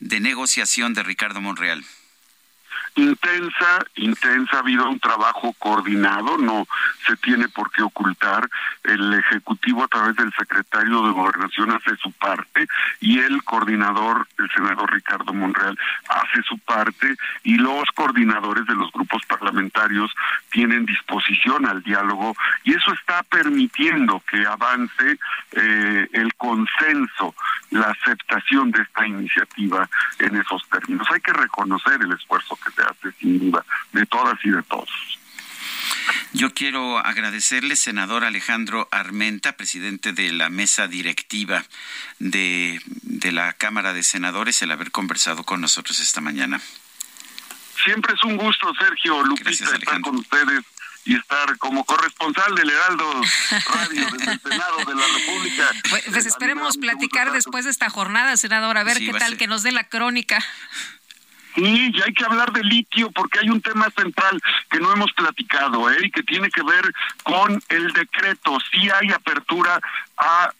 de 0.00 0.18
negociación 0.18 0.94
de 0.94 1.04
Ricardo 1.04 1.40
Monreal? 1.40 1.84
Intensa, 2.96 3.84
intensa, 3.94 4.56
ha 4.56 4.60
habido 4.60 4.88
un 4.88 4.98
trabajo 4.98 5.54
coordinado, 5.58 6.38
no 6.38 6.66
se 7.06 7.16
tiene 7.16 7.48
por 7.48 7.70
qué 7.70 7.82
ocultar. 7.82 8.48
El 8.82 9.12
Ejecutivo 9.14 9.84
a 9.84 9.88
través 9.88 10.16
del 10.16 10.32
secretario 10.32 11.02
de 11.02 11.12
Gobernación 11.12 11.70
hace 11.72 11.96
su 11.96 12.10
parte 12.12 12.66
y 13.00 13.18
el 13.18 13.42
coordinador, 13.44 14.26
el 14.38 14.50
senador 14.50 14.92
Ricardo 14.92 15.32
Monreal, 15.32 15.78
hace 16.08 16.42
su 16.42 16.58
parte 16.58 17.16
y 17.44 17.56
los 17.56 17.84
coordinadores 17.94 18.66
de 18.66 18.74
los 18.74 18.90
grupos 18.92 19.24
parlamentarios 19.26 20.12
tienen 20.50 20.86
disposición 20.86 21.66
al 21.66 21.82
diálogo 21.82 22.34
y 22.64 22.74
eso 22.74 22.92
está 22.92 23.22
permitiendo 23.24 24.22
que 24.30 24.46
avance 24.46 25.18
eh, 25.52 26.08
el 26.12 26.34
consenso, 26.34 27.34
la 27.70 27.88
aceptación 27.90 28.70
de 28.70 28.82
esta 28.82 29.06
iniciativa 29.06 29.88
en 30.18 30.36
esos 30.36 30.66
términos. 30.70 31.06
Hay 31.12 31.20
que 31.20 31.32
reconocer 31.32 32.00
el 32.00 32.12
esfuerzo 32.12 32.56
que 32.64 32.70
se 32.70 32.85
hace 32.86 33.12
sin 33.18 33.38
duda 33.38 33.64
de 33.92 34.06
todas 34.06 34.38
y 34.44 34.50
de 34.50 34.62
todos. 34.64 34.88
Yo 36.32 36.52
quiero 36.52 36.98
agradecerle, 36.98 37.76
senador 37.76 38.24
Alejandro 38.24 38.88
Armenta, 38.90 39.56
presidente 39.56 40.12
de 40.12 40.32
la 40.32 40.50
mesa 40.50 40.86
directiva 40.86 41.64
de, 42.18 42.80
de 43.02 43.32
la 43.32 43.52
Cámara 43.54 43.92
de 43.92 44.02
Senadores, 44.02 44.60
el 44.62 44.70
haber 44.70 44.90
conversado 44.90 45.44
con 45.44 45.60
nosotros 45.60 46.00
esta 46.00 46.20
mañana. 46.20 46.60
Siempre 47.84 48.14
es 48.14 48.22
un 48.24 48.36
gusto, 48.36 48.72
Sergio 48.78 49.22
Lupita, 49.22 49.50
estar 49.50 50.00
con 50.00 50.16
ustedes 50.16 50.64
y 51.06 51.14
estar 51.14 51.56
como 51.58 51.84
corresponsal 51.84 52.54
del 52.56 52.68
Heraldo 52.68 53.22
Radio 53.72 54.06
desde 54.18 54.32
el 54.32 54.40
Senado 54.40 54.76
de 54.78 54.94
la 54.94 55.06
República. 55.06 55.70
Pues, 55.88 56.04
pues 56.10 56.26
esperemos 56.26 56.76
platicar 56.78 57.32
después 57.32 57.64
de 57.64 57.70
esta 57.70 57.88
jornada, 57.88 58.36
senador, 58.36 58.76
a 58.76 58.84
ver 58.84 58.98
qué 58.98 59.12
tal 59.12 59.36
que 59.36 59.46
nos 59.46 59.62
dé 59.62 59.70
la 59.70 59.84
crónica. 59.88 60.44
Sí, 61.56 61.90
y 61.92 62.02
hay 62.02 62.12
que 62.12 62.24
hablar 62.24 62.52
de 62.52 62.62
litio 62.62 63.10
porque 63.12 63.38
hay 63.40 63.48
un 63.48 63.62
tema 63.62 63.90
central 63.90 64.40
que 64.70 64.78
no 64.78 64.92
hemos 64.92 65.10
platicado, 65.12 65.90
¿eh? 65.90 65.96
Y 66.04 66.10
que 66.10 66.22
tiene 66.22 66.50
que 66.50 66.62
ver 66.62 66.92
con 67.22 67.62
el 67.70 67.92
decreto. 67.92 68.58
Sí 68.70 68.88
hay 68.90 69.10
apertura 69.10 69.80
a 70.18 70.52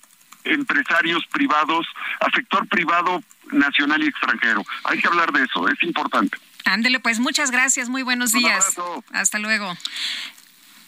empresarios 0.45 1.25
privados, 1.27 1.87
a 2.21 2.31
sector 2.35 2.67
privado 2.69 3.23
nacional 3.53 4.03
y 4.03 4.07
extranjero. 4.07 4.65
Hay 4.85 4.99
que 4.99 5.07
hablar 5.07 5.33
de 5.33 5.45
eso, 5.45 5.69
es 5.69 5.83
importante. 5.83 6.39
Ándele, 6.65 6.99
pues 6.99 7.21
muchas 7.21 7.51
gracias, 7.51 7.89
muy 7.89 8.03
buenos 8.03 8.33
días. 8.33 8.75
Hasta 9.13 9.39
luego. 9.39 9.77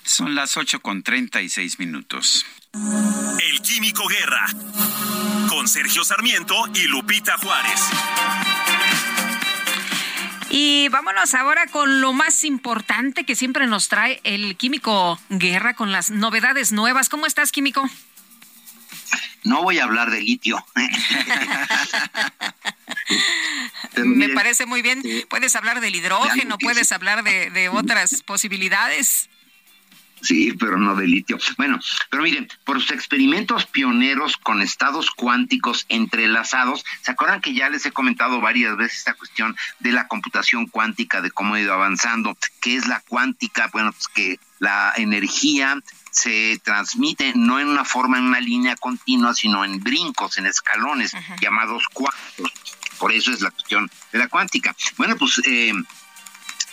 Son 0.05 0.35
las 0.35 0.57
8 0.57 0.81
con 0.81 1.03
36 1.03 1.79
minutos. 1.79 2.47
El 2.73 3.61
Químico 3.61 4.07
Guerra, 4.09 4.47
con 5.49 5.69
Sergio 5.69 6.03
Sarmiento 6.03 6.55
y 6.75 6.87
Lupita 6.87 7.37
Juárez. 7.37 7.91
Y 10.51 10.89
vámonos 10.89 11.35
ahora 11.35 11.67
con 11.67 12.01
lo 12.01 12.13
más 12.13 12.45
importante 12.45 13.25
que 13.25 13.37
siempre 13.37 13.67
nos 13.67 13.89
trae 13.89 14.21
el 14.25 14.57
Químico 14.57 15.21
Guerra 15.29 15.75
con 15.75 15.93
las 15.93 16.11
novedades 16.11 16.73
nuevas. 16.73 17.09
¿Cómo 17.09 17.27
estás, 17.27 17.53
Químico? 17.53 17.89
No 19.45 19.63
voy 19.63 19.79
a 19.79 19.85
hablar 19.85 20.11
de 20.11 20.21
litio. 20.21 20.65
Me 23.97 24.29
parece 24.31 24.67
muy 24.67 24.83
bien. 24.83 25.03
Puedes 25.29 25.55
hablar 25.57 25.81
del 25.81 25.95
hidrógeno, 25.95 26.59
puedes 26.59 26.93
hablar 26.93 27.25
de, 27.25 27.51
de 27.51 27.69
otras 27.69 28.23
posibilidades. 28.23 29.29
Sí, 30.21 30.53
pero 30.59 30.79
no 30.79 30.95
de 30.97 31.07
litio. 31.07 31.39
Bueno, 31.57 31.79
pero 32.11 32.23
miren, 32.23 32.49
por 32.65 32.81
sus 32.81 32.91
experimentos 32.93 33.67
pioneros 33.67 34.37
con 34.37 34.63
estados 34.63 35.11
cuánticos 35.11 35.87
entrelazados, 35.89 36.85
¿se 37.03 37.13
acuerdan 37.13 37.41
que 37.41 37.55
ya 37.55 37.69
les 37.69 37.87
he 37.87 37.93
comentado 37.93 38.41
varias 38.41 38.77
veces 38.77 38.99
esta 38.99 39.15
cuestión 39.15 39.57
de 39.79 39.93
la 39.93 40.09
computación 40.09 40.67
cuántica, 40.67 41.21
de 41.21 41.31
cómo 41.31 41.55
ha 41.55 41.61
ido 41.61 41.73
avanzando? 41.73 42.37
¿Qué 42.61 42.77
es 42.77 42.87
la 42.87 43.01
cuántica? 43.01 43.69
Bueno, 43.73 43.93
pues 43.93 44.09
que 44.09 44.41
la 44.59 44.93
energía 44.97 45.81
se 46.11 46.61
transmite 46.65 47.33
no 47.37 47.61
en 47.61 47.69
una 47.69 47.85
forma, 47.85 48.19
en 48.19 48.25
una 48.25 48.41
línea 48.41 48.77
continua, 48.77 49.35
sino 49.35 49.65
en 49.65 49.81
brincos, 49.81 50.39
en 50.39 50.47
escalones, 50.47 51.13
llamados 51.41 51.85
cuantos. 51.93 52.53
Por 52.99 53.13
eso 53.13 53.31
es 53.31 53.41
la 53.41 53.51
cuestión 53.53 53.89
de 54.13 54.19
la 54.19 54.29
cuántica. 54.29 54.75
Bueno, 54.97 55.17
pues 55.17 55.41
eh, 55.45 55.73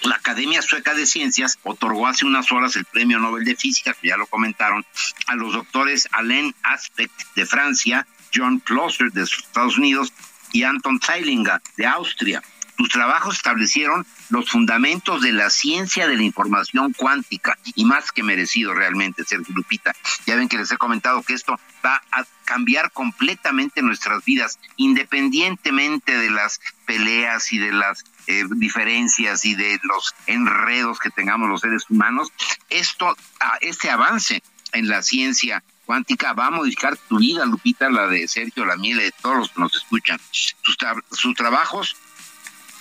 la 0.06 0.16
Academia 0.16 0.62
Sueca 0.62 0.94
de 0.94 1.06
Ciencias 1.06 1.58
otorgó 1.64 2.08
hace 2.08 2.26
unas 2.26 2.52
horas 2.52 2.76
el 2.76 2.86
Premio 2.86 3.20
Nobel 3.20 3.46
de 3.46 3.56
Física, 3.56 3.94
que 3.94 4.10
ya 4.10 4.18
lo 4.18 4.28
comentaron, 4.28 4.86
a 5.28 5.36
los 5.36 5.54
doctores 5.54 6.08
Alain 6.12 6.54
Aspect 6.64 7.14
de 7.36 7.46
Francia, 7.46 8.08
John 8.34 8.60
Clauser 8.60 9.12
de 9.12 9.24
Estados 9.24 9.78
Unidos 9.78 10.14
y 10.52 10.64
Anton 10.64 11.00
Zeilinger 11.00 11.62
de 11.78 11.86
Austria. 11.86 12.42
Sus 12.78 12.90
trabajos 12.90 13.38
establecieron 13.38 14.06
los 14.30 14.50
fundamentos 14.50 15.22
de 15.22 15.32
la 15.32 15.50
ciencia 15.50 16.08
de 16.08 16.18
la 16.18 16.24
información 16.24 16.94
cuántica 16.94 17.58
y 17.76 17.86
más 17.86 18.12
que 18.12 18.24
merecido 18.24 18.74
realmente, 18.74 19.24
Sergio 19.24 19.54
Lupita. 19.56 19.94
Ya 20.26 20.36
ven 20.36 20.50
que 20.50 20.58
les 20.58 20.72
he 20.72 20.78
comentado 20.78 21.24
que 21.24 21.34
esto 21.34 21.60
va 21.86 22.02
a 22.12 22.26
cambiar 22.44 22.92
completamente 22.92 23.82
nuestras 23.82 24.24
vidas, 24.26 24.60
independientemente 24.76 26.18
de 26.18 26.30
las 26.30 26.60
peleas 26.86 27.52
y 27.54 27.58
de 27.58 27.72
las 27.72 28.04
eh, 28.28 28.44
diferencias 28.56 29.46
y 29.46 29.56
de 29.56 29.80
los 29.84 30.14
enredos 30.28 31.00
que 31.00 31.10
tengamos 31.10 31.50
los 31.50 31.62
seres 31.62 31.86
humanos, 31.90 32.32
esto, 32.70 33.16
este 33.62 33.90
avance 33.90 34.42
en 34.74 34.88
la 34.88 35.02
ciencia 35.02 35.64
cuántica 35.86 36.34
va 36.34 36.48
a 36.48 36.52
modificar 36.52 36.98
tu 36.98 37.20
vida, 37.20 37.46
Lupita, 37.46 37.90
la 37.90 38.08
de 38.08 38.28
Sergio, 38.28 38.66
la 38.66 38.76
mía, 38.76 38.98
de 38.98 39.12
todos 39.12 39.38
los 39.38 39.50
que 39.50 39.60
nos 39.60 39.76
escuchan. 39.76 40.20
Sus, 40.32 41.36
trabajos 41.36 41.96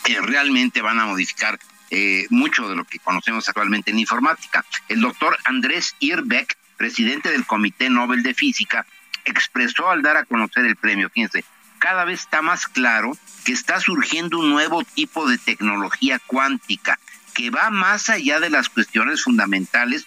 eh, 0.07 0.21
realmente 0.21 0.83
van 0.83 1.01
a 1.01 1.07
modificar 1.07 1.59
eh, 1.91 2.27
mucho 2.31 2.69
de 2.69 2.77
lo 2.77 2.85
que 2.85 2.99
conocemos 2.99 3.49
actualmente 3.49 3.91
en 3.91 3.99
informática. 3.99 4.65
El 4.89 5.01
doctor 5.01 5.37
Andrés 5.45 5.95
Irbeck, 6.01 6.57
presidente 6.77 7.31
del 7.31 7.47
Comité 7.47 7.89
Nobel 7.91 8.23
de 8.23 8.35
Física, 8.35 8.87
expresó 9.25 9.91
al 9.91 10.03
dar 10.03 10.17
a 10.17 10.25
conocer 10.25 10.67
el 10.67 10.77
premio, 10.77 11.09
fíjense, 11.09 11.45
cada 11.79 12.05
vez 12.05 12.21
está 12.21 12.43
más 12.43 12.67
claro 12.67 13.17
que 13.45 13.53
está 13.53 13.81
surgiendo 13.81 14.39
un 14.39 14.51
nuevo 14.51 14.83
tipo 14.83 15.29
de 15.29 15.39
tecnología 15.39 16.19
cuántica 16.27 16.99
que 17.35 17.51
va 17.51 17.71
más 17.71 18.09
allá 18.09 18.41
de 18.41 18.49
las 18.49 18.69
cuestiones 18.69 19.23
fundamentales 19.23 20.07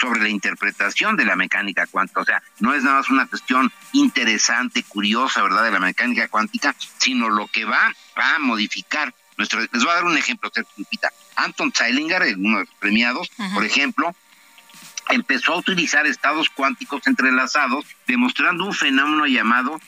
sobre 0.00 0.20
la 0.20 0.28
interpretación 0.28 1.16
de 1.16 1.24
la 1.24 1.36
mecánica 1.36 1.86
cuántica. 1.86 2.20
O 2.20 2.24
sea, 2.24 2.42
no 2.60 2.72
es 2.72 2.82
nada 2.82 2.98
más 2.98 3.10
una 3.10 3.26
cuestión 3.26 3.72
interesante, 3.92 4.82
curiosa, 4.84 5.42
¿verdad?, 5.42 5.64
de 5.64 5.72
la 5.72 5.80
mecánica 5.80 6.28
cuántica, 6.28 6.74
sino 6.98 7.28
lo 7.28 7.46
que 7.48 7.64
va 7.64 7.92
a 8.16 8.38
modificar 8.38 9.12
nuestro... 9.38 9.60
Les 9.60 9.82
voy 9.82 9.90
a 9.90 9.94
dar 9.94 10.04
un 10.04 10.18
ejemplo. 10.18 10.50
Anton 11.36 11.72
Zeilinger, 11.72 12.22
uno 12.36 12.58
de 12.58 12.64
los 12.64 12.74
premiados, 12.78 13.30
por 13.54 13.64
ejemplo, 13.64 14.14
empezó 15.08 15.54
a 15.54 15.58
utilizar 15.58 16.06
estados 16.06 16.50
cuánticos 16.50 17.06
entrelazados, 17.06 17.86
demostrando 18.06 18.64
un 18.64 18.74
fenómeno 18.74 19.26
llamado 19.26 19.80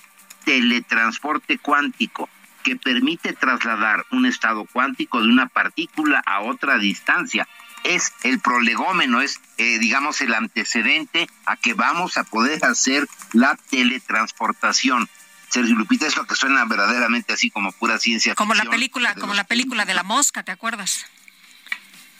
teletransporte 0.44 1.58
cuántico 1.58 2.28
que 2.62 2.76
permite 2.76 3.32
trasladar 3.32 4.04
un 4.10 4.26
estado 4.26 4.64
cuántico 4.64 5.20
de 5.20 5.28
una 5.28 5.46
partícula 5.46 6.22
a 6.24 6.40
otra 6.40 6.78
distancia. 6.78 7.48
Es 7.84 8.12
el 8.22 8.40
prolegómeno, 8.40 9.22
es, 9.22 9.40
eh, 9.56 9.78
digamos, 9.78 10.20
el 10.20 10.34
antecedente 10.34 11.28
a 11.46 11.56
que 11.56 11.72
vamos 11.72 12.18
a 12.18 12.24
poder 12.24 12.62
hacer 12.64 13.06
la 13.32 13.56
teletransportación. 13.70 15.08
Sergio 15.50 15.74
Lupita 15.74 16.06
es 16.06 16.16
lo 16.16 16.24
que 16.26 16.36
suena 16.36 16.64
verdaderamente 16.64 17.32
así 17.32 17.50
como 17.50 17.72
pura 17.72 17.98
ciencia. 17.98 18.34
Como 18.34 18.54
la 18.54 18.64
película, 18.64 19.14
como 19.16 19.34
la 19.34 19.44
película 19.44 19.84
de 19.84 19.94
la 19.94 20.04
mosca, 20.04 20.42
¿te 20.42 20.52
acuerdas? 20.52 21.06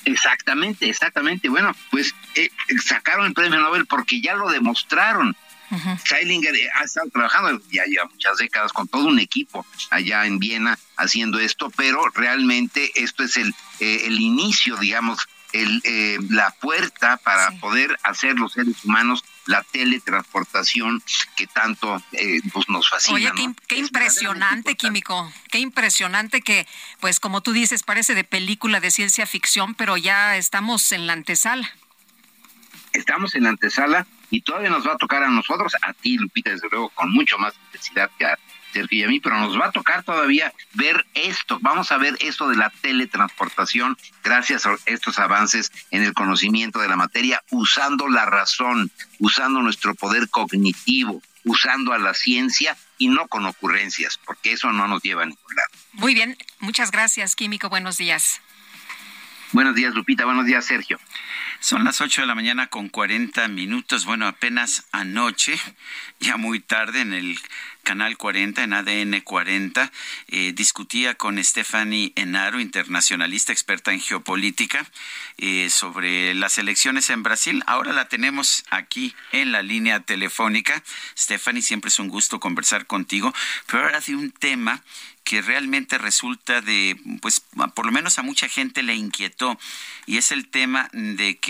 Exactamente, 0.05 0.89
exactamente. 0.89 1.49
Bueno, 1.49 1.75
pues 1.91 2.15
eh, 2.35 2.51
sacaron 2.85 3.27
el 3.27 3.35
premio 3.35 3.61
Nobel 3.61 3.87
porque 3.87 4.21
ya 4.21 4.35
lo 4.35 4.51
demostraron. 4.51 5.37
Scheilinger 6.05 6.53
ha 6.75 6.83
estado 6.83 7.09
trabajando 7.11 7.63
ya 7.71 7.85
lleva 7.85 8.07
muchas 8.07 8.39
décadas 8.39 8.73
con 8.73 8.89
todo 8.89 9.05
un 9.05 9.21
equipo 9.21 9.65
allá 9.91 10.27
en 10.27 10.41
Viena 10.41 10.77
haciendo 10.97 11.39
esto, 11.39 11.71
pero 11.71 12.09
realmente 12.13 12.91
esto 12.97 13.23
es 13.23 13.37
el, 13.37 13.55
eh, 13.79 14.03
el 14.07 14.19
inicio, 14.19 14.77
digamos, 14.79 15.29
el, 15.53 15.81
eh, 15.85 16.19
la 16.29 16.51
puerta 16.61 17.19
para 17.19 17.53
poder 17.61 17.97
hacer 18.03 18.37
los 18.37 18.55
seres 18.55 18.85
humanos 18.85 19.25
la 19.47 19.63
teletransportación 19.63 21.03
que 21.37 21.47
tanto 21.47 22.03
eh, 22.13 22.41
pues 22.53 22.69
nos 22.69 22.89
fascina. 22.89 23.17
Oye, 23.17 23.33
qué, 23.35 23.55
qué 23.67 23.77
impresionante, 23.77 24.77
Químico, 24.77 25.33
qué 25.51 25.59
impresionante 25.59 26.41
que, 26.41 26.67
pues 27.01 27.21
como 27.21 27.41
tú 27.41 27.53
dices, 27.53 27.83
parece 27.83 28.15
de 28.15 28.25
película 28.25 28.81
de 28.81 28.91
ciencia 28.91 29.27
ficción, 29.27 29.75
pero 29.75 29.97
ya 29.97 30.37
estamos 30.37 30.93
en 30.93 31.07
la 31.07 31.15
antesala. 31.15 31.71
Estamos 32.93 33.35
en 33.35 33.45
la 33.45 33.51
antesala 33.51 34.07
y 34.31 34.43
todavía 34.43 34.71
nos 34.71 34.87
va 34.87 34.95
a 34.95 34.97
tocar 34.97 35.23
a 35.23 35.29
nosotros, 35.29 35.75
a 35.83 35.93
ti, 35.93 36.17
Lupita, 36.17 36.51
desde 36.51 36.69
luego, 36.71 36.91
con 36.91 37.11
mucho 37.13 37.39
más 37.39 37.55
intensidad 37.67 38.11
que 38.19 38.27
a 38.27 38.39
Sergio 38.73 38.99
y 38.99 39.03
a 39.05 39.09
mí, 39.09 39.21
pero 39.21 39.39
nos 39.39 39.59
va 39.59 39.67
a 39.67 39.73
tocar 39.73 40.03
todavía 40.03 40.53
ver 40.75 41.05
esto. 41.15 41.59
Vamos 41.61 41.93
a 41.93 41.99
ver 41.99 42.17
esto 42.21 42.49
de 42.49 42.57
la 42.57 42.71
teletransportación 42.71 43.97
gracias 44.23 44.67
a 44.67 44.77
estos 44.87 45.19
avances 45.19 45.73
en 45.91 46.03
el 46.03 46.15
conocimiento 46.15 46.81
de 46.81 46.89
la 46.89 46.97
materia, 46.97 47.43
usando 47.51 48.09
la 48.09 48.27
razón, 48.27 48.91
usando 49.19 49.61
nuestro 49.63 49.95
poder 49.95 50.29
cognitivo, 50.29 51.23
usando 51.45 51.93
a 51.93 51.99
la 51.99 52.15
ciencia 52.15 52.77
y 52.99 53.09
no 53.09 53.29
con 53.29 53.47
ocurrencias, 53.47 54.19
porque 54.25 54.53
eso 54.53 54.73
no 54.73 54.87
nos 54.87 55.03
lleva 55.03 55.23
a 55.23 55.27
ningún 55.27 55.55
lado. 55.55 55.69
Muy 55.93 56.15
bien, 56.15 56.37
muchas 56.59 56.91
gracias, 56.91 57.35
Químico. 57.35 57.69
Buenos 57.69 57.97
días. 57.97 58.41
Buenos 59.53 59.75
días, 59.75 59.95
Lupita. 59.95 60.25
Buenos 60.25 60.47
días, 60.47 60.65
Sergio. 60.65 61.01
Son 61.63 61.85
las 61.85 62.01
8 62.01 62.23
de 62.23 62.27
la 62.27 62.35
mañana 62.35 62.69
con 62.69 62.89
40 62.89 63.47
minutos. 63.49 64.07
Bueno, 64.07 64.27
apenas 64.27 64.87
anoche, 64.93 65.61
ya 66.21 66.39
muy 66.39 66.59
tarde 66.59 67.03
en 67.03 67.13
el 67.13 67.39
Canal 67.83 68.17
40, 68.17 68.63
en 68.63 68.73
ADN 68.73 69.21
40, 69.21 69.93
eh, 70.29 70.53
discutía 70.55 71.17
con 71.17 71.43
Stephanie 71.43 72.13
Enaro, 72.17 72.61
internacionalista 72.61 73.53
experta 73.53 73.93
en 73.93 74.01
geopolítica, 74.01 74.87
eh, 75.37 75.69
sobre 75.71 76.35
las 76.35 76.57
elecciones 76.57 77.11
en 77.11 77.23
Brasil. 77.23 77.63
Ahora 77.67 77.93
la 77.93 78.09
tenemos 78.09 78.65
aquí 78.71 79.15
en 79.33 79.53
la 79.53 79.63
línea 79.63 80.01
telefónica. 80.01 80.83
Stephanie, 81.17 81.63
siempre 81.63 81.89
es 81.89 81.99
un 81.99 82.09
gusto 82.09 82.41
conversar 82.41 82.87
contigo, 82.87 83.35
pero 83.67 83.85
ahora 83.85 84.01
de 84.01 84.15
un 84.15 84.31
tema 84.31 84.83
que 85.25 85.43
realmente 85.43 85.97
resulta 85.99 86.61
de, 86.61 86.97
pues, 87.21 87.43
por 87.75 87.87
lo 87.87 87.93
menos 87.93 88.19
a 88.19 88.23
mucha 88.23 88.49
gente 88.49 88.83
le 88.83 88.95
inquietó, 88.95 89.59
y 90.07 90.19
es 90.19 90.33
el 90.33 90.49
tema 90.49 90.89
de 90.93 91.39
que 91.39 91.50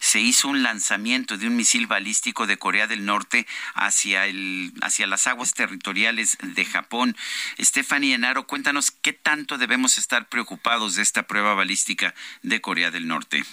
se 0.00 0.20
hizo 0.20 0.48
un 0.48 0.62
lanzamiento 0.62 1.36
de 1.36 1.46
un 1.46 1.56
misil 1.56 1.86
balístico 1.86 2.46
de 2.46 2.56
Corea 2.56 2.86
del 2.86 3.04
Norte 3.04 3.46
hacia, 3.74 4.26
el, 4.26 4.72
hacia 4.82 5.06
las 5.06 5.26
aguas 5.26 5.54
territoriales 5.54 6.38
de 6.42 6.64
Japón. 6.64 7.16
Stephanie 7.58 8.14
Enaro, 8.14 8.46
cuéntanos 8.46 8.90
qué 8.90 9.12
tanto 9.12 9.58
debemos 9.58 9.98
estar 9.98 10.28
preocupados 10.28 10.94
de 10.96 11.02
esta 11.02 11.24
prueba 11.24 11.54
balística 11.54 12.14
de 12.42 12.60
Corea 12.60 12.90
del 12.90 13.06
Norte. 13.08 13.44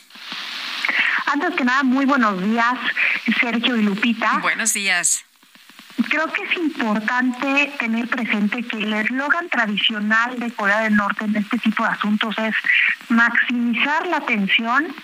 Antes 1.26 1.56
que 1.56 1.64
nada, 1.64 1.84
muy 1.84 2.06
buenos 2.06 2.41
días, 2.41 2.76
Sergio 3.40 3.76
y 3.76 3.84
Lupita. 3.84 4.40
Buenos 4.40 4.74
días. 4.74 5.26
Creo 6.07 6.32
que 6.32 6.44
es 6.44 6.57
importante 6.57 7.74
tener 7.78 8.07
presente 8.07 8.64
que 8.64 8.78
el 8.78 8.94
eslogan 8.94 9.49
tradicional 9.49 10.40
de 10.40 10.52
Corea 10.52 10.80
del 10.82 10.95
Norte 10.95 11.26
en 11.26 11.36
este 11.36 11.57
tipo 11.60 11.84
de 11.84 11.90
asuntos 11.90 12.36
es 12.38 12.56
maximizar 13.10 14.07
la 14.07 14.18
atención 14.18 14.95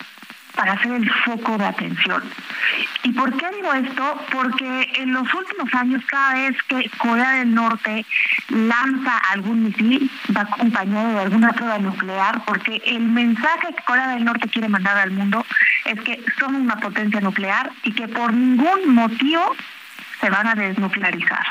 para 0.55 0.81
ser 0.81 0.93
el 0.93 1.09
foco 1.25 1.57
de 1.57 1.65
atención. 1.65 2.23
¿Y 3.03 3.11
por 3.11 3.35
qué 3.37 3.45
digo 3.55 3.73
esto? 3.73 4.21
Porque 4.31 4.89
en 4.95 5.13
los 5.13 5.33
últimos 5.33 5.73
años, 5.73 6.03
cada 6.07 6.33
vez 6.33 6.55
que 6.63 6.89
Corea 6.97 7.31
del 7.33 7.53
Norte 7.53 8.05
lanza 8.49 9.17
algún 9.31 9.65
misil, 9.65 10.09
va 10.35 10.41
acompañado 10.41 11.13
de 11.13 11.19
alguna 11.19 11.51
prueba 11.53 11.77
nuclear, 11.79 12.43
porque 12.45 12.81
el 12.85 13.01
mensaje 13.01 13.67
que 13.75 13.83
Corea 13.83 14.09
del 14.09 14.25
Norte 14.25 14.49
quiere 14.49 14.69
mandar 14.69 14.97
al 14.97 15.11
mundo 15.11 15.45
es 15.85 15.99
que 16.01 16.23
somos 16.39 16.61
una 16.61 16.77
potencia 16.77 17.21
nuclear 17.21 17.71
y 17.83 17.91
que 17.91 18.07
por 18.07 18.33
ningún 18.33 18.93
motivo 18.93 19.55
se 20.19 20.29
van 20.29 20.47
a 20.47 20.55
desnuclearizar. 20.55 21.45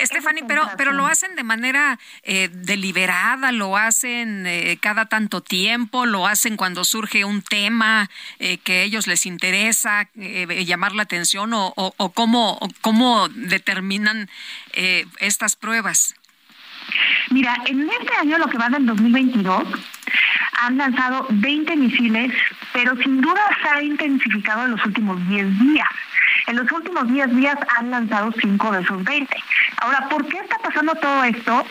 Stephanie, 0.00 0.44
pero, 0.46 0.68
pero 0.76 0.92
lo 0.92 1.06
hacen 1.06 1.34
de 1.36 1.42
manera 1.42 1.98
eh, 2.22 2.48
deliberada, 2.52 3.52
lo 3.52 3.76
hacen 3.76 4.46
eh, 4.46 4.78
cada 4.80 5.06
tanto 5.06 5.40
tiempo, 5.40 6.06
lo 6.06 6.26
hacen 6.26 6.56
cuando 6.56 6.84
surge 6.84 7.24
un 7.24 7.42
tema 7.42 8.10
eh, 8.38 8.58
que 8.58 8.72
a 8.72 8.82
ellos 8.82 9.06
les 9.06 9.26
interesa 9.26 10.08
eh, 10.16 10.64
llamar 10.64 10.94
la 10.94 11.02
atención 11.02 11.52
o, 11.52 11.72
o, 11.76 11.94
o 11.96 12.12
cómo, 12.12 12.58
o 12.60 12.68
cómo 12.80 13.28
determinan 13.28 14.28
eh, 14.72 15.06
estas 15.20 15.56
pruebas. 15.56 16.14
Mira, 17.30 17.56
en 17.66 17.88
este 17.88 18.14
año, 18.16 18.38
lo 18.38 18.46
que 18.46 18.58
va 18.58 18.68
del 18.68 18.86
2022, 18.86 19.64
han 20.60 20.76
lanzado 20.76 21.26
20 21.30 21.76
misiles, 21.76 22.32
pero 22.72 22.96
sin 22.96 23.20
duda 23.20 23.40
se 23.62 23.68
ha 23.68 23.82
intensificado 23.82 24.64
en 24.64 24.72
los 24.72 24.84
últimos 24.86 25.28
10 25.28 25.58
días. 25.60 25.88
En 26.48 26.56
los 26.56 26.72
últimos 26.72 27.06
10 27.06 27.36
días 27.36 27.58
han 27.76 27.90
lanzado 27.90 28.32
5 28.40 28.72
de 28.72 28.80
esos 28.80 29.04
20. 29.04 29.36
Ahora, 29.82 30.08
¿por 30.08 30.26
qué 30.28 30.38
está 30.38 30.56
pasando 30.58 30.94
todo 30.94 31.22
esto? 31.24 31.66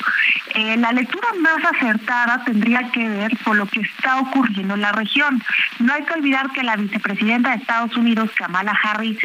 Eh, 0.54 0.78
la 0.78 0.92
lectura 0.92 1.28
más 1.40 1.58
acertada 1.74 2.44
tendría 2.46 2.88
que 2.92 3.10
ver 3.10 3.36
con 3.44 3.58
lo 3.58 3.66
que 3.66 3.82
está 3.82 4.20
ocurriendo 4.20 4.76
en 4.76 4.82
la 4.82 4.92
región. 4.92 5.42
No 5.80 5.94
hay 5.94 6.04
que 6.04 6.14
olvidar 6.14 6.52
que 6.52 6.62
la 6.62 6.76
vicepresidenta 6.76 7.50
de 7.50 7.56
Estados 7.56 7.98
Unidos, 7.98 8.30
Kamala 8.38 8.78
Harris, 8.84 9.18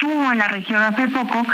estuvo 0.00 0.32
en 0.32 0.38
la 0.38 0.48
región 0.48 0.82
hace 0.82 1.08
poco 1.08 1.46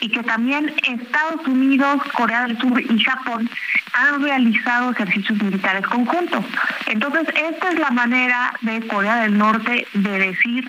y 0.00 0.08
que 0.08 0.22
también 0.24 0.74
Estados 0.82 1.46
Unidos, 1.46 2.02
Corea 2.14 2.42
del 2.42 2.58
Sur 2.58 2.80
y 2.80 3.02
Japón 3.02 3.48
han 3.92 4.22
realizado 4.22 4.90
ejercicios 4.90 5.40
militares 5.40 5.86
conjuntos. 5.86 6.44
Entonces, 6.86 7.28
esta 7.36 7.70
es 7.70 7.78
la 7.78 7.90
manera 7.90 8.54
de 8.62 8.84
Corea 8.88 9.16
del 9.16 9.38
Norte 9.38 9.86
de 9.92 10.18
decir, 10.18 10.68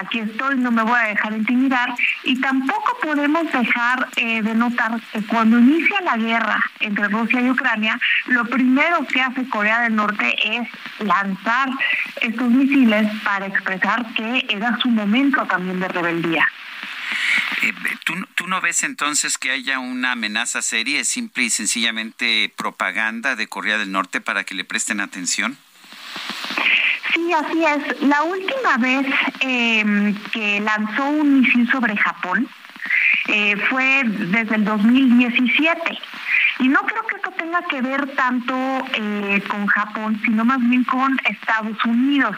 aquí 0.00 0.18
estoy, 0.18 0.56
no 0.56 0.72
me 0.72 0.82
voy 0.82 0.98
a 0.98 1.08
dejar 1.08 1.34
intimidar, 1.34 1.94
y 2.24 2.40
tampoco 2.40 2.98
podemos 3.00 3.44
dejar 3.52 4.08
eh, 4.16 4.42
de 4.42 4.54
notar 4.54 5.00
que 5.12 5.22
cuando 5.26 5.58
inicia 5.58 6.00
la 6.00 6.16
guerra 6.16 6.58
entre 6.80 7.08
Rusia 7.08 7.40
y 7.40 7.50
Ucrania, 7.50 8.00
lo 8.26 8.44
primero 8.46 9.06
que 9.06 9.20
hace 9.20 9.48
Corea 9.48 9.82
del 9.82 9.94
Norte 9.94 10.34
es 10.42 10.68
lanzar 10.98 11.68
estos 12.20 12.50
misiles 12.50 13.06
para 13.22 13.46
expresar 13.46 14.04
que 14.14 14.46
era 14.48 14.76
su 14.78 14.88
momento 14.88 15.44
también 15.46 15.78
de 15.78 15.88
rebeldía. 15.88 16.48
Eh, 17.62 17.72
¿tú, 18.04 18.14
¿Tú 18.34 18.46
no 18.46 18.60
ves 18.60 18.82
entonces 18.82 19.38
que 19.38 19.50
haya 19.50 19.78
una 19.78 20.12
amenaza 20.12 20.62
seria, 20.62 21.04
simple 21.04 21.44
y 21.44 21.50
sencillamente 21.50 22.52
propaganda 22.56 23.36
de 23.36 23.46
Corea 23.46 23.78
del 23.78 23.92
Norte 23.92 24.20
para 24.20 24.44
que 24.44 24.54
le 24.54 24.64
presten 24.64 25.00
atención? 25.00 25.56
Sí, 27.14 27.32
así 27.32 27.64
es. 27.64 28.02
La 28.02 28.22
última 28.22 28.76
vez 28.78 29.06
eh, 29.40 30.14
que 30.32 30.60
lanzó 30.60 31.04
un 31.06 31.40
misil 31.40 31.70
sobre 31.70 31.96
Japón 31.96 32.48
eh, 33.28 33.56
fue 33.68 34.02
desde 34.04 34.56
el 34.56 34.64
2017. 34.64 35.98
Y 36.58 36.68
no 36.68 36.80
creo 36.82 37.06
que 37.06 37.16
esto 37.16 37.30
tenga 37.32 37.62
que 37.62 37.82
ver 37.82 38.14
tanto 38.14 38.54
eh, 38.94 39.42
con 39.48 39.66
Japón, 39.66 40.20
sino 40.24 40.44
más 40.44 40.60
bien 40.68 40.84
con 40.84 41.18
Estados 41.28 41.76
Unidos. 41.84 42.36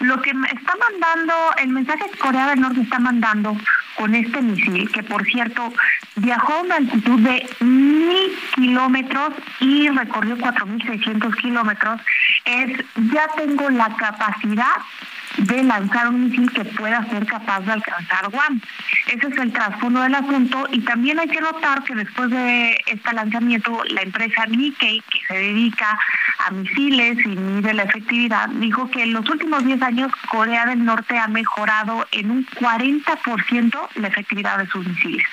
Lo 0.00 0.20
que 0.22 0.30
está 0.30 0.74
mandando, 0.76 1.34
el 1.58 1.68
mensaje 1.68 2.10
que 2.10 2.18
Corea 2.18 2.48
del 2.48 2.60
Norte 2.60 2.80
está 2.82 2.98
mandando 2.98 3.56
con 3.96 4.14
este 4.14 4.40
misil, 4.40 4.90
que 4.92 5.02
por 5.02 5.24
cierto 5.26 5.72
viajó 6.16 6.52
a 6.52 6.62
una 6.62 6.76
altitud 6.76 7.20
de 7.20 7.48
mil 7.60 8.38
kilómetros 8.54 9.34
y 9.58 9.88
recorrió 9.88 10.36
4.600 10.38 11.36
kilómetros, 11.36 12.00
es 12.44 12.78
ya 13.12 13.26
tengo 13.36 13.68
la 13.70 13.88
capacidad 13.96 14.76
de 15.38 15.62
lanzar 15.62 16.08
un 16.08 16.24
misil 16.24 16.50
que 16.52 16.64
pueda 16.64 17.04
ser 17.06 17.26
capaz 17.26 17.60
de 17.60 17.72
alcanzar 17.72 18.28
Guam. 18.30 18.60
Ese 19.06 19.26
es 19.26 19.38
el 19.38 19.52
trasfondo 19.52 20.00
del 20.02 20.14
asunto 20.14 20.66
y 20.72 20.80
también 20.80 21.18
hay 21.18 21.28
que 21.28 21.40
notar 21.40 21.84
que 21.84 21.94
después 21.94 22.30
de 22.30 22.78
este 22.86 23.12
lanzamiento 23.12 23.82
la 23.84 24.02
empresa 24.02 24.46
Nikkei, 24.46 25.00
que 25.00 25.26
se 25.26 25.34
dedica 25.34 25.98
a 26.38 26.50
misiles 26.50 27.18
y 27.24 27.28
mide 27.28 27.74
la 27.74 27.84
efectividad, 27.84 28.48
dijo 28.48 28.90
que 28.90 29.02
en 29.02 29.12
los 29.12 29.28
últimos 29.28 29.64
10 29.64 29.80
años 29.82 30.12
Corea 30.30 30.66
del 30.66 30.84
Norte 30.84 31.18
ha 31.18 31.28
mejorado 31.28 32.06
en 32.12 32.30
un 32.30 32.46
40% 32.46 33.88
la 33.94 34.08
efectividad 34.08 34.58
de 34.58 34.66
sus 34.66 34.86
misiles. 34.86 35.26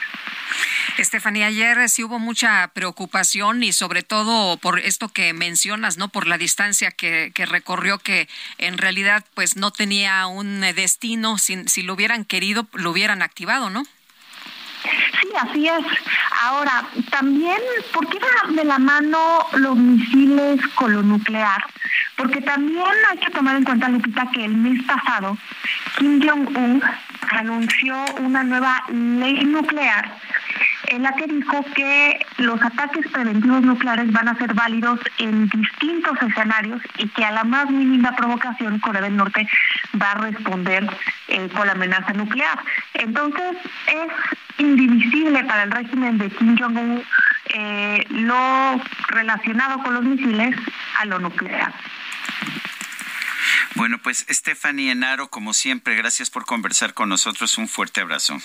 Estefanía, 0.97 1.47
ayer 1.47 1.89
sí 1.89 2.03
hubo 2.03 2.19
mucha 2.19 2.69
preocupación 2.73 3.63
y 3.63 3.73
sobre 3.73 4.01
todo 4.01 4.57
por 4.57 4.79
esto 4.79 5.09
que 5.09 5.33
mencionas, 5.33 5.97
¿no? 5.97 6.07
Por 6.07 6.25
la 6.25 6.37
distancia 6.37 6.91
que, 6.91 7.31
que 7.33 7.45
recorrió, 7.45 7.99
que 7.99 8.29
en 8.57 8.77
realidad 8.77 9.25
pues 9.33 9.57
no 9.57 9.71
tenía 9.71 10.25
un 10.27 10.61
destino, 10.61 11.37
si, 11.37 11.67
si 11.67 11.81
lo 11.81 11.93
hubieran 11.93 12.23
querido, 12.23 12.67
lo 12.73 12.91
hubieran 12.91 13.21
activado, 13.21 13.69
¿no? 13.69 13.83
Sí, 15.21 15.29
así 15.39 15.67
es. 15.67 15.85
Ahora, 16.43 16.87
también, 17.09 17.59
¿por 17.91 18.07
qué 18.09 18.19
van 18.19 18.55
de 18.55 18.63
la 18.63 18.77
mano 18.77 19.45
los 19.53 19.75
misiles 19.75 20.61
con 20.75 20.93
lo 20.93 21.01
nuclear? 21.01 21.65
Porque 22.15 22.41
también 22.41 22.85
hay 23.09 23.17
que 23.17 23.31
tomar 23.31 23.55
en 23.55 23.63
cuenta, 23.63 23.89
Lupita, 23.89 24.29
que 24.31 24.45
el 24.45 24.55
mes 24.55 24.83
pasado 24.83 25.37
Kim 25.97 26.21
Jong-un 26.21 26.81
anunció 27.31 28.05
una 28.19 28.43
nueva 28.43 28.83
ley 28.89 29.43
nuclear 29.45 30.17
en 30.87 31.03
la 31.03 31.13
que 31.13 31.27
dijo 31.27 31.63
que 31.75 32.19
los 32.37 32.61
ataques 32.61 33.07
preventivos 33.11 33.61
nucleares 33.61 34.11
van 34.11 34.27
a 34.27 34.37
ser 34.37 34.53
válidos 34.53 34.99
en 35.17 35.47
distintos 35.49 36.17
escenarios 36.21 36.81
y 36.97 37.07
que 37.09 37.25
a 37.25 37.31
la 37.31 37.43
más 37.43 37.69
mínima 37.69 38.15
provocación 38.15 38.79
Corea 38.79 39.01
del 39.01 39.15
Norte 39.15 39.47
va 40.01 40.11
a 40.11 40.15
responder 40.15 40.87
eh, 41.27 41.49
con 41.55 41.67
la 41.67 41.73
amenaza 41.73 42.13
nuclear. 42.13 42.59
Entonces 42.93 43.57
es 43.87 44.11
indivisible 44.57 45.43
para 45.43 45.63
el 45.63 45.71
régimen 45.71 46.17
de 46.17 46.29
Kim 46.29 46.57
Jong-un 46.57 47.03
eh, 47.53 48.05
lo 48.09 48.81
relacionado 49.09 49.81
con 49.83 49.93
los 49.93 50.03
misiles 50.03 50.55
a 50.97 51.05
lo 51.05 51.19
nuclear. 51.19 51.73
Bueno, 53.75 53.97
pues 54.01 54.25
Stephanie 54.29 54.91
Enaro, 54.91 55.29
como 55.29 55.53
siempre, 55.53 55.95
gracias 55.95 56.29
por 56.29 56.45
conversar 56.45 56.93
con 56.93 57.09
nosotros. 57.09 57.57
Un 57.57 57.67
fuerte 57.67 58.01
abrazo. 58.01 58.39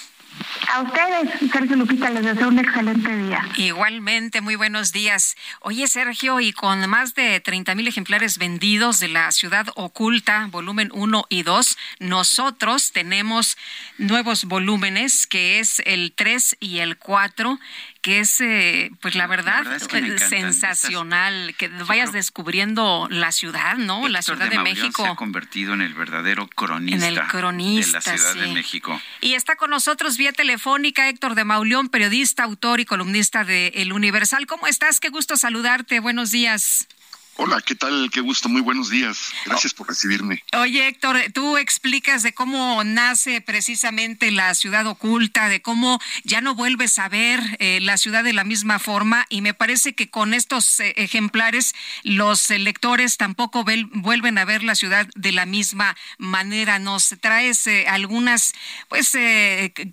A 0.73 0.83
ustedes, 0.83 1.51
Sergio 1.53 1.77
Lupita, 1.77 2.11
les 2.11 2.25
deseo 2.25 2.49
un 2.49 2.59
excelente 2.59 3.17
día. 3.17 3.47
Igualmente, 3.57 4.41
muy 4.41 4.55
buenos 4.55 4.93
días. 4.93 5.37
Oye, 5.61 5.87
Sergio, 5.89 6.41
y 6.41 6.53
con 6.53 6.89
más 6.89 7.15
de 7.15 7.41
30 7.41 7.75
mil 7.75 7.89
ejemplares 7.89 8.39
vendidos 8.39 9.01
de 9.01 9.09
la 9.09 9.33
ciudad 9.33 9.67
oculta, 9.75 10.47
volumen 10.51 10.91
1 10.93 11.25
y 11.29 11.43
2, 11.43 11.77
nosotros 11.99 12.93
tenemos 12.93 13.57
nuevos 13.99 14.45
volúmenes, 14.45 15.27
que 15.27 15.59
es 15.59 15.83
el 15.85 16.13
3 16.15 16.57
y 16.61 16.79
el 16.79 16.97
4 16.97 17.59
que 18.03 18.21
es, 18.21 18.41
eh, 18.41 18.91
pues 19.01 19.15
la 19.15 19.27
verdad, 19.27 19.59
verdad 19.65 19.77
es 19.77 19.87
que 19.87 20.01
me 20.01 20.09
encantan 20.09 20.31
sensacional, 20.31 21.55
que 21.59 21.69
vayas 21.69 22.13
descubriendo 22.13 23.09
la 23.11 23.31
ciudad, 23.31 23.77
¿no? 23.77 24.09
la 24.09 24.23
Ciudad 24.23 24.49
de, 24.49 24.57
Mauleón 24.57 24.77
México. 24.77 25.03
se 25.05 25.09
ha 25.09 25.15
convertido 25.17 25.75
en 25.75 25.83
el 25.83 25.95
verdadero 25.95 26.49
cronista, 26.49 27.07
En 27.07 27.15
el 27.15 27.21
cronista, 27.27 28.01
de 28.01 28.11
la 28.11 28.19
Ciudad 28.19 28.35
de. 28.35 28.53
México. 28.53 29.01
Y 29.21 29.35
está 29.35 29.57
con 29.57 29.71
nosotros 29.71 30.17
vía 30.17 30.33
telefónica 30.33 31.09
Héctor 31.09 31.35
de 31.35 31.45
Mauleón, 31.45 31.89
periodista, 31.89 32.45
autor 32.45 32.81
y 32.81 32.85
columnista 32.87 33.45
de 33.45 33.69
El 33.75 33.93
Universal. 33.93 34.47
¿Cómo 34.47 34.67
estás? 34.67 35.01
Qué 35.01 35.11
gusto 35.11 35.37
saludarte. 35.37 36.01
Buenos 36.01 36.31
días. 36.31 36.89
Hola, 37.37 37.63
¿qué 37.63 37.75
tal? 37.75 38.11
Qué 38.13 38.21
gusto, 38.21 38.51
muy 38.51 38.61
buenos 38.61 38.91
días. 38.91 39.33
Gracias 39.47 39.73
por 39.73 39.89
recibirme. 39.89 40.45
Oye, 40.59 40.87
Héctor, 40.89 41.17
tú 41.33 41.57
explicas 41.57 42.23
de 42.23 42.35
cómo 42.35 42.85
nace 42.85 43.41
precisamente 43.41 44.31
la 44.31 44.55
ciudad 44.55 44.87
oculta, 44.87 45.49
de 45.49 45.63
cómo 45.63 45.99
ya 46.23 46.43
no 46.43 46.55
vuelves 46.55 46.99
a 46.99 47.09
ver 47.09 47.41
eh, 47.59 47.79
la 47.81 47.97
ciudad 47.97 48.25
de 48.25 48.35
la 48.35 48.45
misma 48.45 48.79
forma 48.79 49.25
y 49.31 49.41
me 49.41 49.55
parece 49.55 49.95
que 49.95 50.11
con 50.11 50.35
estos 50.35 50.81
eh, 50.81 50.93
ejemplares 50.97 51.75
los 52.03 52.51
lectores 52.51 53.17
tampoco 53.17 53.65
vuelven 53.65 54.37
a 54.37 54.45
ver 54.45 54.63
la 54.63 54.75
ciudad 54.75 55.09
de 55.15 55.33
la 55.33 55.47
misma 55.47 55.97
manera. 56.19 56.79
Nos 56.79 57.15
traes 57.23 57.67
eh, 57.67 57.87
algunas 57.89 58.53
pues 58.89 59.17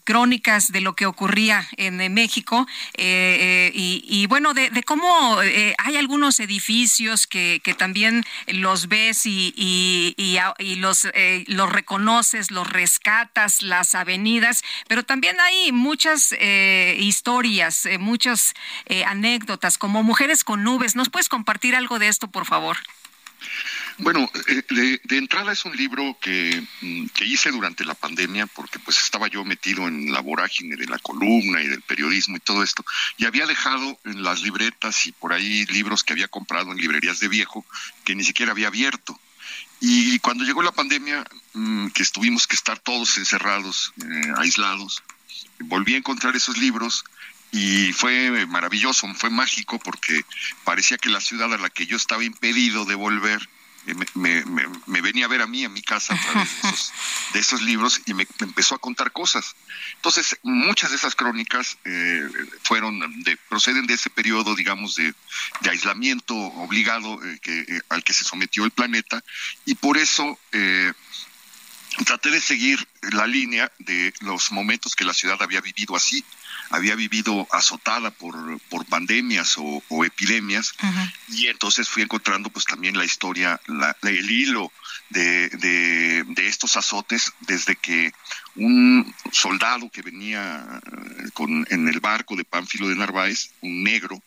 crónicas 0.04 0.72
de 0.74 0.82
lo 0.82 0.96
que 0.96 1.06
ocurría 1.06 1.66
en 1.78 2.14
México 2.14 2.68
y, 2.98 4.26
bueno, 4.28 4.54
de, 4.54 4.70
de 4.70 4.84
cómo 4.84 5.40
hay 5.40 5.96
algunos 5.96 6.40
edificios 6.40 7.28
que 7.28 7.37
que, 7.64 7.74
también 7.74 8.24
los 8.48 8.88
ves 8.88 9.26
y, 9.26 9.54
y, 9.56 10.76
los, 10.76 11.06
eh, 11.14 11.44
los 11.48 11.72
reconoces, 11.72 12.52
los 12.52 12.68
rescatas, 12.70 13.62
las 13.62 13.96
avenidas, 13.96 14.64
pero 14.88 15.04
también 15.04 15.40
hay 15.40 15.72
muchas 15.72 16.34
eh, 16.40 16.98
historias, 17.00 17.86
eh, 17.86 17.98
muchas 17.98 18.54
anécdotas, 19.06 19.78
como 19.78 20.04
Mujeres 20.04 20.44
con 20.44 20.64
Nubes. 20.64 20.96
¿Nos 20.96 21.10
puedes 21.10 21.30
compartir 21.30 21.76
algo 21.76 22.00
de 22.00 22.08
esto, 22.08 22.28
por 22.28 22.46
favor? 22.46 22.78
Bueno, 24.00 24.30
eh, 24.48 25.00
de, 25.04 25.18
entrada 25.18 25.52
es 25.52 25.66
un 25.66 25.76
libro 25.76 26.18
que, 26.22 26.64
mm, 26.82 27.08
que, 27.08 27.26
hice 27.26 27.50
durante 27.50 27.84
la 27.84 27.96
pandemia 27.96 28.46
porque 28.46 28.78
pues 28.78 29.00
estaba 29.00 29.28
yo 29.28 29.44
metido 29.44 29.88
en 29.88 30.12
la 30.12 30.20
vorágine 30.20 30.76
de 30.76 30.86
la 30.86 31.00
columna 31.00 31.64
y 31.64 31.68
del 31.68 31.82
periodismo 31.82 32.38
y 32.38 32.40
todo 32.40 32.62
esto 32.62 32.86
y 33.18 33.26
había 33.26 33.48
dejado 33.48 34.00
en 34.06 34.22
las 34.22 34.44
libretas 34.44 35.08
y 35.08 35.14
por 35.14 35.34
ahí 35.34 35.66
libros 35.66 36.04
que 36.04 36.14
había 36.14 36.28
comprado 36.28 36.72
en 36.72 36.78
librerías 36.78 37.20
de 37.20 37.28
viejo 37.28 37.66
que 38.04 38.14
ni 38.14 38.24
siquiera 38.24 38.52
había 38.52 38.68
abierto. 38.68 39.20
Y 39.80 40.20
cuando 40.20 40.44
llegó 40.44 40.62
la 40.62 40.72
pandemia, 40.72 41.26
mm, 41.54 41.88
que 41.88 42.04
estuvimos 42.04 42.46
que 42.46 42.56
estar 42.56 42.78
todos 42.80 43.18
encerrados, 43.18 43.94
eh, 44.02 44.32
aislados, 44.38 45.04
volví 45.60 45.96
a 45.96 45.98
encontrar 45.98 46.36
esos 46.36 46.58
libros 46.58 47.04
y 47.52 47.94
fue 47.94 48.46
maravilloso, 48.46 49.08
fue 49.16 49.32
mágico 49.32 49.80
porque 49.80 50.22
parecía 50.64 50.98
que 50.98 51.10
la 51.10 51.22
ciudad 51.22 51.52
a 51.54 51.58
la 51.58 51.70
que 51.70 51.88
yo 51.88 51.98
estaba 51.98 52.24
impedido 52.24 52.86
de 52.86 52.96
volver 52.96 53.48
eh, 53.88 53.94
me, 54.16 54.44
me, 54.86 55.02
venía 55.02 55.26
a 55.26 55.30
ver 55.30 55.42
a 55.42 55.48
mí 55.48 55.64
en 55.64 55.72
mi 55.72 55.82
casa 55.82 56.14
a 56.14 56.22
través 56.22 56.50
de 57.34 57.40
esos, 57.40 57.62
libros 57.62 58.02
y 58.06 58.14
me, 58.14 58.28
empezó 58.40 58.76
a 58.76 58.80
contar 58.80 59.12
cosas. 59.14 59.56
Entonces, 59.96 60.38
muchas 60.44 60.90
de 60.90 60.98
esas 60.98 61.16
crónicas 61.16 61.78
eh, 61.86 62.28
fueron 62.64 63.00
de, 63.24 63.38
proceden 63.50 63.88
de 63.88 63.94
ese 63.94 64.10
periodo, 64.10 64.56
digamos, 64.56 64.96
de, 64.96 65.14
aislamiento 65.70 66.36
obligado 66.36 67.24
eh, 67.24 67.40
que, 67.42 67.82
al 67.90 68.04
que 68.04 68.14
se 68.14 68.26
sometió 68.26 68.66
el 68.66 68.72
planeta 68.72 69.24
y 69.66 69.76
por 69.76 69.98
eso 69.98 70.38
traté 72.06 72.30
de 72.30 72.42
seguir 72.42 72.88
la 73.12 73.26
línea 73.26 73.72
de 73.80 74.14
los 74.22 74.52
momentos 74.52 74.96
que 74.96 75.06
la 75.06 75.14
ciudad 75.14 75.42
había 75.42 75.62
vivido 75.62 75.96
así 75.96 76.24
había 76.70 76.96
vivido 76.96 77.48
azotada 77.52 78.12
por, 78.12 78.60
por 78.70 78.86
pandemias 78.86 79.56
o, 79.58 80.06
epidemias 80.06 80.74
y 81.30 81.48
entonces 81.48 81.90
fui 81.90 82.04
encontrando 82.04 82.50
pues 82.50 82.66
también 82.66 82.98
la 82.98 83.06
historia, 83.06 83.60
la, 83.68 83.96
el 84.04 84.30
hilo 84.30 84.72
de, 85.10 85.50
de, 85.50 86.48
estos 86.48 86.78
azotes 86.78 87.34
desde 87.42 87.76
que 87.76 88.14
un 88.56 89.14
soldado 89.32 89.90
que 89.90 90.02
venía 90.02 90.82
eh, 90.86 91.30
con, 91.34 91.66
en 91.70 91.88
el 91.88 92.00
barco 92.00 92.36
de 92.36 92.46
Pánfilo 92.46 92.88
de 92.88 92.96
Narváez, 92.96 93.52
un 93.62 93.84
negro, 93.84 94.22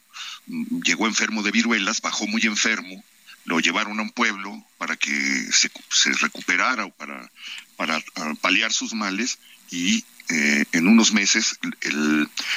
mm, 0.46 0.80
llegó 0.82 1.06
enfermo 1.06 1.42
de 1.42 1.50
viruelas, 1.50 2.00
bajó 2.00 2.26
muy 2.26 2.42
enfermo, 2.42 3.02
lo 3.44 3.60
llevaron 3.60 3.98
a 3.98 4.02
un 4.02 4.10
pueblo 4.10 4.64
para 4.78 4.96
que 4.96 5.10
se, 5.10 5.70
se 5.90 6.12
recuperara 6.14 6.84
o 6.84 6.90
para, 6.90 7.30
para 7.76 7.96
ah, 8.16 8.34
paliar 8.40 8.72
sus 8.72 8.92
males 8.94 9.38
y 9.70 10.04
eh, 10.28 10.64
en 10.72 10.86
unos 10.86 11.12
meses 11.12 11.58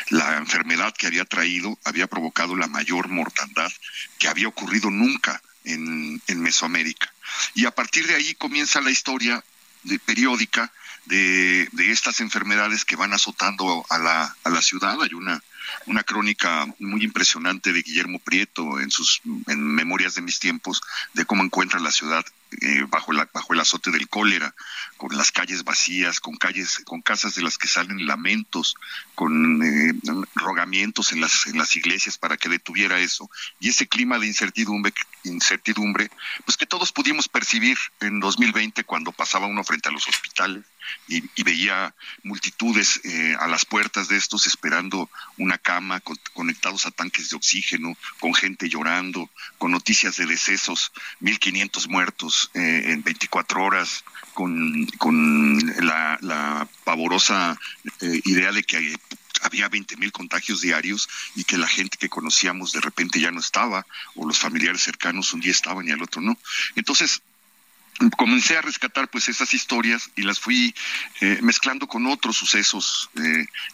la 0.09 0.37
enfermedad 0.37 0.93
que 0.95 1.07
había 1.07 1.25
traído 1.25 1.79
había 1.83 2.05
provocado 2.05 2.55
la 2.55 2.67
mayor 2.67 3.07
mortandad 3.07 3.71
que 4.19 4.27
había 4.27 4.47
ocurrido 4.47 4.91
nunca 4.91 5.41
en, 5.63 6.21
Mesoamérica. 6.35 7.11
Y 7.55 7.65
a 7.65 7.71
partir 7.71 8.05
de 8.05 8.15
ahí 8.15 8.35
comienza 8.35 8.81
la 8.81 8.91
historia 8.91 9.43
de, 9.83 9.97
periódica 9.97 10.71
de, 11.05 11.69
estas 11.77 12.19
enfermedades 12.19 12.85
que 12.85 12.95
van 12.95 13.13
azotando 13.13 13.85
a 13.89 13.97
la, 13.97 14.35
a 14.43 14.49
la 14.49 14.61
ciudad. 14.61 15.01
Hay 15.01 15.13
una, 15.13 15.41
una 15.85 16.03
crónica 16.03 16.67
muy 16.79 17.03
impresionante 17.03 17.73
de 17.73 17.81
Guillermo 17.81 18.19
Prieto 18.19 18.79
en 18.79 18.91
sus 18.91 19.21
en 19.47 19.63
Memorias 19.63 20.15
de 20.15 20.21
mis 20.21 20.39
tiempos 20.39 20.81
de 21.13 21.25
cómo 21.25 21.43
encuentra 21.43 21.79
la 21.79 21.91
ciudad 21.91 22.25
eh, 22.61 22.85
bajo, 22.87 23.13
la, 23.13 23.27
bajo 23.33 23.53
el 23.53 23.59
azote 23.59 23.91
del 23.91 24.07
cólera, 24.07 24.53
con 24.97 25.17
las 25.17 25.31
calles 25.31 25.63
vacías, 25.63 26.19
con 26.19 26.35
calles, 26.35 26.81
con 26.85 27.01
casas 27.01 27.35
de 27.35 27.41
las 27.41 27.57
que 27.57 27.67
salen 27.67 28.05
lamentos, 28.05 28.75
con 29.15 29.63
eh, 29.63 29.93
rogamientos 30.35 31.11
en 31.13 31.21
las, 31.21 31.47
en 31.47 31.57
las 31.57 31.75
iglesias 31.75 32.17
para 32.17 32.37
que 32.37 32.49
detuviera 32.49 32.99
eso, 32.99 33.29
y 33.59 33.69
ese 33.69 33.87
clima 33.87 34.19
de 34.19 34.27
incertidumbre, 34.27 34.93
incertidumbre, 35.23 36.09
pues 36.45 36.57
que 36.57 36.65
todos 36.65 36.91
pudimos 36.91 37.27
percibir 37.27 37.77
en 38.01 38.19
2020 38.19 38.83
cuando 38.83 39.11
pasaba 39.11 39.47
uno 39.47 39.63
frente 39.63 39.89
a 39.89 39.91
los 39.91 40.07
hospitales 40.07 40.63
y, 41.07 41.43
veía 41.43 41.93
multitudes 42.23 43.01
eh, 43.03 43.35
a 43.39 43.47
las 43.47 43.65
puertas 43.65 44.07
de 44.07 44.17
estos 44.17 44.47
esperando 44.47 45.09
una 45.37 45.57
cama, 45.63 46.01
conectados 46.33 46.85
a 46.85 46.91
tanques 46.91 47.29
de 47.29 47.37
oxígeno, 47.37 47.97
con 48.19 48.35
gente 48.35 48.69
llorando, 48.69 49.29
con 49.57 49.71
noticias 49.71 50.17
de 50.17 50.27
decesos, 50.27 50.91
1.500 51.21 51.87
muertos, 51.87 52.51
eh, 52.53 52.83
en 52.87 53.01
24 53.01 53.63
horas 53.63 54.03
con, 54.33 54.85
con 54.97 55.57
la, 55.85 56.67
pavorosa 56.83 57.57
eh, 58.01 58.21
idea 58.25 58.51
de 58.51 58.63
que 58.63 58.95
había 59.41 59.69
20 59.69 59.97
mil 59.97 60.11
contagios 60.11 60.61
diarios 60.61 61.09
y 61.35 61.43
que 61.43 61.57
la 61.57 61.67
gente 61.67 61.97
que 61.97 62.09
conocíamos 62.09 62.71
de 62.71 62.81
repente 62.81 63.19
ya 63.19 63.31
no 63.31 63.39
estaba, 63.39 63.85
o 64.15 64.27
los 64.27 64.39
familiares 64.39 64.81
cercanos 64.81 65.33
un 65.33 65.41
día 65.41 65.51
estaban 65.51 65.87
y 65.87 65.91
al 65.91 66.01
otro 66.01 66.21
no. 66.21 66.37
Entonces, 66.75 67.21
comencé 68.17 68.57
a 68.57 68.61
rescatar 68.61 69.07
pues 69.09 69.29
esas 69.29 69.53
historias 69.53 70.09
y 70.15 70.23
las 70.23 70.39
fui 70.39 70.73
eh, 71.21 71.39
mezclando 71.41 71.87
con 71.87 72.05
otros 72.07 72.37
sucesos, 72.37 73.09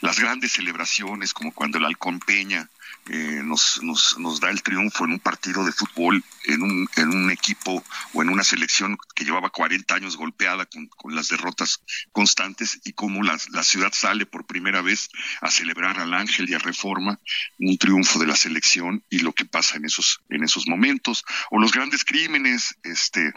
las 0.02 0.20
grandes 0.20 0.54
celebraciones 0.54 1.34
como 1.34 1.54
cuando 1.54 1.78
el 1.78 1.86
halcón 1.86 2.20
Peña 2.20 2.70
eh, 3.12 3.41
nos, 3.44 3.82
nos, 3.82 4.20
nos, 4.20 4.40
da 4.40 4.52
el 4.52 4.62
triunfo 4.62 5.04
en 5.06 5.14
un 5.14 5.20
partido 5.20 5.66
de 5.66 5.72
fútbol, 5.72 6.24
en 6.46 6.62
un, 6.62 6.88
en 6.96 7.10
un 7.10 7.32
equipo 7.32 7.84
o 8.14 8.22
en 8.22 8.30
una 8.30 8.44
selección 8.44 8.98
que 9.16 9.26
llevaba 9.26 9.50
40 9.50 9.96
años 9.96 10.16
golpeada 10.16 10.68
con, 10.68 10.86
con 10.88 11.16
las 11.16 11.30
derrotas 11.30 11.82
constantes 12.12 12.80
y 12.84 12.94
cómo 12.94 13.24
la, 13.24 13.36
la, 13.50 13.64
ciudad 13.64 13.91
sale 13.94 14.28
por 14.28 14.46
primera 14.46 14.84
vez 14.84 15.10
a 15.41 15.50
celebrar 15.50 16.00
al 16.00 16.14
Ángel 16.14 16.48
y 16.50 16.54
a 16.54 16.60
Reforma, 16.60 17.20
un 17.58 17.80
triunfo 17.80 18.20
de 18.20 18.28
la 18.28 18.36
selección 18.36 19.04
y 19.10 19.20
lo 19.20 19.34
que 19.34 19.46
pasa 19.46 19.78
en 19.78 19.86
esos, 19.86 20.22
en 20.30 20.44
esos 20.44 20.68
momentos, 20.68 21.26
o 21.50 21.58
los 21.58 21.72
grandes 21.72 22.06
crímenes, 22.06 22.76
este, 22.84 23.34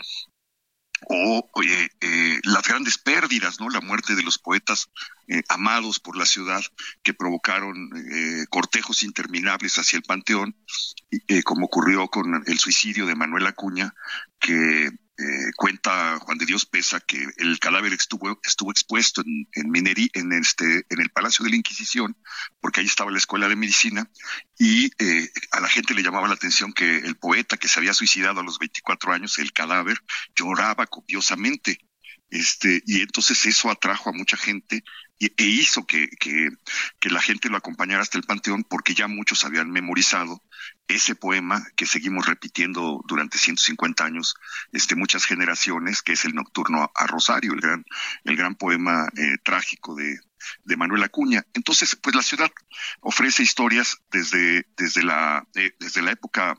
o 1.09 1.49
eh, 2.01 2.41
las 2.45 2.67
grandes 2.67 2.99
pérdidas, 2.99 3.61
¿no? 3.61 3.69
La 3.69 3.81
muerte 3.81 4.15
de 4.15 4.23
los 4.23 4.39
poetas 4.39 4.91
eh, 5.29 5.43
amados 5.49 6.01
por 6.01 6.17
la 6.17 6.27
ciudad 6.27 6.63
que 7.03 7.15
provocaron 7.15 7.91
eh, 7.97 8.45
cortejos 8.51 9.03
interminables 9.03 9.79
hacia 9.79 9.97
el 9.97 10.03
panteón, 10.03 10.57
como 11.45 11.67
ocurrió 11.67 12.09
con 12.09 12.43
el 12.47 12.59
suicidio 12.59 13.07
de 13.07 13.15
Manuel 13.15 13.47
Acuña, 13.47 13.95
que 14.39 14.91
eh, 15.19 15.53
cuenta 15.57 16.19
Juan 16.21 16.39
de 16.39 16.47
Dios 16.47 16.65
Pesa 16.65 17.01
que 17.01 17.27
el 17.37 17.59
cadáver 17.59 17.93
estuvo, 17.93 18.41
estuvo 18.43 18.71
expuesto 18.71 19.23
en, 19.23 19.47
en, 19.53 19.73
en, 20.15 20.33
este, 20.33 20.87
en 20.89 21.01
el 21.01 21.11
Palacio 21.11 21.45
de 21.45 21.51
la 21.51 21.57
Inquisición, 21.57 22.17
porque 22.61 22.81
ahí 22.81 22.87
estaba 22.87 23.11
la 23.11 23.19
Escuela 23.19 23.49
de 23.49 23.57
Medicina, 23.57 24.11
y 24.59 24.91
eh, 24.99 25.29
a 25.53 25.61
la 25.61 25.69
gente 25.69 25.95
le 25.95 26.03
llamaba 26.03 26.29
la 26.29 26.35
atención 26.35 26.73
que 26.73 26.99
el 26.99 27.17
poeta 27.17 27.57
que 27.57 27.69
se 27.69 27.79
había 27.79 27.95
suicidado 27.95 28.41
a 28.41 28.45
los 28.45 28.59
24 28.59 29.13
años, 29.13 29.39
el 29.39 29.53
cadáver, 29.53 29.99
lloraba 30.35 30.87
copiosamente. 30.87 31.79
Este, 32.33 32.83
y 32.87 33.03
entonces 33.03 33.45
eso 33.45 33.71
atrajo 33.71 34.09
a 34.09 34.15
mucha 34.15 34.39
gente 34.39 34.83
e 35.21 35.45
hizo 35.45 35.87
que, 35.87 36.09
que, 36.19 36.49
que, 36.99 37.11
la 37.11 37.21
gente 37.21 37.51
lo 37.51 37.59
acompañara 37.59 38.01
hasta 38.01 38.17
el 38.17 38.25
panteón 38.25 38.65
porque 38.65 38.95
ya 38.95 39.07
muchos 39.07 39.45
habían 39.45 39.71
memorizado 39.71 40.43
ese 40.89 41.15
poema 41.15 41.63
que 41.77 41.85
seguimos 41.85 42.25
repitiendo 42.25 43.05
durante 43.07 43.37
150 43.37 44.03
años, 44.03 44.35
este, 44.73 44.97
muchas 44.97 45.27
generaciones, 45.27 46.01
que 46.01 46.13
es 46.13 46.25
el 46.25 46.35
Nocturno 46.35 46.91
a 46.95 47.07
Rosario, 47.07 47.53
el 47.53 47.61
gran, 47.61 47.85
el 48.25 48.37
gran 48.37 48.55
poema 48.55 49.07
eh, 49.15 49.37
trágico 49.45 49.95
de, 49.95 50.19
de 50.65 50.77
Manuel 50.77 51.03
Acuña. 51.03 51.45
Entonces, 51.55 51.97
pues 51.97 52.15
la 52.15 52.23
ciudad 52.23 52.51
ofrece 53.01 53.43
historias 53.43 53.99
desde, 54.11 54.67
desde, 54.77 55.03
la, 55.03 55.47
eh, 55.55 55.73
desde 55.79 56.03
la 56.03 56.13
época 56.13 56.59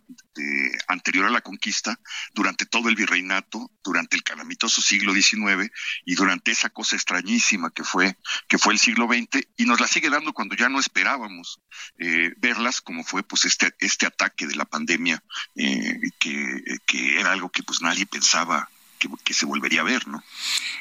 anterior 0.87 1.25
a 1.25 1.29
la 1.29 1.41
conquista, 1.41 1.99
durante 2.33 2.65
todo 2.65 2.89
el 2.89 2.95
virreinato, 2.95 3.71
durante 3.83 4.15
el 4.15 4.23
calamitoso 4.23 4.81
siglo 4.81 5.13
XIX 5.13 5.71
y 6.05 6.15
durante 6.15 6.51
esa 6.51 6.69
cosa 6.69 6.95
extrañísima 6.95 7.71
que 7.71 7.83
fue, 7.83 8.17
que 8.47 8.57
fue 8.57 8.73
el 8.73 8.79
siglo 8.79 9.07
XX, 9.07 9.47
y 9.57 9.65
nos 9.65 9.79
la 9.79 9.87
sigue 9.87 10.09
dando 10.09 10.33
cuando 10.33 10.55
ya 10.55 10.69
no 10.69 10.79
esperábamos 10.79 11.61
eh, 11.99 12.33
verlas, 12.37 12.81
como 12.81 13.03
fue 13.03 13.23
pues 13.23 13.45
este, 13.45 13.73
este 13.79 14.05
ataque 14.05 14.47
de 14.47 14.55
la 14.55 14.65
pandemia, 14.65 15.23
eh, 15.55 15.99
que, 16.19 16.63
que 16.85 17.19
era 17.19 17.31
algo 17.31 17.49
que 17.49 17.63
pues 17.63 17.81
nadie 17.81 18.05
pensaba 18.05 18.69
que, 19.23 19.33
se 19.33 19.45
volvería 19.45 19.81
a 19.81 19.83
ver, 19.83 20.07
¿no? 20.07 20.23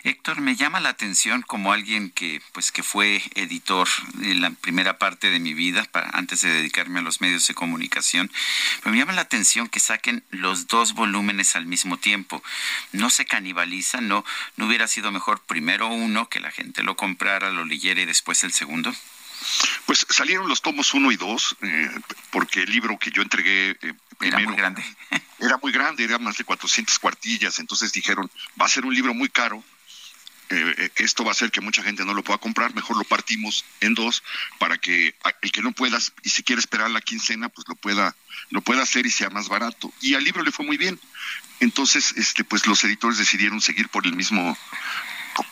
Héctor, 0.04 0.40
me 0.40 0.56
llama 0.56 0.80
la 0.80 0.90
atención 0.90 1.42
como 1.42 1.72
alguien 1.72 2.10
que, 2.10 2.42
pues, 2.52 2.72
que 2.72 2.82
fue 2.82 3.22
editor 3.34 3.88
en 4.22 4.40
la 4.40 4.50
primera 4.50 4.98
parte 4.98 5.30
de 5.30 5.38
mi 5.38 5.54
vida, 5.54 5.88
antes 6.12 6.40
de 6.40 6.50
dedicarme 6.50 7.00
a 7.00 7.02
los 7.02 7.20
medios 7.20 7.46
de 7.46 7.54
comunicación, 7.54 8.30
me 8.84 8.96
llama 8.96 9.12
la 9.12 9.22
atención 9.22 9.68
que 9.68 9.80
saquen 9.80 10.24
los 10.30 10.66
dos 10.66 10.94
volúmenes 10.94 11.56
al 11.56 11.66
mismo 11.66 11.98
tiempo. 11.98 12.42
No 12.92 13.10
se 13.10 13.24
canibalizan, 13.24 14.08
no, 14.08 14.24
no 14.56 14.66
hubiera 14.66 14.88
sido 14.88 15.12
mejor 15.12 15.40
primero 15.40 15.88
uno, 15.88 16.28
que 16.28 16.40
la 16.40 16.50
gente 16.50 16.82
lo 16.82 16.96
comprara, 16.96 17.50
lo 17.50 17.64
leyera 17.64 18.02
y 18.02 18.06
después 18.06 18.42
el 18.44 18.52
segundo. 18.52 18.92
Pues 19.86 20.06
salieron 20.08 20.48
los 20.48 20.62
tomos 20.62 20.94
uno 20.94 21.12
y 21.12 21.16
dos, 21.16 21.56
eh, 21.62 21.90
porque 22.30 22.62
el 22.62 22.70
libro 22.70 22.98
que 22.98 23.10
yo 23.10 23.22
entregué 23.22 23.76
eh, 23.82 23.94
era 24.20 24.38
muy 24.40 24.56
grande. 24.56 24.84
era 25.38 25.58
muy 25.58 25.72
grande, 25.72 26.04
era 26.04 26.18
más 26.18 26.36
de 26.36 26.44
400 26.44 26.98
cuartillas, 26.98 27.58
entonces 27.58 27.92
dijeron, 27.92 28.30
va 28.60 28.66
a 28.66 28.68
ser 28.68 28.84
un 28.84 28.94
libro 28.94 29.14
muy 29.14 29.28
caro, 29.28 29.62
eh, 30.54 30.90
esto 30.96 31.24
va 31.24 31.30
a 31.30 31.32
hacer 31.32 31.50
que 31.50 31.62
mucha 31.62 31.82
gente 31.82 32.04
no 32.04 32.12
lo 32.12 32.22
pueda 32.22 32.38
comprar, 32.38 32.74
mejor 32.74 32.98
lo 32.98 33.04
partimos 33.04 33.64
en 33.80 33.94
dos 33.94 34.22
para 34.58 34.76
que 34.76 35.14
el 35.40 35.50
que 35.50 35.62
no 35.62 35.72
pueda 35.72 35.98
y 36.22 36.28
si 36.28 36.42
quiere 36.42 36.60
esperar 36.60 36.90
la 36.90 37.00
quincena, 37.00 37.48
pues 37.48 37.66
lo 37.68 37.74
pueda, 37.74 38.14
lo 38.50 38.60
pueda 38.60 38.82
hacer 38.82 39.06
y 39.06 39.10
sea 39.10 39.30
más 39.30 39.48
barato. 39.48 39.92
Y 40.02 40.14
al 40.14 40.24
libro 40.24 40.42
le 40.42 40.52
fue 40.52 40.66
muy 40.66 40.76
bien. 40.76 41.00
Entonces, 41.60 42.12
este, 42.16 42.44
pues 42.44 42.66
los 42.66 42.84
editores 42.84 43.16
decidieron 43.16 43.62
seguir 43.62 43.88
por 43.88 44.06
el 44.06 44.14
mismo, 44.14 44.58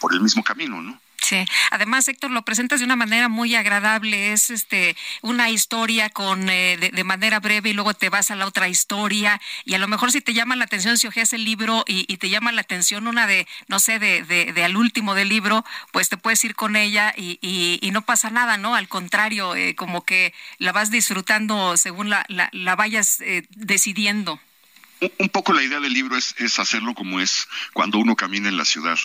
por 0.01 0.13
el 0.13 0.21
mismo 0.21 0.45
camino, 0.45 0.83
¿no? 0.83 1.01
Sí, 1.21 1.45
además 1.71 2.09
Héctor 2.09 2.31
lo 2.31 2.43
presentas 2.43 2.81
de 2.81 2.87
una 2.87 2.97
manera 2.97 3.29
muy 3.29 3.55
agradable, 3.55 4.33
es 4.33 4.49
este 4.49 4.97
una 5.21 5.51
historia 5.51 6.09
con 6.09 6.49
eh, 6.49 6.77
de, 6.79 7.05
manera 7.05 7.41
breve 7.41 7.71
y 7.71 7.73
luego 7.75 7.93
te 7.93 8.09
vas 8.09 8.31
a 8.31 8.37
la 8.37 8.47
otra 8.47 8.69
historia 8.69 9.41
y 9.65 9.75
a 9.75 9.79
lo 9.79 9.87
mejor 9.87 10.13
si 10.13 10.23
te 10.23 10.33
llama 10.33 10.57
la 10.57 10.65
atención 10.65 10.97
si 10.97 11.07
ojeas 11.07 11.33
el 11.35 11.45
libro 11.45 11.85
y, 11.87 12.17
te 12.17 12.31
llama 12.31 12.53
la 12.53 12.63
atención 12.63 13.07
una 13.07 13.27
de 13.27 13.47
no 13.69 13.81
sé 13.81 13.99
de, 13.99 14.23
de, 14.23 14.65
al 14.65 14.77
último 14.77 15.15
del 15.15 15.29
libro, 15.29 15.65
pues 15.93 16.09
te 16.09 16.17
puedes 16.17 16.43
ir 16.45 16.55
con 16.55 16.75
ella 16.77 17.13
y, 17.17 17.39
y, 17.43 17.91
no 17.91 18.03
pasa 18.03 18.31
nada, 18.31 18.57
¿no? 18.57 18.75
Al 18.75 18.89
contrario, 18.89 19.57
eh, 19.57 19.75
como 19.75 20.05
que 20.05 20.33
la 20.59 20.73
vas 20.73 20.91
disfrutando 20.91 21.77
según 21.77 22.09
la, 22.11 22.25
la, 22.29 22.77
vayas 22.77 23.21
eh, 23.21 23.47
decidiendo 23.51 24.41
un 25.19 25.29
poco 25.29 25.53
la 25.53 25.63
idea 25.63 25.81
del 25.81 25.93
libro 25.93 26.17
es, 26.17 26.35
es, 26.39 26.59
hacerlo 26.59 26.95
como 26.95 27.21
es 27.21 27.49
cuando 27.73 27.99
uno 27.99 28.17
camina 28.17 28.49
en 28.49 28.57
la 28.57 28.65
ciudad. 28.65 28.99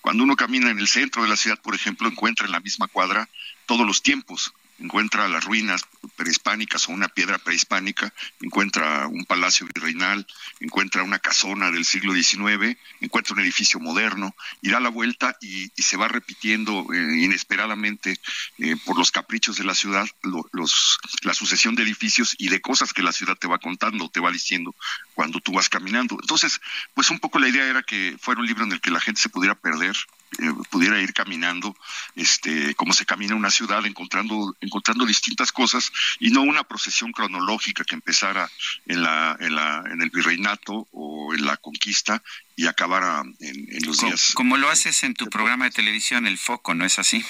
Cuando 0.00 0.24
uno 0.24 0.36
camina 0.36 0.70
en 0.70 0.78
el 0.78 0.88
centro 0.88 1.22
de 1.22 1.28
la 1.28 1.36
ciudad, 1.36 1.60
por 1.60 1.74
ejemplo, 1.74 2.08
encuentra 2.08 2.46
en 2.46 2.52
la 2.52 2.60
misma 2.60 2.88
cuadra 2.88 3.28
todos 3.66 3.86
los 3.86 4.02
tiempos 4.02 4.52
encuentra 4.80 5.28
las 5.28 5.44
ruinas 5.44 5.82
prehispánicas 6.16 6.88
o 6.88 6.92
una 6.92 7.08
piedra 7.08 7.38
prehispánica, 7.38 8.12
encuentra 8.40 9.06
un 9.06 9.24
palacio 9.24 9.66
virreinal, 9.72 10.26
encuentra 10.60 11.02
una 11.02 11.18
casona 11.18 11.70
del 11.70 11.84
siglo 11.84 12.12
XIX, 12.12 12.76
encuentra 13.00 13.34
un 13.34 13.40
edificio 13.40 13.78
moderno 13.80 14.34
y 14.62 14.70
da 14.70 14.80
la 14.80 14.88
vuelta 14.88 15.36
y, 15.40 15.70
se 15.80 15.96
va 15.96 16.06
repitiendo 16.06 16.86
eh, 16.92 17.24
inesperadamente 17.24 18.20
eh, 18.58 18.76
por 18.84 18.96
los 18.96 19.10
caprichos 19.10 19.56
de 19.56 19.64
la 19.64 19.74
ciudad 19.74 20.06
los, 20.52 20.98
la 21.22 21.34
sucesión 21.34 21.74
de 21.74 21.82
edificios 21.82 22.36
y 22.38 22.48
de 22.48 22.60
cosas 22.60 22.92
que 22.92 23.02
la 23.02 23.12
ciudad 23.12 23.36
te 23.36 23.48
va 23.48 23.58
contando, 23.58 24.08
te 24.08 24.20
va 24.20 24.30
diciendo 24.30 24.74
cuando 25.14 25.40
tú 25.40 25.52
vas 25.52 25.68
caminando. 25.68 26.16
Entonces, 26.20 26.60
pues 26.94 27.10
un 27.10 27.18
poco 27.18 27.38
la 27.38 27.48
idea 27.48 27.66
era 27.66 27.82
que 27.82 28.16
fuera 28.20 28.40
un 28.40 28.46
libro 28.46 28.64
en 28.64 28.72
el 28.72 28.80
que 28.80 28.90
la 28.90 29.00
gente 29.00 29.20
se 29.20 29.28
pudiera 29.28 29.54
perder, 29.54 29.96
eh, 30.38 30.52
pudiera 30.70 31.00
ir 31.00 31.12
caminando, 31.12 31.76
este, 32.14 32.74
como 32.74 32.92
se 32.92 33.04
camina 33.04 33.34
una 33.34 33.50
ciudad, 33.50 33.84
encontrando, 33.86 34.56
encontrando 34.60 35.04
distintas 35.04 35.52
cosas 35.52 35.90
y 36.18 36.30
no 36.30 36.42
una 36.42 36.64
procesión 36.64 37.12
cronológica 37.12 37.84
que 37.84 37.94
empezara 37.94 38.50
en 38.86 39.02
la, 39.02 39.36
en 39.40 39.54
la, 39.54 39.84
en 39.90 40.02
el 40.02 40.10
virreinato 40.10 40.88
o 40.92 41.34
en 41.34 41.44
la 41.44 41.56
conquista 41.56 42.22
y 42.56 42.66
acabara 42.66 43.22
en, 43.40 43.66
en 43.70 43.86
los 43.86 44.00
días. 44.00 44.32
Como 44.34 44.56
lo 44.56 44.68
haces 44.68 45.02
en 45.02 45.14
tu 45.14 45.26
programa 45.26 45.64
de 45.64 45.70
televisión, 45.70 46.26
El 46.26 46.38
Foco, 46.38 46.74
¿no 46.74 46.84
es 46.84 46.98
así? 46.98 47.24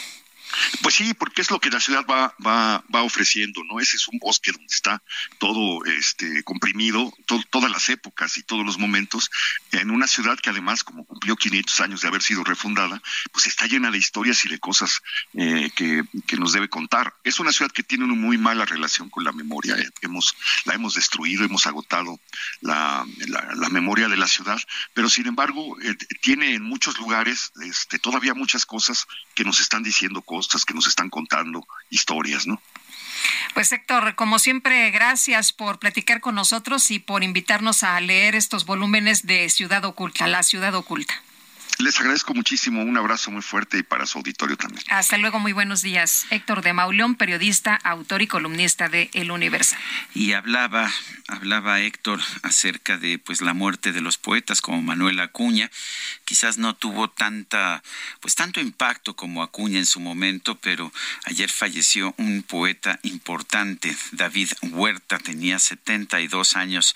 Pues 0.82 0.94
sí, 0.94 1.14
porque 1.14 1.42
es 1.42 1.50
lo 1.50 1.60
que 1.60 1.70
la 1.70 1.80
ciudad 1.80 2.04
va, 2.08 2.34
va, 2.44 2.84
va 2.94 3.02
ofreciendo, 3.02 3.62
¿no? 3.64 3.80
Ese 3.80 3.96
es 3.96 4.08
un 4.08 4.18
bosque 4.18 4.52
donde 4.52 4.72
está 4.72 5.02
todo 5.38 5.84
este, 5.84 6.42
comprimido, 6.42 7.12
todas 7.50 7.70
las 7.70 7.88
épocas 7.88 8.36
y 8.36 8.42
todos 8.42 8.64
los 8.64 8.78
momentos, 8.78 9.30
en 9.72 9.90
una 9.90 10.06
ciudad 10.06 10.38
que 10.38 10.50
además, 10.50 10.84
como 10.84 11.04
cumplió 11.04 11.36
500 11.36 11.80
años 11.80 12.00
de 12.00 12.08
haber 12.08 12.22
sido 12.22 12.44
refundada, 12.44 13.00
pues 13.32 13.46
está 13.46 13.66
llena 13.66 13.90
de 13.90 13.98
historias 13.98 14.44
y 14.44 14.48
de 14.48 14.58
cosas 14.58 15.00
eh, 15.34 15.70
que, 15.74 16.04
que, 16.26 16.36
nos 16.36 16.52
debe 16.52 16.68
contar. 16.68 17.14
Es 17.24 17.38
una 17.38 17.52
ciudad 17.52 17.70
que 17.70 17.82
tiene 17.82 18.04
una 18.04 18.14
muy 18.14 18.38
mala 18.38 18.64
relación 18.64 19.10
con 19.10 19.24
la 19.24 19.32
memoria. 19.32 19.76
Eh, 19.76 19.90
hemos, 20.02 20.34
la 20.64 20.74
hemos 20.74 20.94
destruido, 20.94 21.44
hemos 21.44 21.66
agotado 21.66 22.18
la, 22.60 23.06
la, 23.26 23.68
memoria 23.68 24.08
de 24.08 24.16
la 24.16 24.26
ciudad, 24.26 24.60
pero 24.94 25.08
sin 25.08 25.26
embargo 25.26 25.80
eh, 25.80 25.94
tiene 26.20 26.54
en 26.54 26.62
muchos 26.62 26.98
lugares 26.98 27.52
este, 27.62 27.98
todavía 27.98 28.34
muchas 28.34 28.66
cosas 28.66 29.06
que 29.34 29.44
nos 29.44 29.60
están 29.60 29.82
diciendo 29.82 30.22
cosas 30.22 30.39
que 30.64 30.74
nos 30.74 30.86
están 30.86 31.10
contando 31.10 31.66
historias, 31.90 32.46
¿no? 32.46 32.60
Pues 33.54 33.72
Héctor, 33.72 34.14
como 34.14 34.38
siempre, 34.38 34.90
gracias 34.90 35.52
por 35.52 35.78
platicar 35.78 36.20
con 36.20 36.34
nosotros 36.34 36.90
y 36.90 36.98
por 36.98 37.22
invitarnos 37.22 37.82
a 37.82 38.00
leer 38.00 38.34
estos 38.34 38.64
volúmenes 38.64 39.26
de 39.26 39.48
Ciudad 39.50 39.84
Oculta, 39.84 40.26
La 40.26 40.42
Ciudad 40.42 40.74
Oculta. 40.74 41.22
Les 41.78 41.98
agradezco 41.98 42.34
muchísimo, 42.34 42.82
un 42.82 42.96
abrazo 42.96 43.30
muy 43.30 43.42
fuerte 43.42 43.78
y 43.78 43.82
para 43.82 44.06
su 44.06 44.18
auditorio 44.18 44.56
también. 44.56 44.84
Hasta 44.90 45.16
luego, 45.16 45.38
muy 45.38 45.52
buenos 45.52 45.82
días. 45.82 46.26
Héctor 46.30 46.62
de 46.62 46.72
Mauleón, 46.72 47.14
periodista, 47.14 47.76
autor 47.76 48.22
y 48.22 48.26
columnista 48.26 48.88
de 48.88 49.10
El 49.14 49.30
Universal. 49.30 49.78
Y 50.14 50.32
hablaba, 50.32 50.90
hablaba 51.28 51.80
Héctor 51.80 52.20
acerca 52.42 52.98
de 52.98 53.18
pues 53.18 53.40
la 53.40 53.54
muerte 53.54 53.92
de 53.92 54.02
los 54.02 54.18
poetas 54.18 54.60
como 54.60 54.82
Manuel 54.82 55.20
Acuña. 55.20 55.70
Quizás 56.24 56.58
no 56.58 56.76
tuvo 56.76 57.08
tanta, 57.08 57.82
pues 58.20 58.34
tanto 58.34 58.60
impacto 58.60 59.16
como 59.16 59.42
Acuña 59.42 59.78
en 59.78 59.86
su 59.86 60.00
momento, 60.00 60.56
pero 60.56 60.92
ayer 61.24 61.50
falleció 61.50 62.14
un 62.18 62.42
poeta 62.42 62.98
importante, 63.02 63.96
David 64.12 64.50
Huerta, 64.62 65.18
tenía 65.18 65.58
72 65.58 66.56
años 66.56 66.94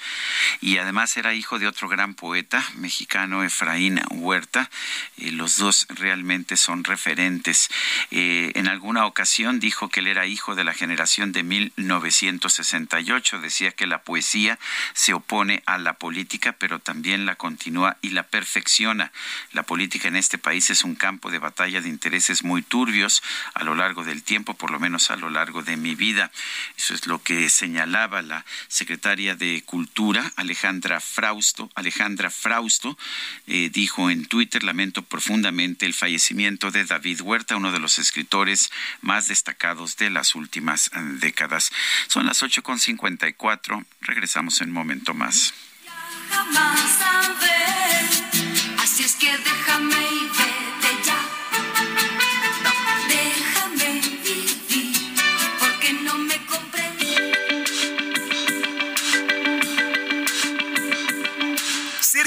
y 0.61 0.79
además 0.79 1.17
era 1.17 1.35
hijo 1.35 1.59
de 1.59 1.67
otro 1.67 1.89
gran 1.89 2.15
poeta 2.15 2.65
mexicano, 2.77 3.45
Efraín 3.45 4.01
Huerta 4.11 4.64
eh, 5.17 5.33
los 5.33 5.57
dos 5.57 5.87
realmente 5.89 6.57
son 6.57 6.85
referentes. 6.85 7.71
Eh, 8.11 8.53
en 8.55 8.69
alguna 8.69 9.07
ocasión 9.07 9.61
dijo 9.61 9.89
que 9.89 10.01
él 10.01 10.07
era 10.07 10.27
hijo 10.27 10.55
de 10.55 10.65
la 10.65 10.75
generación 10.75 11.33
de 11.33 11.43
1968. 11.43 13.41
Decía 13.41 13.73
que 13.73 13.87
la 13.87 14.03
poesía 14.03 14.59
se 14.93 15.15
opone 15.15 15.63
a 15.67 15.79
la 15.79 15.95
política, 15.95 16.53
pero 16.59 16.79
también 16.79 17.27
la 17.27 17.37
continúa 17.37 17.97
y 18.03 18.11
la 18.11 18.25
perfecciona. 18.25 19.13
La 19.53 19.63
política 19.63 20.09
en 20.09 20.17
este 20.17 20.39
país 20.39 20.71
es 20.71 20.85
un 20.85 20.95
campo 20.95 21.31
de 21.31 21.39
batalla 21.39 21.81
de 21.81 21.89
intereses 21.89 22.45
muy 22.45 22.63
turbios 22.63 23.23
a 23.55 23.65
lo 23.65 23.75
largo 23.75 24.05
del 24.05 24.23
tiempo, 24.23 24.55
por 24.55 24.71
lo 24.71 24.79
menos 24.79 25.11
a 25.11 25.17
lo 25.17 25.31
largo 25.31 25.63
de 25.63 25.77
mi 25.77 25.95
vida. 25.95 26.31
Eso 26.77 26.95
es 26.95 27.07
lo 27.07 27.23
que 27.23 27.51
señalaba 27.51 28.23
la 28.23 28.45
secretaria 28.69 29.35
de 29.35 29.63
Cultura, 29.65 30.33
Alejandra 30.37 31.01
Frausto. 31.01 31.71
Alejandra 31.75 32.31
Frausto 32.31 32.97
eh, 33.47 33.71
dijo 33.73 34.11
en 34.11 34.27
Twitter 34.27 34.54
lamento 34.63 35.03
profundamente 35.03 35.87
el 35.87 35.95
fallecimiento 35.95 36.71
de 36.71 36.85
David 36.85 37.21
Huerta, 37.21 37.57
uno 37.57 37.73
de 37.73 37.81
los 37.81 37.99
escritores 37.99 38.71
más 39.01 39.29
destacados 39.29 39.97
de 39.97 40.11
las 40.11 40.35
últimas 40.35 40.89
eh, 40.89 41.01
décadas. 41.21 41.73
Son 42.09 42.27
las 42.27 42.43
8.54. 42.43 43.85
Regresamos 44.01 44.61
en 44.61 44.69
un 44.69 44.75
momento 44.75 45.15
más. 45.15 45.53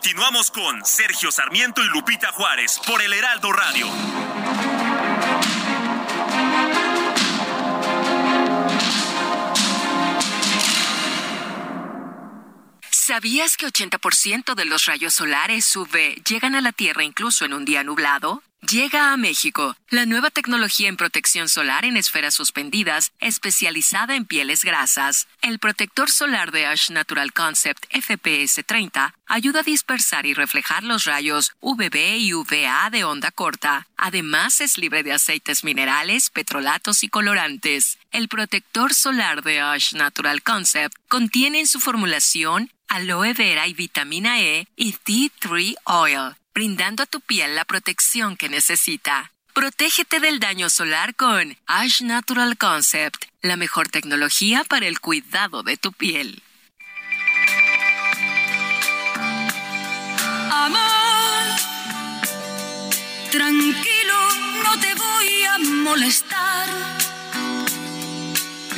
Continuamos 0.00 0.52
con 0.52 0.84
Sergio 0.84 1.32
Sarmiento 1.32 1.82
y 1.82 1.88
Lupita 1.88 2.30
Juárez 2.30 2.80
por 2.86 3.02
el 3.02 3.12
Heraldo 3.12 3.50
Radio. 3.50 3.88
¿Sabías 12.92 13.56
que 13.56 13.66
80% 13.66 14.54
de 14.54 14.64
los 14.66 14.84
rayos 14.84 15.14
solares 15.14 15.74
UV 15.74 16.22
llegan 16.22 16.54
a 16.54 16.60
la 16.60 16.70
Tierra 16.70 17.02
incluso 17.02 17.44
en 17.44 17.52
un 17.52 17.64
día 17.64 17.82
nublado? 17.82 18.44
Llega 18.60 19.12
a 19.12 19.16
México 19.16 19.76
la 19.88 20.04
nueva 20.04 20.30
tecnología 20.30 20.88
en 20.88 20.96
protección 20.96 21.48
solar 21.48 21.84
en 21.84 21.96
esferas 21.96 22.34
suspendidas, 22.34 23.12
especializada 23.20 24.16
en 24.16 24.26
pieles 24.26 24.64
grasas. 24.64 25.28
El 25.42 25.60
protector 25.60 26.10
solar 26.10 26.50
de 26.50 26.66
Ash 26.66 26.90
Natural 26.90 27.32
Concept 27.32 27.86
FPS 27.94 28.64
30 28.66 29.14
ayuda 29.26 29.60
a 29.60 29.62
dispersar 29.62 30.26
y 30.26 30.34
reflejar 30.34 30.82
los 30.82 31.04
rayos 31.04 31.52
UVB 31.60 32.18
y 32.18 32.34
UVA 32.34 32.90
de 32.90 33.04
onda 33.04 33.30
corta. 33.30 33.86
Además, 33.96 34.60
es 34.60 34.76
libre 34.76 35.04
de 35.04 35.12
aceites 35.12 35.62
minerales, 35.62 36.28
petrolatos 36.28 37.04
y 37.04 37.08
colorantes. 37.08 37.98
El 38.10 38.28
protector 38.28 38.92
solar 38.92 39.42
de 39.42 39.60
Ash 39.60 39.94
Natural 39.94 40.42
Concept 40.42 40.96
contiene 41.06 41.60
en 41.60 41.68
su 41.68 41.78
formulación 41.78 42.72
aloe 42.88 43.34
vera 43.34 43.68
y 43.68 43.74
vitamina 43.74 44.40
E 44.40 44.66
y 44.74 44.92
Tea 44.94 45.30
Tree 45.38 45.76
Oil 45.84 46.37
brindando 46.58 47.04
a 47.04 47.06
tu 47.06 47.20
piel 47.20 47.54
la 47.54 47.64
protección 47.64 48.36
que 48.36 48.48
necesita. 48.48 49.30
Protégete 49.52 50.18
del 50.18 50.40
daño 50.40 50.70
solar 50.70 51.14
con 51.14 51.56
Ash 51.66 52.02
Natural 52.02 52.58
Concept, 52.58 53.26
la 53.42 53.54
mejor 53.54 53.90
tecnología 53.90 54.64
para 54.64 54.88
el 54.88 54.98
cuidado 54.98 55.62
de 55.62 55.76
tu 55.76 55.92
piel. 55.92 56.42
Amor, 60.50 61.44
tranquilo, 63.30 64.18
no 64.64 64.80
te 64.80 64.94
voy 64.96 65.42
a 65.44 65.58
molestar. 65.58 66.68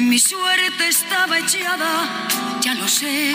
Mi 0.00 0.18
suerte 0.18 0.86
estaba 0.86 1.38
echada, 1.38 2.28
ya 2.60 2.74
lo 2.74 2.86
sé 2.86 3.34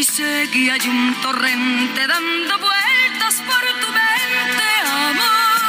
y 0.00 0.04
que 0.52 0.70
hay 0.70 0.88
un 0.88 1.12
torrente 1.20 2.06
dando 2.06 2.58
vueltas 2.58 3.42
por 3.48 3.64
tu 3.80 3.88
mente, 3.90 4.68
amor. 5.10 5.60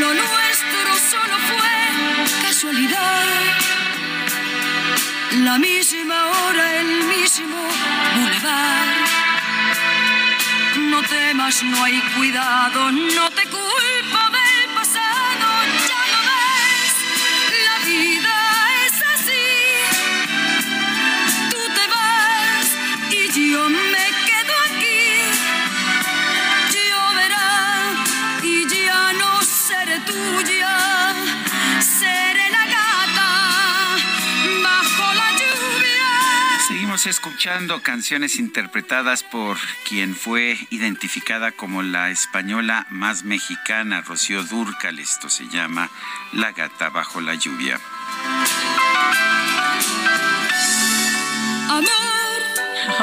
Lo 0.00 0.12
nuestro 0.12 0.88
solo 1.12 1.36
fue 1.50 2.42
casualidad. 2.42 3.26
La 5.44 5.56
misma 5.58 6.30
hora, 6.30 6.80
el 6.80 7.04
mismo 7.04 7.58
bulevar. 8.16 8.88
No 10.90 11.00
temas, 11.02 11.62
no 11.62 11.84
hay 11.84 12.00
cuidado, 12.16 12.90
no 12.90 13.30
te 13.30 13.42
culpo 13.44 14.33
Seguimos 36.94 37.16
escuchando 37.18 37.82
canciones 37.82 38.38
interpretadas 38.38 39.24
por 39.24 39.56
quien 39.84 40.14
fue 40.14 40.56
identificada 40.70 41.50
como 41.50 41.82
la 41.82 42.10
española 42.10 42.86
más 42.88 43.24
mexicana, 43.24 44.00
Rocío 44.02 44.44
Dúrcal. 44.44 45.00
Esto 45.00 45.28
se 45.28 45.48
llama 45.48 45.90
La 46.32 46.52
gata 46.52 46.90
bajo 46.90 47.20
la 47.20 47.34
lluvia. 47.34 47.80
Amor. 51.68 51.88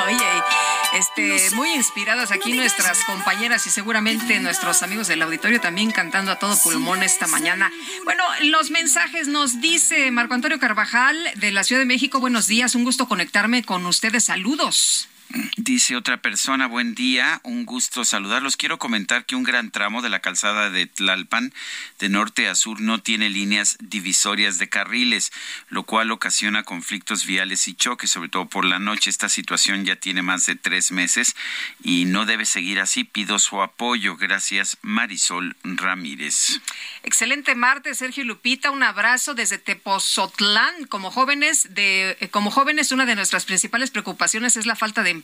Oye, 0.08 0.71
este, 0.94 1.56
muy 1.56 1.70
inspiradas 1.70 2.32
aquí 2.32 2.54
nuestras 2.54 3.04
compañeras 3.06 3.66
y 3.68 3.70
seguramente 3.70 4.40
nuestros 4.40 4.84
amigos 4.84 5.08
del 5.08 5.22
auditorio 5.22 5.62
también 5.62 5.92
cantando 5.92 6.32
a 6.32 6.40
todo 6.40 6.58
pulmón 6.62 7.04
esta 7.04 7.28
mañana. 7.28 7.72
Bueno, 8.04 8.24
los 8.44 8.72
mensajes 8.72 9.28
nos 9.28 9.62
dice 9.62 10.12
Marco 10.12 10.34
Antonio 10.34 10.60
Carvajal 10.60 11.18
de 11.36 11.52
la 11.52 11.64
Ciudad 11.64 11.82
de 11.82 11.86
México. 11.86 12.20
Buenos 12.20 12.48
días, 12.48 12.76
un 12.76 12.84
gusto 12.84 13.08
conectarme 13.08 13.64
con 13.64 13.86
ustedes. 13.86 14.26
Saludos. 14.26 15.08
Dice 15.56 15.96
otra 15.96 16.22
persona, 16.22 16.68
buen 16.68 16.96
día, 16.96 17.40
un 17.44 17.66
gusto 17.66 18.04
saludarlos. 18.04 18.58
Quiero 18.58 18.80
comentar 18.80 19.26
que 19.26 19.36
un 19.36 19.44
gran 19.44 19.72
tramo 19.72 20.02
de 20.02 20.10
la 20.10 20.20
calzada 20.20 20.70
de 20.70 20.88
Tlalpan, 20.88 21.54
de 22.00 22.10
norte 22.10 22.50
a 22.50 22.56
sur, 22.56 22.82
no 22.82 23.02
tiene 23.02 23.30
líneas 23.30 23.78
divisorias 23.80 24.58
de 24.58 24.68
carriles, 24.68 25.32
lo 25.70 25.84
cual 25.84 26.12
ocasiona 26.12 26.64
conflictos 26.64 27.26
viales 27.26 27.68
y 27.68 27.76
choques, 27.76 28.12
sobre 28.12 28.30
todo 28.30 28.50
por 28.50 28.66
la 28.66 28.80
noche. 28.80 29.10
Esta 29.10 29.30
situación 29.30 29.86
ya 29.86 29.96
tiene 29.96 30.22
más 30.22 30.46
de 30.46 30.56
tres 30.56 30.92
meses 30.92 31.36
y 31.82 32.06
no 32.06 32.26
debe 32.26 32.46
seguir 32.46 32.80
así. 32.80 33.04
Pido 33.04 33.40
su 33.40 33.62
apoyo. 33.62 34.18
Gracias, 34.18 34.78
Marisol 34.82 35.56
Ramírez. 35.64 36.60
Excelente 37.04 37.56
martes, 37.56 38.00
Sergio 38.00 38.26
Lupita. 38.26 38.72
Un 38.72 38.84
abrazo 38.84 39.34
desde 39.34 39.60
Tepozotlán. 39.60 40.86
Como 40.88 41.12
jóvenes, 41.12 41.74
de, 41.74 42.18
como 42.32 42.52
jóvenes, 42.52 42.92
una 42.92 43.06
de 43.06 43.16
nuestras 43.16 43.46
principales 43.46 43.92
preocupaciones 43.92 44.58
es 44.58 44.66
la 44.66 44.76
falta 44.76 45.04
de 45.04 45.21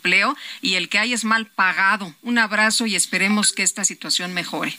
y 0.61 0.75
el 0.75 0.89
que 0.89 0.99
hay 0.99 1.13
es 1.13 1.23
mal 1.23 1.47
pagado. 1.47 2.15
Un 2.21 2.37
abrazo 2.37 2.85
y 2.85 2.95
esperemos 2.95 3.53
que 3.53 3.63
esta 3.63 3.85
situación 3.85 4.33
mejore. 4.33 4.77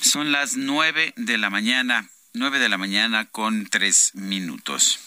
Son 0.00 0.32
las 0.32 0.56
nueve 0.56 1.12
de 1.16 1.38
la 1.38 1.50
mañana, 1.50 2.08
nueve 2.32 2.58
de 2.58 2.68
la 2.68 2.78
mañana 2.78 3.26
con 3.26 3.66
tres 3.66 4.10
minutos. 4.14 4.98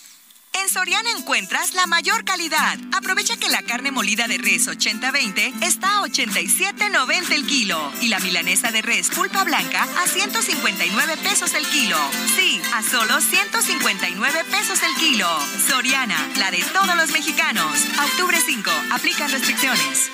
En 0.62 0.68
Soriana 0.68 1.10
encuentras 1.12 1.74
la 1.74 1.86
mayor 1.86 2.26
calidad. 2.26 2.78
Aprovecha 2.92 3.38
que 3.38 3.50
la 3.50 3.62
carne 3.62 3.92
molida 3.92 4.28
de 4.28 4.38
res 4.38 4.68
80-20 4.68 5.64
está 5.64 6.00
a 6.00 6.02
87.90 6.02 7.32
el 7.32 7.46
kilo 7.46 7.92
y 8.02 8.10
la 8.10 8.20
milanesa 8.20 8.72
de 8.72 8.82
res 8.82 9.10
pulpa 9.10 9.44
blanca 9.44 9.84
a 9.84 10.08
159 10.08 11.18
pesos 11.18 11.54
el 11.54 11.66
kilo. 11.68 11.98
Sí, 12.36 12.62
a 12.76 12.84
solo 12.84 13.22
159 13.22 14.44
pesos 14.52 14.82
el 14.84 14.96
kilo. 14.96 15.28
Soriana, 15.68 16.18
la 16.38 16.52
de 16.52 16.62
todos 16.74 16.96
los 16.96 17.12
mexicanos. 17.12 17.86
Octubre 18.12 18.38
5, 18.46 18.70
aplican 18.92 19.32
restricciones. 19.32 20.12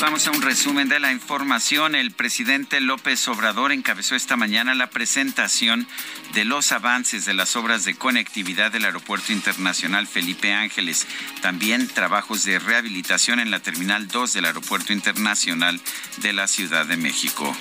Vamos 0.00 0.26
a 0.26 0.30
un 0.30 0.40
resumen 0.40 0.88
de 0.88 0.98
la 0.98 1.12
información. 1.12 1.94
El 1.94 2.10
presidente 2.12 2.80
López 2.80 3.28
Obrador 3.28 3.70
encabezó 3.70 4.14
esta 4.14 4.34
mañana 4.34 4.74
la 4.74 4.88
presentación 4.88 5.86
de 6.32 6.46
los 6.46 6.72
avances 6.72 7.26
de 7.26 7.34
las 7.34 7.54
obras 7.54 7.84
de 7.84 7.94
conectividad 7.94 8.72
del 8.72 8.86
Aeropuerto 8.86 9.30
Internacional 9.30 10.06
Felipe 10.06 10.54
Ángeles. 10.54 11.06
También 11.42 11.86
trabajos 11.86 12.44
de 12.44 12.58
rehabilitación 12.58 13.40
en 13.40 13.50
la 13.50 13.60
Terminal 13.60 14.08
2 14.08 14.32
del 14.32 14.46
Aeropuerto 14.46 14.94
Internacional 14.94 15.78
de 16.22 16.32
la 16.32 16.46
Ciudad 16.46 16.86
de 16.86 16.96
México 16.96 17.54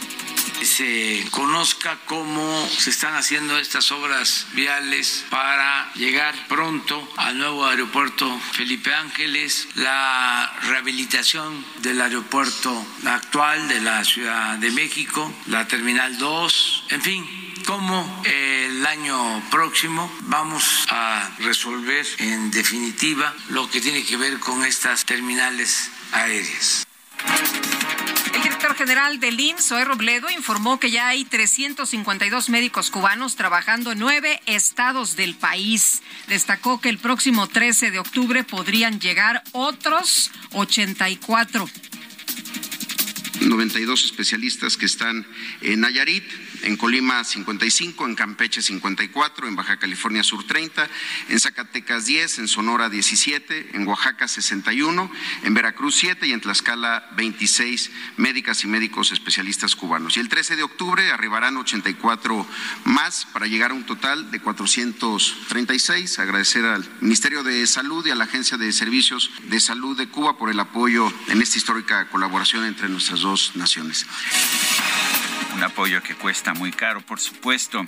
se 0.66 1.26
conozca 1.32 1.98
cómo 2.06 2.68
se 2.70 2.90
están 2.90 3.16
haciendo 3.16 3.58
estas 3.58 3.92
obras 3.92 4.48
viales 4.54 5.26
para 5.30 5.92
llegar 5.94 6.36
pronto 6.48 7.08
al 7.18 7.38
nuevo 7.38 7.66
aeropuerto 7.66 8.40
Felipe 8.54 8.94
Ángeles, 8.94 9.68
la 9.76 10.52
rehabilitación 10.64 11.66
del 11.82 12.02
aeropuerto 12.02 12.86
actual 13.06 13.68
de 13.68 13.82
la 13.82 14.04
Ciudad 14.04 14.58
de 14.58 14.72
México, 14.72 15.34
la 15.48 15.68
Terminal 15.68 16.18
2, 16.18 16.86
en 16.90 17.02
fin, 17.02 17.54
cómo 17.66 18.24
el 18.26 18.86
año 18.86 19.44
próximo 19.50 20.12
vamos 20.22 20.88
a 20.90 21.30
resolver 21.40 22.06
en 22.18 22.52
definitiva 22.52 23.34
lo 23.50 23.70
que 23.70 23.82
tiene 23.82 24.04
que 24.04 24.18
ver 24.18 24.40
con 24.40 24.66
estas 24.66 25.06
terminales 25.06 25.92
aéreas. 26.12 26.89
El 28.34 28.44
director 28.44 28.76
general 28.76 29.20
del 29.20 29.40
IMSS, 29.40 29.68
Zoe 29.68 29.86
Robledo, 29.86 30.30
informó 30.30 30.80
que 30.80 30.92
ya 30.92 31.08
hay 31.08 31.26
352 31.26 32.50
médicos 32.50 32.90
cubanos 32.90 33.36
trabajando 33.36 33.92
en 33.92 34.00
nueve 34.00 34.42
estados 34.46 35.16
del 35.16 35.36
país. 35.36 36.02
Destacó 36.28 36.80
que 36.80 36.90
el 36.90 36.98
próximo 36.98 37.48
13 37.48 37.92
de 37.92 38.00
octubre 38.00 38.44
podrían 38.44 39.00
llegar 39.00 39.44
otros 39.52 40.32
84. 40.52 41.70
92 43.42 44.06
especialistas 44.06 44.78
que 44.78 44.86
están 44.86 45.26
en 45.62 45.82
Nayarit, 45.82 46.24
en 46.64 46.78
Colima 46.78 47.24
55, 47.24 48.06
en 48.06 48.16
Campeche 48.16 48.62
54, 48.62 49.48
en 49.48 49.56
Baja 49.56 49.78
California 49.78 50.24
Sur 50.24 50.46
30, 50.46 50.90
en 51.30 51.40
Zacatecas 51.40 52.06
10, 52.06 52.40
en 52.40 52.48
Sonora 52.48 52.90
17, 52.90 53.72
en 53.74 53.88
Oaxaca 53.88 54.28
61, 54.28 55.12
en 55.44 55.54
Veracruz 55.54 55.96
7 55.96 56.28
y 56.28 56.34
en 56.34 56.42
Tlaxcala 56.42 57.10
26 57.16 57.92
médicas 58.18 58.64
y 58.64 58.68
médicos 58.68 59.12
especialistas 59.12 59.76
cubanos. 59.76 60.18
Y 60.18 60.20
el 60.20 60.30
13 60.30 60.56
de 60.56 60.64
octubre 60.64 61.12
arribarán 61.12 61.58
84 61.58 62.46
más 62.86 63.26
para 63.34 63.48
llegar 63.48 63.72
a 63.72 63.74
un 63.76 63.86
total 63.86 64.32
de 64.32 64.40
436. 64.40 66.20
Agradecer 66.20 66.66
al 66.66 66.88
Ministerio 67.02 67.44
de 67.44 67.66
Salud 67.68 68.06
y 68.06 68.12
a 68.12 68.16
la 68.16 68.26
Agencia 68.26 68.58
de 68.58 68.72
Servicios 68.72 69.32
de 69.50 69.60
Salud 69.60 69.98
de 69.98 70.10
Cuba 70.10 70.38
por 70.38 70.50
el 70.50 70.60
apoyo 70.60 71.12
en 71.28 71.42
esta 71.42 71.58
histórica 71.58 72.10
colaboración 72.10 72.66
entre 72.66 72.90
nuestras 72.90 73.22
dos 73.22 73.56
naciones. 73.56 74.06
Un 75.60 75.66
apoyo 75.66 76.02
que 76.02 76.16
cuesta 76.16 76.54
muy 76.54 76.72
caro, 76.72 77.02
por 77.02 77.20
supuesto, 77.20 77.86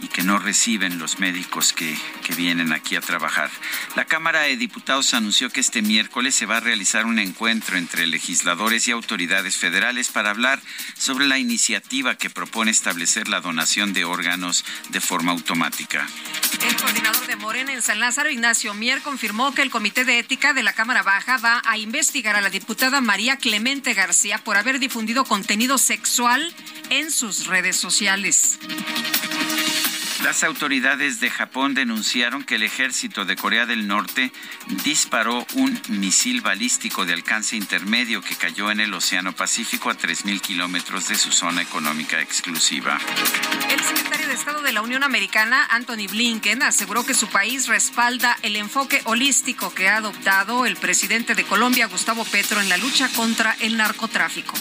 y 0.00 0.08
que 0.08 0.22
no 0.22 0.38
reciben 0.38 0.98
los 0.98 1.18
médicos 1.18 1.74
que, 1.74 1.94
que, 2.24 2.34
vienen 2.34 2.72
aquí 2.72 2.96
a 2.96 3.02
trabajar. 3.02 3.50
La 3.96 4.06
Cámara 4.06 4.40
de 4.40 4.56
Diputados 4.56 5.12
anunció 5.12 5.50
que 5.50 5.60
este 5.60 5.82
miércoles 5.82 6.34
se 6.34 6.46
va 6.46 6.56
a 6.56 6.60
realizar 6.60 7.04
un 7.04 7.18
encuentro 7.18 7.76
entre 7.76 8.06
legisladores 8.06 8.88
y 8.88 8.92
autoridades 8.92 9.58
federales 9.58 10.08
para 10.08 10.30
hablar 10.30 10.62
sobre 10.96 11.26
la 11.26 11.38
iniciativa 11.38 12.14
que 12.14 12.30
propone 12.30 12.70
establecer 12.70 13.28
la 13.28 13.42
donación 13.42 13.92
de 13.92 14.06
órganos 14.06 14.64
de 14.88 15.00
forma 15.02 15.32
automática. 15.32 16.06
El 16.66 16.76
coordinador 16.76 17.26
de 17.26 17.36
Morena 17.36 17.72
en 17.72 17.82
San 17.82 18.00
Lázaro, 18.00 18.30
Ignacio 18.30 18.72
Mier, 18.72 19.02
confirmó 19.02 19.52
que 19.52 19.62
el 19.62 19.70
Comité 19.70 20.04
de 20.04 20.18
Ética 20.18 20.54
de 20.54 20.62
la 20.62 20.72
Cámara 20.72 21.02
Baja 21.02 21.36
va 21.36 21.60
a 21.66 21.76
investigar 21.76 22.36
a 22.36 22.40
la 22.40 22.50
diputada 22.50 23.02
María 23.02 23.36
Clemente 23.36 23.92
García 23.92 24.38
por 24.38 24.56
haber 24.56 24.78
difundido 24.78 25.24
contenido 25.24 25.76
sexual 25.76 26.54
en 26.90 27.01
sus 27.10 27.46
redes 27.46 27.76
sociales. 27.76 28.58
Las 30.22 30.44
autoridades 30.44 31.18
de 31.18 31.30
Japón 31.30 31.74
denunciaron 31.74 32.44
que 32.44 32.54
el 32.54 32.62
ejército 32.62 33.24
de 33.24 33.34
Corea 33.34 33.66
del 33.66 33.88
Norte 33.88 34.30
disparó 34.84 35.44
un 35.54 35.80
misil 35.88 36.42
balístico 36.42 37.04
de 37.04 37.12
alcance 37.12 37.56
intermedio 37.56 38.22
que 38.22 38.36
cayó 38.36 38.70
en 38.70 38.78
el 38.78 38.94
Océano 38.94 39.32
Pacífico 39.32 39.90
a 39.90 39.98
3.000 39.98 40.40
kilómetros 40.40 41.08
de 41.08 41.16
su 41.16 41.32
zona 41.32 41.60
económica 41.62 42.20
exclusiva. 42.20 42.98
El 43.68 43.80
secretario 43.80 44.28
de 44.28 44.34
Estado 44.34 44.62
de 44.62 44.72
la 44.72 44.82
Unión 44.82 45.02
Americana, 45.02 45.66
Anthony 45.68 46.06
Blinken, 46.08 46.62
aseguró 46.62 47.04
que 47.04 47.14
su 47.14 47.26
país 47.26 47.66
respalda 47.66 48.38
el 48.42 48.54
enfoque 48.54 49.02
holístico 49.04 49.74
que 49.74 49.88
ha 49.88 49.96
adoptado 49.96 50.66
el 50.66 50.76
presidente 50.76 51.34
de 51.34 51.42
Colombia, 51.42 51.88
Gustavo 51.88 52.24
Petro, 52.24 52.60
en 52.60 52.68
la 52.68 52.76
lucha 52.76 53.08
contra 53.08 53.56
el 53.58 53.76
narcotráfico. 53.76 54.54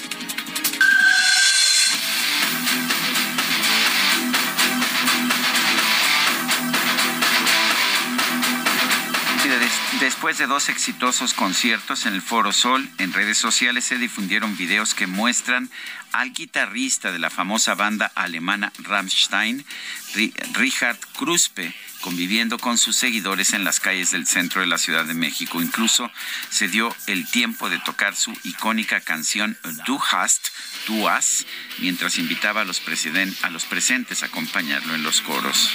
Después 10.02 10.40
de 10.40 10.48
dos 10.48 10.70
exitosos 10.70 11.36
conciertos 11.36 12.08
en 12.08 12.16
el 12.16 12.24
Foro 12.24 12.52
Sol, 12.52 12.90
en 12.98 13.14
redes 13.14 13.38
sociales 13.38 13.86
se 13.86 14.00
difundieron 14.00 14.58
videos 14.58 14.96
que 14.96 15.06
muestran 15.06 15.70
al 16.12 16.34
guitarrista 16.34 17.12
de 17.12 17.20
la 17.20 17.30
famosa 17.30 17.76
banda 17.76 18.12
alemana 18.16 18.74
Rammstein, 18.80 19.64
Richard 20.54 20.98
Kruspe, 21.16 21.76
conviviendo 22.02 22.58
con 22.58 22.80
sus 22.80 22.96
seguidores 22.96 23.54
en 23.54 23.64
las 23.64 23.80
calles 23.80 24.10
del 24.10 24.26
centro 24.26 24.62
de 24.62 24.68
la 24.68 24.80
Ciudad 24.80 25.06
de 25.06 25.14
México. 25.14 25.62
Incluso 25.62 26.10
se 26.50 26.68
dio 26.68 26.96
el 27.06 27.30
tiempo 27.30 27.70
de 27.70 27.78
tocar 27.78 28.16
su 28.16 28.36
icónica 28.44 29.02
canción 29.02 29.56
Du 29.86 30.02
hast, 30.12 30.48
tú 30.88 31.08
has, 31.08 31.46
mientras 31.78 32.18
invitaba 32.18 32.62
a 32.62 32.66
los, 32.66 32.82
a 33.44 33.50
los 33.52 33.66
presentes 33.66 34.24
a 34.24 34.26
acompañarlo 34.26 34.96
en 34.96 35.04
los 35.04 35.22
coros. 35.22 35.70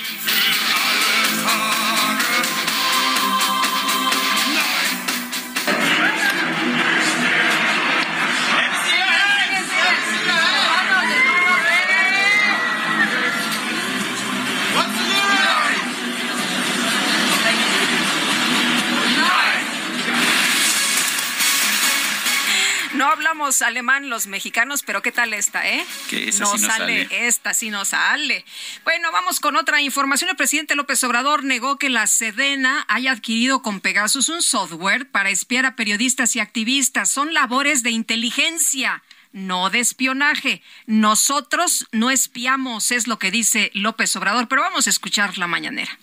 Hablamos 23.17 23.63
alemán 23.63 24.11
los 24.11 24.27
mexicanos, 24.27 24.83
pero 24.83 25.01
¿qué 25.01 25.11
tal 25.11 25.33
esta, 25.33 25.67
eh? 25.67 25.85
Que 26.11 26.29
esa 26.29 26.45
no, 26.45 26.57
sí 26.57 26.63
no 26.63 26.69
sale, 26.69 27.05
sale. 27.05 27.27
esta 27.27 27.55
sí 27.55 27.71
no 27.71 27.85
sale. 27.85 28.45
Bueno, 28.85 29.11
vamos 29.11 29.41
con 29.41 29.57
otra 29.57 29.81
información. 29.81 30.29
El 30.29 30.37
presidente 30.37 30.77
López 30.77 31.03
Obrador 31.03 31.43
negó 31.43 31.79
que 31.79 31.89
la 31.89 32.07
Sedena 32.07 32.85
haya 32.89 33.13
adquirido 33.13 33.63
con 33.63 33.81
Pegasus 33.81 34.29
un 34.29 34.43
software 34.43 35.11
para 35.11 35.31
espiar 35.31 35.65
a 35.65 35.77
periodistas 35.77 36.37
y 36.37 36.41
activistas. 36.41 37.11
Son 37.11 37.33
labores 37.33 37.83
de 37.83 37.91
inteligencia 37.91 39.03
no 39.33 39.71
de 39.71 39.81
espionaje. 39.81 40.63
Nosotros 40.87 41.87
no 41.93 42.11
espiamos, 42.11 42.91
es 42.91 43.07
lo 43.07 43.19
que 43.19 43.31
dice 43.31 43.71
López 43.75 44.15
Obrador, 44.17 44.49
pero 44.49 44.63
vamos 44.63 44.87
a 44.87 44.91
escuchar 44.91 45.37
la 45.39 45.47
mañanera. 45.47 45.99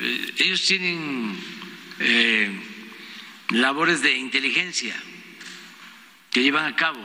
Eh, 0.00 0.34
Ellos 0.38 0.62
tienen 0.62 1.36
eh, 2.00 2.50
labores 3.50 4.02
de 4.02 4.16
inteligencia 4.16 4.94
que 6.38 6.44
llevan 6.44 6.66
a 6.66 6.76
cabo, 6.76 7.04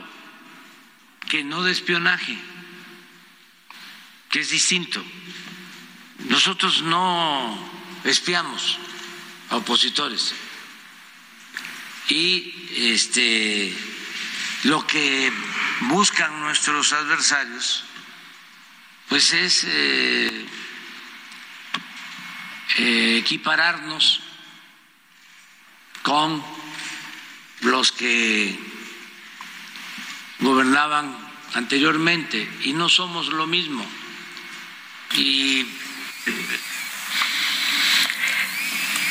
que 1.28 1.42
no 1.42 1.64
de 1.64 1.72
espionaje, 1.72 2.38
que 4.30 4.38
es 4.38 4.50
distinto. 4.50 5.04
Nosotros 6.28 6.82
no 6.82 7.58
espiamos 8.04 8.78
a 9.50 9.56
opositores 9.56 10.36
y 12.10 12.54
este 12.92 13.76
lo 14.70 14.86
que 14.86 15.32
buscan 15.80 16.38
nuestros 16.38 16.92
adversarios 16.92 17.82
pues 19.08 19.32
es 19.32 19.64
eh, 19.64 20.46
eh, 22.78 23.16
equipararnos 23.18 24.20
con 26.04 26.40
los 27.62 27.90
que 27.90 28.73
gobernaban 30.44 31.16
anteriormente 31.54 32.48
y 32.64 32.72
no 32.74 32.88
somos 32.88 33.28
lo 33.28 33.46
mismo. 33.46 33.84
Y 35.16 35.66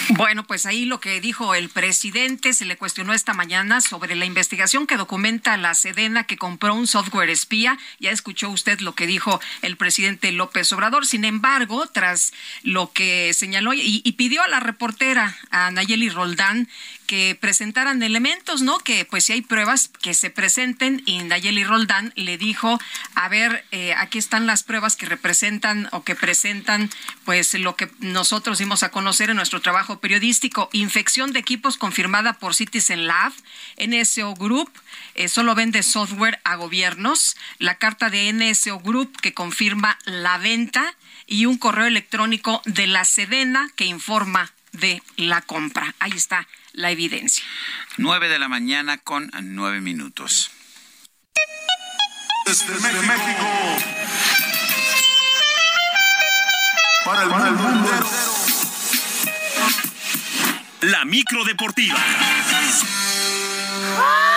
Bueno, 0.10 0.44
pues 0.44 0.68
ahí 0.68 0.86
lo 0.86 1.00
que 1.00 1.22
dijo 1.22 1.56
el 1.56 1.70
presidente 1.70 2.54
se 2.54 2.66
le 2.66 2.78
cuestionó 2.78 3.14
esta 3.14 3.34
mañana 3.34 3.82
sobre 3.82 4.16
la 4.16 4.26
investigación 4.26 4.86
que 4.86 4.98
documenta 4.98 5.58
la 5.58 5.74
Sedena 5.74 6.26
que 6.26 6.38
compró 6.38 6.76
un 6.76 6.88
software 6.88 7.32
espía. 7.32 7.80
Ya 8.00 8.12
escuchó 8.12 8.50
usted 8.50 8.80
lo 8.82 8.94
que 8.94 9.08
dijo 9.08 9.42
el 9.64 9.76
presidente 9.76 10.32
López 10.32 10.72
Obrador. 10.72 11.08
Sin 11.08 11.26
embargo, 11.26 11.88
tras 11.88 12.32
lo 12.62 12.92
que 12.92 13.34
señaló 13.34 13.74
y, 13.74 14.02
y 14.04 14.12
pidió 14.12 14.44
a 14.44 14.48
la 14.50 14.60
reportera, 14.60 15.36
a 15.50 15.72
Nayeli 15.72 16.10
Roldán, 16.10 16.68
que 17.14 17.38
presentaran 17.40 18.02
elementos, 18.02 18.64
¿no? 18.64 18.80
Que 18.80 19.06
pues 19.06 19.26
si 19.26 19.34
hay 19.34 19.44
pruebas 19.44 19.92
que 20.02 20.16
se 20.16 20.32
presenten 20.32 21.04
y 21.06 21.20
Nayeli 21.20 21.64
Roldán 21.64 22.12
le 22.16 22.40
dijo, 22.40 22.80
a 23.14 23.30
ver, 23.30 23.64
eh, 23.70 23.94
aquí 23.94 24.18
están 24.18 24.48
las 24.48 24.64
pruebas 24.64 24.96
que 24.96 25.06
representan 25.06 25.90
o 25.92 26.04
que 26.04 26.16
presentan 26.16 26.90
pues 27.24 27.54
lo 27.54 27.76
que 27.76 27.92
nosotros 28.00 28.58
dimos 28.58 28.82
a 28.82 28.90
conocer 28.90 29.30
en 29.30 29.36
nuestro 29.36 29.62
trabajo 29.62 30.00
periodístico, 30.00 30.70
infección 30.72 31.34
de 31.34 31.40
equipos 31.40 31.78
confirmada 31.78 32.34
por 32.40 32.56
Citizen 32.56 33.06
Lab, 33.06 33.32
NSO 33.78 34.34
Group, 34.34 34.72
eh, 35.14 35.28
solo 35.28 35.54
vende 35.54 35.84
software 35.84 36.40
a 36.44 36.56
gobiernos, 36.56 37.38
la 37.60 37.76
carta 37.76 38.10
de 38.10 38.34
NSO 38.34 38.80
Group 38.80 39.22
que 39.22 39.36
confirma 39.36 40.00
la 40.06 40.40
venta 40.40 40.96
y 41.28 41.46
un 41.46 41.60
correo 41.60 41.86
electrónico 41.86 42.64
de 42.66 42.88
la 42.88 43.06
Sedena 43.06 43.70
que 43.76 43.86
informa 43.86 44.52
de 44.72 45.04
la 45.16 45.44
compra. 45.44 45.94
Ahí 46.00 46.14
está 46.16 46.48
la 46.74 46.92
evidencia. 46.92 47.44
Nueve 47.98 48.28
de 48.28 48.40
la 48.40 48.50
mañana 48.50 48.98
con 48.98 49.32
nueve 49.42 49.80
minutos. 49.80 50.52
Desde 52.46 53.02
México. 53.02 53.48
Para 57.06 57.24
el 57.24 57.30
mundo. 57.30 57.90
La 60.82 61.06
micro 61.06 61.46
deportiva. 61.46 61.98
Pues 62.50 64.33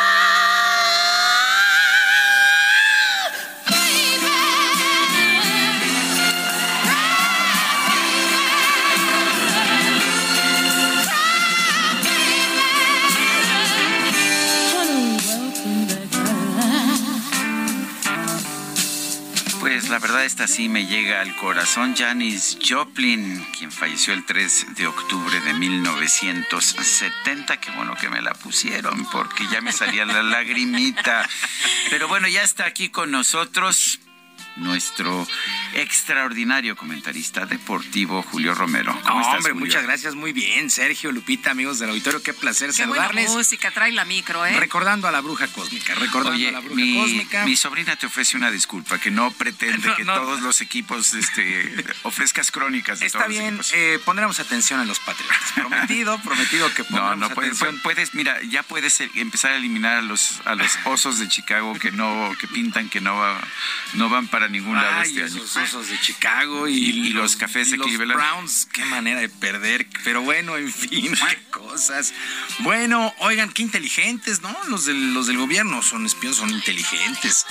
la 19.97 20.01
verdad 20.01 20.27
esta 20.27 20.47
sí 20.47 20.69
me 20.69 20.85
llega 20.85 21.23
al 21.23 21.35
corazón. 21.37 21.97
Janis 21.97 22.59
Joplin, 22.63 23.43
quien 23.57 23.73
falleció 23.73 24.13
el 24.13 24.27
3 24.27 24.75
de 24.77 24.87
octubre 24.87 25.41
de 25.41 25.55
1970. 25.55 27.59
Qué 27.59 27.71
bueno 27.71 27.95
que 27.95 28.11
me 28.11 28.21
la 28.21 28.35
pusieron 28.35 29.07
porque 29.11 29.47
ya 29.51 29.63
me 29.63 29.73
salía 29.73 30.05
la 30.05 30.23
lagrimita. 30.23 31.27
Pero 31.91 32.09
bueno, 32.09 32.29
ya 32.29 32.43
está 32.43 32.67
aquí 32.67 32.91
con 32.91 33.11
nosotros 33.11 34.01
nuestro 34.57 35.27
extraordinario 35.75 36.77
comentarista 36.77 37.47
deportivo 37.47 38.23
Julio 38.23 38.55
Romero. 38.55 38.93
¿Cómo 39.07 39.21
estás, 39.21 39.37
hombre, 39.37 39.55
muchas 39.55 39.83
gracias, 39.83 40.15
muy 40.15 40.33
bien, 40.33 40.71
Sergio, 40.71 41.13
Lupita, 41.13 41.51
amigos 41.51 41.79
del 41.79 41.91
auditorio, 41.91 42.23
qué 42.23 42.33
placer 42.33 42.69
qué 42.69 42.75
saludarles. 42.75 43.27
Buena 43.27 43.39
música, 43.39 43.71
trae 43.71 43.93
la 43.93 44.05
micro, 44.05 44.45
¿eh? 44.47 44.57
Recordando 44.59 45.07
a 45.09 45.13
la 45.13 45.21
bruja 45.21 45.47
cósmica, 45.49 45.95
recordando 45.95 46.49
a 46.49 46.53
la 46.53 46.61
bruja 46.61 46.75
mi, 46.75 46.95
cósmica. 46.95 47.45
Mi 47.45 47.57
sobrina 47.57 47.97
te 47.97 48.07
ofrece 48.07 48.37
una 48.37 48.51
disculpa, 48.51 48.99
que 48.99 49.11
no 49.11 49.31
pretende 49.31 49.95
que 49.97 50.05
todos 50.05 50.41
los 50.41 50.61
equipos 50.61 51.15
este, 51.15 51.85
ofrezcas 52.03 52.51
crónicas. 52.51 53.01
De 53.01 53.07
Está 53.07 53.19
todos 53.21 53.31
bien, 53.31 53.57
los 53.59 53.73
eh, 53.75 54.01
pondremos 54.05 54.41
atención 54.41 54.81
a 54.81 54.85
los 54.85 54.99
patriotas. 55.01 55.39
Prometido, 55.55 56.19
prometido 56.25 56.73
que 56.75 56.83
No, 56.85 56.89
pondremos 56.89 57.19
no, 57.19 57.31
puedes, 57.35 57.53
atención. 57.63 57.81
puedes, 57.83 58.15
mira, 58.15 58.43
ya 58.43 58.63
puedes 58.63 59.01
eh, 59.01 59.11
empezar 59.15 59.53
a 59.53 59.57
eliminar 59.57 59.99
a 59.99 60.03
los, 60.03 60.41
a 60.45 60.55
los 60.55 60.71
osos 60.85 61.19
de 61.19 61.29
Chicago 61.29 61.75
que 61.79 61.93
no, 61.93 62.33
que 62.41 62.49
pintan 62.49 62.89
que 62.89 63.01
no, 63.01 63.17
va- 63.17 63.41
no 63.95 64.09
van 64.09 64.29
para 64.29 64.46
ningún 64.49 64.75
lado 64.75 65.01
Ay, 65.01 65.09
este 65.09 65.25
año. 65.25 65.37
esos 65.45 65.57
osos 65.57 65.89
de 65.89 66.01
Chicago 66.01 66.69
y, 66.69 66.75
Y- 66.77 67.07
y 67.09 67.11
los 67.11 67.37
cafés 67.37 67.71
de 67.71 67.77
los. 67.77 67.97
Browns, 67.97 68.69
qué 68.73 68.85
manera 68.85 69.21
de 69.21 69.29
perder. 69.29 69.87
Pero 70.05 70.23
bueno, 70.23 70.57
en 70.57 70.73
fin, 70.73 71.13
qué 71.31 71.51
cosas. 71.51 72.13
Bueno, 72.61 73.13
oigan, 73.19 73.51
qué 73.53 73.63
inteligentes, 73.63 74.41
¿no? 74.43 74.57
Los 74.69 74.85
del, 74.87 75.15
los 75.15 75.27
del 75.27 75.37
gobierno 75.39 75.83
son 75.83 76.07
espías, 76.07 76.37
son 76.37 76.51
inteligentes. 76.51 77.47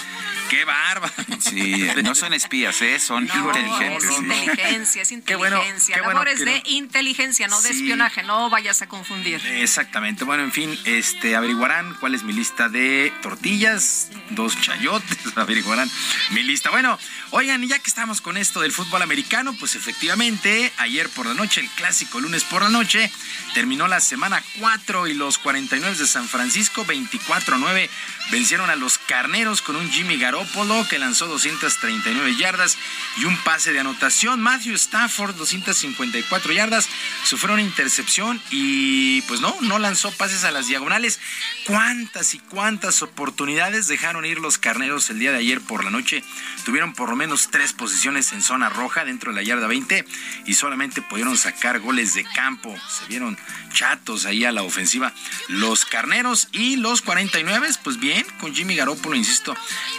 Qué 0.49 0.63
bárbaro. 0.65 1.13
Sí, 1.39 1.88
no 2.03 2.13
son 2.15 2.34
espías, 2.34 2.81
¿eh? 2.81 2.99
son 2.99 3.26
No, 3.27 3.35
inteligentes. 3.47 4.03
es 4.09 4.17
inteligencia, 4.19 5.01
es 5.01 5.09
Qué 5.26 5.35
bueno, 5.35 5.57
inteligencia. 5.57 5.95
qué 5.95 6.01
bueno 6.01 6.19
Labores 6.23 6.39
que 6.39 6.45
de 6.45 6.61
inteligencia, 6.65 7.47
no 7.47 7.61
de 7.61 7.69
Sí. 7.69 7.77
espionaje, 7.80 8.22
no 8.23 8.49
vayas 8.49 8.81
a 8.81 8.88
confundir. 8.88 9.41
Exactamente. 9.45 10.23
Bueno, 10.23 10.43
en 10.43 10.51
fin, 10.51 10.77
este 10.85 11.35
averiguarán 11.35 11.95
cuál 11.95 12.13
es 12.15 12.23
mi 12.23 12.34
lista 12.34 12.69
de 12.69 13.11
tortillas, 13.22 14.09
dos 14.31 14.59
chayotes, 14.61 15.17
averiguarán 15.35 15.89
mi 16.31 16.43
lista. 16.43 16.69
Bueno, 16.69 16.85
oigan, 17.32 17.64
y 17.64 17.68
ya 17.68 17.80
que 17.80 17.90
estamos 17.90 18.22
con 18.22 18.38
esto 18.38 18.62
del 18.62 18.72
fútbol 18.72 19.02
americano, 19.02 19.56
pues 19.60 19.76
efectivamente, 19.76 20.72
ayer 20.78 21.10
por 21.10 21.26
la 21.26 21.34
noche, 21.34 21.62
el 21.62 21.70
clásico 21.70 22.20
lunes 22.20 22.44
por 22.44 22.62
la 22.62 22.70
noche, 22.70 23.12
terminó 23.53 23.88
la 23.88 23.99
semana 23.99 24.44
4 24.60 25.07
y 25.07 25.14
los 25.14 25.38
49 25.38 25.98
de 25.98 26.07
San 26.07 26.28
Francisco 26.28 26.86
24-9 26.86 27.90
vencieron 28.31 28.69
a 28.69 28.76
los 28.76 28.97
Carneros 28.97 29.61
con 29.61 29.76
un 29.76 29.89
Jimmy 29.89 30.18
Garoppolo 30.18 30.88
que 30.88 30.99
lanzó 30.99 31.27
239 31.27 32.35
yardas 32.38 32.77
y 33.18 33.26
un 33.26 33.38
pase 33.43 33.73
de 33.73 33.80
anotación. 33.80 34.41
Matthew 34.41 34.76
Stafford 34.76 35.35
254 35.35 36.53
yardas, 36.53 36.88
sufrió 37.23 37.53
una 37.53 37.64
intercepción 37.64 38.41
y 38.52 39.22
pues 39.23 39.41
no, 39.41 39.56
no 39.61 39.80
lanzó 39.80 40.11
pases 40.11 40.43
a 40.43 40.52
las 40.52 40.68
diagonales. 40.68 41.19
¿Cuántas 41.65 42.34
y 42.34 42.39
cuántas 42.39 43.02
oportunidades 43.02 43.88
dejaron 43.88 44.26
ir 44.26 44.39
los 44.39 44.57
Carneros 44.57 45.10
el 45.10 45.19
día 45.19 45.31
de 45.31 45.39
ayer 45.39 45.61
por 45.61 45.84
la 45.84 45.91
noche? 45.91 46.23
Tuvieron 46.64 46.93
por 46.93 47.10
lo 47.10 47.15
menos 47.15 47.49
tres 47.52 47.73
posiciones 47.73 48.31
en 48.31 48.41
zona 48.41 48.69
roja 48.69 49.06
dentro 49.06 49.31
de 49.31 49.38
la 49.38 49.43
yarda 49.43 49.68
20 49.68 50.06
y 50.45 50.53
solamente 50.53 51.02
pudieron 51.02 51.38
sacar 51.38 51.80
goles 51.80 52.14
de 52.14 52.23
campo. 52.23 52.76
Se 52.89 53.06
vieron 53.07 53.38
chatos 53.73 54.26
ahí 54.26 54.45
a 54.45 54.52
la 54.52 54.64
ofensiva 54.64 55.14
los 55.47 55.85
Carneros 55.85 56.47
y 56.52 56.76
los 56.76 57.02
49, 57.02 57.69
pues 57.84 57.97
bien, 57.99 58.15
con 58.24 58.54
Jimmy 58.56 58.76
Garoppolo, 58.76 59.16
insisto, 59.16 59.56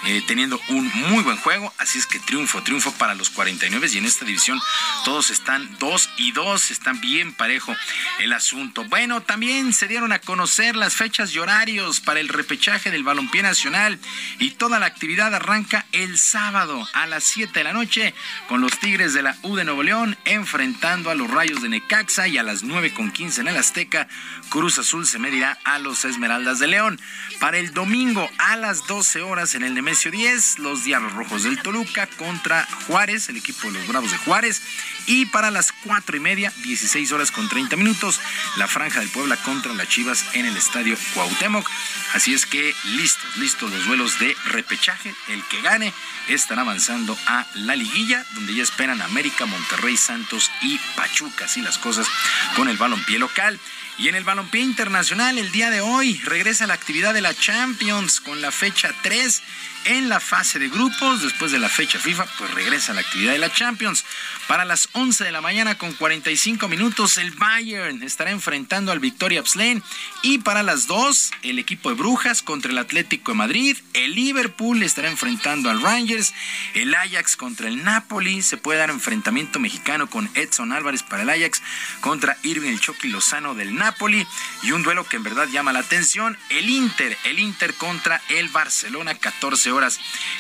eh, 0.06 0.22
teniendo 0.26 0.60
un 0.68 0.90
muy 1.08 1.22
buen 1.22 1.36
juego. 1.36 1.72
Así 1.78 1.98
es 1.98 2.06
que 2.06 2.18
triunfo, 2.18 2.62
triunfo 2.62 2.92
para 2.92 3.14
los 3.14 3.30
49 3.30 3.88
y 3.92 3.98
en 3.98 4.06
esta 4.06 4.24
división 4.24 4.60
todos 5.04 5.30
están 5.30 5.76
2 5.78 6.10
y 6.16 6.32
2, 6.32 6.70
están 6.70 7.00
bien 7.00 7.32
parejo 7.32 7.74
el 8.20 8.32
asunto. 8.32 8.84
Bueno, 8.84 9.20
también 9.20 9.72
se 9.72 9.88
dieron 9.88 10.12
a 10.12 10.18
conocer 10.18 10.76
las 10.76 10.94
fechas 10.94 11.34
y 11.34 11.38
horarios 11.38 12.00
para 12.00 12.20
el 12.20 12.28
repechaje 12.28 12.90
del 12.90 13.04
balompié 13.04 13.42
nacional 13.42 13.98
y 14.38 14.52
toda 14.52 14.78
la 14.78 14.86
actividad 14.86 15.34
arranca 15.34 15.86
el 15.92 16.18
sábado 16.18 16.88
a 16.94 17.06
las 17.06 17.24
7 17.24 17.52
de 17.52 17.64
la 17.64 17.72
noche 17.72 18.14
con 18.48 18.60
los 18.60 18.78
Tigres 18.78 19.12
de 19.12 19.22
la 19.22 19.36
U 19.42 19.56
de 19.56 19.64
Nuevo 19.64 19.82
León 19.82 20.16
enfrentando 20.24 21.10
a 21.10 21.14
los 21.14 21.30
Rayos 21.30 21.62
de 21.62 21.68
Necaxa 21.68 22.28
y 22.28 22.38
a 22.38 22.42
las 22.42 22.62
9 22.62 22.94
con 22.94 23.10
15 23.10 23.42
en 23.42 23.48
el 23.48 23.56
Azteca, 23.56 24.08
Cruz 24.48 24.78
Azul 24.78 25.06
se 25.06 25.18
medirá 25.18 25.58
a 25.64 25.78
los 25.78 26.04
Esmeraldas 26.04 26.58
de 26.58 26.68
León. 26.68 27.00
Para 27.40 27.58
el 27.58 27.74
domingo 27.74 28.05
a 28.38 28.56
las 28.56 28.86
12 28.86 29.22
horas 29.22 29.56
en 29.56 29.64
el 29.64 29.74
Nemesio 29.74 30.12
10, 30.12 30.60
los 30.60 30.84
Diablos 30.84 31.12
Rojos 31.14 31.42
del 31.42 31.60
Toluca 31.60 32.06
contra 32.06 32.64
Juárez, 32.86 33.28
el 33.28 33.36
equipo 33.36 33.66
de 33.66 33.72
los 33.80 33.88
Bravos 33.88 34.12
de 34.12 34.18
Juárez. 34.18 34.62
Y 35.06 35.26
para 35.26 35.50
las 35.50 35.72
4 35.72 36.16
y 36.16 36.20
media, 36.20 36.52
16 36.62 37.10
horas 37.10 37.32
con 37.32 37.48
30 37.48 37.74
minutos, 37.74 38.20
la 38.58 38.68
Franja 38.68 39.00
del 39.00 39.08
Puebla 39.08 39.36
contra 39.38 39.74
las 39.74 39.88
Chivas 39.88 40.24
en 40.34 40.46
el 40.46 40.56
Estadio 40.56 40.96
Cuauhtémoc. 41.14 41.68
Así 42.14 42.32
es 42.32 42.46
que 42.46 42.72
listos, 42.84 43.36
listos 43.38 43.72
los 43.72 43.84
duelos 43.86 44.20
de 44.20 44.36
repechaje. 44.46 45.12
El 45.28 45.42
que 45.48 45.60
gane 45.62 45.92
estará 46.28 46.62
avanzando 46.62 47.18
a 47.26 47.44
la 47.54 47.74
liguilla, 47.74 48.24
donde 48.34 48.54
ya 48.54 48.62
esperan 48.62 49.02
América, 49.02 49.46
Monterrey, 49.46 49.96
Santos 49.96 50.52
y 50.62 50.78
Pachuca. 50.94 51.46
Así 51.46 51.60
las 51.60 51.78
cosas 51.78 52.06
con 52.54 52.68
el 52.68 52.76
balompié 52.76 53.18
local. 53.18 53.58
Y 53.98 54.08
en 54.08 54.14
el 54.14 54.24
balompié 54.24 54.60
internacional, 54.60 55.38
el 55.38 55.50
día 55.52 55.70
de 55.70 55.80
hoy 55.80 56.20
regresa 56.24 56.66
la 56.66 56.74
actividad 56.74 57.14
de 57.14 57.22
la 57.22 57.34
Champions 57.34 58.20
con 58.20 58.42
la 58.42 58.52
fecha 58.52 58.94
3 59.02 59.42
en 59.86 60.08
la 60.08 60.20
fase 60.20 60.58
de 60.58 60.68
grupos. 60.68 61.22
Después 61.22 61.52
de 61.52 61.58
la 61.58 61.68
fecha 61.68 61.98
FIFA, 61.98 62.26
pues 62.38 62.52
regresa 62.54 62.92
la 62.92 63.00
actividad 63.00 63.32
de 63.32 63.38
la 63.38 63.52
Champions. 63.52 64.04
Para 64.48 64.64
las 64.64 64.88
11 64.92 65.24
de 65.24 65.32
la 65.32 65.40
mañana 65.40 65.78
con 65.78 65.92
45 65.92 66.68
minutos, 66.68 67.18
el 67.18 67.30
Bayern 67.32 68.02
estará 68.02 68.30
enfrentando 68.30 68.92
al 68.92 69.00
Victoria 69.00 69.42
Pslen. 69.44 69.82
Y 70.22 70.38
para 70.38 70.62
las 70.62 70.86
2, 70.86 71.30
el 71.42 71.58
equipo 71.58 71.88
de 71.88 71.96
Brujas 71.96 72.42
contra 72.42 72.70
el 72.70 72.78
Atlético 72.78 73.32
de 73.32 73.38
Madrid. 73.38 73.76
El 73.94 74.14
Liverpool 74.14 74.82
estará 74.82 75.08
enfrentando 75.08 75.70
al 75.70 75.80
Rangers. 75.82 76.34
El 76.74 76.94
Ajax 76.94 77.36
contra 77.36 77.68
el 77.68 77.84
Napoli. 77.84 78.42
Se 78.42 78.56
puede 78.56 78.80
dar 78.80 78.90
enfrentamiento 78.90 79.60
mexicano 79.60 80.08
con 80.08 80.28
Edson 80.34 80.72
Álvarez 80.72 81.02
para 81.02 81.22
el 81.22 81.30
Ajax 81.30 81.62
contra 82.00 82.36
Irving 82.42 82.70
el 82.70 82.80
Chucky 82.80 83.08
Lozano 83.08 83.54
del 83.54 83.74
Napoli. 83.74 84.26
Y 84.62 84.72
un 84.72 84.82
duelo 84.82 85.04
que 85.04 85.16
en 85.16 85.22
verdad 85.22 85.48
llama 85.48 85.72
la 85.72 85.80
atención. 85.80 86.36
El 86.50 86.68
Inter, 86.68 87.16
el 87.24 87.38
Inter 87.38 87.74
contra 87.74 88.20
el 88.30 88.48
Barcelona, 88.48 89.14
14 89.14 89.70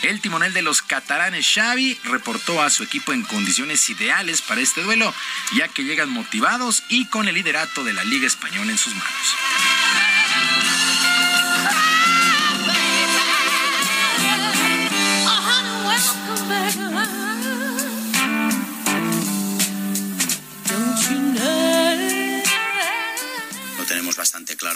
El 0.02 0.20
timonel 0.20 0.52
de 0.52 0.62
los 0.62 0.82
catalanes 0.82 1.46
Xavi 1.54 1.98
reportó 2.04 2.62
a 2.62 2.70
su 2.70 2.82
equipo 2.82 3.12
en 3.12 3.22
condiciones 3.22 3.88
ideales 3.90 4.40
para 4.42 4.60
este 4.60 4.82
duelo, 4.82 5.12
ya 5.54 5.68
que 5.68 5.84
llegan 5.84 6.08
motivados 6.08 6.82
y 6.88 7.06
con 7.06 7.28
el 7.28 7.34
liderato 7.34 7.84
de 7.84 7.92
la 7.92 8.04
Liga 8.04 8.26
Española 8.26 8.70
en 8.70 8.78
sus 8.78 8.94
manos. 8.94 9.85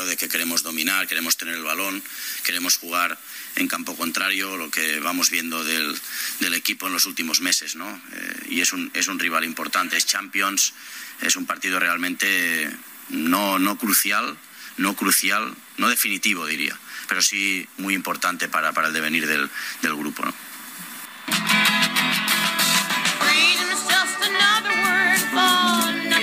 Claro 0.00 0.08
de 0.08 0.16
que 0.16 0.28
queremos 0.28 0.62
dominar, 0.62 1.06
queremos 1.06 1.36
tener 1.36 1.54
el 1.54 1.62
balón, 1.62 2.02
queremos 2.44 2.76
jugar 2.78 3.18
en 3.56 3.68
campo 3.68 3.96
contrario, 3.96 4.56
lo 4.56 4.70
que 4.70 5.00
vamos 5.00 5.30
viendo 5.30 5.62
del, 5.64 5.94
del 6.40 6.54
equipo 6.54 6.86
en 6.86 6.92
los 6.92 7.06
últimos 7.06 7.40
meses, 7.40 7.76
¿no? 7.76 8.00
Eh, 8.12 8.46
y 8.50 8.60
es 8.60 8.72
un, 8.72 8.90
es 8.94 9.08
un 9.08 9.18
rival 9.18 9.44
importante, 9.44 9.96
es 9.96 10.06
Champions, 10.06 10.72
es 11.20 11.36
un 11.36 11.44
partido 11.44 11.78
realmente 11.78 12.70
no, 13.10 13.58
no 13.58 13.76
crucial, 13.76 14.38
no 14.78 14.96
crucial, 14.96 15.54
no 15.76 15.88
definitivo 15.88 16.46
diría, 16.46 16.78
pero 17.08 17.20
sí 17.20 17.66
muy 17.76 17.94
importante 17.94 18.48
para, 18.48 18.72
para 18.72 18.88
el 18.88 18.94
devenir 18.94 19.26
del, 19.26 19.50
del 19.82 19.96
grupo, 19.96 20.24
¿no? 20.24 20.34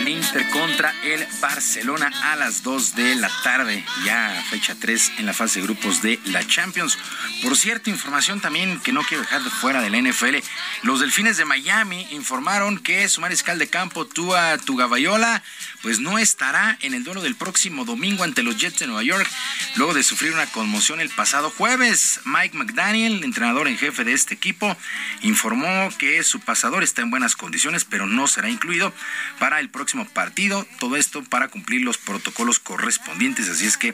Inter 0.07 0.47
contra 0.49 0.93
el 1.03 1.25
Barcelona 1.41 2.11
a 2.23 2.35
las 2.35 2.63
2 2.63 2.95
de 2.95 3.15
la 3.15 3.29
tarde, 3.43 3.83
ya 4.05 4.43
fecha 4.49 4.75
3 4.79 5.13
en 5.17 5.25
la 5.25 5.33
fase 5.33 5.59
de 5.59 5.65
grupos 5.65 6.01
de 6.01 6.19
la 6.25 6.45
Champions. 6.47 6.97
Por 7.43 7.57
cierto, 7.57 7.89
información 7.89 8.39
también 8.39 8.79
que 8.79 8.93
no 8.93 9.03
quiero 9.03 9.23
dejar 9.23 9.43
de 9.43 9.49
fuera 9.49 9.81
de 9.81 9.89
la 9.89 10.01
NFL. 10.01 10.37
Los 10.83 11.01
Delfines 11.01 11.37
de 11.37 11.45
Miami 11.45 12.07
informaron 12.11 12.79
que 12.79 13.09
su 13.09 13.21
mariscal 13.21 13.59
de 13.59 13.67
campo, 13.67 14.05
Tua 14.05 14.57
Tugabayola, 14.57 15.43
pues 15.81 15.99
no 15.99 16.17
estará 16.17 16.77
en 16.81 16.93
el 16.93 17.03
duelo 17.03 17.21
del 17.21 17.35
próximo 17.35 17.85
domingo 17.85 18.23
ante 18.23 18.43
los 18.43 18.57
Jets 18.57 18.79
de 18.79 18.87
Nueva 18.87 19.03
York, 19.03 19.29
luego 19.75 19.93
de 19.93 20.03
sufrir 20.03 20.31
una 20.31 20.45
conmoción 20.47 20.99
el 20.99 21.09
pasado 21.09 21.49
jueves. 21.49 22.21
Mike 22.25 22.57
McDaniel, 22.57 23.23
entrenador 23.23 23.67
en 23.67 23.77
jefe 23.77 24.03
de 24.03 24.13
este 24.13 24.33
equipo, 24.33 24.75
informó 25.21 25.89
que 25.97 26.23
su 26.23 26.39
pasador 26.39 26.83
está 26.83 27.01
en 27.01 27.09
buenas 27.09 27.35
condiciones, 27.35 27.85
pero 27.85 28.05
no 28.05 28.27
será 28.27 28.49
incluido 28.49 28.93
para 29.39 29.59
el 29.59 29.69
próximo 29.69 29.96
partido 30.05 30.65
todo 30.79 30.95
esto 30.95 31.23
para 31.23 31.47
cumplir 31.47 31.81
los 31.81 31.97
protocolos 31.97 32.59
correspondientes, 32.59 33.49
así 33.49 33.65
es 33.65 33.77
que 33.77 33.93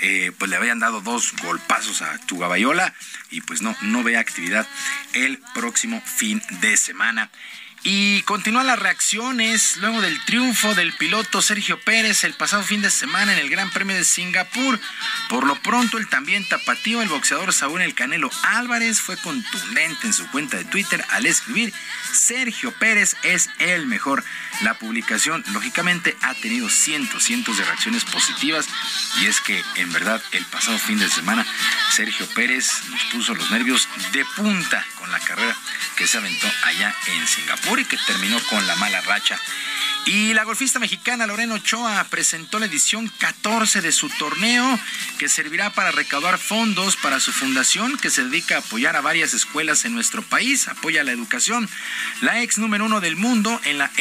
eh, 0.00 0.32
pues 0.38 0.50
le 0.50 0.56
habían 0.56 0.78
dado 0.78 1.00
dos 1.00 1.32
golpazos 1.42 2.02
a 2.02 2.18
Tugabayola 2.26 2.94
y 3.30 3.40
pues 3.40 3.62
no, 3.62 3.76
no 3.82 4.02
ve 4.02 4.16
actividad 4.16 4.66
el 5.14 5.38
próximo 5.54 6.02
fin 6.04 6.42
de 6.60 6.76
semana. 6.76 7.30
Y 7.84 8.22
continúan 8.22 8.68
las 8.68 8.78
reacciones 8.78 9.76
luego 9.78 10.00
del 10.00 10.24
triunfo 10.24 10.72
del 10.76 10.92
piloto 10.92 11.42
Sergio 11.42 11.80
Pérez 11.80 12.22
el 12.22 12.34
pasado 12.34 12.62
fin 12.62 12.80
de 12.80 12.92
semana 12.92 13.32
en 13.32 13.40
el 13.40 13.50
Gran 13.50 13.70
Premio 13.70 13.96
de 13.96 14.04
Singapur. 14.04 14.78
Por 15.28 15.44
lo 15.44 15.56
pronto, 15.56 15.98
el 15.98 16.08
también 16.08 16.48
tapatío, 16.48 17.02
el 17.02 17.08
boxeador 17.08 17.52
Saúl 17.52 17.82
El 17.82 17.94
Canelo 17.94 18.30
Álvarez, 18.44 19.00
fue 19.00 19.16
contundente 19.16 20.06
en 20.06 20.12
su 20.12 20.28
cuenta 20.28 20.58
de 20.58 20.64
Twitter 20.64 21.04
al 21.10 21.26
escribir 21.26 21.72
Sergio 22.12 22.72
Pérez 22.78 23.16
es 23.24 23.50
el 23.58 23.86
mejor. 23.86 24.22
La 24.62 24.74
publicación, 24.74 25.44
lógicamente, 25.52 26.16
ha 26.22 26.34
tenido 26.34 26.68
cientos, 26.68 27.24
cientos 27.24 27.58
de 27.58 27.64
reacciones 27.64 28.04
positivas 28.04 28.68
y 29.20 29.26
es 29.26 29.40
que, 29.40 29.62
en 29.74 29.92
verdad, 29.92 30.22
el 30.32 30.44
pasado 30.46 30.78
fin 30.78 30.98
de 30.98 31.08
semana, 31.08 31.44
Sergio 31.90 32.26
Pérez 32.34 32.70
nos 32.90 33.02
puso 33.06 33.34
los 33.34 33.50
nervios 33.50 33.88
de 34.12 34.24
punta 34.36 34.86
con 34.98 35.10
la 35.10 35.18
carrera 35.18 35.56
que 35.96 36.06
se 36.06 36.18
aventó 36.18 36.46
allá 36.64 36.94
en 37.08 37.26
Singapur 37.26 37.80
y 37.80 37.84
que 37.84 37.98
terminó 38.06 38.38
con 38.50 38.64
la 38.66 38.76
mala 38.76 39.00
racha. 39.00 39.38
Y 40.04 40.34
la 40.34 40.42
golfista 40.42 40.80
mexicana 40.80 41.28
Lorena 41.28 41.54
Ochoa 41.54 42.04
presentó 42.10 42.58
la 42.58 42.66
edición 42.66 43.06
14 43.18 43.82
de 43.82 43.92
su 43.92 44.08
torneo 44.08 44.78
que 45.18 45.28
servirá 45.28 45.70
para 45.70 45.92
recaudar 45.92 46.38
fondos 46.38 46.96
para 46.96 47.20
su 47.20 47.32
fundación 47.32 47.96
que 47.98 48.10
se 48.10 48.24
dedica 48.24 48.56
a 48.56 48.58
apoyar 48.58 48.96
a 48.96 49.00
varias 49.00 49.32
escuelas 49.32 49.84
en 49.84 49.94
nuestro 49.94 50.22
país, 50.22 50.66
apoya 50.66 51.04
la 51.04 51.12
educación. 51.12 51.68
La 52.20 52.42
ex 52.42 52.58
número 52.58 52.84
uno 52.84 53.00
del 53.00 53.14
mundo 53.14 53.60
en 53.64 53.78
la 53.78 53.92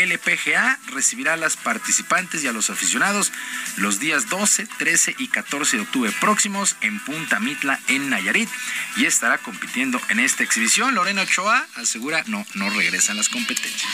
Recibirá 0.88 1.34
a 1.34 1.38
las 1.38 1.56
participantes 1.56 2.44
y 2.44 2.48
a 2.48 2.52
los 2.52 2.70
aficionados 2.70 3.32
los 3.78 4.00
días 4.00 4.30
12, 4.30 4.68
13 4.78 5.16
y 5.18 5.28
14 5.28 5.78
de 5.78 5.84
octubre 5.84 6.12
próximos 6.20 6.76
en 6.82 7.00
Punta 7.00 7.40
Mitla 7.40 7.80
en 7.88 8.10
Nayarit 8.10 8.50
y 8.98 9.06
estará 9.06 9.38
compitiendo 9.38 10.02
en 10.10 10.20
esta 10.20 10.44
exhibición. 10.44 10.94
Lorena 10.96 11.22
Ochoa 11.22 11.66
asegura 11.76 12.24
no, 12.28 12.46
no 12.56 12.70
regresan 12.70 13.18
las 13.18 13.30
competencias. 13.30 13.92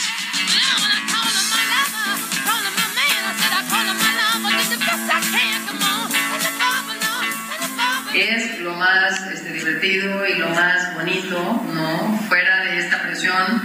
es 8.20 8.60
lo 8.60 8.74
más 8.74 9.22
este, 9.32 9.54
divertido 9.54 10.26
y 10.28 10.36
lo 10.36 10.50
más 10.50 10.96
bonito, 10.96 11.64
¿no? 11.74 12.20
Fuera 12.28 12.64
de 12.64 12.80
esta 12.80 13.04
presión 13.04 13.62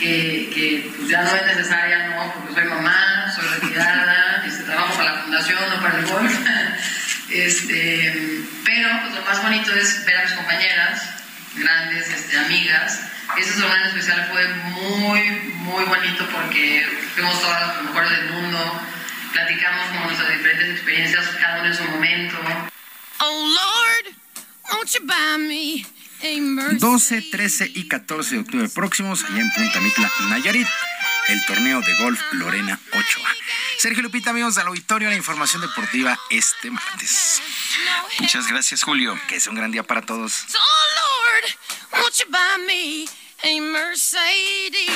que, 0.00 0.50
que 0.54 0.92
pues, 0.96 1.08
ya 1.08 1.22
no 1.22 1.36
es 1.36 1.46
necesaria, 1.46 2.08
¿no? 2.08 2.32
Porque 2.32 2.54
soy 2.54 2.64
mamá, 2.64 3.32
soy 3.34 3.46
retirada, 3.60 4.42
este, 4.46 4.64
trabajo 4.64 4.96
para 4.96 5.14
la 5.14 5.22
fundación, 5.22 5.58
no 5.70 5.82
para 5.82 5.98
el 5.98 6.06
golf. 6.06 6.32
este, 7.30 8.42
pero 8.64 8.88
pues, 9.02 9.14
lo 9.14 9.22
más 9.22 9.42
bonito 9.42 9.72
es 9.74 10.04
ver 10.06 10.16
a 10.16 10.22
mis 10.24 10.32
compañeras, 10.32 11.02
grandes 11.54 12.08
este, 12.08 12.38
amigas. 12.38 13.00
Ese 13.38 13.52
semana 13.52 13.86
especial 13.86 14.26
fue 14.32 14.48
muy, 14.48 15.20
muy 15.54 15.84
bonito 15.84 16.26
porque 16.32 16.84
fuimos 17.14 17.40
todas 17.40 17.60
las 17.60 17.82
mejores 17.84 18.10
del 18.10 18.30
mundo, 18.30 18.80
platicamos 19.32 19.86
como 19.88 20.06
nuestras 20.06 20.30
diferentes 20.30 20.70
experiencias, 20.70 21.26
cada 21.40 21.60
uno 21.60 21.68
en 21.68 21.76
su 21.76 21.84
momento. 21.84 22.36
Oh 23.20 23.54
Lord, 23.54 24.16
won't 24.72 24.92
you 24.94 25.06
buy 25.06 25.36
me 25.38 25.99
12, 26.22 27.22
13 27.30 27.72
y 27.74 27.88
14 27.88 28.34
de 28.34 28.40
octubre 28.42 28.68
próximos, 28.68 29.24
allá 29.24 29.40
en 29.40 29.50
Punta 29.52 29.80
Mitla, 29.80 30.12
Nayarit, 30.28 30.68
el 31.28 31.42
torneo 31.46 31.80
de 31.80 31.94
golf 32.02 32.20
Lorena 32.32 32.78
Ochoa. 32.88 33.30
Sergio 33.78 34.02
Lupita, 34.02 34.28
amigos 34.30 34.54
del 34.54 34.66
auditorio, 34.66 35.08
la 35.08 35.16
información 35.16 35.62
deportiva 35.62 36.18
este 36.28 36.70
martes. 36.70 37.40
Muchas 38.18 38.48
gracias, 38.48 38.82
Julio. 38.82 39.18
Que 39.28 39.36
es 39.36 39.46
un 39.46 39.54
gran 39.54 39.70
día 39.70 39.82
para 39.82 40.02
todos. 40.02 40.44
Oh 40.54 40.58
Lord, 41.00 41.44
won't 42.02 42.18
you 42.18 42.26
buy 42.30 42.58
me 42.66 43.06
a 43.42 43.60
Mercedes? 43.62 44.90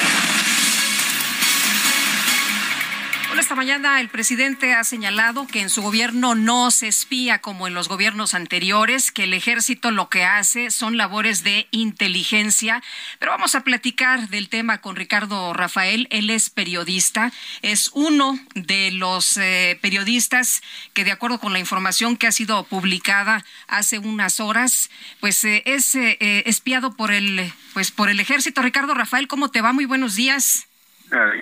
Esta 3.40 3.54
mañana 3.54 4.00
el 4.00 4.08
presidente 4.10 4.74
ha 4.74 4.84
señalado 4.84 5.46
que 5.46 5.60
en 5.60 5.70
su 5.70 5.82
gobierno 5.82 6.34
no 6.34 6.70
se 6.70 6.88
espía 6.88 7.40
como 7.40 7.66
en 7.66 7.74
los 7.74 7.88
gobiernos 7.88 8.34
anteriores, 8.34 9.10
que 9.10 9.24
el 9.24 9.34
ejército 9.34 9.90
lo 9.90 10.08
que 10.08 10.24
hace 10.24 10.70
son 10.70 10.96
labores 10.96 11.42
de 11.42 11.66
inteligencia. 11.70 12.82
Pero 13.18 13.32
vamos 13.32 13.54
a 13.54 13.62
platicar 13.62 14.28
del 14.28 14.48
tema 14.48 14.80
con 14.80 14.94
Ricardo 14.94 15.52
Rafael. 15.52 16.06
Él 16.10 16.30
es 16.30 16.48
periodista, 16.50 17.32
es 17.62 17.90
uno 17.94 18.38
de 18.54 18.90
los 18.92 19.36
eh, 19.36 19.78
periodistas 19.82 20.62
que, 20.92 21.04
de 21.04 21.12
acuerdo 21.12 21.40
con 21.40 21.52
la 21.52 21.58
información 21.58 22.16
que 22.16 22.26
ha 22.26 22.32
sido 22.32 22.62
publicada 22.64 23.44
hace 23.66 23.98
unas 23.98 24.38
horas, 24.38 24.90
pues 25.20 25.42
eh, 25.44 25.62
es 25.66 25.94
eh, 25.94 26.18
espiado 26.46 26.94
por 26.94 27.10
el, 27.10 27.52
pues 27.72 27.90
por 27.90 28.10
el 28.10 28.20
ejército. 28.20 28.62
Ricardo 28.62 28.94
Rafael, 28.94 29.28
¿cómo 29.28 29.50
te 29.50 29.60
va? 29.60 29.72
Muy 29.72 29.86
buenos 29.86 30.14
días. 30.14 30.68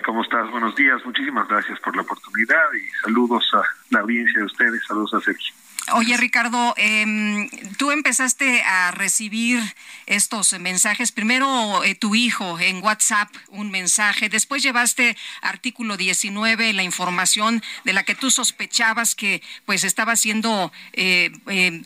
¿Cómo 0.05 0.21
estás? 0.21 0.51
Buenos 0.51 0.75
días. 0.75 1.03
Muchísimas 1.03 1.47
gracias 1.47 1.79
por 1.79 1.95
la 1.95 2.03
oportunidad 2.03 2.73
y 2.73 2.87
saludos 3.03 3.43
a 3.53 3.63
la 3.89 4.01
audiencia 4.01 4.39
de 4.39 4.45
ustedes. 4.45 4.85
Saludos 4.85 5.15
a 5.15 5.21
Sergio. 5.21 5.53
Oye, 5.91 6.15
Ricardo, 6.15 6.73
eh, 6.77 7.49
tú 7.77 7.91
empezaste 7.91 8.63
a 8.63 8.91
recibir 8.91 9.59
estos 10.05 10.57
mensajes. 10.57 11.11
Primero 11.11 11.83
eh, 11.83 11.93
tu 11.93 12.15
hijo 12.15 12.57
en 12.57 12.81
WhatsApp, 12.81 13.29
un 13.49 13.69
mensaje. 13.69 14.29
Después 14.29 14.63
llevaste 14.63 15.17
artículo 15.41 15.97
19, 15.97 16.71
la 16.71 16.83
información 16.83 17.61
de 17.83 17.91
la 17.91 18.03
que 18.03 18.15
tú 18.15 18.31
sospechabas 18.31 19.13
que 19.13 19.41
pues 19.65 19.83
estaba 19.83 20.15
siendo 20.15 20.71
eh, 20.93 21.31
eh, 21.47 21.81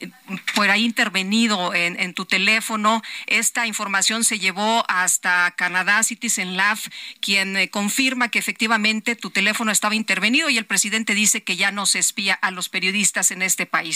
por 0.53 0.69
ahí 0.69 0.83
intervenido 0.85 1.73
en, 1.73 1.99
en, 1.99 2.13
tu 2.13 2.25
teléfono. 2.25 3.01
Esta 3.25 3.65
información 3.65 4.23
se 4.23 4.37
llevó 4.37 4.85
hasta 4.87 5.51
Canadá 5.57 6.03
Citizen 6.03 6.55
Lab, 6.55 6.77
quien 7.19 7.57
eh, 7.57 7.69
confirma 7.69 8.29
que 8.29 8.39
efectivamente 8.39 9.15
tu 9.15 9.31
teléfono 9.31 9.71
estaba 9.71 9.95
intervenido 9.95 10.49
y 10.49 10.57
el 10.57 10.65
presidente 10.65 11.15
dice 11.15 11.43
que 11.43 11.55
ya 11.55 11.71
no 11.71 11.85
se 11.85 11.99
espía 11.99 12.35
a 12.35 12.51
los 12.51 12.69
periodistas 12.69 13.31
en 13.31 13.41
este 13.41 13.65
país. 13.65 13.86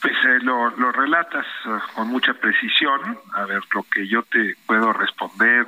Pues 0.00 0.14
eh, 0.24 0.38
lo, 0.42 0.70
relatas 0.92 1.46
uh, 1.64 1.78
con 1.94 2.08
mucha 2.08 2.34
precisión. 2.34 3.18
A 3.34 3.44
ver, 3.44 3.62
lo 3.72 3.84
que 3.84 4.06
yo 4.08 4.22
te 4.24 4.56
puedo 4.66 4.92
responder, 4.92 5.66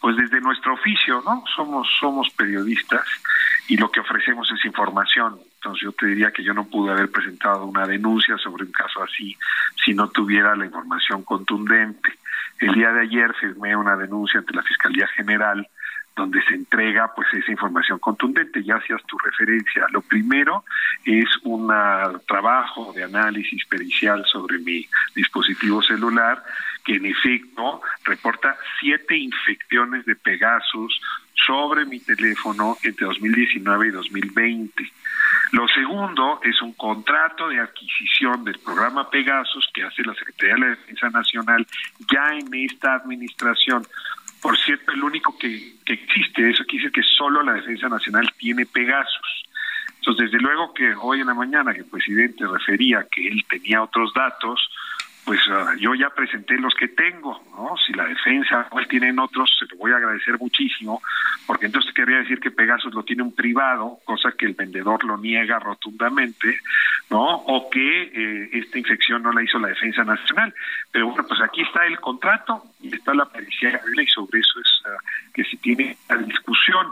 pues 0.00 0.16
desde 0.16 0.40
nuestro 0.40 0.74
oficio, 0.74 1.22
¿no? 1.24 1.44
Somos, 1.54 1.88
somos 1.98 2.28
periodistas 2.30 3.06
y 3.68 3.76
lo 3.76 3.90
que 3.90 4.00
ofrecemos 4.00 4.50
es 4.52 4.64
información. 4.64 5.38
Entonces 5.54 5.82
yo 5.82 5.92
te 5.92 6.06
diría 6.06 6.30
que 6.30 6.42
yo 6.42 6.52
no 6.52 6.66
pude 6.66 6.92
haber 6.92 7.10
presentado 7.10 7.64
una 7.64 7.86
denuncia 7.86 8.36
sobre 8.38 8.64
un 8.64 8.72
caso 8.72 9.02
así 9.02 9.36
si 9.82 9.94
no 9.94 10.08
tuviera 10.08 10.54
la 10.56 10.66
información 10.66 11.22
contundente. 11.22 12.18
El 12.58 12.74
día 12.74 12.92
de 12.92 13.02
ayer 13.02 13.32
firmé 13.34 13.74
una 13.74 13.96
denuncia 13.96 14.40
ante 14.40 14.54
la 14.54 14.62
Fiscalía 14.62 15.06
General 15.08 15.66
donde 16.16 16.42
se 16.42 16.54
entrega 16.54 17.12
pues 17.14 17.28
esa 17.32 17.50
información 17.50 17.98
contundente. 17.98 18.62
Ya 18.62 18.76
hacías 18.76 19.02
tu 19.06 19.16
referencia. 19.18 19.86
Lo 19.90 20.02
primero 20.02 20.64
es 21.04 21.28
un 21.44 21.72
trabajo 22.26 22.92
de 22.92 23.04
análisis 23.04 23.64
pericial 23.66 24.24
sobre 24.26 24.58
mi 24.58 24.86
dispositivo 25.14 25.82
celular 25.82 26.42
que 26.84 26.96
en 26.96 27.06
efecto 27.06 27.82
reporta 28.04 28.56
siete 28.80 29.16
infecciones 29.16 30.04
de 30.06 30.16
Pegasus 30.16 31.00
sobre 31.46 31.84
mi 31.84 32.00
teléfono 32.00 32.76
entre 32.82 33.06
2019 33.06 33.88
y 33.88 33.90
2020. 33.90 34.92
Lo 35.52 35.66
segundo 35.68 36.40
es 36.44 36.60
un 36.62 36.74
contrato 36.74 37.48
de 37.48 37.58
adquisición 37.58 38.44
del 38.44 38.58
programa 38.60 39.10
Pegasus 39.10 39.68
que 39.74 39.82
hace 39.82 40.02
la 40.04 40.14
Secretaría 40.14 40.54
de 40.54 40.60
la 40.60 40.68
Defensa 40.68 41.10
Nacional 41.10 41.66
ya 42.10 42.34
en 42.34 42.54
esta 42.54 42.94
administración 42.94 43.84
por 44.40 44.56
cierto, 44.58 44.92
el 44.92 45.02
único 45.02 45.36
que, 45.38 45.74
que 45.84 45.94
existe, 45.94 46.50
eso 46.50 46.64
quiere 46.64 46.84
decir 46.84 46.92
que 46.92 47.02
solo 47.02 47.42
la 47.42 47.54
Defensa 47.54 47.88
Nacional 47.88 48.32
tiene 48.38 48.66
Pegasus. 48.66 49.44
Entonces, 49.96 50.30
desde 50.30 50.42
luego 50.42 50.72
que 50.72 50.94
hoy 50.94 51.20
en 51.20 51.26
la 51.26 51.34
mañana 51.34 51.74
que 51.74 51.80
el 51.80 51.86
presidente 51.86 52.46
refería 52.46 53.06
que 53.10 53.28
él 53.28 53.44
tenía 53.48 53.82
otros 53.82 54.12
datos, 54.14 54.70
pues 55.24 55.40
uh, 55.48 55.76
yo 55.78 55.94
ya 55.94 56.10
presenté 56.10 56.58
los 56.58 56.74
que 56.74 56.88
tengo, 56.88 57.40
¿no? 57.56 57.74
Si 57.86 57.92
la 57.92 58.04
defensa 58.06 58.66
pues 58.70 58.88
tienen 58.88 59.18
otros, 59.18 59.50
se 59.58 59.66
lo 59.66 59.76
voy 59.76 59.92
a 59.92 59.96
agradecer 59.96 60.38
muchísimo, 60.38 61.02
porque 61.46 61.66
entonces 61.66 61.92
querría 61.92 62.18
decir 62.18 62.40
que 62.40 62.50
Pegasus 62.50 62.94
lo 62.94 63.02
tiene 63.02 63.22
un 63.22 63.34
privado, 63.34 63.98
cosa 64.04 64.32
que 64.32 64.46
el 64.46 64.54
vendedor 64.54 65.04
lo 65.04 65.16
niega 65.18 65.58
rotundamente, 65.58 66.60
¿no? 67.10 67.22
O 67.22 67.68
que 67.70 68.02
eh, 68.02 68.50
esta 68.52 68.78
infección 68.78 69.22
no 69.22 69.32
la 69.32 69.42
hizo 69.42 69.58
la 69.58 69.68
defensa 69.68 70.04
nacional. 70.04 70.54
Pero 70.90 71.08
bueno, 71.08 71.24
pues 71.26 71.40
aquí 71.40 71.62
está 71.62 71.84
el 71.86 72.00
contrato 72.00 72.62
y 72.80 72.94
está 72.94 73.14
la 73.14 73.26
pericia 73.26 73.80
y 73.96 74.06
sobre 74.06 74.40
eso 74.40 74.60
es 74.60 74.82
uh, 74.86 75.32
que 75.32 75.44
se 75.44 75.56
tiene 75.58 75.96
la 76.08 76.16
discusión. 76.16 76.86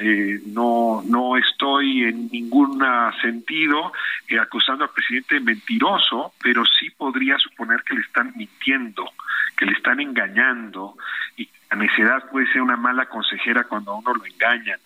Eh, 0.00 0.40
no, 0.46 1.02
no 1.04 1.36
estoy 1.36 2.04
en 2.04 2.28
ningún 2.30 2.80
sentido 3.20 3.92
eh, 4.28 4.38
acusando 4.38 4.84
al 4.84 4.90
presidente 4.90 5.34
de 5.34 5.40
mentiroso, 5.40 6.34
pero 6.40 6.64
sí 6.64 6.90
podría 6.90 7.36
suponer 7.38 7.82
que 7.82 7.94
le 7.94 8.02
están 8.02 8.32
mintiendo, 8.36 9.10
que 9.56 9.66
le 9.66 9.72
están 9.72 9.98
engañando 9.98 10.96
y 11.36 11.48
la 11.70 11.78
necedad 11.78 12.30
puede 12.30 12.46
ser 12.52 12.62
una 12.62 12.76
mala 12.76 13.06
consejera 13.06 13.64
cuando 13.64 13.90
a 13.90 13.98
uno 13.98 14.14
lo 14.14 14.24
engañan. 14.24 14.78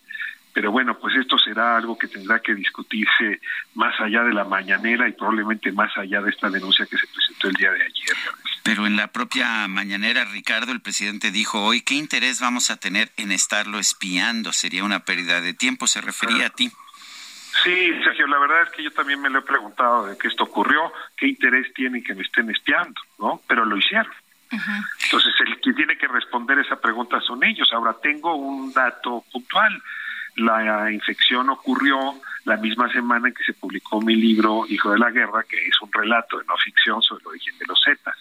Pero 0.53 0.71
bueno, 0.71 0.99
pues 0.99 1.17
esto 1.17 1.39
será 1.39 1.77
algo 1.77 1.97
que 1.97 2.09
tendrá 2.09 2.41
que 2.41 2.55
discutirse 2.55 3.41
más 3.75 3.99
allá 4.01 4.23
de 4.23 4.35
la 4.35 4.45
mañanera 4.45 5.09
y 5.09 5.13
probablemente 5.13 5.73
más 5.73 5.97
allá 5.97 6.21
de 6.21 6.31
esta 6.31 6.51
denuncia 6.51 6.87
que 6.87 6.99
se 6.99 7.07
presentó 7.07 7.49
el 7.49 7.55
día 7.55 7.71
de 7.71 7.83
ayer. 7.83 8.17
Pero 8.63 8.87
en 8.87 8.97
la 8.97 9.09
propia 9.09 9.67
mañanera, 9.69 10.25
Ricardo, 10.25 10.73
el 10.73 10.81
presidente 10.81 11.31
dijo 11.31 11.63
hoy, 11.63 11.81
¿qué 11.81 11.95
interés 11.95 12.41
vamos 12.41 12.71
a 12.71 12.77
tener 12.77 13.11
en 13.17 13.33
estarlo 13.33 13.79
espiando? 13.79 14.53
Sería 14.53 14.85
una 14.85 15.05
pérdida 15.05 15.41
de 15.41 15.55
tiempo, 15.55 15.87
se 15.87 16.01
refería 16.01 16.47
a 16.47 16.51
ti. 16.51 16.71
Sí, 17.65 17.93
Sergio, 18.03 18.27
la 18.27 18.39
verdad 18.39 18.63
es 18.63 18.71
que 18.71 18.83
yo 18.83 18.91
también 18.93 19.21
me 19.21 19.31
lo 19.31 19.41
he 19.41 19.43
preguntado 19.43 20.07
de 20.07 20.17
que 20.17 20.29
esto 20.29 20.45
ocurrió, 20.45 20.93
qué 21.17 21.29
interés 21.29 21.73
tiene 21.75 22.03
que 22.03 22.15
me 22.15 22.23
estén 22.23 22.51
espiando, 22.51 23.01
¿no? 23.19 23.41
Pero 23.47 23.65
lo 23.65 23.77
hicieron. 23.77 24.13
Entonces, 25.05 25.33
el 25.47 25.61
que 25.61 25.73
tiene 25.73 25.97
que 25.97 26.09
responder 26.09 26.59
esa 26.59 26.81
pregunta 26.81 27.21
son 27.21 27.43
ellos. 27.43 27.71
Ahora, 27.73 27.97
tengo 28.03 28.35
un 28.35 28.73
dato 28.73 29.25
puntual. 29.33 29.83
La 30.37 30.91
infección 30.91 31.51
ocurrió 31.51 32.15
la 32.45 32.57
misma 32.57 32.91
semana 32.91 33.29
en 33.29 33.35
que 33.35 33.45
se 33.45 33.55
publicó 33.55 34.01
mi 34.01 34.17
libro 34.17 34.65
Hijo 34.69 34.91
de 34.91 34.99
la 34.99 35.11
Guerra, 35.11 35.45
que 35.49 35.57
es 35.67 35.81
un 35.81 35.93
relato 35.93 36.39
de 36.39 36.45
no 36.47 36.57
ficción 36.57 37.03
sobre 37.03 37.23
el 37.23 37.29
origen 37.29 37.59
de 37.59 37.67
los 37.67 37.81
Zetas. 37.85 38.17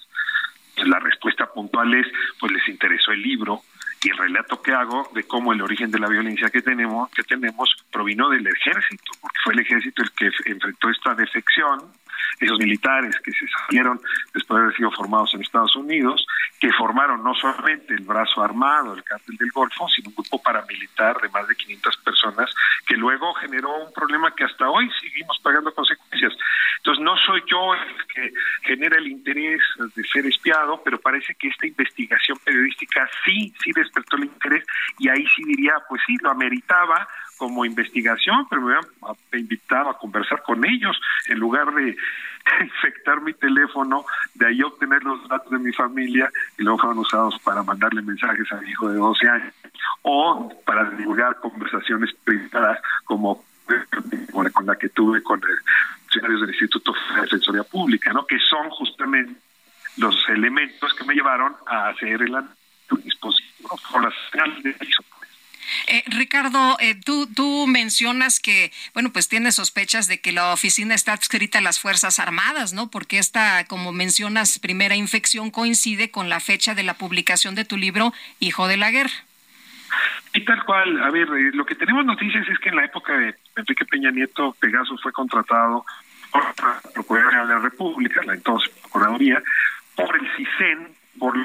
La 0.85 0.99
respuesta 0.99 1.51
puntual 1.51 1.93
es, 1.93 2.07
pues 2.39 2.51
les 2.51 2.67
interesó 2.67 3.11
el 3.11 3.21
libro 3.21 3.61
y 4.03 4.10
el 4.10 4.18
relato 4.18 4.61
que 4.61 4.73
hago 4.73 5.10
de 5.14 5.23
cómo 5.23 5.53
el 5.53 5.61
origen 5.61 5.91
de 5.91 5.99
la 5.99 6.07
violencia 6.07 6.49
que 6.49 6.61
tenemos, 6.61 7.10
que 7.11 7.23
tenemos 7.23 7.69
provino 7.91 8.30
del 8.30 8.48
ejército, 8.48 9.11
porque 9.22 9.38
fue 9.44 9.53
el 9.53 9.60
ejército 9.60 10.02
el 10.02 10.11
que 10.11 10.32
enfrentó 10.45 10.90
esta 10.90 11.14
defección 11.14 11.91
esos 12.40 12.57
militares 12.57 13.15
que 13.23 13.32
se 13.32 13.45
salieron 13.48 13.99
después 14.34 14.57
de 14.57 14.64
haber 14.64 14.78
sido 14.78 14.91
formados 14.91 15.34
en 15.34 15.41
Estados 15.41 15.76
Unidos, 15.76 16.26
que 16.60 16.72
formaron 16.73 17.23
no 17.23 17.34
solamente 17.36 17.94
el 17.94 18.03
brazo 18.03 18.41
armado, 18.41 18.94
el 18.94 19.03
cártel 19.03 19.36
del 19.38 19.52
Golfo, 19.52 19.88
sino 19.90 20.10
un 20.10 20.15
grupo 20.15 20.41
paramilitar 20.41 21.19
de 21.22 21.30
más 21.30 21.48
de 21.48 21.56
500 21.56 21.98
personas, 21.98 22.53
que 22.86 22.95
luego 22.95 23.34
generó 23.36 23.76
un 23.86 23.94
problema 23.94 24.34
que 24.36 24.44
hasta 24.44 24.69
hoy 24.69 24.90
seguimos 24.99 25.40
pagando 25.40 25.73
consecuencias. 25.73 26.34
Entonces, 26.78 27.03
no 27.03 27.15
soy 27.18 27.44
yo 27.48 27.73
el 27.73 28.06
que 28.07 28.32
genera 28.64 28.98
el 28.98 29.07
interés 29.07 29.61
de 29.95 30.03
ser 30.06 30.26
espiado, 30.26 30.82
pero 30.84 30.99
parece 30.99 31.36
que 31.36 31.48
esta 31.48 31.68
investigación 31.68 32.38
periodística 32.44 33.07
sí, 33.23 33.53
sí 33.64 33.72
despertó 33.91 34.18
el 34.18 34.26
interés 34.26 34.65
y 34.99 35.09
ahí 35.09 35.26
sí 35.35 35.43
diría, 35.45 35.73
pues 35.89 36.01
sí, 36.05 36.15
lo 36.22 36.31
ameritaba 36.31 37.07
como 37.38 37.65
investigación, 37.65 38.45
pero 38.49 38.61
me 38.61 38.73
habían 38.73 38.85
invitado 39.34 39.89
a 39.89 39.97
conversar 39.97 40.43
con 40.43 40.63
ellos 40.63 40.99
en 41.27 41.39
lugar 41.39 41.73
de 41.73 41.97
infectar 42.61 43.22
mi 43.22 43.34
teléfono, 43.34 44.05
de 44.35 44.47
ahí 44.47 44.61
obtener 44.61 45.03
los 45.03 45.27
datos 45.27 45.51
de 45.51 45.59
mi 45.59 45.73
familia 45.73 46.30
y 46.57 46.63
luego 46.63 46.80
fueron 46.80 46.99
usados 46.99 47.39
para 47.43 47.63
mandarle 47.63 48.01
mensajes 48.01 48.51
a 48.51 48.57
mi 48.57 48.69
hijo 48.69 48.89
de 48.89 48.97
12 48.97 49.27
años 49.27 49.53
o 50.03 50.53
para 50.65 50.89
divulgar 50.91 51.39
conversaciones 51.39 52.13
privadas 52.23 52.80
como 53.05 53.43
con 54.53 54.65
la 54.65 54.76
que 54.76 54.89
tuve 54.89 55.23
con 55.23 55.41
funcionarios 56.01 56.41
del 56.41 56.49
Instituto 56.49 56.93
de 57.15 57.22
Defensoría 57.22 57.63
Pública, 57.63 58.11
¿no? 58.13 58.26
que 58.26 58.38
son 58.39 58.69
justamente 58.69 59.34
los 59.97 60.15
elementos 60.30 60.93
que 60.93 61.03
me 61.05 61.13
llevaron 61.13 61.55
a 61.68 61.89
hacer 61.89 62.22
el 62.22 62.35
dispositivo 62.97 63.80
con 63.91 64.03
las 64.03 64.13
de 64.63 64.76
eh, 65.88 66.03
Ricardo, 66.07 66.77
eh, 66.80 66.95
tú, 66.95 67.27
tú 67.34 67.65
mencionas 67.68 68.39
que, 68.39 68.72
bueno, 68.93 69.11
pues 69.11 69.27
tienes 69.30 69.55
sospechas 69.55 70.07
de 70.07 70.19
que 70.19 70.31
la 70.31 70.53
oficina 70.53 70.95
está 70.95 71.13
adscrita 71.13 71.59
a 71.59 71.61
las 71.61 71.80
Fuerzas 71.80 72.19
Armadas, 72.19 72.73
¿no? 72.73 72.89
Porque 72.89 73.18
esta, 73.18 73.65
como 73.65 73.91
mencionas, 73.91 74.59
primera 74.59 74.95
infección 74.95 75.51
coincide 75.51 76.11
con 76.11 76.30
la 76.30 76.39
fecha 76.39 76.76
de 76.76 76.84
la 76.84 76.95
publicación 76.95 77.55
de 77.55 77.65
tu 77.65 77.77
libro 77.77 78.13
Hijo 78.39 78.68
de 78.68 78.77
la 78.77 78.91
Guerra. 78.91 79.11
Y 80.34 80.45
tal 80.45 80.63
cual, 80.63 81.01
a 81.03 81.09
ver, 81.09 81.27
eh, 81.27 81.51
lo 81.53 81.65
que 81.65 81.76
tenemos 81.76 82.05
noticias 82.05 82.47
es 82.47 82.59
que 82.59 82.69
en 82.69 82.77
la 82.77 82.85
época 82.85 83.18
de 83.18 83.35
Enrique 83.55 83.85
Peña 83.85 84.11
Nieto, 84.11 84.55
Pegasus 84.59 85.01
fue 85.01 85.11
contratado 85.11 85.85
por 86.31 86.43
la 86.43 86.81
Procuraduría 86.93 87.41
de 87.41 87.53
la 87.53 87.59
República, 87.59 88.22
la 88.23 88.34
entonces 88.34 88.69
Procuraduría, 88.81 89.41
por 89.95 90.15
el 90.15 90.27
CISEN, 90.38 90.95
por 91.19 91.35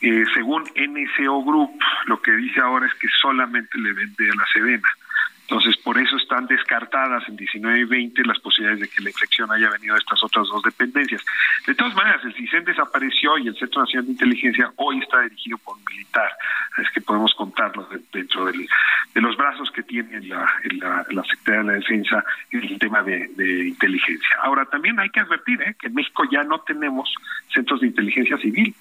eh, 0.00 0.24
según 0.34 0.62
NSO 0.62 1.42
Group, 1.44 1.78
lo 2.06 2.20
que 2.22 2.32
dice 2.32 2.60
ahora 2.60 2.86
es 2.86 2.94
que 2.94 3.08
solamente 3.20 3.78
le 3.78 3.92
vende 3.92 4.30
a 4.30 4.34
la 4.34 4.46
Sedena. 4.52 4.88
Entonces, 5.50 5.76
por 5.78 5.98
eso 5.98 6.16
están 6.16 6.46
descartadas 6.46 7.28
en 7.28 7.34
19 7.34 7.80
y 7.80 7.84
20 7.84 8.22
las 8.24 8.38
posibilidades 8.38 8.82
de 8.82 8.88
que 8.88 9.02
la 9.02 9.10
infección 9.10 9.50
haya 9.50 9.68
venido 9.68 9.94
de 9.94 9.98
estas 9.98 10.22
otras 10.22 10.46
dos 10.46 10.62
dependencias. 10.62 11.24
De 11.66 11.74
todas 11.74 11.92
maneras, 11.96 12.24
el 12.24 12.32
CISEN 12.34 12.64
desapareció 12.64 13.36
y 13.36 13.48
el 13.48 13.56
Centro 13.56 13.80
Nacional 13.80 14.06
de 14.06 14.12
Inteligencia 14.12 14.72
hoy 14.76 15.00
está 15.00 15.22
dirigido 15.22 15.58
por 15.58 15.76
un 15.76 15.82
militar. 15.90 16.30
Es 16.78 16.88
que 16.92 17.00
podemos 17.00 17.34
contarlo 17.34 17.88
dentro 18.12 18.44
de 18.46 19.20
los 19.20 19.36
brazos 19.36 19.72
que 19.72 19.82
tiene 19.82 20.20
la, 20.20 20.46
la, 21.10 21.24
Secretaría 21.24 21.58
de 21.58 21.64
la 21.64 21.72
Defensa 21.72 22.24
en 22.52 22.62
el 22.62 22.78
tema 22.78 23.02
de, 23.02 23.66
inteligencia. 23.66 24.36
Ahora, 24.44 24.66
también 24.66 25.00
hay 25.00 25.10
que 25.10 25.18
advertir 25.18 25.60
¿eh? 25.62 25.74
que 25.80 25.88
en 25.88 25.94
México 25.94 26.22
ya 26.30 26.44
no 26.44 26.60
tenemos 26.60 27.12
centros 27.52 27.80
de 27.80 27.88
inteligencia 27.88 28.38
civil. 28.38 28.72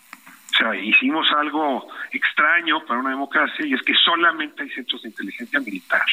O 0.52 0.58
sea, 0.58 0.76
hicimos 0.76 1.28
algo 1.32 1.88
extraño 2.12 2.84
para 2.86 3.00
una 3.00 3.12
democracia 3.12 3.66
y 3.66 3.74
es 3.74 3.82
que 3.82 3.94
solamente 3.94 4.64
hay 4.64 4.70
centros 4.70 5.02
de 5.04 5.10
inteligencia 5.10 5.60
militar, 5.60 6.06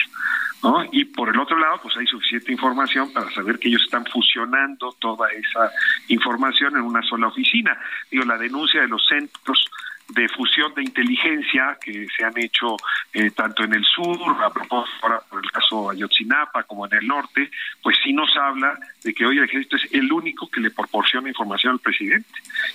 ¿no? 0.62 0.84
Y 0.92 1.04
por 1.06 1.30
el 1.30 1.40
otro 1.40 1.58
lado, 1.58 1.80
pues 1.82 1.96
hay 1.96 2.06
suficiente 2.06 2.52
información 2.52 3.12
para 3.12 3.30
saber 3.32 3.58
que 3.58 3.68
ellos 3.68 3.82
están 3.82 4.04
fusionando 4.06 4.92
toda 5.00 5.28
esa 5.30 5.70
información 6.08 6.76
en 6.76 6.82
una 6.82 7.02
sola 7.02 7.28
oficina. 7.28 7.76
Digo, 8.10 8.24
la 8.24 8.38
denuncia 8.38 8.82
de 8.82 8.88
los 8.88 9.04
centros 9.06 9.68
de 10.08 10.28
fusión 10.28 10.72
de 10.74 10.82
inteligencia 10.82 11.78
que 11.80 12.06
se 12.16 12.24
han 12.24 12.36
hecho 12.38 12.76
eh, 13.12 13.30
tanto 13.32 13.64
en 13.64 13.74
el 13.74 13.84
sur, 13.84 14.20
a 14.42 14.50
propósito 14.50 14.96
ahora 15.02 15.20
por 15.28 15.44
el 15.44 15.50
caso 15.50 15.90
Ayotzinapa, 15.90 16.62
como 16.64 16.86
en 16.86 16.94
el 16.94 17.06
norte, 17.06 17.50
pues 17.82 17.96
sí 18.04 18.12
nos 18.12 18.34
habla 18.36 18.78
de 19.02 19.12
que 19.12 19.26
hoy 19.26 19.38
el 19.38 19.44
ejército 19.44 19.76
es 19.76 19.92
el 19.92 20.12
único 20.12 20.48
que 20.48 20.60
le 20.60 20.70
proporciona 20.70 21.28
información 21.28 21.72
al 21.72 21.80
presidente. 21.80 22.28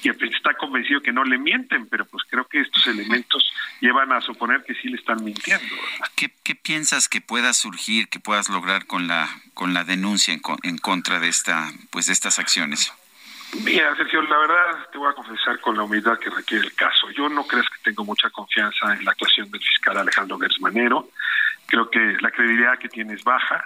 Y 0.03 0.10
el 0.10 0.16
presidente 0.16 0.38
está 0.38 0.53
convencido 0.56 1.02
que 1.02 1.14
no 1.14 1.24
le 1.24 1.38
mienten, 1.38 1.88
pero 1.88 2.06
pues 2.06 2.24
creo 2.30 2.45
que 2.45 2.62
estos 2.62 2.86
elementos 2.88 3.53
llevan 3.80 4.12
a 4.12 4.22
suponer 4.22 4.64
que 4.64 4.76
sí 4.76 4.90
le 4.90 4.98
están 4.98 5.24
mintiendo. 5.24 5.76
¿Qué, 6.16 6.32
¿Qué, 6.44 6.56
piensas 6.56 7.08
que 7.08 7.22
pueda 7.22 7.53
surgir, 7.53 8.08
que 8.10 8.20
puedas 8.20 8.49
lograr 8.49 8.86
con 8.86 9.08
la 9.08 9.30
con 9.53 9.74
la 9.74 9.84
denuncia 9.84 10.34
en, 10.34 10.41
en 10.64 10.78
contra 10.78 11.20
de 11.20 11.28
esta 11.28 11.72
pues 11.90 12.08
de 12.08 12.14
estas 12.14 12.40
acciones? 12.40 12.94
Mira, 13.60 13.95
Sergio, 13.95 14.22
la 14.23 14.38
verdad 14.38 14.90
te 14.91 14.98
voy 14.98 15.10
a 15.10 15.14
confesar 15.14 15.60
con 15.60 15.76
la 15.76 15.84
humildad 15.84 16.18
que 16.19 16.30
requiere 16.30 16.65
el 16.65 16.73
caso. 16.73 17.10
Yo 17.11 17.28
no 17.28 17.45
creo 17.45 17.61
que 17.64 17.90
tengo 17.91 18.06
mucha 18.06 18.30
confianza 18.30 18.94
en 18.94 19.03
la 19.03 19.11
actuación 19.11 19.52
del 19.52 19.61
fiscal 19.61 19.98
Alejandro 19.98 20.40
Gersmanero. 20.40 21.10
Creo 21.68 21.90
que 21.90 22.18
la 22.22 22.32
credibilidad 22.32 22.80
que 22.80 22.88
tiene 22.90 23.14
es 23.14 23.23
baja. 23.23 23.64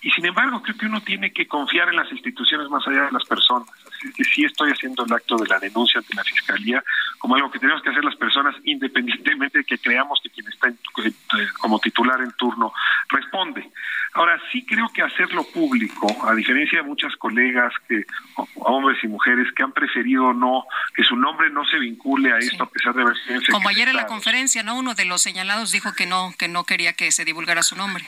Y 0.00 0.10
sin 0.10 0.26
embargo, 0.26 0.62
creo 0.62 0.76
que 0.76 0.86
uno 0.86 1.00
tiene 1.02 1.32
que 1.32 1.46
confiar 1.46 1.88
en 1.88 1.96
las 1.96 2.10
instituciones 2.10 2.68
más 2.70 2.86
allá 2.86 3.04
de 3.04 3.12
las 3.12 3.24
personas. 3.24 3.68
Que 4.14 4.24
sí 4.24 4.44
estoy 4.44 4.72
haciendo 4.72 5.04
el 5.04 5.12
acto 5.12 5.36
de 5.36 5.48
la 5.48 5.58
denuncia 5.58 6.00
ante 6.00 6.14
la 6.14 6.24
Fiscalía 6.24 6.82
como 7.18 7.34
algo 7.34 7.50
que 7.50 7.58
tenemos 7.58 7.82
que 7.82 7.90
hacer 7.90 8.04
las 8.04 8.16
personas 8.16 8.54
independientemente 8.64 9.58
de 9.58 9.64
que 9.64 9.78
creamos 9.78 10.20
que 10.22 10.30
quien 10.30 10.46
está 10.48 10.72
como 11.58 11.78
titular 11.80 12.20
en 12.20 12.32
turno 12.32 12.72
responde. 13.08 13.70
Ahora, 14.12 14.40
sí 14.50 14.64
creo 14.64 14.88
que 14.94 15.02
hacerlo 15.02 15.44
público, 15.44 16.06
a 16.26 16.34
diferencia 16.34 16.78
de 16.78 16.84
muchas 16.84 17.14
colegas, 17.16 17.72
que 17.86 18.04
hombres 18.54 19.02
y 19.02 19.08
mujeres 19.08 19.46
que 19.54 19.62
han 19.62 19.72
preferido 19.72 20.32
no, 20.32 20.64
que 20.94 21.04
su 21.04 21.16
nombre 21.16 21.50
no 21.50 21.64
se 21.66 21.78
vincule 21.78 22.32
a 22.32 22.38
esto 22.38 22.64
a 22.64 22.70
pesar 22.70 22.94
de 22.94 23.02
haber 23.02 23.16
sido 23.18 23.40
Como 23.52 23.68
ayer 23.68 23.88
en 23.88 23.96
la 23.96 24.06
conferencia, 24.06 24.62
¿no? 24.62 24.78
Uno 24.78 24.94
de 24.94 25.04
los 25.04 25.20
señalados 25.20 25.70
dijo 25.70 25.92
que 25.94 26.06
no, 26.06 26.32
que 26.38 26.48
no 26.48 26.64
quería 26.64 26.94
que 26.94 27.12
se 27.12 27.24
divulgara 27.24 27.62
su 27.62 27.76
nombre. 27.76 28.06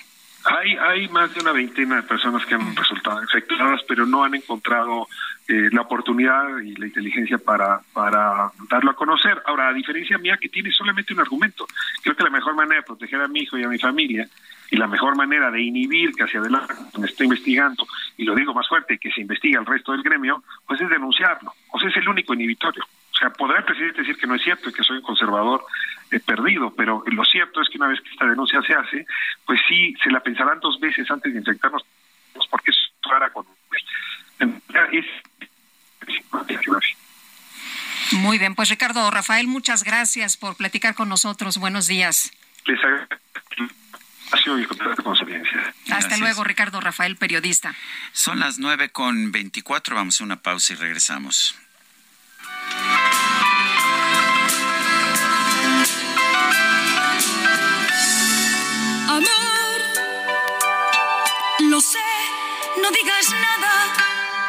Hay, 0.51 0.77
hay 0.77 1.09
más 1.09 1.33
de 1.35 1.41
una 1.41 1.53
veintena 1.53 1.97
de 1.97 2.03
personas 2.05 2.45
que 2.47 2.55
han 2.55 2.75
resultado 2.75 3.21
infectadas, 3.23 3.83
pero 3.87 4.07
no 4.07 4.25
han 4.25 4.35
encontrado 4.35 5.07
eh, 5.47 5.69
la 5.73 5.83
oportunidad 5.83 6.59
y 6.59 6.75
la 6.77 6.87
inteligencia 6.87 7.37
para, 7.37 7.81
para 7.93 8.51
darlo 8.71 8.91
a 8.91 8.97
conocer. 8.97 9.43
Ahora, 9.45 9.69
a 9.69 9.73
diferencia 9.75 10.17
mía, 10.17 10.39
que 10.41 10.49
tiene 10.49 10.71
solamente 10.71 11.13
un 11.13 11.21
argumento, 11.21 11.67
creo 12.03 12.17
que 12.17 12.25
la 12.25 12.31
mejor 12.31 12.55
manera 12.55 12.81
de 12.81 12.87
proteger 12.87 13.21
a 13.21 13.29
mi 13.29 13.41
hijo 13.41 13.59
y 13.59 13.65
a 13.65 13.69
mi 13.69 13.79
familia 13.79 14.27
y 14.71 14.77
la 14.77 14.87
mejor 14.87 15.17
manera 15.17 15.51
de 15.51 15.63
inhibir 15.63 16.13
que 16.13 16.25
hacia 16.25 16.41
adelante 16.41 16.75
me 16.99 17.07
esté 17.07 17.25
investigando, 17.25 17.87
y 18.17 18.25
lo 18.25 18.35
digo 18.35 18.53
más 18.55 18.69
fuerte, 18.69 18.99
que 18.99 19.11
se 19.11 19.23
investiga 19.23 19.61
el 19.61 19.67
resto 19.67 19.93
del 19.93 20.03
gremio, 20.03 20.43
pues 20.67 20.81
es 20.81 20.89
denunciarlo. 20.89 21.53
O 21.71 21.79
sea, 21.79 21.89
es 21.89 21.97
el 21.97 22.09
único 22.09 22.35
inhibitorio. 22.35 22.85
O 22.85 23.17
sea, 23.19 23.31
podrá 23.31 23.59
el 23.59 23.65
presidente 23.65 24.01
decir 24.01 24.17
que 24.17 24.27
no 24.27 24.35
es 24.35 24.43
cierto 24.43 24.69
y 24.69 24.73
que 24.73 24.83
soy 24.83 24.99
un 24.99 25.03
conservador 25.03 25.65
eh, 26.11 26.21
perdido, 26.21 26.75
pero 26.75 27.03
lo 27.07 27.25
cierto 27.25 27.61
es 27.61 27.69
que 27.69 27.79
una 27.79 27.89
vez 27.89 28.01
que 28.01 28.11
esta 28.11 28.27
denuncia 28.27 28.61
se 28.63 28.75
hace, 28.75 29.07
pues 29.47 29.61
sí, 29.69 29.95
se 30.03 30.11
la 30.11 30.21
pensarán 30.21 30.61
dos 30.61 30.79
veces 30.81 31.11
antes 31.11 31.33
de 31.33 31.39
infectarnos, 31.39 31.85
porque 32.51 32.71
es 32.71 32.77
rara 33.03 33.31
con... 33.31 33.47
Es, 34.93 35.05
muy 38.13 38.39
bien, 38.39 38.55
pues 38.55 38.71
Ricardo 38.71 39.11
Rafael, 39.11 39.47
muchas 39.47 39.85
gracias 39.85 40.37
por 40.37 40.57
platicar 40.57 40.95
con 40.95 41.09
nosotros. 41.09 41.59
Buenos 41.59 41.87
días. 41.87 42.33
Les 42.65 42.79
hasta 45.91 46.17
luego, 46.19 46.45
Ricardo 46.45 46.81
Rafael, 46.81 47.17
periodista. 47.17 47.75
Son 48.13 48.39
las 48.39 48.59
nueve 48.59 48.91
con 48.91 49.33
veinticuatro. 49.33 49.97
Vamos 49.97 50.21
a 50.21 50.25
una 50.25 50.37
pausa 50.37 50.75
y 50.75 50.77
regresamos. 50.77 51.57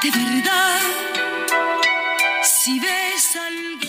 De 0.02 0.10
verdad. 0.12 0.82
Si 2.44 2.80
ves 2.80 3.36
algo. 3.36 3.80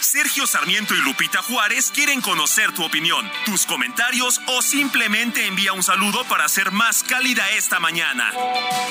Sergio 0.00 0.46
Sarmiento 0.46 0.94
y 0.94 1.00
Lupita 1.02 1.42
Juárez 1.42 1.90
quieren 1.90 2.22
conocer 2.22 2.72
tu 2.72 2.84
opinión, 2.84 3.30
tus 3.44 3.66
comentarios 3.66 4.40
o 4.46 4.62
simplemente 4.62 5.46
envía 5.46 5.74
un 5.74 5.82
saludo 5.82 6.24
para 6.24 6.46
hacer 6.46 6.70
más 6.72 7.02
cálida 7.02 7.50
esta 7.50 7.78
mañana. 7.80 8.32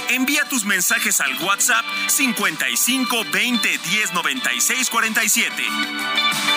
Envía 0.09 0.43
tus 0.45 0.65
mensajes 0.65 1.19
al 1.19 1.33
WhatsApp 1.41 1.85
55 2.07 3.25
20 3.31 3.77
10 3.79 4.13
96 4.13 4.89
47. 4.91 6.56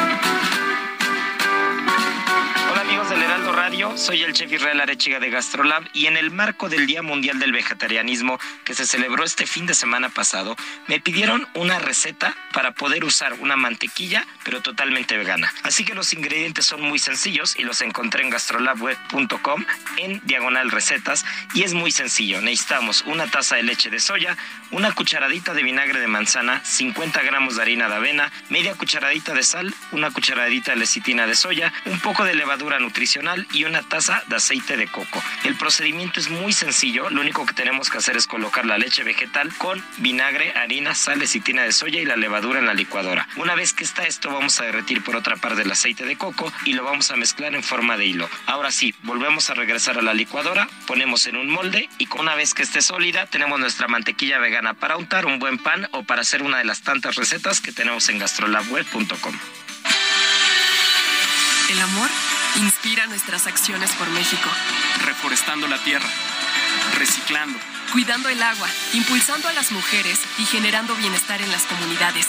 Radio, 3.71 3.97
soy 3.97 4.21
el 4.23 4.33
chef 4.33 4.51
Israel 4.51 4.81
Arechiga 4.81 5.21
de 5.21 5.29
Gastrolab 5.29 5.83
y 5.93 6.07
en 6.07 6.17
el 6.17 6.29
marco 6.29 6.67
del 6.67 6.87
Día 6.87 7.01
Mundial 7.01 7.39
del 7.39 7.53
Vegetarianismo 7.53 8.37
que 8.65 8.73
se 8.73 8.85
celebró 8.85 9.23
este 9.23 9.45
fin 9.45 9.65
de 9.65 9.73
semana 9.73 10.09
pasado, 10.09 10.57
me 10.87 10.99
pidieron 10.99 11.47
una 11.53 11.79
receta 11.79 12.35
para 12.51 12.73
poder 12.73 13.05
usar 13.05 13.31
una 13.39 13.55
mantequilla 13.55 14.27
pero 14.43 14.61
totalmente 14.61 15.15
vegana. 15.15 15.53
Así 15.63 15.85
que 15.85 15.95
los 15.95 16.11
ingredientes 16.11 16.65
son 16.65 16.81
muy 16.81 16.99
sencillos 16.99 17.57
y 17.57 17.63
los 17.63 17.81
encontré 17.81 18.23
en 18.23 18.31
gastrolabweb.com 18.31 19.63
en 19.95 20.19
diagonal 20.25 20.69
recetas 20.69 21.23
y 21.53 21.63
es 21.63 21.73
muy 21.73 21.91
sencillo. 21.91 22.41
Necesitamos 22.41 23.03
una 23.03 23.31
taza 23.31 23.55
de 23.55 23.63
leche 23.63 23.89
de 23.89 24.01
soya, 24.01 24.35
una 24.71 24.91
cucharadita 24.91 25.53
de 25.53 25.63
vinagre 25.63 26.01
de 26.01 26.07
manzana, 26.07 26.61
50 26.65 27.21
gramos 27.21 27.55
de 27.55 27.61
harina 27.61 27.87
de 27.87 27.95
avena, 27.95 28.33
media 28.49 28.75
cucharadita 28.75 29.33
de 29.33 29.43
sal, 29.43 29.73
una 29.93 30.11
cucharadita 30.11 30.71
de 30.71 30.77
lecitina 30.77 31.25
de 31.25 31.35
soya, 31.35 31.71
un 31.85 32.01
poco 32.01 32.25
de 32.25 32.35
levadura 32.35 32.77
nutricional 32.77 33.47
y 33.53 33.60
una 33.65 33.83
taza 33.83 34.23
de 34.27 34.35
aceite 34.35 34.77
de 34.77 34.87
coco. 34.87 35.21
El 35.43 35.55
procedimiento 35.55 36.19
es 36.19 36.29
muy 36.29 36.53
sencillo, 36.53 37.09
lo 37.09 37.21
único 37.21 37.45
que 37.45 37.53
tenemos 37.53 37.89
que 37.89 37.97
hacer 37.97 38.17
es 38.17 38.27
colocar 38.27 38.65
la 38.65 38.77
leche 38.77 39.03
vegetal 39.03 39.53
con 39.57 39.83
vinagre, 39.97 40.53
harina, 40.55 40.95
sal, 40.95 41.19
lecitina 41.19 41.63
de 41.63 41.71
soya 41.71 41.99
y 41.99 42.05
la 42.05 42.15
levadura 42.15 42.59
en 42.59 42.65
la 42.65 42.73
licuadora. 42.73 43.27
Una 43.35 43.55
vez 43.55 43.73
que 43.73 43.83
está 43.83 44.03
esto, 44.03 44.31
vamos 44.31 44.59
a 44.59 44.65
derretir 44.65 45.03
por 45.03 45.15
otra 45.15 45.35
parte 45.35 45.63
el 45.63 45.71
aceite 45.71 46.05
de 46.05 46.17
coco 46.17 46.51
y 46.65 46.73
lo 46.73 46.83
vamos 46.83 47.11
a 47.11 47.15
mezclar 47.15 47.55
en 47.55 47.63
forma 47.63 47.97
de 47.97 48.05
hilo. 48.05 48.29
Ahora 48.45 48.71
sí, 48.71 48.93
volvemos 49.03 49.49
a 49.49 49.53
regresar 49.53 49.97
a 49.97 50.01
la 50.01 50.13
licuadora, 50.13 50.69
ponemos 50.87 51.27
en 51.27 51.35
un 51.35 51.49
molde 51.49 51.89
y 51.97 52.07
una 52.21 52.35
vez 52.35 52.53
que 52.53 52.61
esté 52.61 52.81
sólida, 52.81 53.25
tenemos 53.25 53.59
nuestra 53.59 53.87
mantequilla 53.87 54.37
vegana 54.37 54.75
para 54.75 54.95
untar 54.95 55.25
un 55.25 55.39
buen 55.39 55.57
pan 55.57 55.89
o 55.91 56.03
para 56.03 56.21
hacer 56.21 56.43
una 56.43 56.59
de 56.59 56.65
las 56.65 56.81
tantas 56.81 57.15
recetas 57.15 57.61
que 57.61 57.71
tenemos 57.71 58.07
en 58.09 58.19
gastrolabweb.com. 58.19 59.33
El 61.71 61.81
amor 61.81 62.09
inspira 62.57 63.07
nuestras 63.07 63.47
acciones 63.47 63.91
por 63.93 64.09
México. 64.09 64.49
Reforestando 65.05 65.67
la 65.67 65.77
tierra, 65.83 66.09
reciclando, 66.97 67.57
cuidando 67.91 68.29
el 68.29 68.41
agua, 68.41 68.67
impulsando 68.93 69.47
a 69.47 69.53
las 69.53 69.71
mujeres 69.71 70.19
y 70.37 70.45
generando 70.45 70.95
bienestar 70.95 71.41
en 71.41 71.51
las 71.51 71.63
comunidades. 71.63 72.27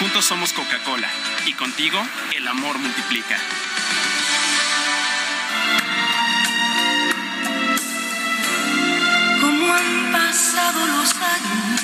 Juntos 0.00 0.24
somos 0.24 0.52
Coca-Cola 0.52 1.08
y 1.46 1.54
contigo 1.54 2.00
el 2.36 2.46
amor 2.46 2.78
multiplica. 2.78 3.36
Cómo 9.40 9.74
han 9.74 10.12
pasado 10.12 10.86
los 10.86 11.14
años, 11.14 11.80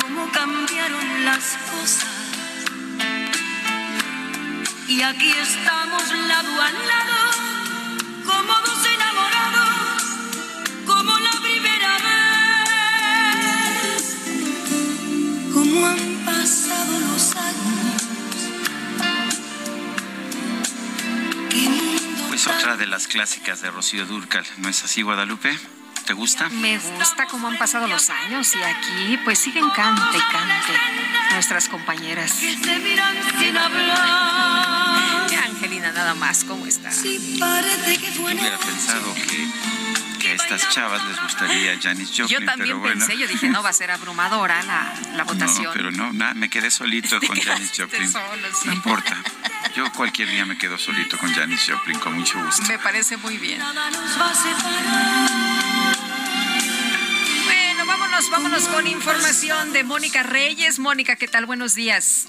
cómo 0.00 0.32
cambiaron 0.32 1.24
las 1.24 1.58
cosas. 1.70 2.17
Y 4.88 5.02
aquí 5.02 5.30
estamos 5.30 6.02
lado 6.28 6.62
a 6.62 6.70
lado, 6.72 7.30
como 8.26 8.52
dos 8.66 8.86
enamorados, 8.86 10.02
como 10.86 11.18
la 11.18 11.32
primera 11.42 11.98
vez. 13.94 14.02
Cómo 15.54 15.86
han 15.86 16.24
pasado 16.24 17.00
los 17.00 17.36
años. 17.36 18.02
Qué 21.50 21.68
mundo 21.68 22.24
Pues 22.28 22.46
otra 22.46 22.76
de 22.76 22.86
las 22.86 23.06
clásicas 23.06 23.60
de 23.62 23.70
Rocío 23.70 24.06
Durcal, 24.06 24.46
¿no 24.56 24.68
es 24.68 24.82
así, 24.84 25.02
Guadalupe? 25.02 25.56
¿Te 26.08 26.14
gusta? 26.14 26.48
Me 26.48 26.78
gusta 26.78 27.26
cómo 27.26 27.48
han 27.48 27.58
pasado 27.58 27.86
los 27.86 28.08
años 28.08 28.50
y 28.54 28.62
aquí 28.62 29.18
pues 29.24 29.38
siguen 29.38 29.68
cante 29.76 30.16
y 30.16 30.20
cante 30.32 30.72
nuestras 31.34 31.68
compañeras. 31.68 32.32
que 32.32 32.56
se 32.56 32.78
miran 32.78 33.14
sin 33.38 33.54
hablar. 33.54 35.28
Angelina, 35.44 35.92
nada 35.92 36.14
más, 36.14 36.44
¿cómo 36.44 36.64
está? 36.66 36.90
Sí, 36.90 37.36
parece 37.38 37.98
que 37.98 38.06
Yo 38.14 38.22
fuera 38.22 38.40
hubiera 38.40 38.56
pensado 38.58 39.14
que, 39.14 39.48
que 40.18 40.30
a 40.30 40.32
estas 40.34 40.70
chavas 40.70 41.04
les 41.08 41.20
gustaría 41.20 41.78
Janis 41.78 42.08
Joplin, 42.08 42.28
Yo 42.28 42.46
también 42.46 42.56
pero 42.68 42.78
bueno. 42.78 43.04
pensé, 43.06 43.18
yo 43.20 43.26
dije, 43.26 43.48
no 43.50 43.62
va 43.62 43.68
a 43.68 43.72
ser 43.74 43.90
abrumadora 43.90 44.62
la, 44.62 44.94
la 45.14 45.24
votación. 45.24 45.64
No, 45.64 45.72
pero 45.74 45.90
no, 45.90 46.12
nada, 46.14 46.32
me 46.34 46.48
quedé 46.48 46.70
solito 46.70 47.20
con 47.20 47.38
Janis 47.44 47.70
Joplin. 47.76 48.10
solo, 48.10 48.48
sí. 48.62 48.68
No 48.68 48.72
importa. 48.72 49.14
Yo 49.76 49.92
cualquier 49.92 50.30
día 50.30 50.46
me 50.46 50.56
quedo 50.56 50.78
solito 50.78 51.18
con 51.18 51.34
Janis 51.34 51.60
Joplin, 51.68 51.98
con 51.98 52.14
mucho 52.14 52.42
gusto. 52.42 52.62
Me 52.66 52.78
parece 52.78 53.18
muy 53.18 53.36
bien. 53.36 53.58
nada 53.58 53.90
nos 53.90 54.18
va 54.18 54.30
a 54.30 54.34
separar. 54.34 55.67
Vámonos 58.26 58.66
con 58.66 58.88
información 58.88 59.72
de 59.72 59.84
Mónica 59.84 60.24
Reyes. 60.24 60.80
Mónica, 60.80 61.14
¿qué 61.14 61.28
tal? 61.28 61.46
Buenos 61.46 61.76
días. 61.76 62.26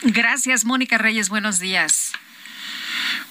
Gracias, 0.03 0.65
Mónica 0.65 0.99
Reyes. 0.99 1.29
Buenos 1.29 1.61
días. 1.61 2.13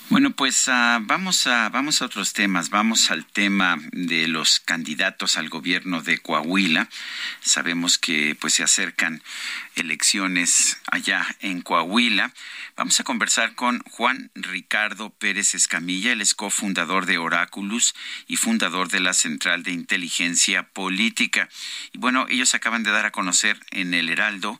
Bueno, 0.09 0.31
pues 0.31 0.67
uh, 0.67 0.99
vamos 1.01 1.47
a 1.47 1.69
vamos 1.69 2.01
a 2.01 2.05
otros 2.05 2.33
temas. 2.33 2.69
Vamos 2.69 3.11
al 3.11 3.25
tema 3.25 3.77
de 3.91 4.27
los 4.27 4.59
candidatos 4.59 5.37
al 5.37 5.49
gobierno 5.49 6.01
de 6.01 6.19
Coahuila. 6.19 6.89
Sabemos 7.41 7.97
que 7.97 8.37
pues 8.39 8.53
se 8.53 8.63
acercan 8.63 9.21
elecciones 9.75 10.77
allá 10.91 11.25
en 11.39 11.61
Coahuila. 11.61 12.33
Vamos 12.75 12.99
a 12.99 13.03
conversar 13.03 13.55
con 13.55 13.79
Juan 13.91 14.31
Ricardo 14.35 15.09
Pérez 15.09 15.55
Escamilla, 15.55 16.11
él 16.11 16.21
es 16.21 16.33
cofundador 16.33 17.05
de 17.05 17.17
Oráculos 17.17 17.95
y 18.27 18.37
fundador 18.37 18.89
de 18.89 18.99
la 18.99 19.13
Central 19.13 19.63
de 19.63 19.71
Inteligencia 19.71 20.63
Política. 20.63 21.49
Y 21.93 21.97
bueno, 21.97 22.25
ellos 22.29 22.53
acaban 22.53 22.83
de 22.83 22.91
dar 22.91 23.05
a 23.05 23.11
conocer 23.11 23.59
en 23.71 23.93
el 23.93 24.09
Heraldo 24.09 24.59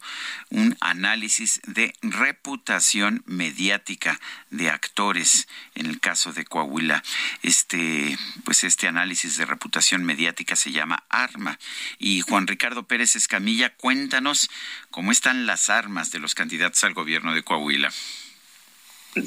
un 0.50 0.78
análisis 0.80 1.62
de 1.66 1.94
reputación 2.02 3.24
mediática 3.26 4.20
de 4.50 4.70
actores 4.70 5.48
en 5.76 5.86
el 5.86 6.00
caso 6.00 6.34
de 6.34 6.46
Coahuila. 6.46 7.04
Este, 7.44 8.18
pues 8.44 8.64
este 8.64 8.88
análisis 8.88 9.38
de 9.38 9.46
reputación 9.46 10.04
mediática 10.04 10.56
se 10.56 10.72
llama 10.72 11.04
ARMA. 11.10 11.60
Y 12.00 12.22
Juan 12.22 12.48
Ricardo 12.48 12.84
Pérez 12.84 13.16
Escamilla, 13.16 13.76
cuéntanos 13.76 14.50
cómo 14.90 15.12
están 15.12 15.46
las 15.46 15.70
armas 15.70 16.12
de 16.12 16.20
los 16.20 16.34
candidatos 16.34 16.84
al 16.84 16.94
gobierno 16.94 17.34
de 17.34 17.44
Coahuila. 17.44 17.92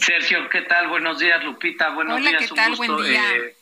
Sergio, 0.00 0.48
¿qué 0.50 0.62
tal? 0.62 0.88
Buenos 0.88 1.18
días, 1.18 1.42
Lupita. 1.44 1.90
Buenos 1.90 2.16
Hola, 2.16 2.30
días, 2.30 2.42
¿qué 2.42 2.54
tal? 2.54 2.76
Buen 2.76 2.96
día. 3.04 3.36
Eh, 3.36 3.56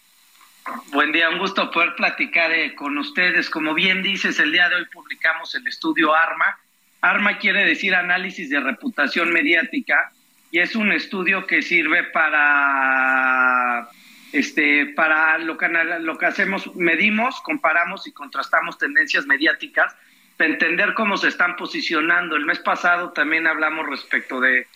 buen 0.89 1.13
día, 1.13 1.29
un 1.31 1.39
gusto 1.39 1.71
poder 1.71 1.95
platicar 1.95 2.53
eh, 2.53 2.75
con 2.75 2.99
ustedes. 2.99 3.49
Como 3.51 3.75
bien 3.75 4.03
dices, 4.03 4.39
el 4.41 4.51
día 4.51 4.69
de 4.69 4.77
hoy 4.77 4.87
publicamos 4.87 5.55
el 5.55 5.67
estudio 5.69 6.15
ARMA. 6.15 6.59
ARMA 7.01 7.39
quiere 7.39 7.65
decir 7.65 7.95
análisis 7.95 8.51
de 8.51 8.59
reputación 8.59 9.33
mediática 9.33 10.13
y 10.57 10.61
es 10.61 10.75
un 10.75 10.91
estudio 10.91 11.47
que 11.47 11.61
sirve 11.61 12.03
para 12.05 13.91
este 14.33 14.87
para 14.97 15.37
lo 15.37 15.59
que, 15.59 15.69
lo 15.69 16.17
que 16.17 16.25
hacemos, 16.25 16.75
medimos, 16.75 17.43
comparamos 17.43 18.07
y 18.07 18.13
contrastamos 18.13 18.79
tendencias 18.79 19.27
mediáticas 19.27 19.95
para 20.39 20.49
entender 20.49 20.95
cómo 20.95 21.19
se 21.19 21.29
están 21.29 21.57
posicionando. 21.57 22.37
El 22.37 22.47
mes 22.47 22.59
pasado 22.61 23.13
también 23.13 23.47
hablamos 23.47 23.87
respecto 23.87 24.41
de 24.41 24.67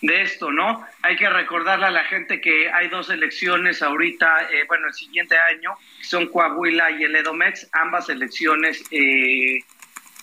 de 0.00 0.22
esto, 0.22 0.50
¿no? 0.50 0.86
Hay 1.02 1.16
que 1.16 1.28
recordarle 1.28 1.86
a 1.86 1.90
la 1.90 2.04
gente 2.04 2.40
que 2.40 2.70
hay 2.70 2.88
dos 2.88 3.10
elecciones 3.10 3.82
ahorita, 3.82 4.48
eh, 4.50 4.64
bueno, 4.68 4.88
el 4.88 4.94
siguiente 4.94 5.36
año, 5.36 5.74
son 6.02 6.28
Coahuila 6.28 6.92
y 6.92 7.04
el 7.04 7.16
Edomex, 7.16 7.68
ambas 7.72 8.08
elecciones 8.08 8.82
eh, 8.90 9.58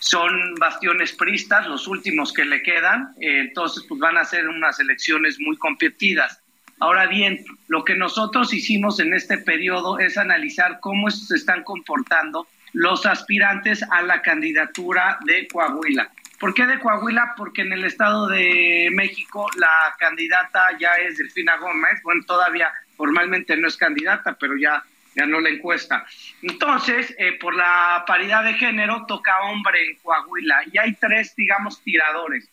son 0.03 0.55
bastiones 0.55 1.13
pristas, 1.13 1.65
los 1.65 1.87
últimos 1.87 2.33
que 2.33 2.43
le 2.43 2.61
quedan, 2.61 3.13
eh, 3.21 3.39
entonces 3.39 3.85
pues 3.87 4.01
van 4.01 4.17
a 4.17 4.25
ser 4.25 4.47
unas 4.49 4.77
elecciones 4.81 5.39
muy 5.39 5.55
competidas. 5.57 6.41
Ahora 6.81 7.07
bien, 7.07 7.45
lo 7.69 7.85
que 7.85 7.95
nosotros 7.95 8.53
hicimos 8.53 8.99
en 8.99 9.13
este 9.13 9.37
periodo 9.37 9.99
es 9.99 10.17
analizar 10.17 10.79
cómo 10.81 11.09
se 11.09 11.35
están 11.35 11.63
comportando 11.63 12.47
los 12.73 13.05
aspirantes 13.05 13.81
a 13.91 14.01
la 14.01 14.21
candidatura 14.21 15.19
de 15.25 15.47
Coahuila. 15.47 16.11
¿Por 16.37 16.53
qué 16.53 16.65
de 16.65 16.79
Coahuila? 16.79 17.35
Porque 17.37 17.61
en 17.61 17.71
el 17.71 17.85
Estado 17.85 18.27
de 18.27 18.89
México 18.91 19.47
la 19.55 19.95
candidata 19.97 20.77
ya 20.77 20.91
es 20.95 21.17
Delfina 21.17 21.55
Gómez. 21.57 22.01
Bueno, 22.03 22.25
todavía 22.27 22.67
formalmente 22.97 23.55
no 23.55 23.69
es 23.69 23.77
candidata, 23.77 24.35
pero 24.37 24.57
ya 24.57 24.83
ganó 25.15 25.39
la 25.39 25.49
encuesta. 25.49 26.05
Entonces, 26.41 27.13
eh, 27.17 27.33
por 27.33 27.55
la 27.55 28.03
paridad 28.07 28.43
de 28.43 28.53
género, 28.53 29.05
toca 29.07 29.39
hombre 29.43 29.85
en 29.85 29.95
Coahuila. 29.97 30.63
Y 30.71 30.77
hay 30.77 30.93
tres, 30.93 31.35
digamos, 31.35 31.81
tiradores. 31.83 32.49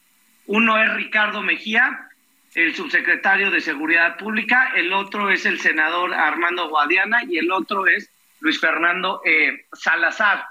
Uno 0.46 0.82
es 0.82 0.92
Ricardo 0.94 1.42
Mejía, 1.42 2.08
el 2.54 2.74
subsecretario 2.74 3.50
de 3.50 3.60
Seguridad 3.60 4.16
Pública. 4.16 4.72
El 4.74 4.92
otro 4.92 5.30
es 5.30 5.46
el 5.46 5.60
senador 5.60 6.12
Armando 6.14 6.68
Guadiana. 6.68 7.22
Y 7.28 7.38
el 7.38 7.50
otro 7.50 7.86
es 7.86 8.10
Luis 8.40 8.60
Fernando 8.60 9.22
eh, 9.24 9.66
Salazar. 9.72 10.44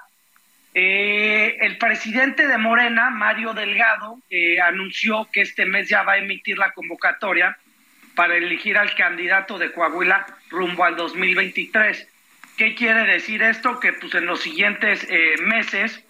Eh, 0.74 1.58
el 1.62 1.78
presidente 1.78 2.48
de 2.48 2.58
Morena, 2.58 3.10
Mario 3.10 3.54
Delgado, 3.54 4.20
anunció 4.64 5.28
que 5.32 5.42
este 5.42 5.66
mes 5.66 5.90
ya 5.90 6.04
va 6.04 6.14
a 6.14 6.18
emitir 6.18 6.60
la 6.60 6.72
convocatoria 6.72 7.58
para 8.16 8.36
elegir 8.36 8.78
al 8.78 8.94
candidato 8.96 9.58
de 9.58 9.72
Coahuila 9.72 10.26
rumbo 10.50 10.84
al 10.84 10.96
2023. 10.96 12.08
¿Qué 12.58 12.76
quiere 12.76 13.06
decir 13.06 13.42
esto? 13.42 13.80
Que 13.80 13.94
pues 13.94 14.14
en 14.16 14.26
los 14.26 14.42
siguientes 14.42 15.08
eh, 15.10 15.36
meses 15.42 16.04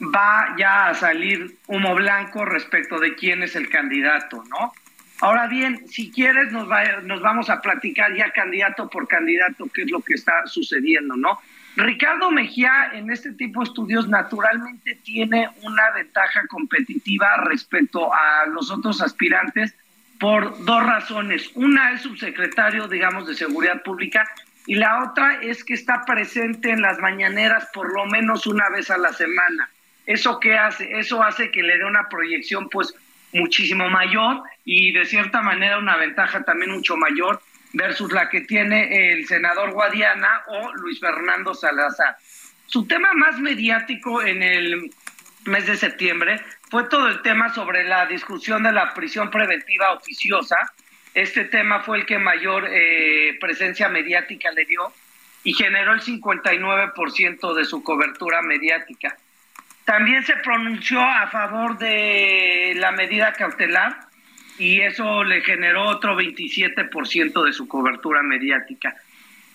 va 0.00 0.54
ya 0.58 0.88
a 0.88 0.94
salir 0.94 1.56
humo 1.66 1.94
blanco 1.94 2.44
respecto 2.44 2.98
de 2.98 3.14
quién 3.14 3.42
es 3.42 3.56
el 3.56 3.68
candidato, 3.68 4.44
¿no? 4.48 4.72
Ahora 5.20 5.46
bien, 5.46 5.88
si 5.88 6.10
quieres 6.10 6.52
nos, 6.52 6.68
nos 7.04 7.22
vamos 7.22 7.48
a 7.48 7.62
platicar 7.62 8.14
ya 8.14 8.30
candidato 8.32 8.88
por 8.90 9.08
candidato 9.08 9.66
qué 9.72 9.82
es 9.82 9.90
lo 9.90 10.00
que 10.00 10.14
está 10.14 10.46
sucediendo, 10.46 11.16
¿no? 11.16 11.40
Ricardo 11.76 12.30
Mejía 12.30 12.90
en 12.94 13.10
este 13.10 13.32
tipo 13.32 13.60
de 13.60 13.64
estudios 13.64 14.08
naturalmente 14.08 14.94
tiene 15.02 15.48
una 15.62 15.90
ventaja 15.90 16.46
competitiva 16.48 17.28
respecto 17.44 18.12
a 18.12 18.46
los 18.46 18.70
otros 18.70 19.02
aspirantes 19.02 19.74
por 20.18 20.64
dos 20.64 20.82
razones. 20.84 21.50
Una 21.54 21.92
es 21.92 22.02
subsecretario, 22.02 22.88
digamos, 22.88 23.26
de 23.26 23.34
Seguridad 23.34 23.82
Pública 23.82 24.28
y 24.66 24.74
la 24.74 25.04
otra 25.04 25.40
es 25.42 25.62
que 25.62 25.74
está 25.74 26.04
presente 26.04 26.70
en 26.70 26.82
las 26.82 26.98
mañaneras 26.98 27.68
por 27.72 27.92
lo 27.92 28.06
menos 28.06 28.46
una 28.46 28.68
vez 28.70 28.90
a 28.90 28.98
la 28.98 29.12
semana. 29.12 29.70
¿Eso 30.06 30.40
qué 30.40 30.56
hace? 30.56 30.98
Eso 30.98 31.22
hace 31.22 31.50
que 31.50 31.62
le 31.62 31.78
dé 31.78 31.84
una 31.84 32.08
proyección 32.08 32.68
pues 32.68 32.94
muchísimo 33.32 33.88
mayor 33.90 34.42
y 34.64 34.92
de 34.92 35.04
cierta 35.04 35.42
manera 35.42 35.78
una 35.78 35.96
ventaja 35.96 36.42
también 36.42 36.72
mucho 36.72 36.96
mayor 36.96 37.40
versus 37.72 38.12
la 38.12 38.28
que 38.28 38.40
tiene 38.42 39.12
el 39.12 39.26
senador 39.26 39.72
Guadiana 39.72 40.42
o 40.48 40.72
Luis 40.74 40.98
Fernando 41.00 41.54
Salazar. 41.54 42.16
Su 42.66 42.86
tema 42.86 43.12
más 43.14 43.38
mediático 43.38 44.22
en 44.22 44.42
el 44.42 44.90
mes 45.44 45.66
de 45.66 45.76
septiembre 45.76 46.40
fue 46.68 46.84
todo 46.84 47.08
el 47.08 47.22
tema 47.22 47.52
sobre 47.54 47.84
la 47.84 48.06
discusión 48.06 48.62
de 48.64 48.72
la 48.72 48.92
prisión 48.92 49.30
preventiva 49.30 49.92
oficiosa. 49.92 50.56
Este 51.14 51.44
tema 51.44 51.80
fue 51.80 51.98
el 51.98 52.06
que 52.06 52.18
mayor 52.18 52.66
eh, 52.68 53.36
presencia 53.40 53.88
mediática 53.88 54.50
le 54.50 54.64
dio 54.64 54.92
y 55.44 55.54
generó 55.54 55.92
el 55.92 56.00
59% 56.00 57.54
de 57.54 57.64
su 57.64 57.82
cobertura 57.82 58.42
mediática. 58.42 59.16
También 59.84 60.24
se 60.24 60.34
pronunció 60.36 61.00
a 61.00 61.28
favor 61.28 61.78
de 61.78 62.74
la 62.76 62.90
medida 62.90 63.32
cautelar 63.32 64.00
y 64.58 64.80
eso 64.80 65.22
le 65.22 65.42
generó 65.42 65.84
otro 65.84 66.18
27% 66.18 67.44
de 67.44 67.52
su 67.52 67.68
cobertura 67.68 68.22
mediática. 68.22 68.96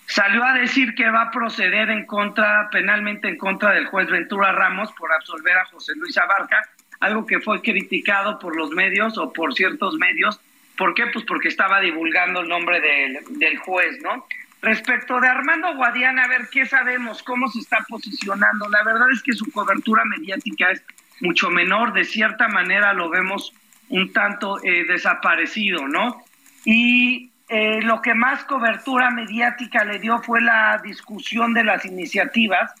Salió 0.06 0.42
a 0.44 0.54
decir 0.54 0.94
que 0.94 1.10
va 1.10 1.22
a 1.22 1.30
proceder 1.30 1.90
en 1.90 2.06
contra, 2.06 2.68
penalmente 2.70 3.28
en 3.28 3.36
contra 3.36 3.72
del 3.72 3.86
juez 3.86 4.08
Ventura 4.08 4.52
Ramos 4.52 4.90
por 4.92 5.12
absolver 5.12 5.56
a 5.58 5.66
José 5.66 5.92
Luis 5.96 6.16
Abarca, 6.16 6.62
algo 7.02 7.26
que 7.26 7.40
fue 7.40 7.60
criticado 7.60 8.38
por 8.38 8.56
los 8.56 8.70
medios 8.70 9.18
o 9.18 9.32
por 9.32 9.54
ciertos 9.54 9.96
medios. 9.96 10.40
¿Por 10.78 10.94
qué? 10.94 11.08
Pues 11.12 11.24
porque 11.24 11.48
estaba 11.48 11.80
divulgando 11.80 12.40
el 12.40 12.48
nombre 12.48 12.80
del, 12.80 13.18
del 13.38 13.58
juez, 13.58 14.00
¿no? 14.02 14.24
Respecto 14.62 15.20
de 15.20 15.26
Armando 15.26 15.74
Guadiana, 15.74 16.22
a 16.22 16.28
ver 16.28 16.48
qué 16.52 16.64
sabemos, 16.64 17.24
cómo 17.24 17.48
se 17.48 17.58
está 17.58 17.84
posicionando. 17.88 18.68
La 18.68 18.84
verdad 18.84 19.08
es 19.12 19.20
que 19.20 19.32
su 19.32 19.50
cobertura 19.50 20.04
mediática 20.04 20.70
es 20.70 20.84
mucho 21.20 21.50
menor, 21.50 21.92
de 21.92 22.04
cierta 22.04 22.46
manera 22.46 22.92
lo 22.92 23.10
vemos 23.10 23.52
un 23.88 24.12
tanto 24.12 24.62
eh, 24.62 24.84
desaparecido, 24.86 25.88
¿no? 25.88 26.22
Y 26.64 27.32
eh, 27.48 27.82
lo 27.82 28.00
que 28.00 28.14
más 28.14 28.44
cobertura 28.44 29.10
mediática 29.10 29.84
le 29.84 29.98
dio 29.98 30.20
fue 30.22 30.40
la 30.40 30.80
discusión 30.84 31.52
de 31.52 31.64
las 31.64 31.84
iniciativas 31.84 32.72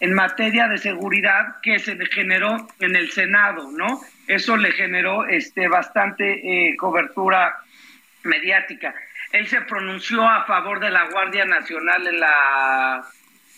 en 0.00 0.14
materia 0.14 0.66
de 0.66 0.78
seguridad 0.78 1.60
que 1.62 1.78
se 1.78 1.94
generó 2.06 2.66
en 2.80 2.96
el 2.96 3.10
Senado, 3.10 3.70
¿no? 3.70 4.00
Eso 4.26 4.56
le 4.56 4.72
generó 4.72 5.26
este, 5.26 5.68
bastante 5.68 6.68
eh, 6.70 6.76
cobertura 6.76 7.58
mediática. 8.22 8.94
Él 9.32 9.46
se 9.46 9.60
pronunció 9.60 10.26
a 10.26 10.44
favor 10.44 10.80
de 10.80 10.90
la 10.90 11.04
Guardia 11.10 11.44
Nacional 11.44 12.06
en 12.06 12.18
la 12.18 13.04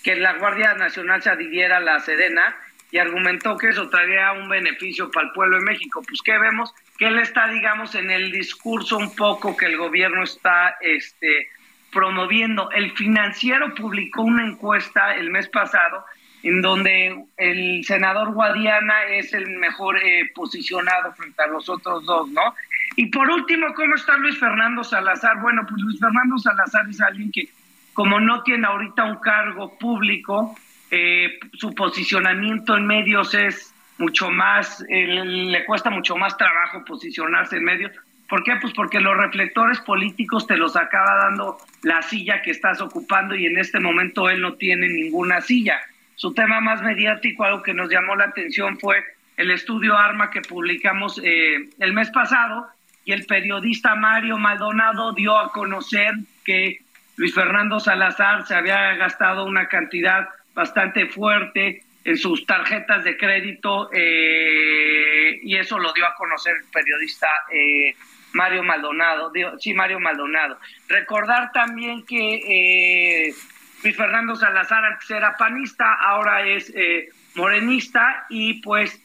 que 0.02 0.16
la 0.16 0.35
Guardia 0.35 0.74
Nacional 0.74 1.23
se 1.23 1.31
adhiriera 1.31 1.77
a 1.77 1.81
la 1.81 2.01
Sedena 2.01 2.56
y 2.90 2.98
argumentó 2.98 3.56
que 3.56 3.69
eso 3.69 3.89
traería 3.89 4.32
un 4.32 4.48
beneficio 4.48 5.10
para 5.10 5.28
el 5.28 5.32
pueblo 5.32 5.59
de 5.59 5.64
México. 5.64 6.02
Pues 6.06 6.20
¿qué 6.24 6.36
vemos? 6.39 6.74
Que 6.98 7.06
él 7.06 7.19
está, 7.20 7.47
digamos, 7.48 7.94
en 7.94 8.10
el 8.10 8.32
discurso 8.32 8.98
un 8.98 9.14
poco 9.14 9.56
que 9.56 9.66
el 9.66 9.77
gobierno 9.77 10.24
está 10.24 10.77
este, 10.81 11.48
promoviendo. 11.93 12.70
El 12.73 12.90
financiero 12.93 13.73
publicó 13.74 14.23
una 14.23 14.44
encuesta 14.44 15.14
el 15.14 15.31
mes 15.31 15.48
pasado 15.48 16.05
en 16.43 16.60
donde 16.60 17.24
el 17.36 17.85
senador 17.85 18.32
Guadiana 18.32 19.05
es 19.05 19.32
el 19.32 19.48
mejor 19.59 19.98
eh, 19.98 20.31
posicionado 20.35 21.12
frente 21.14 21.43
a 21.43 21.47
los 21.47 21.69
otros 21.69 22.05
dos, 22.05 22.28
¿no? 22.31 22.55
Y 22.97 23.06
por 23.06 23.31
último, 23.31 23.73
¿cómo 23.74 23.94
está 23.94 24.16
Luis 24.16 24.39
Fernando 24.39 24.85
Salazar? 24.85 25.40
Bueno, 25.40 25.64
pues 25.69 25.81
Luis 25.82 26.01
Fernando 26.01 26.36
Salazar 26.39 26.89
es 26.89 27.01
alguien 27.01 27.31
que, 27.32 27.48
como 27.94 28.20
no 28.20 28.43
tiene 28.43 28.66
ahorita 28.66 29.05
un 29.05 29.16
cargo 29.16 29.78
público, 29.78 30.56
eh, 30.90 31.39
su 31.55 31.74
posicionamiento 31.74 32.77
en 32.77 32.86
medios 32.86 33.35
es 33.35 33.73
mucho 33.98 34.31
más, 34.31 34.85
eh, 34.89 35.06
le 35.06 35.64
cuesta 35.64 35.90
mucho 35.90 36.16
más 36.16 36.36
trabajo 36.36 36.85
posicionarse 36.85 37.56
en 37.56 37.64
medios, 37.64 37.93
¿Por 38.32 38.44
qué? 38.44 38.56
Pues 38.62 38.73
porque 38.73 38.98
los 38.98 39.14
reflectores 39.14 39.78
políticos 39.81 40.47
te 40.47 40.56
los 40.56 40.74
acaba 40.74 41.24
dando 41.24 41.59
la 41.82 42.01
silla 42.01 42.40
que 42.40 42.51
estás 42.51 42.81
ocupando 42.81 43.35
y 43.35 43.44
en 43.44 43.59
este 43.59 43.78
momento 43.78 44.31
él 44.31 44.40
no 44.40 44.55
tiene 44.55 44.89
ninguna 44.89 45.43
silla. 45.43 45.78
Su 46.16 46.32
tema 46.34 46.60
más 46.60 46.82
mediático, 46.82 47.44
algo 47.44 47.62
que 47.62 47.74
nos 47.74 47.90
llamó 47.90 48.16
la 48.16 48.26
atención 48.26 48.78
fue 48.78 49.02
el 49.36 49.51
estudio 49.51 49.97
ARMA 49.97 50.30
que 50.30 50.43
publicamos 50.43 51.20
eh, 51.24 51.68
el 51.78 51.93
mes 51.93 52.10
pasado 52.10 52.68
y 53.05 53.12
el 53.12 53.26
periodista 53.26 53.94
Mario 53.94 54.39
Maldonado 54.39 55.12
dio 55.12 55.36
a 55.39 55.51
conocer 55.51 56.14
que 56.44 56.78
Luis 57.16 57.34
Fernando 57.34 57.80
Salazar 57.80 58.47
se 58.47 58.55
había 58.55 58.94
gastado 58.94 59.44
una 59.44 59.68
cantidad 59.68 60.28
bastante 60.55 61.06
fuerte 61.06 61.82
en 62.05 62.16
sus 62.16 62.47
tarjetas 62.47 63.05
de 63.05 63.16
crédito 63.16 63.90
eh, 63.93 65.40
y 65.43 65.56
eso 65.56 65.78
lo 65.78 65.93
dio 65.93 66.06
a 66.06 66.14
conocer 66.14 66.56
el 66.56 66.70
periodista 66.70 67.28
eh, 67.52 67.94
Mario 68.32 68.62
Maldonado, 68.62 69.30
sí, 69.59 69.74
Mario 69.74 70.01
Maldonado. 70.01 70.59
Recordar 70.89 71.52
también 71.52 72.05
que 72.06 73.28
eh, 73.28 73.34
Luis 73.82 73.96
Fernando 73.96 74.36
Salazar 74.36 74.84
antes 74.84 75.10
era 75.10 75.36
panista, 75.36 75.94
ahora 75.94 76.46
es 76.46 76.72
eh, 76.74 77.09
morenista 77.34 78.26
y 78.28 78.60
pues 78.62 79.00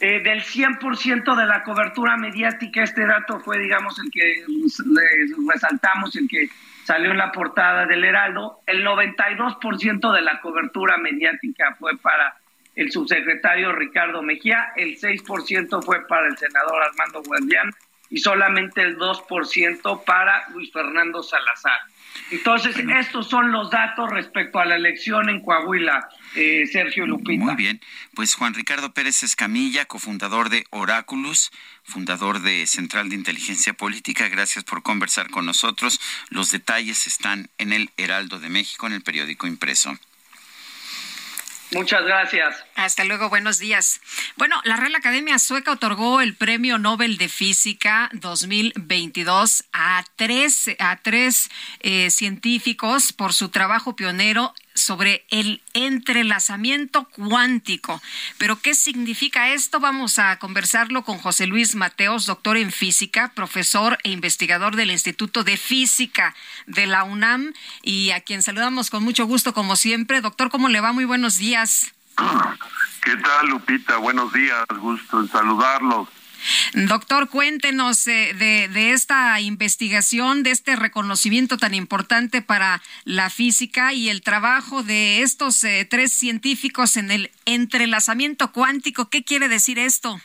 eh, 0.00 0.20
del 0.20 0.42
100% 0.42 1.36
de 1.36 1.46
la 1.46 1.64
cobertura 1.64 2.16
mediática, 2.16 2.82
este 2.82 3.06
dato 3.06 3.40
fue, 3.40 3.58
digamos, 3.58 3.98
el 3.98 4.10
que 4.10 4.44
resaltamos, 5.50 6.14
el 6.16 6.28
que 6.28 6.48
salió 6.84 7.10
en 7.10 7.18
la 7.18 7.32
portada 7.32 7.86
del 7.86 8.04
Heraldo, 8.04 8.60
el 8.66 8.86
92% 8.86 10.12
de 10.12 10.20
la 10.22 10.40
cobertura 10.40 10.98
mediática 10.98 11.74
fue 11.78 11.96
para 11.98 12.36
el 12.76 12.92
subsecretario 12.92 13.72
Ricardo 13.72 14.22
Mejía, 14.22 14.72
el 14.76 14.96
6% 14.96 15.82
fue 15.82 16.06
para 16.06 16.28
el 16.28 16.38
senador 16.38 16.80
Armando 16.80 17.22
Guardián 17.22 17.74
y 18.08 18.18
solamente 18.18 18.82
el 18.82 18.96
2% 18.96 20.04
para 20.04 20.48
Luis 20.50 20.72
Fernando 20.72 21.22
Salazar. 21.22 21.80
Entonces, 22.30 22.76
estos 22.76 23.28
son 23.28 23.52
los 23.52 23.70
datos 23.70 24.10
respecto 24.10 24.58
a 24.58 24.64
la 24.64 24.76
elección 24.76 25.28
en 25.28 25.40
Coahuila, 25.42 26.08
eh, 26.34 26.66
Sergio 26.70 27.06
Lupita. 27.06 27.44
Muy 27.44 27.56
bien, 27.56 27.80
pues 28.14 28.34
Juan 28.34 28.54
Ricardo 28.54 28.92
Pérez 28.92 29.22
Escamilla, 29.22 29.84
cofundador 29.86 30.50
de 30.50 30.66
Oráculos, 30.70 31.50
fundador 31.84 32.40
de 32.40 32.66
Central 32.66 33.08
de 33.08 33.16
Inteligencia 33.16 33.72
Política, 33.72 34.28
gracias 34.28 34.64
por 34.64 34.82
conversar 34.82 35.30
con 35.30 35.46
nosotros. 35.46 36.00
Los 36.28 36.50
detalles 36.50 37.06
están 37.06 37.48
en 37.58 37.72
el 37.72 37.90
Heraldo 37.96 38.38
de 38.38 38.48
México, 38.48 38.86
en 38.86 38.92
el 38.92 39.02
periódico 39.02 39.46
impreso. 39.46 39.98
Muchas 41.72 42.02
gracias. 42.04 42.64
Hasta 42.76 43.04
luego, 43.04 43.28
buenos 43.28 43.58
días. 43.58 44.00
Bueno, 44.36 44.60
la 44.64 44.76
Real 44.76 44.94
Academia 44.94 45.38
Sueca 45.38 45.72
otorgó 45.72 46.20
el 46.20 46.34
Premio 46.34 46.78
Nobel 46.78 47.18
de 47.18 47.28
Física 47.28 48.08
2022 48.14 49.64
a 49.72 50.04
tres, 50.16 50.70
a 50.78 50.96
tres 50.96 51.50
eh, 51.80 52.10
científicos 52.10 53.12
por 53.12 53.34
su 53.34 53.50
trabajo 53.50 53.96
pionero 53.96 54.54
sobre 54.80 55.24
el 55.30 55.60
entrelazamiento 55.74 57.04
cuántico. 57.04 58.00
Pero, 58.38 58.60
¿qué 58.60 58.74
significa 58.74 59.50
esto? 59.50 59.80
Vamos 59.80 60.18
a 60.18 60.38
conversarlo 60.38 61.04
con 61.04 61.18
José 61.18 61.46
Luis 61.46 61.74
Mateos, 61.74 62.26
doctor 62.26 62.56
en 62.56 62.72
física, 62.72 63.32
profesor 63.34 63.98
e 64.02 64.10
investigador 64.10 64.76
del 64.76 64.90
Instituto 64.90 65.44
de 65.44 65.56
Física 65.56 66.34
de 66.66 66.86
la 66.86 67.04
UNAM, 67.04 67.52
y 67.82 68.10
a 68.10 68.20
quien 68.20 68.42
saludamos 68.42 68.90
con 68.90 69.02
mucho 69.02 69.26
gusto, 69.26 69.52
como 69.54 69.76
siempre. 69.76 70.20
Doctor, 70.20 70.50
¿cómo 70.50 70.68
le 70.68 70.80
va? 70.80 70.92
Muy 70.92 71.04
buenos 71.04 71.36
días. 71.38 71.92
¿Qué 73.02 73.16
tal, 73.16 73.48
Lupita? 73.48 73.96
Buenos 73.98 74.32
días, 74.32 74.64
gusto 74.80 75.20
en 75.20 75.28
saludarlos. 75.28 76.08
Doctor, 76.74 77.28
cuéntenos 77.28 78.06
eh, 78.06 78.34
de, 78.34 78.92
esta 78.92 79.40
investigación, 79.40 80.42
de 80.42 80.50
este 80.50 80.76
reconocimiento 80.76 81.56
tan 81.56 81.74
importante 81.74 82.42
para 82.42 82.82
la 83.04 83.30
física 83.30 83.92
y 83.92 84.08
el 84.08 84.22
trabajo 84.22 84.82
de 84.82 85.22
estos 85.22 85.64
eh, 85.64 85.86
tres 85.88 86.12
científicos 86.12 86.96
en 86.96 87.10
el 87.10 87.30
entrelazamiento 87.46 88.52
cuántico. 88.52 89.08
¿Qué 89.08 89.24
quiere 89.24 89.48
decir 89.48 89.78
esto? 89.78 90.20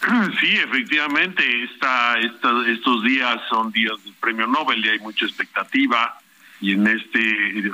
Sí, 0.40 0.50
efectivamente, 0.56 1.42
esta, 1.64 2.18
estos 2.18 3.04
días 3.04 3.40
son 3.48 3.72
días 3.72 3.92
del 4.04 4.12
premio 4.14 4.46
Nobel 4.46 4.84
y 4.84 4.90
hay 4.90 4.98
mucha 4.98 5.24
expectativa 5.24 6.18
y 6.60 6.72
en 6.72 6.86
esta 6.86 7.18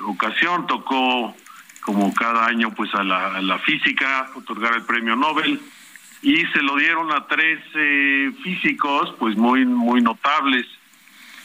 ocasión 0.05 0.67
tocó, 0.67 1.37
como 1.81 2.15
cada 2.15 2.47
año, 2.47 2.73
pues 2.73 2.91
la, 2.95 3.35
a 3.35 3.43
la 3.43 3.59
física 3.59 4.31
otorgar 4.37 4.75
el 4.75 4.83
premio 4.83 5.17
Nobel 5.17 5.61
y 6.23 6.45
se 6.47 6.63
lo 6.63 6.77
dieron 6.77 7.11
a 7.13 7.27
tres 7.27 7.61
eh, 7.75 8.31
físicos 8.43 9.15
pues 9.19 9.37
muy 9.37 9.65
muy 9.65 10.03
notables 10.03 10.67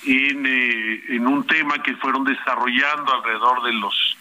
en, 0.05 0.45
eh, 0.45 1.03
en 1.09 1.27
un 1.27 1.45
tema 1.47 1.81
que 1.81 1.95
fueron 1.95 2.23
desarrollando 2.25 3.13
alrededor 3.13 3.63
de 3.63 3.73
los 3.73 4.17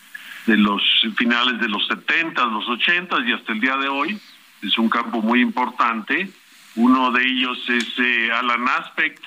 de 0.47 0.57
los 0.59 0.83
finales 1.17 1.59
de 1.59 1.69
los 1.69 1.87
70, 1.87 2.45
los 2.47 2.69
80 2.69 3.17
y 3.27 3.33
hasta 3.33 3.53
el 3.53 3.61
día 3.61 3.77
de 3.79 3.89
hoy. 3.89 4.21
Es 4.61 4.77
un 4.77 4.91
campo 4.91 5.23
muy 5.23 5.41
importante. 5.41 6.29
Uno 6.77 7.11
de 7.13 7.23
ellos 7.25 7.59
es 7.71 7.87
eh, 7.99 8.31
Alan 8.31 8.69
Aspect, 8.69 9.25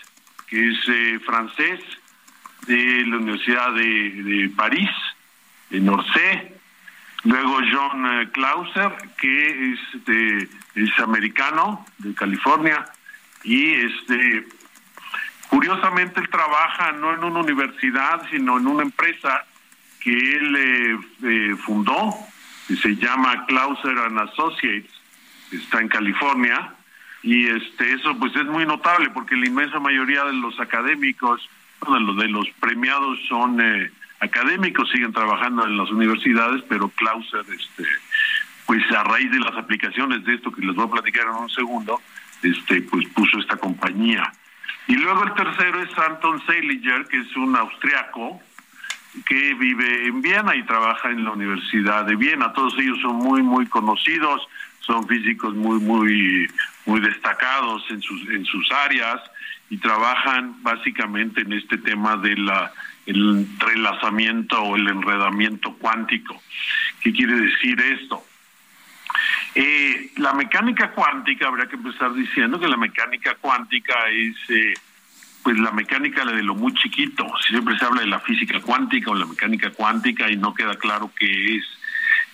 que 0.48 0.70
es 0.70 1.24
francés 1.26 1.80
de 2.68 3.04
la 3.08 3.18
Universidad 3.18 3.74
de, 3.74 4.12
de 4.12 4.50
París, 4.50 4.92
en 5.72 5.90
Orsay. 5.90 6.57
Luego 7.24 7.58
John 7.72 8.30
Clauser, 8.32 8.96
que 9.18 9.74
es 9.74 10.06
de 10.06 10.48
es 10.78 11.00
americano 11.00 11.86
de 11.98 12.14
California 12.14 12.86
y 13.44 13.74
este 13.74 14.48
curiosamente 15.50 16.20
él 16.20 16.30
trabaja 16.30 16.92
no 16.92 17.14
en 17.14 17.24
una 17.24 17.40
universidad 17.40 18.22
sino 18.30 18.58
en 18.58 18.68
una 18.68 18.84
empresa 18.84 19.46
que 20.00 20.12
él 20.12 20.56
eh, 20.56 21.00
eh, 21.24 21.56
fundó 21.66 22.14
que 22.68 22.76
se 22.76 22.96
llama 22.96 23.46
Clauser 23.48 23.98
and 23.98 24.20
Associates 24.20 24.92
está 25.52 25.82
en 25.82 25.88
California 25.88 26.74
y 27.24 27.48
este 27.48 27.94
eso 27.94 28.16
pues 28.20 28.36
es 28.36 28.46
muy 28.46 28.66
notable 28.66 29.10
porque 29.10 29.36
la 29.36 29.48
inmensa 29.48 29.80
mayoría 29.80 30.24
de 30.26 30.34
los 30.34 30.60
académicos 30.60 31.50
de 31.88 32.00
los 32.00 32.18
de 32.18 32.28
los 32.28 32.48
premiados 32.60 33.18
son 33.28 33.60
eh, 33.62 33.92
académicos 34.20 34.90
siguen 34.92 35.14
trabajando 35.14 35.66
en 35.66 35.78
las 35.78 35.90
universidades 35.92 36.64
pero 36.68 36.90
Clauser 36.90 37.46
este 37.50 37.84
pues 38.68 38.84
a 38.92 39.04
raíz 39.06 39.32
de 39.32 39.40
las 39.40 39.56
aplicaciones 39.56 40.24
de 40.26 40.36
esto 40.36 40.52
que 40.52 40.62
les 40.62 40.76
voy 40.76 40.86
a 40.86 40.92
platicar 40.92 41.26
en 41.26 41.36
un 41.36 41.50
segundo, 41.50 42.02
este, 42.44 42.82
pues 42.82 43.08
puso 43.16 43.40
esta 43.40 43.56
compañía. 43.56 44.32
Y 44.88 44.96
luego 44.96 45.24
el 45.24 45.34
tercero 45.34 45.82
es 45.82 45.98
Anton 45.98 46.46
Seiliger, 46.46 47.08
que 47.08 47.18
es 47.18 47.36
un 47.38 47.56
austriaco 47.56 48.42
que 49.26 49.54
vive 49.54 50.08
en 50.08 50.22
Viena 50.22 50.54
y 50.54 50.64
trabaja 50.64 51.10
en 51.10 51.24
la 51.24 51.32
Universidad 51.32 52.06
de 52.06 52.18
Viena. 52.18 52.52
Todos 52.52 52.78
ellos 52.78 53.00
son 53.02 53.16
muy, 53.16 53.42
muy 53.42 53.66
conocidos, 53.68 54.46
son 54.82 55.08
físicos 55.08 55.56
muy, 55.56 55.80
muy, 55.80 56.48
muy 56.86 57.00
destacados 57.00 57.84
en 57.90 58.02
sus, 58.02 58.22
en 58.30 58.46
sus 58.46 58.70
áreas 58.72 59.22
y 59.70 59.78
trabajan 59.78 60.62
básicamente 60.62 61.42
en 61.42 61.54
este 61.54 61.78
tema 61.78 62.18
de 62.18 62.36
la 62.36 62.72
el 63.08 63.30
entrelazamiento 63.40 64.62
o 64.62 64.76
el 64.76 64.88
enredamiento 64.88 65.74
cuántico. 65.74 66.42
¿Qué 67.02 67.12
quiere 67.14 67.36
decir 67.40 67.82
esto? 67.82 68.24
Eh, 69.56 70.12
la 70.18 70.34
mecánica 70.34 70.92
cuántica, 70.92 71.48
habría 71.48 71.68
que 71.68 71.78
empezar 71.78 72.14
diciendo 72.14 72.60
que 72.60 72.68
la 72.68 72.78
mecánica 72.78 73.36
cuántica 73.36 73.96
es 74.10 74.36
eh, 74.50 74.74
pues 75.42 75.58
la 75.58 75.72
mecánica 75.72 76.26
de 76.26 76.44
lo 76.44 76.54
muy 76.54 76.74
chiquito. 76.74 77.26
Siempre 77.48 77.78
se 77.80 77.86
habla 77.86 78.02
de 78.02 78.08
la 78.08 78.20
física 78.20 78.60
cuántica 78.60 79.12
o 79.12 79.16
la 79.16 79.26
mecánica 79.26 79.72
cuántica 79.72 80.30
y 80.30 80.36
no 80.36 80.54
queda 80.54 80.76
claro 80.76 81.10
qué 81.18 81.56
es. 81.56 81.64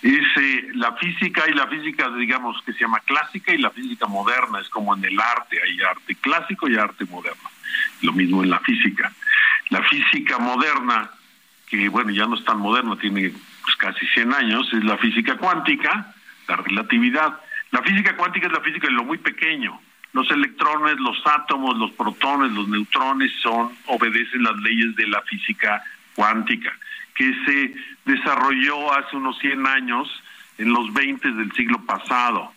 Es 0.01 0.25
eh, 0.35 0.69
la 0.73 0.93
física 0.93 1.43
y 1.47 1.53
la 1.53 1.67
física, 1.67 2.09
digamos, 2.09 2.61
que 2.65 2.73
se 2.73 2.79
llama 2.79 2.99
clásica 3.05 3.53
y 3.53 3.59
la 3.59 3.69
física 3.69 4.07
moderna. 4.07 4.59
Es 4.59 4.69
como 4.69 4.95
en 4.95 5.05
el 5.05 5.19
arte, 5.19 5.59
hay 5.63 5.81
arte 5.81 6.15
clásico 6.15 6.67
y 6.67 6.75
arte 6.75 7.05
moderno. 7.05 7.52
Lo 8.01 8.13
mismo 8.13 8.43
en 8.43 8.49
la 8.49 8.59
física. 8.59 9.11
La 9.69 9.81
física 9.83 10.37
moderna, 10.39 11.09
que 11.67 11.89
bueno, 11.89 12.11
ya 12.11 12.25
no 12.25 12.35
es 12.35 12.45
tan 12.45 12.59
moderna, 12.59 12.95
tiene 12.97 13.33
pues, 13.63 13.75
casi 13.77 14.05
100 14.07 14.33
años, 14.33 14.71
es 14.73 14.83
la 14.83 14.97
física 14.97 15.37
cuántica 15.37 16.13
la 16.47 16.57
relatividad. 16.57 17.39
La 17.71 17.81
física 17.81 18.15
cuántica 18.15 18.47
es 18.47 18.53
la 18.53 18.61
física 18.61 18.87
de 18.87 18.93
lo 18.93 19.03
muy 19.03 19.17
pequeño. 19.17 19.79
Los 20.13 20.29
electrones, 20.29 20.99
los 20.99 21.17
átomos, 21.25 21.77
los 21.77 21.91
protones, 21.91 22.51
los 22.51 22.67
neutrones 22.67 23.31
son 23.41 23.71
obedecen 23.87 24.43
las 24.43 24.55
leyes 24.57 24.95
de 24.95 25.07
la 25.07 25.21
física 25.23 25.83
cuántica, 26.13 26.71
que 27.15 27.33
se 27.45 27.73
desarrolló 28.05 28.93
hace 28.93 29.15
unos 29.15 29.39
100 29.39 29.65
años 29.65 30.07
en 30.59 30.71
los 30.71 30.93
20 30.93 31.31
del 31.31 31.51
siglo 31.53 31.83
pasado 31.85 32.51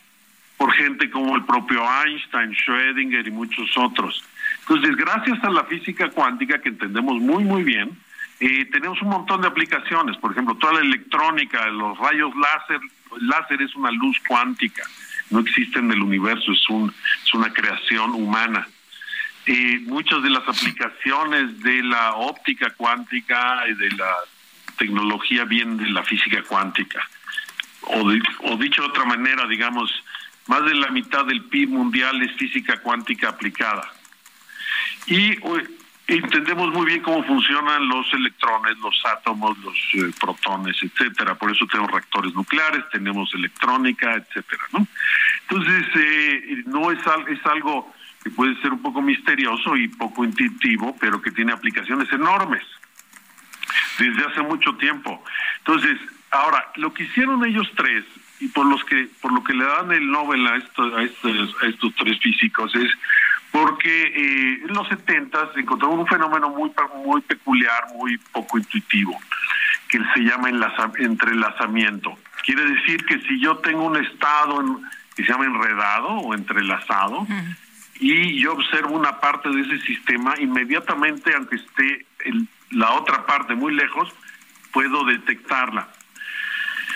por 0.58 0.72
gente 0.72 1.10
como 1.10 1.36
el 1.36 1.44
propio 1.44 1.82
Einstein, 2.04 2.52
Schrödinger 2.52 3.26
y 3.26 3.30
muchos 3.30 3.76
otros. 3.76 4.22
Entonces, 4.68 4.96
gracias 4.96 5.42
a 5.44 5.50
la 5.50 5.64
física 5.64 6.10
cuántica 6.10 6.60
que 6.60 6.70
entendemos 6.70 7.20
muy, 7.20 7.44
muy 7.44 7.62
bien, 7.62 7.96
tenemos 8.72 9.00
un 9.00 9.08
montón 9.08 9.40
de 9.40 9.48
aplicaciones. 9.48 10.16
Por 10.18 10.32
ejemplo, 10.32 10.56
toda 10.56 10.74
la 10.74 10.80
electrónica, 10.80 11.66
los 11.68 11.96
rayos 11.98 12.32
láser 12.36 12.80
láser 13.20 13.62
es 13.62 13.74
una 13.74 13.90
luz 13.90 14.18
cuántica, 14.26 14.82
no 15.30 15.40
existe 15.40 15.78
en 15.78 15.90
el 15.90 16.02
universo, 16.02 16.52
es, 16.52 16.68
un, 16.68 16.92
es 17.24 17.34
una 17.34 17.52
creación 17.52 18.12
humana. 18.12 18.66
eh, 19.46 19.78
muchas 19.84 20.22
de 20.22 20.30
las 20.30 20.46
aplicaciones 20.48 21.60
de 21.60 21.82
la 21.84 22.14
óptica 22.14 22.70
cuántica 22.70 23.62
y 23.68 23.74
de 23.74 23.90
la 23.92 24.12
tecnología 24.76 25.44
bien 25.44 25.76
de 25.76 25.88
la 25.90 26.02
física 26.02 26.42
cuántica. 26.42 27.08
O, 27.82 28.10
o 28.40 28.56
dicho 28.56 28.82
de 28.82 28.88
otra 28.88 29.04
manera, 29.04 29.46
digamos, 29.46 29.90
más 30.48 30.64
de 30.64 30.74
la 30.74 30.88
mitad 30.90 31.24
del 31.24 31.44
PIB 31.44 31.68
mundial 31.68 32.20
es 32.22 32.32
física 32.36 32.78
cuántica 32.78 33.28
aplicada. 33.28 33.92
Y 35.06 35.38
entendemos 36.06 36.72
muy 36.72 36.86
bien 36.86 37.02
cómo 37.02 37.22
funcionan 37.24 37.88
los 37.88 38.12
electrones, 38.12 38.78
los 38.78 38.94
átomos, 39.04 39.58
los 39.58 39.76
eh, 39.94 40.12
protones, 40.20 40.76
etcétera. 40.82 41.34
Por 41.34 41.50
eso 41.50 41.66
tenemos 41.66 41.90
reactores 41.90 42.34
nucleares, 42.34 42.84
tenemos 42.90 43.32
electrónica, 43.34 44.14
etcétera, 44.14 44.62
¿no? 44.72 44.86
Entonces, 45.48 45.84
eh, 45.94 46.62
no 46.66 46.90
es, 46.90 46.98
es 47.28 47.46
algo 47.46 47.92
que 48.22 48.30
puede 48.30 48.60
ser 48.60 48.72
un 48.72 48.82
poco 48.82 49.02
misterioso 49.02 49.76
y 49.76 49.88
poco 49.88 50.24
intuitivo, 50.24 50.96
pero 51.00 51.20
que 51.20 51.30
tiene 51.30 51.52
aplicaciones 51.52 52.12
enormes 52.12 52.62
desde 53.98 54.24
hace 54.24 54.42
mucho 54.42 54.74
tiempo. 54.76 55.22
Entonces, 55.58 55.98
ahora, 56.30 56.70
lo 56.76 56.92
que 56.92 57.04
hicieron 57.04 57.44
ellos 57.44 57.68
tres 57.76 58.04
y 58.40 58.48
por 58.48 58.66
los 58.66 58.84
que 58.84 59.08
por 59.20 59.32
lo 59.32 59.42
que 59.42 59.54
le 59.54 59.64
dan 59.64 59.90
el 59.92 60.10
Nobel 60.10 60.46
a 60.46 60.56
estos, 60.56 60.94
a 60.94 61.02
estos, 61.02 61.62
a 61.62 61.66
estos 61.66 61.94
tres 61.94 62.18
físicos 62.20 62.74
es 62.74 62.90
porque 63.56 64.02
eh, 64.02 64.60
en 64.68 64.74
los 64.74 64.86
70 64.88 65.54
se 65.54 65.60
encontró 65.60 65.88
un 65.88 66.06
fenómeno 66.06 66.50
muy 66.50 66.70
muy 67.02 67.22
peculiar, 67.22 67.86
muy 67.94 68.18
poco 68.18 68.58
intuitivo, 68.58 69.18
que 69.88 69.98
se 70.12 70.20
llama 70.20 70.50
entrelazamiento. 70.98 72.18
Quiere 72.44 72.64
decir 72.64 73.02
que 73.06 73.18
si 73.22 73.40
yo 73.40 73.56
tengo 73.58 73.84
un 73.84 73.96
estado 73.96 74.62
que 75.14 75.24
se 75.24 75.32
llama 75.32 75.46
enredado 75.46 76.08
o 76.08 76.34
entrelazado, 76.34 77.26
y 77.98 78.38
yo 78.42 78.52
observo 78.52 78.94
una 78.94 79.20
parte 79.20 79.48
de 79.48 79.62
ese 79.62 79.78
sistema, 79.86 80.34
inmediatamente, 80.38 81.34
aunque 81.34 81.56
esté 81.56 82.04
la 82.72 82.92
otra 82.92 83.24
parte 83.24 83.54
muy 83.54 83.74
lejos, 83.74 84.12
puedo 84.70 85.02
detectarla. 85.04 85.88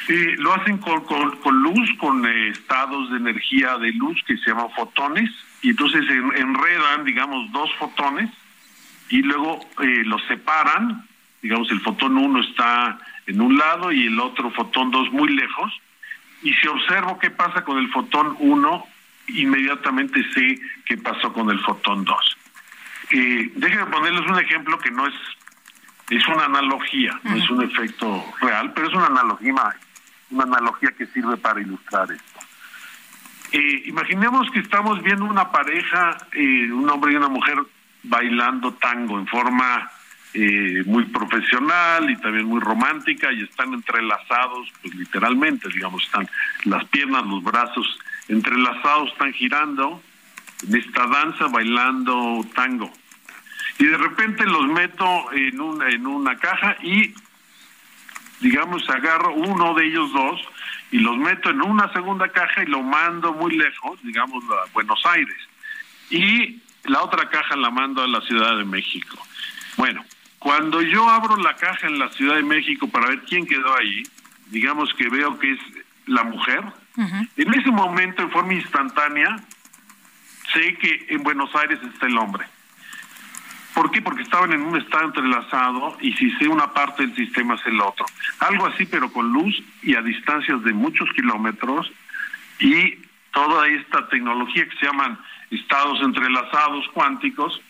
Eh, 0.09 0.35
lo 0.37 0.53
hacen 0.53 0.77
con, 0.77 1.07
con, 1.07 1.63
luz, 1.63 1.89
con 1.99 2.27
eh, 2.27 2.49
estados 2.49 3.11
de 3.13 3.17
energía 3.17 3.79
de 3.79 3.93
luz 3.93 4.21
que 4.27 4.37
se 4.37 4.51
llaman 4.51 4.71
fotones, 4.73 5.31
y 5.63 5.71
entonces 5.71 6.05
enredan, 6.37 7.05
digamos, 7.05 7.51
dos 7.53 7.71
fotones 7.79 8.31
y 9.09 9.23
luego 9.23 9.61
eh, 9.83 10.03
los 10.05 10.23
separan, 10.27 11.07
digamos, 11.43 11.71
el 11.71 11.81
fotón 11.81 12.17
1 12.17 12.41
está 12.43 12.99
en 13.27 13.41
un 13.41 13.57
lado 13.59 13.93
y 13.93 14.07
el 14.07 14.19
otro 14.21 14.51
fotón 14.51 14.91
2 14.91 15.13
muy 15.13 15.29
lejos, 15.35 15.73
y 16.43 16.55
si 16.55 16.69
observo 16.69 17.19
qué 17.19 17.31
pasa 17.31 17.65
con 17.65 17.79
el 17.79 17.89
fotón 17.91 18.37
1, 18.39 18.87
inmediatamente 19.29 20.23
sé 20.33 20.59
qué 20.87 20.97
pasó 20.97 21.33
con 21.33 21.51
el 21.51 21.61
fotón 21.61 22.05
2. 22.05 22.37
Eh, 23.13 23.53
déjenme 23.57 23.87
ponerles 23.87 24.27
un 24.27 24.39
ejemplo 24.39 24.79
que 24.79 24.91
no 24.91 25.07
es, 25.07 25.15
es 26.09 26.27
una 26.29 26.47
analogía, 26.47 27.19
no 27.25 27.37
es 27.37 27.51
un 27.51 27.63
efecto 27.63 28.25
real, 28.41 28.73
pero 28.73 28.89
es 28.89 28.95
una 28.95 29.07
analogía, 29.07 29.55
una 30.31 30.45
analogía 30.45 30.91
que 30.97 31.07
sirve 31.07 31.37
para 31.37 31.61
ilustrar 31.61 32.11
esto. 32.11 32.30
Eh, 33.53 33.83
imaginemos 33.87 34.49
que 34.53 34.61
estamos 34.61 35.03
viendo 35.03 35.25
una 35.25 35.51
pareja, 35.51 36.17
eh, 36.33 36.71
un 36.71 36.89
hombre 36.89 37.13
y 37.13 37.17
una 37.17 37.29
mujer 37.29 37.59
bailando 38.05 38.75
tango 38.75 39.19
en 39.19 39.27
forma 39.27 39.91
eh, 40.33 40.85
muy 40.87 41.05
profesional 41.07 42.09
y 42.09 42.17
también 42.19 42.47
muy 42.47 42.61
romántica 42.61 43.33
y 43.33 43.43
están 43.43 43.75
entrelazados, 43.75 44.69
pues 44.81 44.95
literalmente, 44.95 45.69
digamos, 45.69 46.05
están 46.05 46.29
las 46.65 46.85
piernas, 46.85 47.27
los 47.27 47.43
brazos 47.43 47.99
entrelazados, 48.29 49.11
están 49.11 49.33
girando 49.33 50.01
en 50.69 50.77
esta 50.77 51.07
danza 51.09 51.49
bailando 51.49 52.47
tango. 52.55 52.93
Y 53.81 53.87
de 53.87 53.97
repente 53.97 54.45
los 54.45 54.67
meto 54.69 55.33
en 55.33 55.61
una, 55.61 55.89
en 55.89 56.07
una 56.07 56.37
caja 56.39 56.77
y, 56.83 57.13
digamos, 58.41 58.89
agarro 58.89 59.35
uno 59.35 59.75
de 59.75 59.87
ellos 59.87 60.13
dos 60.13 60.41
y 60.91 60.99
los 60.99 61.17
meto 61.17 61.51
en 61.51 61.63
una 61.63 61.93
segunda 61.93 62.29
caja 62.29 62.63
y 62.63 62.67
lo 62.67 62.83
mando 62.83 63.33
muy 63.33 63.57
lejos, 63.57 64.03
digamos, 64.03 64.43
a 64.45 64.71
Buenos 64.73 65.01
Aires. 65.07 65.37
Y 66.11 66.61
la 66.85 67.03
otra 67.03 67.29
caja 67.29 67.57
la 67.57 67.71
mando 67.71 68.03
a 68.03 68.09
la 68.09 68.21
Ciudad 68.23 68.57
de 68.57 68.65
México. 68.65 69.17
Bueno, 69.77 70.05
cuando 70.39 70.83
yo 70.83 71.09
abro 71.09 71.37
la 71.37 71.55
caja 71.57 71.87
en 71.87 71.99
la 71.99 72.09
Ciudad 72.11 72.37
de 72.37 72.43
México 72.43 72.89
para 72.89 73.09
ver 73.09 73.21
quién 73.23 73.47
quedó 73.47 73.77
ahí, 73.77 74.03
digamos 74.47 74.93
que 74.95 75.09
veo 75.09 75.39
que 75.39 75.53
es 75.53 75.61
la 76.07 76.25
mujer, 76.25 76.65
en 76.97 77.55
ese 77.55 77.71
momento, 77.71 78.23
en 78.23 78.31
forma 78.31 78.53
instantánea, 78.53 79.37
sé 80.53 80.75
que 80.75 81.07
en 81.09 81.23
Buenos 81.23 81.55
Aires 81.55 81.79
está 81.95 82.07
el 82.07 82.19
hombre. 82.19 82.45
¿Por 83.75 83.91
qué? 83.91 84.03
Porque 84.03 84.23
estaban 84.23 84.53
en 84.53 84.63
un 84.63 84.77
estado 84.77 85.07
entrelazado 85.07 85.97
y 86.01 86.13
si 86.15 86.31
sé 86.33 86.49
una 86.49 86.73
parte 86.73 87.07
del 87.07 87.15
sistema 87.15 87.55
es 87.55 87.67
el 87.67 87.81
otro. 87.81 88.05
Algo 88.41 88.67
así, 88.67 88.85
pero 88.87 89.13
con 89.13 89.33
luz 89.33 89.63
y 89.83 89.95
a 89.95 90.03
distancias 90.03 90.63
de 90.65 90.73
muchos 90.73 91.09
kilómetros 91.15 91.91
y 92.59 92.99
toda 93.33 93.69
esta 93.69 94.09
tecnología 94.09 94.69
que 94.69 94.77
se 94.77 94.87
llaman 94.87 95.19
estados 95.51 96.01
entrelazados 96.03 96.89
cuánticos, 96.93 97.61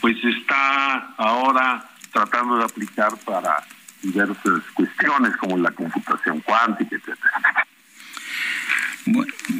pues 0.00 0.16
está 0.24 1.14
ahora 1.16 1.84
tratando 2.12 2.56
de 2.56 2.64
aplicar 2.64 3.12
para 3.24 3.56
diversas 4.02 4.62
cuestiones 4.74 5.36
como 5.36 5.56
la 5.56 5.70
computación 5.70 6.40
cuántica, 6.40 6.96
etcétera. 6.96 7.66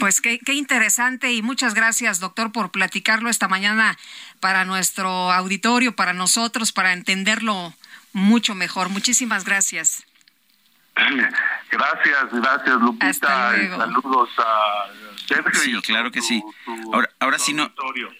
Pues 0.00 0.20
qué, 0.20 0.38
qué, 0.38 0.54
interesante 0.54 1.32
y 1.32 1.42
muchas 1.42 1.74
gracias, 1.74 2.20
doctor, 2.20 2.50
por 2.52 2.70
platicarlo 2.70 3.28
esta 3.28 3.48
mañana 3.48 3.98
para 4.40 4.64
nuestro 4.64 5.32
auditorio, 5.32 5.94
para 5.94 6.12
nosotros, 6.12 6.72
para 6.72 6.92
entenderlo 6.92 7.74
mucho 8.12 8.54
mejor. 8.54 8.88
Muchísimas 8.88 9.44
gracias. 9.44 10.06
Gracias, 11.70 12.32
gracias, 12.32 12.76
Lupita. 12.80 13.52
Saludos 13.76 14.30
a 14.38 14.86
Sergio. 15.26 15.80
Sí, 15.80 15.82
claro 15.82 16.10
que 16.12 16.22
sí. 16.22 16.42
ahora, 16.92 17.10
ahora 17.18 17.38
sí, 17.38 17.52
no, 17.52 17.72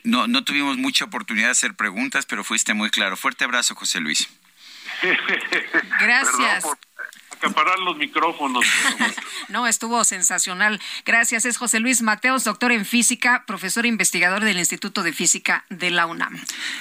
no, 0.03 0.27
no 0.27 0.45
tuvimos 0.45 0.77
mucha 0.77 1.05
oportunidad 1.05 1.47
de 1.47 1.53
hacer 1.53 1.75
preguntas, 1.75 2.27
pero 2.27 2.43
fuiste 2.45 2.75
muy 2.75 2.91
claro. 2.91 3.17
Fuerte 3.17 3.45
abrazo, 3.45 3.75
José 3.75 4.01
Luis. 4.01 4.29
Gracias 6.01 6.65
acaparar 7.45 7.79
los 7.81 7.97
micrófonos. 7.97 8.65
no, 9.49 9.67
estuvo 9.67 10.03
sensacional. 10.05 10.81
Gracias. 11.05 11.45
Es 11.45 11.57
José 11.57 11.81
Luis 11.81 12.03
Mateos, 12.03 12.45
doctor 12.45 12.73
en 12.73 12.85
física, 12.85 13.45
profesor 13.47 13.85
e 13.85 13.89
investigador 13.89 14.45
del 14.45 14.59
Instituto 14.59 15.03
de 15.03 15.13
Física 15.13 15.65
de 15.69 15.91
la 15.91 16.07
UNAM. 16.07 16.41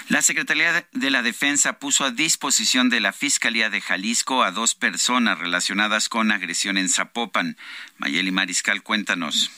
La 0.09 0.21
Secretaría 0.21 0.85
de 0.91 1.11
la 1.11 1.21
Defensa 1.21 1.79
puso 1.79 2.05
a 2.05 2.11
disposición 2.11 2.89
de 2.89 3.01
la 3.01 3.13
Fiscalía 3.13 3.69
de 3.69 3.81
Jalisco 3.81 4.43
a 4.43 4.51
dos 4.51 4.75
personas 4.75 5.39
relacionadas 5.39 6.09
con 6.09 6.31
agresión 6.31 6.77
en 6.77 6.89
Zapopan. 6.89 7.57
Mayeli 7.97 8.31
Mariscal, 8.31 8.83
cuéntanos. 8.83 9.51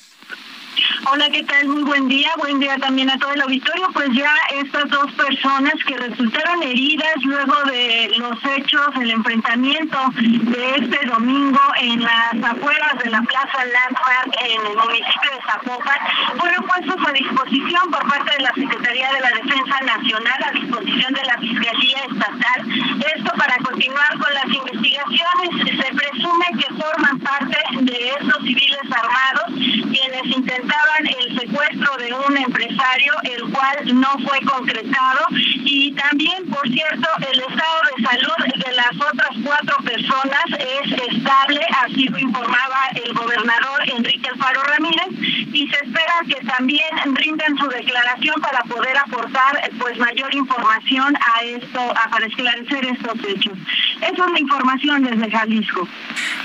Hola, 1.11 1.29
¿qué 1.29 1.43
tal? 1.43 1.67
Muy 1.67 1.83
buen 1.83 2.07
día. 2.07 2.29
Buen 2.37 2.59
día 2.59 2.75
también 2.77 3.09
a 3.09 3.17
todo 3.17 3.31
el 3.33 3.41
auditorio. 3.41 3.87
Pues 3.93 4.09
ya 4.13 4.31
estas 4.55 4.89
dos 4.89 5.11
personas 5.13 5.73
que 5.87 5.95
resultaron 5.97 6.63
heridas 6.63 7.15
luego 7.23 7.55
de 7.65 8.11
los 8.17 8.37
hechos, 8.57 8.87
el 8.99 9.11
enfrentamiento 9.11 9.97
de 10.15 10.75
este 10.75 11.05
domingo 11.05 11.61
en 11.79 12.01
las 12.01 12.33
afueras 12.43 12.97
de 13.03 13.09
la 13.09 13.21
Plaza 13.21 13.65
Landmark 13.65 14.35
en 14.41 14.65
el 14.65 14.77
municipio 14.77 15.31
de 15.31 15.41
Zapopan, 15.49 15.99
fueron 16.39 16.65
puestos 16.65 17.07
a 17.07 17.11
disposición 17.11 17.91
por 17.91 18.07
parte 18.07 18.35
de 18.37 18.43
la 18.43 18.53
Secretaría 18.53 19.13
de 19.13 19.19
la 19.21 19.29
Defensa 19.29 19.79
Nacional, 19.81 20.43
a 20.45 20.51
disposición 20.51 21.13
de 21.13 21.23
la 21.23 21.37
Fiscalía 21.37 21.99
Estatal. 22.11 22.67
Esto 23.15 23.31
para 23.37 23.57
continuar 23.57 24.17
con 24.17 24.33
las 24.33 24.45
investigaciones. 24.45 25.49
Se 25.65 25.93
presume 25.93 26.45
que 26.59 26.73
forman 26.73 27.19
parte 27.19 27.57
de 27.81 28.09
estos 28.09 28.43
civiles 28.43 28.81
armados 28.91 29.53
quienes 29.95 30.35
intentaban 30.65 31.07
el 31.07 31.39
secuestro 31.39 31.97
de 31.97 32.13
un 32.13 32.37
empresario, 32.37 33.13
el 33.23 33.51
cual 33.51 33.99
no 33.99 34.09
fue 34.27 34.39
concretado. 34.41 35.27
Y 35.63 35.91
también, 35.93 36.45
por 36.49 36.67
cierto, 36.69 37.07
el 37.31 37.39
estado 37.39 37.79
de 37.95 38.03
salud 38.03 38.65
de 38.65 38.71
las 38.73 38.95
otras 38.95 39.31
cuatro 39.43 39.77
personas 39.83 40.45
es 40.59 40.91
estable, 41.13 41.61
así 41.83 42.07
lo 42.07 42.19
informaba 42.19 42.89
el 43.03 43.13
gobernador 43.13 43.89
Enrique 43.89 44.29
Alfaro 44.29 44.61
Ramírez, 44.63 45.07
y 45.53 45.67
se 45.69 45.75
espera 45.85 46.13
que 46.27 46.45
también 46.45 47.15
rinden 47.15 47.57
su 47.57 47.67
declaración 47.67 48.41
para 48.41 48.61
poder 48.63 48.97
aportar 48.97 49.71
pues 49.79 49.97
mayor 49.97 50.33
información 50.33 51.15
a 51.15 51.43
esto, 51.43 51.79
a, 51.79 52.09
para 52.09 52.25
esclarecer 52.25 52.85
estos 52.85 53.17
hechos. 53.27 53.57
Esa 53.97 54.25
es 54.25 54.31
la 54.31 54.39
información 54.39 55.03
desde 55.03 55.31
Jalisco. 55.31 55.87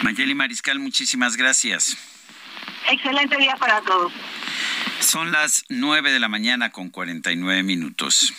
Mayeli 0.03 0.35
Mariscal, 0.35 0.79
muchísimas 0.79 1.37
gracias. 1.37 1.97
Excelente 2.89 3.37
día 3.37 3.57
para 3.57 3.81
todos. 3.83 4.13
Son 5.01 5.33
las 5.33 5.65
9 5.69 6.13
de 6.13 6.21
la 6.21 6.29
mañana 6.29 6.71
con 6.71 6.91
49 6.91 7.63
minutos. 7.63 8.33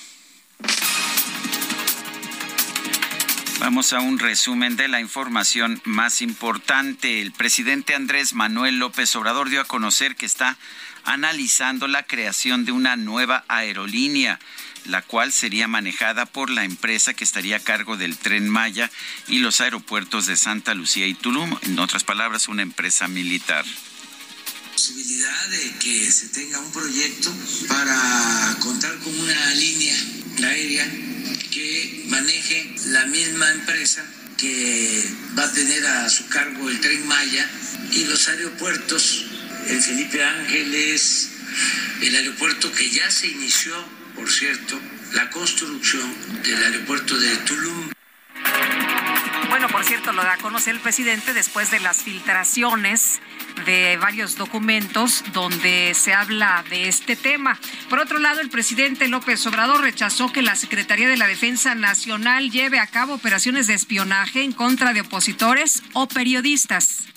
Vamos 3.59 3.93
a 3.93 3.99
un 3.99 4.17
resumen 4.17 4.75
de 4.75 4.87
la 4.87 4.99
información 4.99 5.81
más 5.85 6.21
importante. 6.21 7.21
El 7.21 7.31
presidente 7.31 7.93
Andrés 7.93 8.33
Manuel 8.33 8.79
López 8.79 9.15
Obrador 9.15 9.49
dio 9.49 9.61
a 9.61 9.65
conocer 9.65 10.15
que 10.15 10.25
está 10.25 10.57
analizando 11.03 11.87
la 11.87 12.03
creación 12.03 12.65
de 12.65 12.71
una 12.71 12.95
nueva 12.95 13.43
aerolínea. 13.47 14.39
la 14.85 15.03
cual 15.03 15.31
sería 15.31 15.67
manejada 15.67 16.25
por 16.25 16.49
la 16.49 16.63
empresa 16.63 17.13
que 17.13 17.23
estaría 17.23 17.57
a 17.57 17.59
cargo 17.59 17.97
del 17.97 18.17
tren 18.17 18.49
Maya 18.49 18.89
y 19.27 19.37
los 19.37 19.61
aeropuertos 19.61 20.25
de 20.25 20.35
Santa 20.35 20.73
Lucía 20.73 21.05
y 21.05 21.13
Tulum, 21.13 21.55
en 21.61 21.77
otras 21.77 22.03
palabras, 22.03 22.47
una 22.47 22.63
empresa 22.63 23.07
militar 23.07 23.63
posibilidad 24.81 25.47
de 25.49 25.71
que 25.77 26.11
se 26.11 26.29
tenga 26.29 26.57
un 26.57 26.71
proyecto 26.71 27.31
para 27.67 28.57
contar 28.61 28.97
con 28.97 29.13
una 29.19 29.53
línea 29.53 29.95
aérea 30.43 30.91
que 31.51 32.05
maneje 32.07 32.73
la 32.87 33.05
misma 33.05 33.51
empresa 33.51 34.03
que 34.39 35.05
va 35.37 35.43
a 35.43 35.51
tener 35.51 35.85
a 35.85 36.09
su 36.09 36.27
cargo 36.29 36.67
el 36.67 36.79
tren 36.81 37.05
Maya 37.05 37.47
y 37.91 38.05
los 38.05 38.27
aeropuertos, 38.27 39.27
el 39.67 39.83
Felipe 39.83 40.23
Ángeles, 40.23 41.29
el 42.01 42.15
aeropuerto 42.15 42.71
que 42.71 42.89
ya 42.89 43.11
se 43.11 43.27
inició, 43.27 43.75
por 44.15 44.31
cierto, 44.31 44.79
la 45.13 45.29
construcción 45.29 46.11
del 46.41 46.63
aeropuerto 46.63 47.19
de 47.19 47.37
Tulum. 47.45 47.91
Bueno, 49.49 49.67
por 49.67 49.83
cierto, 49.83 50.13
lo 50.13 50.23
da 50.23 50.33
a 50.33 50.37
conocer 50.37 50.75
el 50.75 50.79
presidente 50.79 51.33
después 51.33 51.71
de 51.71 51.79
las 51.79 52.03
filtraciones 52.03 53.19
de 53.65 53.97
varios 53.97 54.37
documentos 54.37 55.23
donde 55.33 55.93
se 55.93 56.13
habla 56.13 56.63
de 56.69 56.87
este 56.87 57.15
tema. 57.15 57.59
Por 57.89 57.99
otro 57.99 58.17
lado, 58.17 58.41
el 58.41 58.49
presidente 58.49 59.07
López 59.07 59.45
Obrador 59.45 59.81
rechazó 59.81 60.31
que 60.31 60.41
la 60.41 60.55
Secretaría 60.55 61.09
de 61.09 61.17
la 61.17 61.27
Defensa 61.27 61.75
Nacional 61.75 62.49
lleve 62.49 62.79
a 62.79 62.87
cabo 62.87 63.13
operaciones 63.13 63.67
de 63.67 63.73
espionaje 63.73 64.41
en 64.41 64.53
contra 64.53 64.93
de 64.93 65.01
opositores 65.01 65.83
o 65.93 66.07
periodistas. 66.07 67.10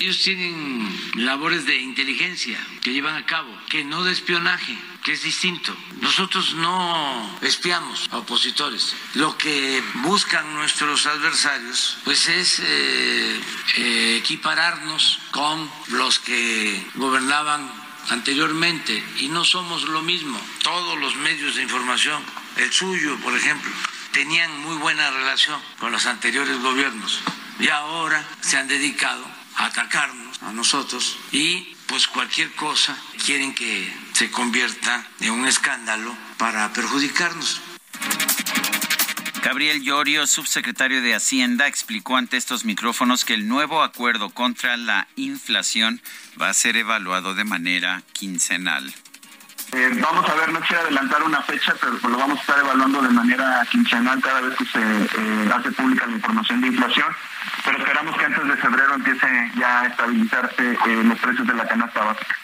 Ellos 0.00 0.22
tienen 0.22 0.88
labores 1.16 1.66
de 1.66 1.76
inteligencia 1.76 2.58
que 2.80 2.90
llevan 2.90 3.16
a 3.16 3.26
cabo, 3.26 3.54
que 3.68 3.84
no 3.84 4.02
de 4.02 4.12
espionaje 4.12 4.74
que 5.04 5.12
es 5.12 5.22
distinto. 5.22 5.76
Nosotros 6.00 6.54
no 6.54 7.38
espiamos 7.42 8.08
a 8.10 8.16
opositores. 8.16 8.94
Lo 9.12 9.36
que 9.36 9.82
buscan 9.96 10.54
nuestros 10.54 11.04
adversarios, 11.04 11.98
pues 12.04 12.28
es 12.28 12.60
eh, 12.60 13.40
eh, 13.76 14.16
equipararnos 14.18 15.18
con 15.32 15.70
los 15.88 16.18
que 16.18 16.82
gobernaban 16.94 17.70
anteriormente 18.08 19.04
y 19.18 19.28
no 19.28 19.44
somos 19.44 19.82
lo 19.82 20.00
mismo. 20.00 20.40
Todos 20.62 20.98
los 20.98 21.14
medios 21.16 21.56
de 21.56 21.62
información, 21.62 22.22
el 22.56 22.72
suyo, 22.72 23.18
por 23.18 23.36
ejemplo, 23.36 23.70
tenían 24.12 24.60
muy 24.60 24.76
buena 24.78 25.10
relación 25.10 25.60
con 25.78 25.92
los 25.92 26.06
anteriores 26.06 26.58
gobiernos 26.62 27.20
y 27.58 27.68
ahora 27.68 28.26
se 28.40 28.56
han 28.56 28.66
dedicado 28.66 29.39
atacarnos 29.66 30.42
a 30.42 30.52
nosotros 30.52 31.16
y 31.32 31.76
pues 31.86 32.06
cualquier 32.06 32.52
cosa 32.52 32.96
quieren 33.24 33.54
que 33.54 33.92
se 34.12 34.30
convierta 34.30 35.06
en 35.20 35.32
un 35.32 35.46
escándalo 35.46 36.14
para 36.38 36.72
perjudicarnos. 36.72 37.60
Gabriel 39.42 39.82
Llorio, 39.82 40.26
subsecretario 40.26 41.00
de 41.00 41.14
Hacienda, 41.14 41.66
explicó 41.66 42.16
ante 42.16 42.36
estos 42.36 42.64
micrófonos 42.64 43.24
que 43.24 43.34
el 43.34 43.48
nuevo 43.48 43.82
acuerdo 43.82 44.30
contra 44.30 44.76
la 44.76 45.08
inflación 45.16 46.02
va 46.40 46.50
a 46.50 46.54
ser 46.54 46.76
evaluado 46.76 47.34
de 47.34 47.44
manera 47.44 48.02
quincenal. 48.12 48.92
Eh, 49.72 49.98
vamos 50.00 50.28
a 50.28 50.34
ver, 50.34 50.52
no 50.52 50.60
quiero 50.60 50.82
adelantar 50.82 51.22
una 51.22 51.42
fecha, 51.42 51.74
pero 51.80 51.92
lo 52.08 52.18
vamos 52.18 52.38
a 52.38 52.40
estar 52.40 52.58
evaluando 52.58 53.02
de 53.02 53.10
manera 53.10 53.64
quincenal 53.70 54.20
cada 54.20 54.40
vez 54.40 54.56
que 54.56 54.64
se 54.64 54.80
eh, 54.80 55.50
hace 55.54 55.70
pública 55.70 56.06
la 56.06 56.14
información 56.14 56.60
de 56.60 56.66
inflación 56.68 57.06
pero 57.64 57.78
esperamos 57.78 58.16
que 58.16 58.24
antes 58.24 58.46
de 58.46 58.56
febrero 58.56 58.94
empiece 58.94 59.26
ya 59.58 59.80
a 59.80 59.86
estabilizarse 59.86 60.72
eh, 60.72 61.04
los 61.04 61.18
precios 61.18 61.46
de 61.46 61.54
la 61.54 61.66
canasta 61.66 62.04
básica. 62.04 62.36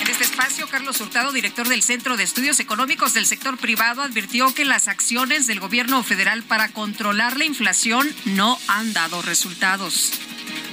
En 0.00 0.08
este 0.08 0.24
espacio, 0.24 0.66
Carlos 0.68 1.00
Hurtado, 1.00 1.32
director 1.32 1.68
del 1.68 1.82
Centro 1.82 2.16
de 2.16 2.24
Estudios 2.24 2.60
Económicos 2.60 3.12
del 3.12 3.26
Sector 3.26 3.58
Privado, 3.58 4.02
advirtió 4.02 4.54
que 4.54 4.64
las 4.64 4.88
acciones 4.88 5.46
del 5.46 5.60
gobierno 5.60 6.02
federal 6.02 6.42
para 6.42 6.68
controlar 6.68 7.36
la 7.36 7.44
inflación 7.44 8.08
no 8.24 8.58
han 8.68 8.92
dado 8.92 9.22
resultados. 9.22 10.12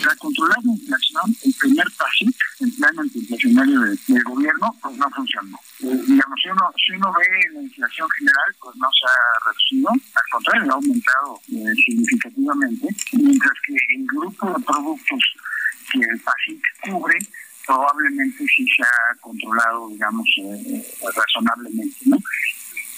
Para 0.03 0.15
controlar 0.17 0.57
la 0.65 0.73
inflación, 0.73 1.35
el 1.43 1.53
primer 1.53 1.88
PASIC, 1.98 2.35
el 2.59 2.73
plan 2.73 2.99
antiinflacionario 2.99 3.80
del 3.80 4.23
gobierno, 4.23 4.75
pues 4.82 4.98
no 4.98 5.09
funcionó. 5.11 5.57
Eh, 5.80 6.01
digamos, 6.07 6.40
si 6.43 6.49
uno, 6.49 6.73
si 6.75 6.91
uno 6.91 7.14
ve 7.14 7.53
la 7.53 7.61
inflación 7.61 8.09
general, 8.17 8.56
pues 8.59 8.75
no 8.75 8.88
se 8.91 9.06
ha 9.07 9.48
reducido, 9.48 9.90
al 9.91 10.30
contrario, 10.30 10.72
ha 10.72 10.75
aumentado 10.75 11.40
eh, 11.53 11.75
significativamente, 11.85 12.88
mientras 13.14 13.53
que 13.65 13.75
el 13.95 14.06
grupo 14.07 14.48
de 14.48 14.65
productos 14.65 15.23
que 15.90 15.99
el 15.99 16.19
PASIC 16.19 16.61
cubre, 16.82 17.19
probablemente 17.65 18.45
sí 18.57 18.67
se 18.75 18.83
ha 18.83 19.15
controlado, 19.22 19.88
digamos, 19.88 20.27
eh, 20.38 20.83
razonablemente, 21.15 21.98
¿no? 22.07 22.17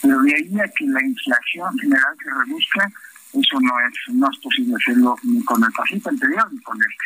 Pero 0.01 0.21
de 0.21 0.33
ahí 0.35 0.59
a 0.59 0.67
que 0.69 0.85
la 0.87 1.03
inflación 1.03 1.77
general 1.77 2.15
se 2.23 2.29
reduzca, 2.31 2.91
eso 3.41 3.59
no 3.61 3.73
es, 3.79 3.93
no 4.13 4.27
es 4.31 4.37
posible 4.39 4.75
hacerlo 4.75 5.15
ni 5.23 5.43
con 5.43 5.63
el 5.63 5.71
PASIC 5.71 6.07
anterior 6.07 6.51
ni 6.51 6.61
con 6.61 6.77
este. 6.81 7.05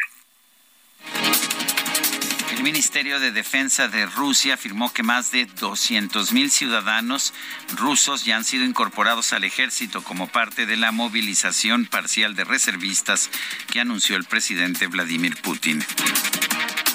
El 2.59 2.63
Ministerio 2.63 3.19
de 3.21 3.31
Defensa 3.31 3.87
de 3.87 4.05
Rusia 4.05 4.55
afirmó 4.55 4.91
que 4.91 5.01
más 5.01 5.31
de 5.31 5.45
200 5.45 6.33
mil 6.33 6.51
ciudadanos 6.51 7.33
rusos 7.77 8.25
ya 8.25 8.35
han 8.35 8.43
sido 8.43 8.65
incorporados 8.65 9.31
al 9.31 9.45
ejército 9.45 10.03
como 10.03 10.27
parte 10.27 10.65
de 10.65 10.75
la 10.75 10.91
movilización 10.91 11.85
parcial 11.85 12.35
de 12.35 12.43
reservistas 12.43 13.29
que 13.71 13.79
anunció 13.79 14.17
el 14.17 14.25
presidente 14.25 14.87
Vladimir 14.87 15.37
Putin. 15.41 15.81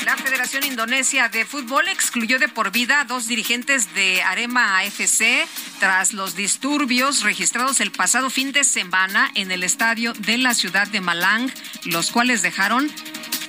La 0.03 0.17
Federación 0.17 0.65
Indonesia 0.65 1.29
de 1.29 1.45
Fútbol 1.45 1.89
excluyó 1.89 2.39
de 2.39 2.49
por 2.49 2.71
vida 2.73 3.01
a 3.01 3.05
dos 3.05 3.27
dirigentes 3.27 3.95
de 3.95 4.23
Arema 4.23 4.79
AFC 4.79 5.47
tras 5.79 6.13
los 6.13 6.35
disturbios 6.35 7.23
registrados 7.23 7.81
el 7.81 7.91
pasado 7.91 8.31
fin 8.31 8.53
de 8.53 8.65
semana 8.65 9.31
en 9.35 9.51
el 9.51 9.63
estadio 9.63 10.13
de 10.13 10.39
la 10.39 10.55
ciudad 10.55 10.87
de 10.89 11.01
Malang, 11.01 11.51
los 11.85 12.11
cuales 12.11 12.43
dejaron 12.43 12.91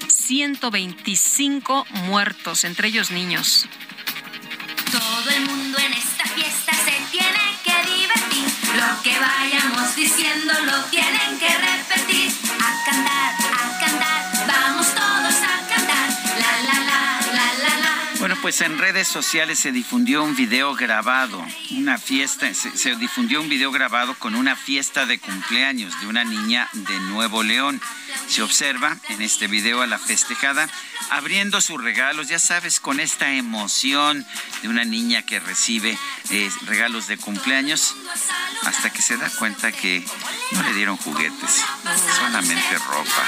125 0.07 1.85
muertos, 2.07 2.63
entre 2.63 2.87
ellos 2.87 3.11
niños. 3.11 3.67
Todo 4.91 5.29
el 5.35 5.45
mundo 5.45 5.77
en 5.77 5.93
esta 5.93 6.25
fiesta 6.25 6.71
se 6.73 6.93
tiene 7.11 7.57
que 7.63 7.75
divertir. 7.91 8.45
Lo 8.75 9.01
que 9.03 9.17
vayamos 9.19 9.95
diciendo 9.95 10.53
lo 10.65 10.83
tienen 10.85 11.39
que 11.39 11.49
repetir. 11.49 12.31
A 12.59 12.85
cantar, 12.85 13.33
a 13.53 13.79
cantar, 13.79 14.24
pues 18.45 18.61
en 18.61 18.77
redes 18.77 19.07
sociales 19.07 19.57
se 19.57 19.71
difundió 19.71 20.23
un 20.23 20.35
video 20.35 20.75
grabado, 20.75 21.43
una 21.71 21.97
fiesta, 21.97 22.53
se, 22.53 22.95
difundió 22.95 23.41
un 23.41 23.49
video 23.49 23.71
grabado 23.71 24.13
con 24.19 24.35
una 24.35 24.55
fiesta 24.55 25.07
de 25.07 25.17
cumpleaños 25.17 25.99
de 25.99 26.05
una 26.05 26.23
niña 26.23 26.69
de 26.73 26.99
Nuevo 26.99 27.41
León. 27.41 27.81
Se 28.27 28.43
observa 28.43 28.97
en 29.09 29.23
este 29.23 29.47
video 29.47 29.81
a 29.81 29.87
la 29.87 29.97
festejada 29.97 30.69
abriendo 31.09 31.59
sus 31.59 31.83
regalos, 31.83 32.27
ya 32.27 32.37
sabes, 32.37 32.79
con 32.79 32.99
esta 32.99 33.31
emoción 33.31 34.23
de 34.61 34.69
una 34.69 34.85
niña 34.85 35.23
que 35.23 35.39
recibe 35.39 35.97
eh, 36.29 36.51
regalos 36.67 37.07
de 37.07 37.17
cumpleaños, 37.17 37.95
hasta 38.61 38.91
que 38.91 39.01
se 39.01 39.17
da 39.17 39.27
cuenta 39.39 39.71
que 39.71 40.05
no 40.51 40.61
le 40.61 40.73
dieron 40.73 40.97
juguetes, 40.97 41.63
solamente 42.19 42.77
ropa. 42.77 43.27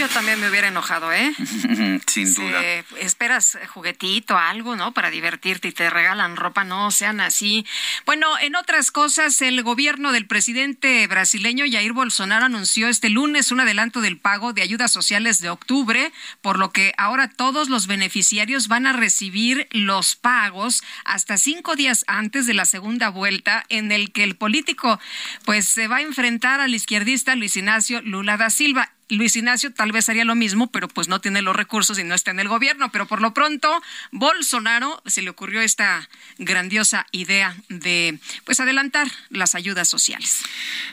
Yo 0.00 0.08
también 0.08 0.40
me 0.40 0.48
hubiera 0.48 0.68
enojado, 0.68 1.12
¿eh? 1.12 1.30
Sin 2.06 2.32
duda. 2.32 2.58
Se- 2.62 2.84
esperas 3.00 3.58
juguetito, 3.68 4.38
algo, 4.38 4.74
¿no? 4.74 4.94
Para 4.94 5.10
divertirte 5.10 5.68
y 5.68 5.72
te 5.72 5.90
regalan 5.90 6.36
ropa, 6.36 6.64
no 6.64 6.90
sean 6.90 7.20
así. 7.20 7.66
Bueno, 8.06 8.26
en 8.38 8.56
otras 8.56 8.92
cosas, 8.92 9.42
el 9.42 9.62
gobierno 9.62 10.12
del 10.12 10.26
presidente 10.26 11.06
brasileño 11.06 11.66
Jair 11.70 11.92
Bolsonaro 11.92 12.46
anunció 12.46 12.88
este 12.88 13.10
lunes 13.10 13.52
un 13.52 13.60
adelanto 13.60 14.00
del 14.00 14.16
pago 14.16 14.54
de 14.54 14.62
ayudas 14.62 14.90
sociales 14.90 15.38
de 15.40 15.50
octubre, 15.50 16.12
por 16.40 16.58
lo 16.58 16.72
que 16.72 16.94
ahora 16.96 17.28
todos 17.28 17.68
los 17.68 17.86
beneficiarios 17.86 18.68
van 18.68 18.86
a 18.86 18.94
recibir 18.94 19.68
los 19.70 20.16
pagos 20.16 20.82
hasta 21.04 21.36
cinco 21.36 21.76
días 21.76 22.04
antes 22.06 22.46
de 22.46 22.54
la 22.54 22.64
segunda 22.64 23.10
vuelta 23.10 23.66
en 23.68 23.92
el 23.92 24.12
que 24.12 24.24
el 24.24 24.34
político 24.34 24.98
pues 25.44 25.68
se 25.68 25.88
va 25.88 25.98
a 25.98 26.02
enfrentar 26.02 26.60
al 26.60 26.74
izquierdista 26.74 27.36
Luis 27.36 27.54
Ignacio 27.58 28.00
Lula 28.00 28.38
da 28.38 28.48
Silva. 28.48 28.94
Luis 29.10 29.36
Ignacio 29.36 29.72
tal 29.72 29.92
vez 29.92 30.08
haría 30.08 30.24
lo 30.24 30.34
mismo, 30.34 30.70
pero 30.70 30.88
pues 30.88 31.08
no 31.08 31.20
tiene 31.20 31.42
los 31.42 31.56
recursos 31.56 31.98
y 31.98 32.04
no 32.04 32.14
está 32.14 32.30
en 32.30 32.40
el 32.40 32.48
gobierno. 32.48 32.90
Pero 32.92 33.06
por 33.06 33.20
lo 33.20 33.34
pronto, 33.34 33.82
Bolsonaro 34.10 35.02
se 35.06 35.22
le 35.22 35.30
ocurrió 35.30 35.60
esta 35.60 36.08
grandiosa 36.38 37.06
idea 37.12 37.56
de 37.68 38.18
pues 38.44 38.60
adelantar 38.60 39.10
las 39.28 39.54
ayudas 39.54 39.88
sociales. 39.88 40.42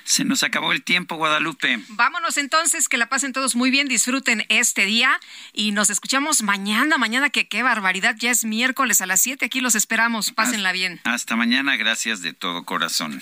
Se 0.03 0.23
nos 0.23 0.43
acabó 0.43 0.71
el 0.71 0.83
tiempo, 0.83 1.15
Guadalupe. 1.15 1.79
Vámonos 1.89 2.37
entonces, 2.37 2.87
que 2.89 2.97
la 2.97 3.09
pasen 3.09 3.33
todos 3.33 3.55
muy 3.55 3.71
bien, 3.71 3.87
disfruten 3.87 4.45
este 4.49 4.85
día 4.85 5.19
y 5.53 5.71
nos 5.71 5.89
escuchamos 5.89 6.41
mañana, 6.43 6.97
mañana 6.97 7.29
que 7.29 7.47
qué 7.47 7.63
barbaridad, 7.63 8.15
ya 8.17 8.31
es 8.31 8.45
miércoles 8.45 9.01
a 9.01 9.05
las 9.05 9.21
7, 9.21 9.45
aquí 9.45 9.61
los 9.61 9.75
esperamos, 9.75 10.31
pásenla 10.31 10.71
bien. 10.71 10.99
Hasta 11.03 11.35
mañana, 11.35 11.75
gracias 11.75 12.21
de 12.21 12.33
todo 12.33 12.63
corazón. 12.63 13.21